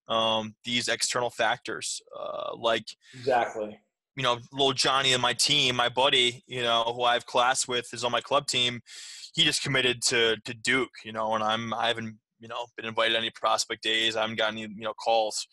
um, 0.07 0.53
these 0.65 0.87
external 0.87 1.29
factors, 1.29 2.01
uh, 2.19 2.55
like 2.55 2.85
Exactly. 3.13 3.79
you 4.15 4.23
know, 4.23 4.37
little 4.51 4.73
Johnny 4.73 5.13
and 5.13 5.21
my 5.21 5.33
team, 5.33 5.75
my 5.75 5.89
buddy, 5.89 6.43
you 6.45 6.61
know, 6.61 6.83
who 6.95 7.03
I 7.03 7.13
have 7.13 7.25
class 7.25 7.67
with, 7.67 7.93
is 7.93 8.03
on 8.03 8.11
my 8.11 8.21
club 8.21 8.47
team. 8.47 8.81
He 9.33 9.43
just 9.43 9.63
committed 9.63 10.01
to 10.03 10.37
to 10.45 10.53
Duke, 10.53 10.91
you 11.03 11.11
know, 11.11 11.33
and 11.35 11.43
I'm 11.43 11.73
I 11.73 11.87
haven't 11.87 12.17
you 12.39 12.47
know 12.47 12.65
been 12.77 12.85
invited 12.85 13.13
to 13.13 13.19
any 13.19 13.31
prospect 13.31 13.83
days. 13.83 14.15
I 14.15 14.21
haven't 14.21 14.37
gotten 14.37 14.57
any 14.57 14.73
you 14.75 14.83
know 14.83 14.93
calls. 14.93 15.47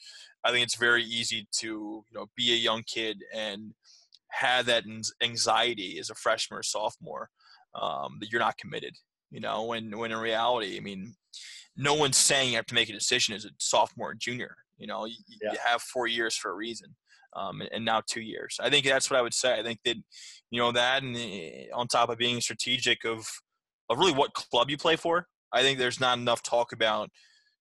I 0.45 0.51
think 0.51 0.65
it's 0.65 0.77
very 0.77 1.05
easy 1.05 1.47
to 1.59 1.67
you 1.67 2.15
know 2.15 2.27
be 2.37 2.53
a 2.53 2.57
young 2.57 2.83
kid 2.87 3.19
and 3.35 3.73
have 4.31 4.67
that 4.67 4.85
anxiety 5.23 5.99
as 5.99 6.11
a 6.11 6.15
freshman 6.15 6.59
or 6.59 6.63
sophomore 6.63 7.29
um, 7.75 8.19
that 8.21 8.31
you're 8.31 8.41
not 8.41 8.59
committed. 8.59 8.95
You 9.31 9.41
know, 9.41 9.65
when 9.65 9.97
when 9.97 10.13
in 10.13 10.19
reality, 10.19 10.77
I 10.77 10.81
mean, 10.81 11.15
no 11.77 11.95
one's 11.95 12.17
saying 12.17 12.51
you 12.51 12.57
have 12.57 12.67
to 12.67 12.75
make 12.75 12.89
a 12.91 12.95
decision 12.95 13.35
as 13.35 13.45
a 13.45 13.51
sophomore 13.59 14.11
or 14.11 14.15
junior. 14.15 14.57
You 14.77 14.87
know, 14.87 15.05
you, 15.05 15.17
Yeah. 15.43 15.53
you 15.53 15.59
have 15.65 15.83
four 15.83 16.07
years 16.07 16.37
for 16.37 16.51
a 16.51 16.55
reason 16.55 16.97
um, 17.37 17.63
and 17.73 17.85
now 17.85 18.03
two 18.07 18.21
years. 18.21 18.57
I 18.61 18.71
think 18.71 18.85
that's 18.87 19.11
what 19.11 19.19
I 19.19 19.23
would 19.23 19.35
say. 19.35 19.59
I 19.59 19.63
think 19.63 19.81
that 19.85 19.97
you 20.51 20.61
know 20.61 20.73
that, 20.73 21.03
and 21.03 21.17
eh, 21.17 21.67
on 21.73 21.87
top 21.87 22.09
of 22.09 22.19
being 22.19 22.41
strategic 22.41 23.05
of 23.05 23.27
of 23.91 23.99
really 23.99 24.13
what 24.13 24.33
club 24.33 24.71
you 24.71 24.79
play 24.79 24.97
for, 24.97 25.27
I 25.53 25.63
think 25.63 25.79
there's 25.79 26.01
not 26.01 26.17
enough 26.17 26.43
talk 26.43 26.73
about 26.73 27.11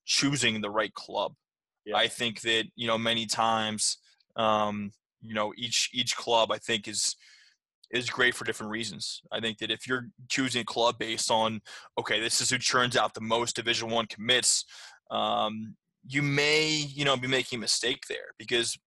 choosing 0.06 0.62
the 0.62 0.70
right 0.70 0.94
club. 0.94 1.34
Yeah. 1.86 1.98
I 1.98 2.08
think 2.08 2.42
that 2.42 2.66
you 2.76 2.88
know 2.88 2.98
many 2.98 3.26
times, 3.26 3.98
um, 4.36 4.92
you 5.22 5.34
know 5.34 5.52
each 5.58 5.90
each 5.92 6.16
club 6.16 6.52
I 6.52 6.58
think 6.60 6.88
is 6.88 7.16
is 7.92 8.10
great 8.10 8.36
for 8.36 8.46
different 8.46 8.72
reasons. 8.72 9.22
I 9.32 9.40
think 9.40 9.58
that 9.58 9.72
if 9.72 9.88
you're 9.88 10.10
choosing 10.30 10.62
a 10.62 10.66
club 10.66 11.00
based 11.00 11.32
on 11.32 11.62
okay, 12.00 12.20
this 12.20 12.42
is 12.42 12.50
who 12.50 12.60
churns 12.60 12.96
out 12.96 13.14
the 13.16 13.22
most 13.22 13.56
Division 13.56 13.90
One 13.90 14.06
commits, 14.06 14.66
um, 15.10 15.76
you 16.08 16.22
may 16.22 16.70
you 16.70 17.06
know 17.06 17.18
be 17.18 17.28
making 17.28 17.58
a 17.58 17.62
mistake 17.62 18.04
there 18.08 18.34
because 18.38 18.78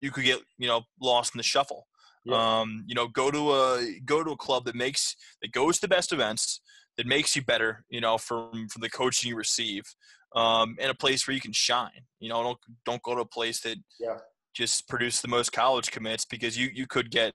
you 0.00 0.10
could 0.10 0.24
get 0.24 0.40
you 0.56 0.66
know 0.66 0.82
lost 1.00 1.34
in 1.34 1.38
the 1.38 1.44
shuffle. 1.44 1.86
Yeah. 2.24 2.60
Um, 2.60 2.84
you 2.86 2.94
know, 2.94 3.08
go 3.08 3.30
to 3.30 3.52
a 3.52 4.00
go 4.04 4.22
to 4.22 4.30
a 4.32 4.36
club 4.36 4.64
that 4.66 4.74
makes 4.74 5.16
that 5.42 5.52
goes 5.52 5.76
to 5.76 5.82
the 5.82 5.88
best 5.88 6.12
events, 6.12 6.60
that 6.96 7.06
makes 7.06 7.34
you 7.34 7.42
better. 7.42 7.84
You 7.88 8.00
know, 8.00 8.18
from 8.18 8.68
from 8.68 8.82
the 8.82 8.90
coaching 8.90 9.30
you 9.30 9.36
receive, 9.36 9.84
um, 10.36 10.76
and 10.78 10.90
a 10.90 10.94
place 10.94 11.26
where 11.26 11.34
you 11.34 11.40
can 11.40 11.52
shine. 11.52 12.04
You 12.18 12.28
know, 12.28 12.42
don't 12.42 12.58
don't 12.84 13.02
go 13.02 13.14
to 13.14 13.22
a 13.22 13.26
place 13.26 13.60
that 13.60 13.78
Yeah. 13.98 14.18
just 14.54 14.88
produce 14.88 15.20
the 15.20 15.28
most 15.28 15.52
college 15.52 15.90
commits 15.90 16.24
because 16.24 16.58
you 16.58 16.68
you 16.74 16.86
could 16.86 17.10
get 17.10 17.32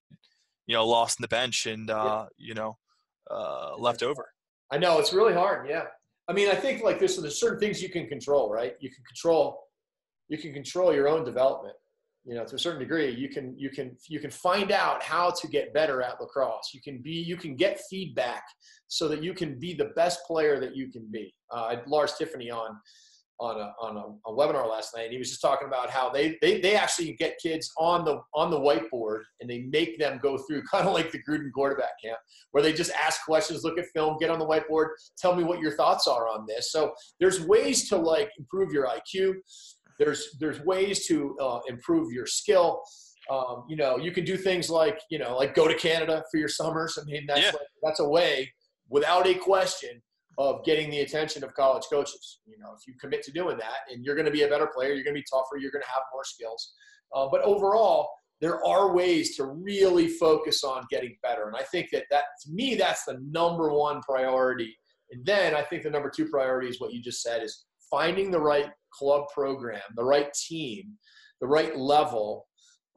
you 0.67 0.75
know 0.75 0.85
lost 0.87 1.19
in 1.19 1.23
the 1.23 1.27
bench 1.27 1.65
and 1.65 1.89
uh, 1.89 2.27
you 2.37 2.53
know 2.53 2.77
uh, 3.31 3.75
left 3.77 4.03
over. 4.03 4.31
I 4.71 4.77
know 4.77 4.99
it's 4.99 5.13
really 5.13 5.33
hard. 5.33 5.67
Yeah. 5.69 5.85
I 6.27 6.33
mean, 6.33 6.49
I 6.49 6.55
think 6.55 6.83
like 6.83 6.99
this, 6.99 7.17
there's 7.17 7.39
certain 7.39 7.59
things 7.59 7.81
you 7.81 7.89
can 7.89 8.07
control, 8.07 8.49
right? 8.49 8.75
You 8.79 8.89
can 8.89 9.03
control, 9.03 9.67
you 10.27 10.39
can 10.39 10.53
control 10.53 10.93
your 10.93 11.07
own 11.07 11.23
development. 11.23 11.75
You 12.25 12.35
know, 12.35 12.43
to 12.45 12.55
a 12.55 12.59
certain 12.59 12.79
degree, 12.79 13.11
you 13.11 13.29
can 13.29 13.53
you 13.57 13.69
can 13.69 13.95
you 14.09 14.19
can 14.19 14.31
find 14.31 14.71
out 14.71 15.03
how 15.03 15.29
to 15.29 15.47
get 15.47 15.73
better 15.73 16.01
at 16.01 16.19
lacrosse. 16.19 16.71
You 16.73 16.81
can 16.81 17.01
be 17.01 17.11
you 17.11 17.37
can 17.37 17.55
get 17.55 17.79
feedback 17.89 18.43
so 18.87 19.07
that 19.09 19.23
you 19.23 19.33
can 19.33 19.59
be 19.59 19.75
the 19.75 19.91
best 19.95 20.25
player 20.25 20.59
that 20.59 20.75
you 20.75 20.91
can 20.91 21.07
be. 21.11 21.33
Uh, 21.53 21.65
I 21.65 21.69
had 21.75 21.87
Lars 21.87 22.15
Tiffany 22.17 22.49
on 22.49 22.77
on 23.39 23.59
a, 23.59 23.73
on 23.81 23.97
a, 23.97 24.29
a 24.29 24.33
webinar 24.33 24.69
last 24.69 24.95
night, 24.95 25.03
and 25.03 25.11
he 25.11 25.17
was 25.17 25.29
just 25.29 25.41
talking 25.41 25.67
about 25.67 25.89
how 25.89 26.09
they, 26.09 26.37
they 26.41 26.61
they 26.61 26.75
actually 26.75 27.13
get 27.13 27.37
kids 27.41 27.71
on 27.77 28.05
the 28.05 28.21
on 28.33 28.49
the 28.49 28.59
whiteboard 28.59 29.21
and 29.41 29.49
they 29.49 29.59
make 29.69 29.99
them 29.99 30.19
go 30.21 30.37
through 30.37 30.63
kind 30.71 30.87
of 30.87 30.93
like 30.93 31.11
the 31.11 31.21
Gruden 31.27 31.51
quarterback 31.53 32.01
camp 32.03 32.17
where 32.51 32.63
they 32.63 32.73
just 32.73 32.91
ask 32.91 33.25
questions, 33.25 33.63
look 33.63 33.77
at 33.77 33.85
film, 33.93 34.17
get 34.19 34.29
on 34.29 34.39
the 34.39 34.47
whiteboard, 34.47 34.87
tell 35.17 35.35
me 35.35 35.43
what 35.43 35.59
your 35.59 35.75
thoughts 35.75 36.07
are 36.07 36.27
on 36.27 36.45
this. 36.47 36.71
So 36.71 36.93
there's 37.19 37.41
ways 37.41 37.89
to 37.89 37.97
like 37.97 38.29
improve 38.39 38.71
your 38.71 38.87
IQ. 38.87 39.33
There's 39.99 40.35
there's 40.39 40.59
ways 40.61 41.05
to 41.07 41.37
uh, 41.39 41.59
improve 41.67 42.11
your 42.11 42.25
skill. 42.25 42.81
Um, 43.29 43.63
you 43.67 43.75
know, 43.75 43.97
you 43.97 44.11
can 44.11 44.23
do 44.25 44.37
things 44.37 44.69
like 44.69 44.99
you 45.09 45.19
know, 45.19 45.35
like 45.37 45.55
go 45.55 45.67
to 45.67 45.73
Canada 45.75 46.23
for 46.31 46.37
your 46.37 46.47
summers. 46.49 46.97
I 47.01 47.05
mean, 47.05 47.25
that's 47.27 47.41
Yeah. 47.41 47.47
like, 47.47 47.67
that's 47.83 47.99
a 47.99 48.07
way, 48.07 48.53
without 48.89 49.25
a 49.27 49.33
question, 49.35 50.01
of 50.37 50.63
getting 50.65 50.89
the 50.89 50.99
attention 51.01 51.43
of 51.43 51.53
college 51.53 51.85
coaches. 51.91 52.39
You 52.45 52.57
know, 52.59 52.73
if 52.77 52.85
you 52.87 52.93
commit 52.99 53.23
to 53.23 53.31
doing 53.31 53.57
that, 53.57 53.79
and 53.89 54.03
you're 54.03 54.15
going 54.15 54.25
to 54.25 54.31
be 54.31 54.43
a 54.43 54.47
better 54.47 54.67
player, 54.67 54.93
you're 54.93 55.03
going 55.03 55.15
to 55.15 55.21
be 55.21 55.25
tougher, 55.31 55.57
you're 55.57 55.71
going 55.71 55.83
to 55.83 55.89
have 55.89 56.03
more 56.13 56.23
skills. 56.23 56.73
Uh, 57.13 57.27
but 57.31 57.41
overall, 57.41 58.09
there 58.41 58.63
are 58.65 58.93
ways 58.93 59.35
to 59.37 59.45
really 59.45 60.07
focus 60.09 60.63
on 60.63 60.85
getting 60.91 61.17
better, 61.23 61.47
and 61.47 61.55
I 61.55 61.63
think 61.63 61.87
that 61.93 62.03
that 62.11 62.25
to 62.43 62.51
me 62.51 62.75
that's 62.75 63.05
the 63.05 63.17
number 63.31 63.71
one 63.71 64.01
priority. 64.01 64.75
And 65.11 65.25
then 65.25 65.55
I 65.55 65.61
think 65.61 65.83
the 65.83 65.89
number 65.89 66.09
two 66.09 66.27
priority 66.27 66.67
is 66.67 66.81
what 66.81 66.91
you 66.91 67.01
just 67.01 67.21
said 67.21 67.43
is 67.43 67.65
finding 67.89 68.31
the 68.31 68.39
right 68.39 68.69
club 68.97 69.25
program, 69.33 69.81
the 69.95 70.03
right 70.03 70.33
team, 70.33 70.97
the 71.41 71.47
right 71.47 71.77
level 71.77 72.47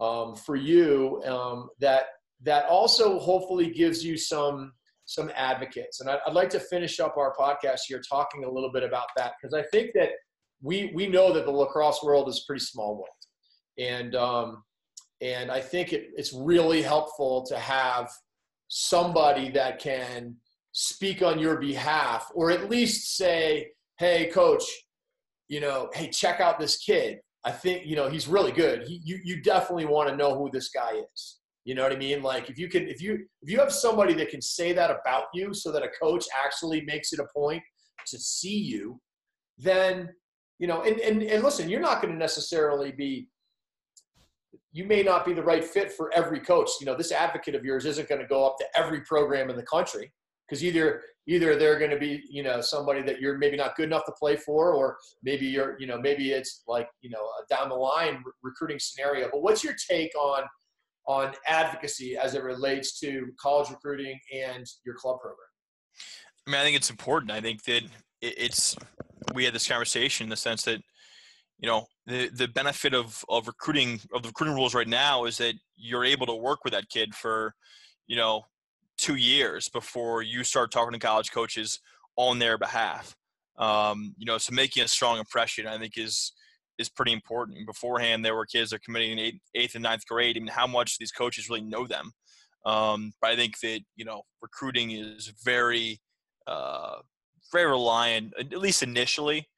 um, 0.00 0.34
for 0.36 0.56
you 0.56 1.22
um, 1.26 1.68
that 1.80 2.06
that 2.42 2.66
also 2.66 3.18
hopefully 3.18 3.70
gives 3.70 4.04
you 4.04 4.16
some 4.16 4.72
some 5.06 5.30
advocates. 5.34 6.00
And 6.00 6.10
I'd, 6.10 6.20
I'd 6.26 6.34
like 6.34 6.50
to 6.50 6.60
finish 6.60 7.00
up 7.00 7.16
our 7.16 7.34
podcast 7.34 7.80
here 7.86 8.00
talking 8.08 8.44
a 8.44 8.50
little 8.50 8.70
bit 8.70 8.82
about 8.82 9.06
that 9.16 9.32
because 9.40 9.54
I 9.54 9.62
think 9.70 9.90
that 9.94 10.10
we 10.62 10.92
we 10.94 11.06
know 11.06 11.32
that 11.32 11.46
the 11.46 11.50
lacrosse 11.50 12.02
world 12.02 12.28
is 12.28 12.42
a 12.42 12.46
pretty 12.46 12.64
small 12.64 12.94
world, 12.94 13.08
and 13.78 14.14
um, 14.14 14.62
and 15.20 15.50
I 15.50 15.60
think 15.60 15.92
it, 15.92 16.08
it's 16.14 16.32
really 16.32 16.82
helpful 16.82 17.44
to 17.46 17.58
have 17.58 18.10
somebody 18.68 19.50
that 19.50 19.78
can 19.78 20.36
speak 20.72 21.22
on 21.22 21.38
your 21.38 21.58
behalf 21.58 22.30
or 22.34 22.50
at 22.50 22.68
least 22.68 23.16
say, 23.16 23.70
"Hey, 23.98 24.26
coach, 24.26 24.64
you 25.48 25.60
know, 25.60 25.90
hey, 25.94 26.08
check 26.08 26.40
out 26.40 26.58
this 26.58 26.76
kid. 26.76 27.18
I 27.44 27.50
think 27.50 27.86
you 27.86 27.96
know 27.96 28.08
he's 28.08 28.28
really 28.28 28.52
good. 28.52 28.86
He, 28.86 29.00
you 29.04 29.18
you 29.24 29.42
definitely 29.42 29.86
want 29.86 30.08
to 30.08 30.16
know 30.16 30.36
who 30.36 30.50
this 30.52 30.68
guy 30.68 30.92
is. 31.14 31.38
You 31.64 31.74
know 31.74 31.82
what 31.82 31.92
I 31.92 31.96
mean? 31.96 32.22
Like 32.22 32.50
if 32.50 32.58
you 32.58 32.68
can, 32.68 32.88
if 32.88 33.00
you 33.00 33.26
if 33.42 33.50
you 33.50 33.58
have 33.58 33.72
somebody 33.72 34.14
that 34.14 34.30
can 34.30 34.42
say 34.42 34.72
that 34.72 34.90
about 34.90 35.24
you, 35.34 35.54
so 35.54 35.72
that 35.72 35.82
a 35.82 35.88
coach 36.00 36.24
actually 36.44 36.82
makes 36.82 37.12
it 37.12 37.20
a 37.20 37.26
point 37.34 37.62
to 38.06 38.18
see 38.18 38.58
you, 38.58 39.00
then 39.56 40.10
you 40.58 40.66
know. 40.66 40.82
And 40.82 40.98
and, 41.00 41.22
and 41.22 41.42
listen, 41.42 41.68
you're 41.68 41.80
not 41.80 42.02
going 42.02 42.12
to 42.12 42.18
necessarily 42.18 42.92
be. 42.92 43.28
You 44.72 44.84
may 44.84 45.02
not 45.02 45.24
be 45.24 45.32
the 45.32 45.42
right 45.42 45.64
fit 45.64 45.92
for 45.92 46.12
every 46.12 46.40
coach. 46.40 46.70
You 46.80 46.86
know, 46.86 46.94
this 46.94 47.12
advocate 47.12 47.54
of 47.54 47.64
yours 47.64 47.86
isn't 47.86 48.08
going 48.08 48.20
to 48.20 48.26
go 48.26 48.46
up 48.46 48.56
to 48.58 48.66
every 48.74 49.00
program 49.02 49.48
in 49.48 49.56
the 49.56 49.62
country 49.62 50.12
because 50.48 50.64
either 50.64 51.02
either 51.26 51.56
they're 51.56 51.78
going 51.78 51.90
to 51.90 51.98
be 51.98 52.22
you 52.30 52.42
know 52.42 52.60
somebody 52.60 53.02
that 53.02 53.20
you're 53.20 53.38
maybe 53.38 53.56
not 53.56 53.76
good 53.76 53.86
enough 53.86 54.04
to 54.06 54.12
play 54.18 54.36
for 54.36 54.72
or 54.72 54.96
maybe 55.22 55.46
you're 55.46 55.76
you 55.78 55.86
know 55.86 55.98
maybe 55.98 56.30
it's 56.30 56.62
like 56.66 56.88
you 57.00 57.10
know 57.10 57.20
a 57.20 57.54
down 57.54 57.68
the 57.68 57.74
line 57.74 58.22
re- 58.24 58.32
recruiting 58.42 58.78
scenario 58.78 59.28
but 59.30 59.42
what's 59.42 59.62
your 59.62 59.74
take 59.90 60.10
on 60.18 60.42
on 61.06 61.32
advocacy 61.46 62.16
as 62.16 62.34
it 62.34 62.42
relates 62.42 62.98
to 62.98 63.26
college 63.40 63.70
recruiting 63.70 64.18
and 64.32 64.66
your 64.84 64.94
club 64.94 65.18
program 65.20 65.48
I 66.48 66.50
mean, 66.50 66.60
I 66.60 66.64
think 66.64 66.76
it's 66.76 66.88
important. 66.88 67.30
I 67.30 67.42
think 67.42 67.62
that 67.64 67.82
it's 68.22 68.74
we 69.34 69.44
had 69.44 69.54
this 69.54 69.68
conversation 69.68 70.24
in 70.24 70.30
the 70.30 70.36
sense 70.36 70.62
that 70.62 70.80
you 71.58 71.68
know 71.68 71.86
the 72.06 72.30
the 72.30 72.48
benefit 72.48 72.94
of 72.94 73.22
of 73.28 73.46
recruiting 73.46 74.00
of 74.14 74.22
the 74.22 74.28
recruiting 74.28 74.54
rules 74.54 74.74
right 74.74 74.88
now 74.88 75.26
is 75.26 75.36
that 75.38 75.54
you're 75.76 76.06
able 76.06 76.26
to 76.26 76.34
work 76.34 76.60
with 76.64 76.72
that 76.72 76.88
kid 76.88 77.14
for 77.14 77.54
you 78.06 78.16
know 78.16 78.44
two 78.98 79.14
years 79.14 79.68
before 79.68 80.22
you 80.22 80.44
start 80.44 80.70
talking 80.70 80.92
to 80.92 80.98
college 80.98 81.32
coaches 81.32 81.80
on 82.16 82.38
their 82.38 82.58
behalf. 82.58 83.16
Um, 83.56 84.14
you 84.18 84.26
know, 84.26 84.38
so 84.38 84.52
making 84.52 84.82
a 84.82 84.88
strong 84.88 85.18
impression, 85.18 85.66
I 85.66 85.78
think, 85.78 85.96
is 85.96 86.32
is 86.78 86.88
pretty 86.88 87.12
important. 87.12 87.66
Beforehand, 87.66 88.24
there 88.24 88.36
were 88.36 88.46
kids 88.46 88.70
that 88.70 88.76
are 88.76 88.80
committing 88.84 89.12
in 89.12 89.18
eighth, 89.18 89.40
eighth 89.54 89.74
and 89.74 89.82
ninth 89.82 90.06
grade. 90.06 90.36
I 90.36 90.40
mean, 90.40 90.48
how 90.48 90.66
much 90.66 90.98
these 90.98 91.10
coaches 91.10 91.48
really 91.48 91.62
know 91.62 91.86
them? 91.86 92.12
Um, 92.64 93.12
but 93.20 93.30
I 93.30 93.36
think 93.36 93.58
that 93.60 93.80
you 93.96 94.04
know, 94.04 94.22
recruiting 94.42 94.92
is 94.92 95.32
very, 95.44 96.00
uh, 96.46 96.96
very 97.52 97.70
reliant, 97.70 98.34
at 98.38 98.52
least 98.52 98.82
initially, 98.82 99.48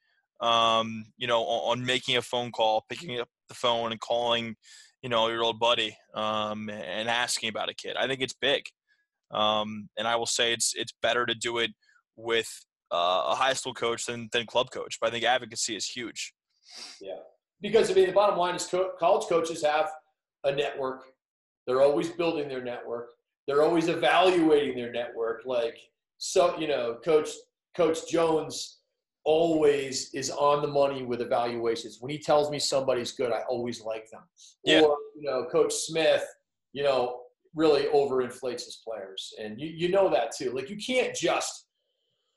um, 0.40 1.06
you 1.18 1.26
know, 1.26 1.42
on, 1.42 1.80
on 1.80 1.86
making 1.86 2.16
a 2.16 2.22
phone 2.22 2.52
call, 2.52 2.84
picking 2.88 3.20
up 3.20 3.28
the 3.48 3.54
phone, 3.54 3.92
and 3.92 4.00
calling, 4.00 4.56
you 5.02 5.08
know, 5.08 5.28
your 5.28 5.42
old 5.42 5.58
buddy 5.58 5.96
um, 6.14 6.70
and 6.70 7.08
asking 7.08 7.48
about 7.48 7.68
a 7.68 7.74
kid. 7.74 7.96
I 7.96 8.06
think 8.06 8.20
it's 8.20 8.34
big. 8.34 8.64
Um, 9.30 9.88
and 9.96 10.08
I 10.08 10.16
will 10.16 10.26
say 10.26 10.52
it's 10.52 10.74
it's 10.74 10.92
better 11.02 11.26
to 11.26 11.34
do 11.34 11.58
it 11.58 11.70
with 12.16 12.48
uh, 12.92 13.24
a 13.28 13.34
high 13.34 13.52
school 13.52 13.74
coach 13.74 14.06
than 14.06 14.28
than 14.32 14.46
club 14.46 14.70
coach. 14.70 14.98
But 15.00 15.08
I 15.08 15.10
think 15.10 15.24
advocacy 15.24 15.76
is 15.76 15.86
huge. 15.86 16.32
Yeah, 17.00 17.18
because 17.60 17.90
I 17.90 17.94
mean, 17.94 18.06
the 18.06 18.12
bottom 18.12 18.38
line 18.38 18.54
is 18.54 18.66
co- 18.66 18.92
college 18.98 19.26
coaches 19.28 19.64
have 19.64 19.90
a 20.44 20.52
network. 20.52 21.04
They're 21.66 21.82
always 21.82 22.08
building 22.10 22.48
their 22.48 22.62
network. 22.62 23.10
They're 23.46 23.62
always 23.62 23.88
evaluating 23.88 24.76
their 24.76 24.92
network. 24.92 25.42
Like 25.44 25.78
so, 26.18 26.58
you 26.58 26.68
know, 26.68 26.98
Coach 27.04 27.28
Coach 27.76 28.08
Jones 28.10 28.78
always 29.24 30.12
is 30.14 30.30
on 30.30 30.62
the 30.62 30.68
money 30.68 31.02
with 31.02 31.20
evaluations. 31.20 31.98
When 32.00 32.10
he 32.10 32.18
tells 32.18 32.50
me 32.50 32.58
somebody's 32.58 33.12
good, 33.12 33.32
I 33.32 33.42
always 33.48 33.80
like 33.82 34.10
them. 34.10 34.22
Yeah. 34.64 34.80
Or 34.80 34.96
you 35.14 35.22
know, 35.22 35.46
Coach 35.50 35.72
Smith, 35.72 36.24
you 36.72 36.82
know, 36.82 37.20
really 37.54 37.84
overinflates 37.84 38.64
his 38.64 38.82
players, 38.86 39.32
and 39.40 39.60
you 39.60 39.68
you 39.68 39.88
know 39.88 40.08
that 40.10 40.32
too. 40.36 40.50
Like 40.52 40.70
you 40.70 40.76
can't 40.76 41.14
just, 41.14 41.66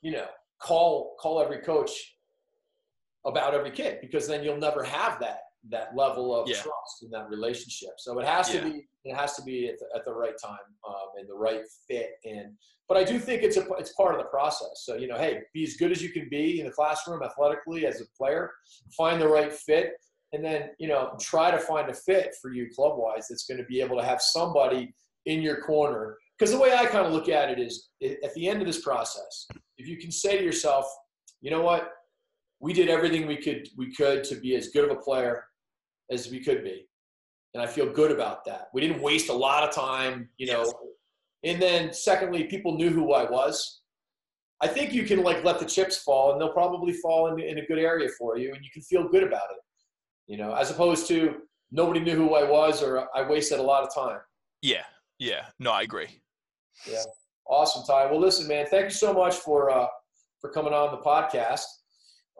you 0.02 0.12
know, 0.12 0.26
call 0.60 1.16
call 1.20 1.40
every 1.40 1.58
coach 1.58 1.90
about 3.24 3.54
every 3.54 3.70
kid 3.70 3.98
because 4.00 4.26
then 4.26 4.42
you'll 4.44 4.56
never 4.58 4.82
have 4.82 5.18
that 5.20 5.38
that 5.70 5.96
level 5.96 6.34
of 6.38 6.46
Yeah. 6.46 6.56
trust 6.56 7.02
in 7.02 7.10
that 7.10 7.30
relationship. 7.30 7.92
So 7.98 8.18
it 8.18 8.26
has 8.26 8.50
to 8.50 8.60
be 8.62 8.86
it 9.04 9.14
has 9.14 9.34
to 9.36 9.42
be 9.42 9.68
at 9.68 9.78
the, 9.78 9.86
at 9.94 10.04
the 10.04 10.12
right 10.12 10.34
time 10.42 10.58
um, 10.86 11.08
and 11.18 11.28
the 11.28 11.34
right 11.34 11.62
fit. 11.88 12.12
And 12.24 12.54
but 12.86 12.98
I 12.98 13.04
do 13.04 13.18
think 13.18 13.42
it's 13.42 13.56
a 13.56 13.66
it's 13.78 13.92
part 13.92 14.14
of 14.14 14.20
the 14.20 14.28
process. 14.28 14.82
So 14.84 14.96
you 14.96 15.06
know, 15.06 15.16
hey, 15.16 15.40
be 15.54 15.62
as 15.64 15.76
good 15.76 15.90
as 15.90 16.02
you 16.02 16.10
can 16.10 16.28
be 16.28 16.60
in 16.60 16.66
the 16.66 16.72
classroom 16.72 17.22
athletically 17.22 17.86
as 17.86 18.00
a 18.00 18.04
player. 18.16 18.50
Find 18.96 19.20
the 19.20 19.28
right 19.28 19.52
fit, 19.52 19.92
and 20.34 20.44
then 20.44 20.70
you 20.78 20.88
know 20.88 21.16
try 21.18 21.50
to 21.50 21.58
find 21.58 21.88
a 21.88 21.94
fit 21.94 22.34
for 22.42 22.52
you 22.52 22.68
club 22.74 22.98
wise 22.98 23.28
that's 23.28 23.46
going 23.46 23.58
to 23.58 23.64
be 23.64 23.80
able 23.80 23.96
to 23.96 24.04
have 24.04 24.20
somebody 24.20 24.92
in 25.26 25.42
your 25.42 25.60
corner. 25.60 26.16
Because 26.38 26.52
the 26.52 26.58
way 26.58 26.74
I 26.74 26.86
kind 26.86 27.06
of 27.06 27.12
look 27.12 27.28
at 27.28 27.50
it 27.50 27.58
is, 27.58 27.90
at 28.02 28.34
the 28.34 28.48
end 28.48 28.60
of 28.60 28.66
this 28.66 28.82
process, 28.82 29.46
if 29.78 29.86
you 29.86 29.96
can 29.96 30.10
say 30.10 30.36
to 30.36 30.44
yourself, 30.44 30.86
you 31.40 31.50
know 31.50 31.62
what, 31.62 31.92
we 32.60 32.72
did 32.72 32.88
everything 32.88 33.26
we 33.26 33.36
could 33.36 33.68
we 33.76 33.92
could 33.92 34.24
to 34.24 34.36
be 34.36 34.56
as 34.56 34.68
good 34.68 34.84
of 34.84 34.96
a 34.96 35.00
player 35.00 35.44
as 36.10 36.30
we 36.30 36.42
could 36.42 36.64
be, 36.64 36.88
and 37.52 37.62
I 37.62 37.66
feel 37.66 37.92
good 37.92 38.10
about 38.10 38.44
that. 38.46 38.68
We 38.72 38.80
didn't 38.80 39.02
waste 39.02 39.28
a 39.28 39.34
lot 39.34 39.62
of 39.62 39.74
time, 39.74 40.28
you 40.38 40.46
know. 40.46 40.72
And 41.44 41.60
then 41.60 41.92
secondly, 41.92 42.44
people 42.44 42.76
knew 42.76 42.88
who 42.88 43.12
I 43.12 43.30
was. 43.30 43.82
I 44.62 44.68
think 44.68 44.94
you 44.94 45.04
can 45.04 45.22
like 45.22 45.44
let 45.44 45.58
the 45.58 45.66
chips 45.66 45.98
fall, 45.98 46.32
and 46.32 46.40
they'll 46.40 46.52
probably 46.52 46.94
fall 46.94 47.26
in, 47.26 47.38
in 47.38 47.58
a 47.58 47.66
good 47.66 47.78
area 47.78 48.08
for 48.18 48.38
you, 48.38 48.54
and 48.54 48.64
you 48.64 48.70
can 48.72 48.82
feel 48.82 49.08
good 49.08 49.22
about 49.22 49.50
it. 49.50 49.60
You 50.26 50.38
know, 50.38 50.54
as 50.54 50.70
opposed 50.70 51.06
to 51.08 51.42
nobody 51.70 52.00
knew 52.00 52.16
who 52.16 52.34
I 52.34 52.48
was, 52.48 52.82
or 52.82 53.08
I 53.14 53.28
wasted 53.28 53.58
a 53.58 53.62
lot 53.62 53.82
of 53.82 53.94
time. 53.94 54.20
Yeah, 54.62 54.84
yeah. 55.24 55.46
No, 55.58 55.72
I 55.72 55.82
agree. 55.82 56.20
Yeah. 56.88 57.02
Awesome, 57.46 57.82
Ty. 57.86 58.06
Well, 58.06 58.20
listen, 58.20 58.46
man, 58.46 58.66
thank 58.66 58.84
you 58.84 58.90
so 58.90 59.12
much 59.12 59.36
for 59.36 59.70
uh, 59.70 59.86
for 60.40 60.50
coming 60.50 60.72
on 60.72 60.90
the 60.90 60.98
podcast. 60.98 61.64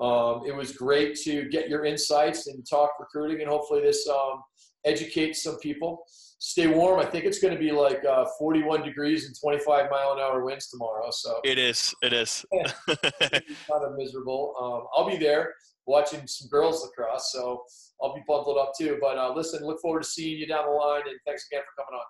Um, 0.01 0.43
it 0.47 0.55
was 0.55 0.73
great 0.73 1.17
to 1.23 1.49
get 1.49 1.69
your 1.69 1.85
insights 1.85 2.47
and 2.47 2.67
talk 2.69 2.91
recruiting, 2.99 3.41
and 3.41 3.49
hopefully 3.49 3.81
this 3.81 4.09
um, 4.09 4.43
educates 4.85 5.43
some 5.43 5.59
people. 5.59 6.05
Stay 6.39 6.67
warm. 6.67 7.01
I 7.01 7.07
think 7.07 7.25
it's 7.25 7.39
going 7.39 7.55
to 7.55 7.61
be 7.61 7.71
like 7.71 8.05
uh, 8.05 8.27
41 8.39 8.83
degrees 8.83 9.25
and 9.27 9.35
25 9.41 9.91
mile 9.91 10.13
an 10.13 10.19
hour 10.19 10.45
winds 10.45 10.69
tomorrow. 10.69 11.09
So 11.11 11.41
It 11.43 11.59
is. 11.59 11.95
It 12.03 12.13
is. 12.13 12.45
kind 12.87 13.83
of 13.83 13.97
miserable. 13.97 14.55
Um, 14.61 14.87
I'll 14.95 15.09
be 15.09 15.17
there 15.17 15.55
watching 15.87 16.27
some 16.27 16.49
girls 16.49 16.83
lacrosse, 16.83 17.33
so 17.33 17.63
I'll 18.03 18.15
be 18.15 18.23
bundled 18.27 18.59
up 18.59 18.73
too. 18.79 18.99
But 19.01 19.17
uh, 19.17 19.33
listen, 19.35 19.65
look 19.65 19.81
forward 19.81 20.03
to 20.03 20.09
seeing 20.09 20.39
you 20.39 20.47
down 20.47 20.67
the 20.67 20.73
line, 20.73 21.03
and 21.07 21.19
thanks 21.27 21.47
again 21.51 21.63
for 21.63 21.83
coming 21.83 21.99
on. 21.99 22.05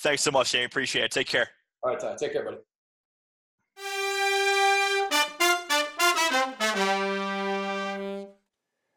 Thanks 0.00 0.22
so 0.22 0.30
much, 0.30 0.48
Shane. 0.48 0.64
Appreciate 0.64 1.06
it. 1.06 1.10
Take 1.10 1.26
care. 1.26 1.48
All 1.82 1.90
right, 1.90 2.00
Ty. 2.00 2.16
Take 2.16 2.32
care, 2.32 2.44
buddy. 2.44 2.58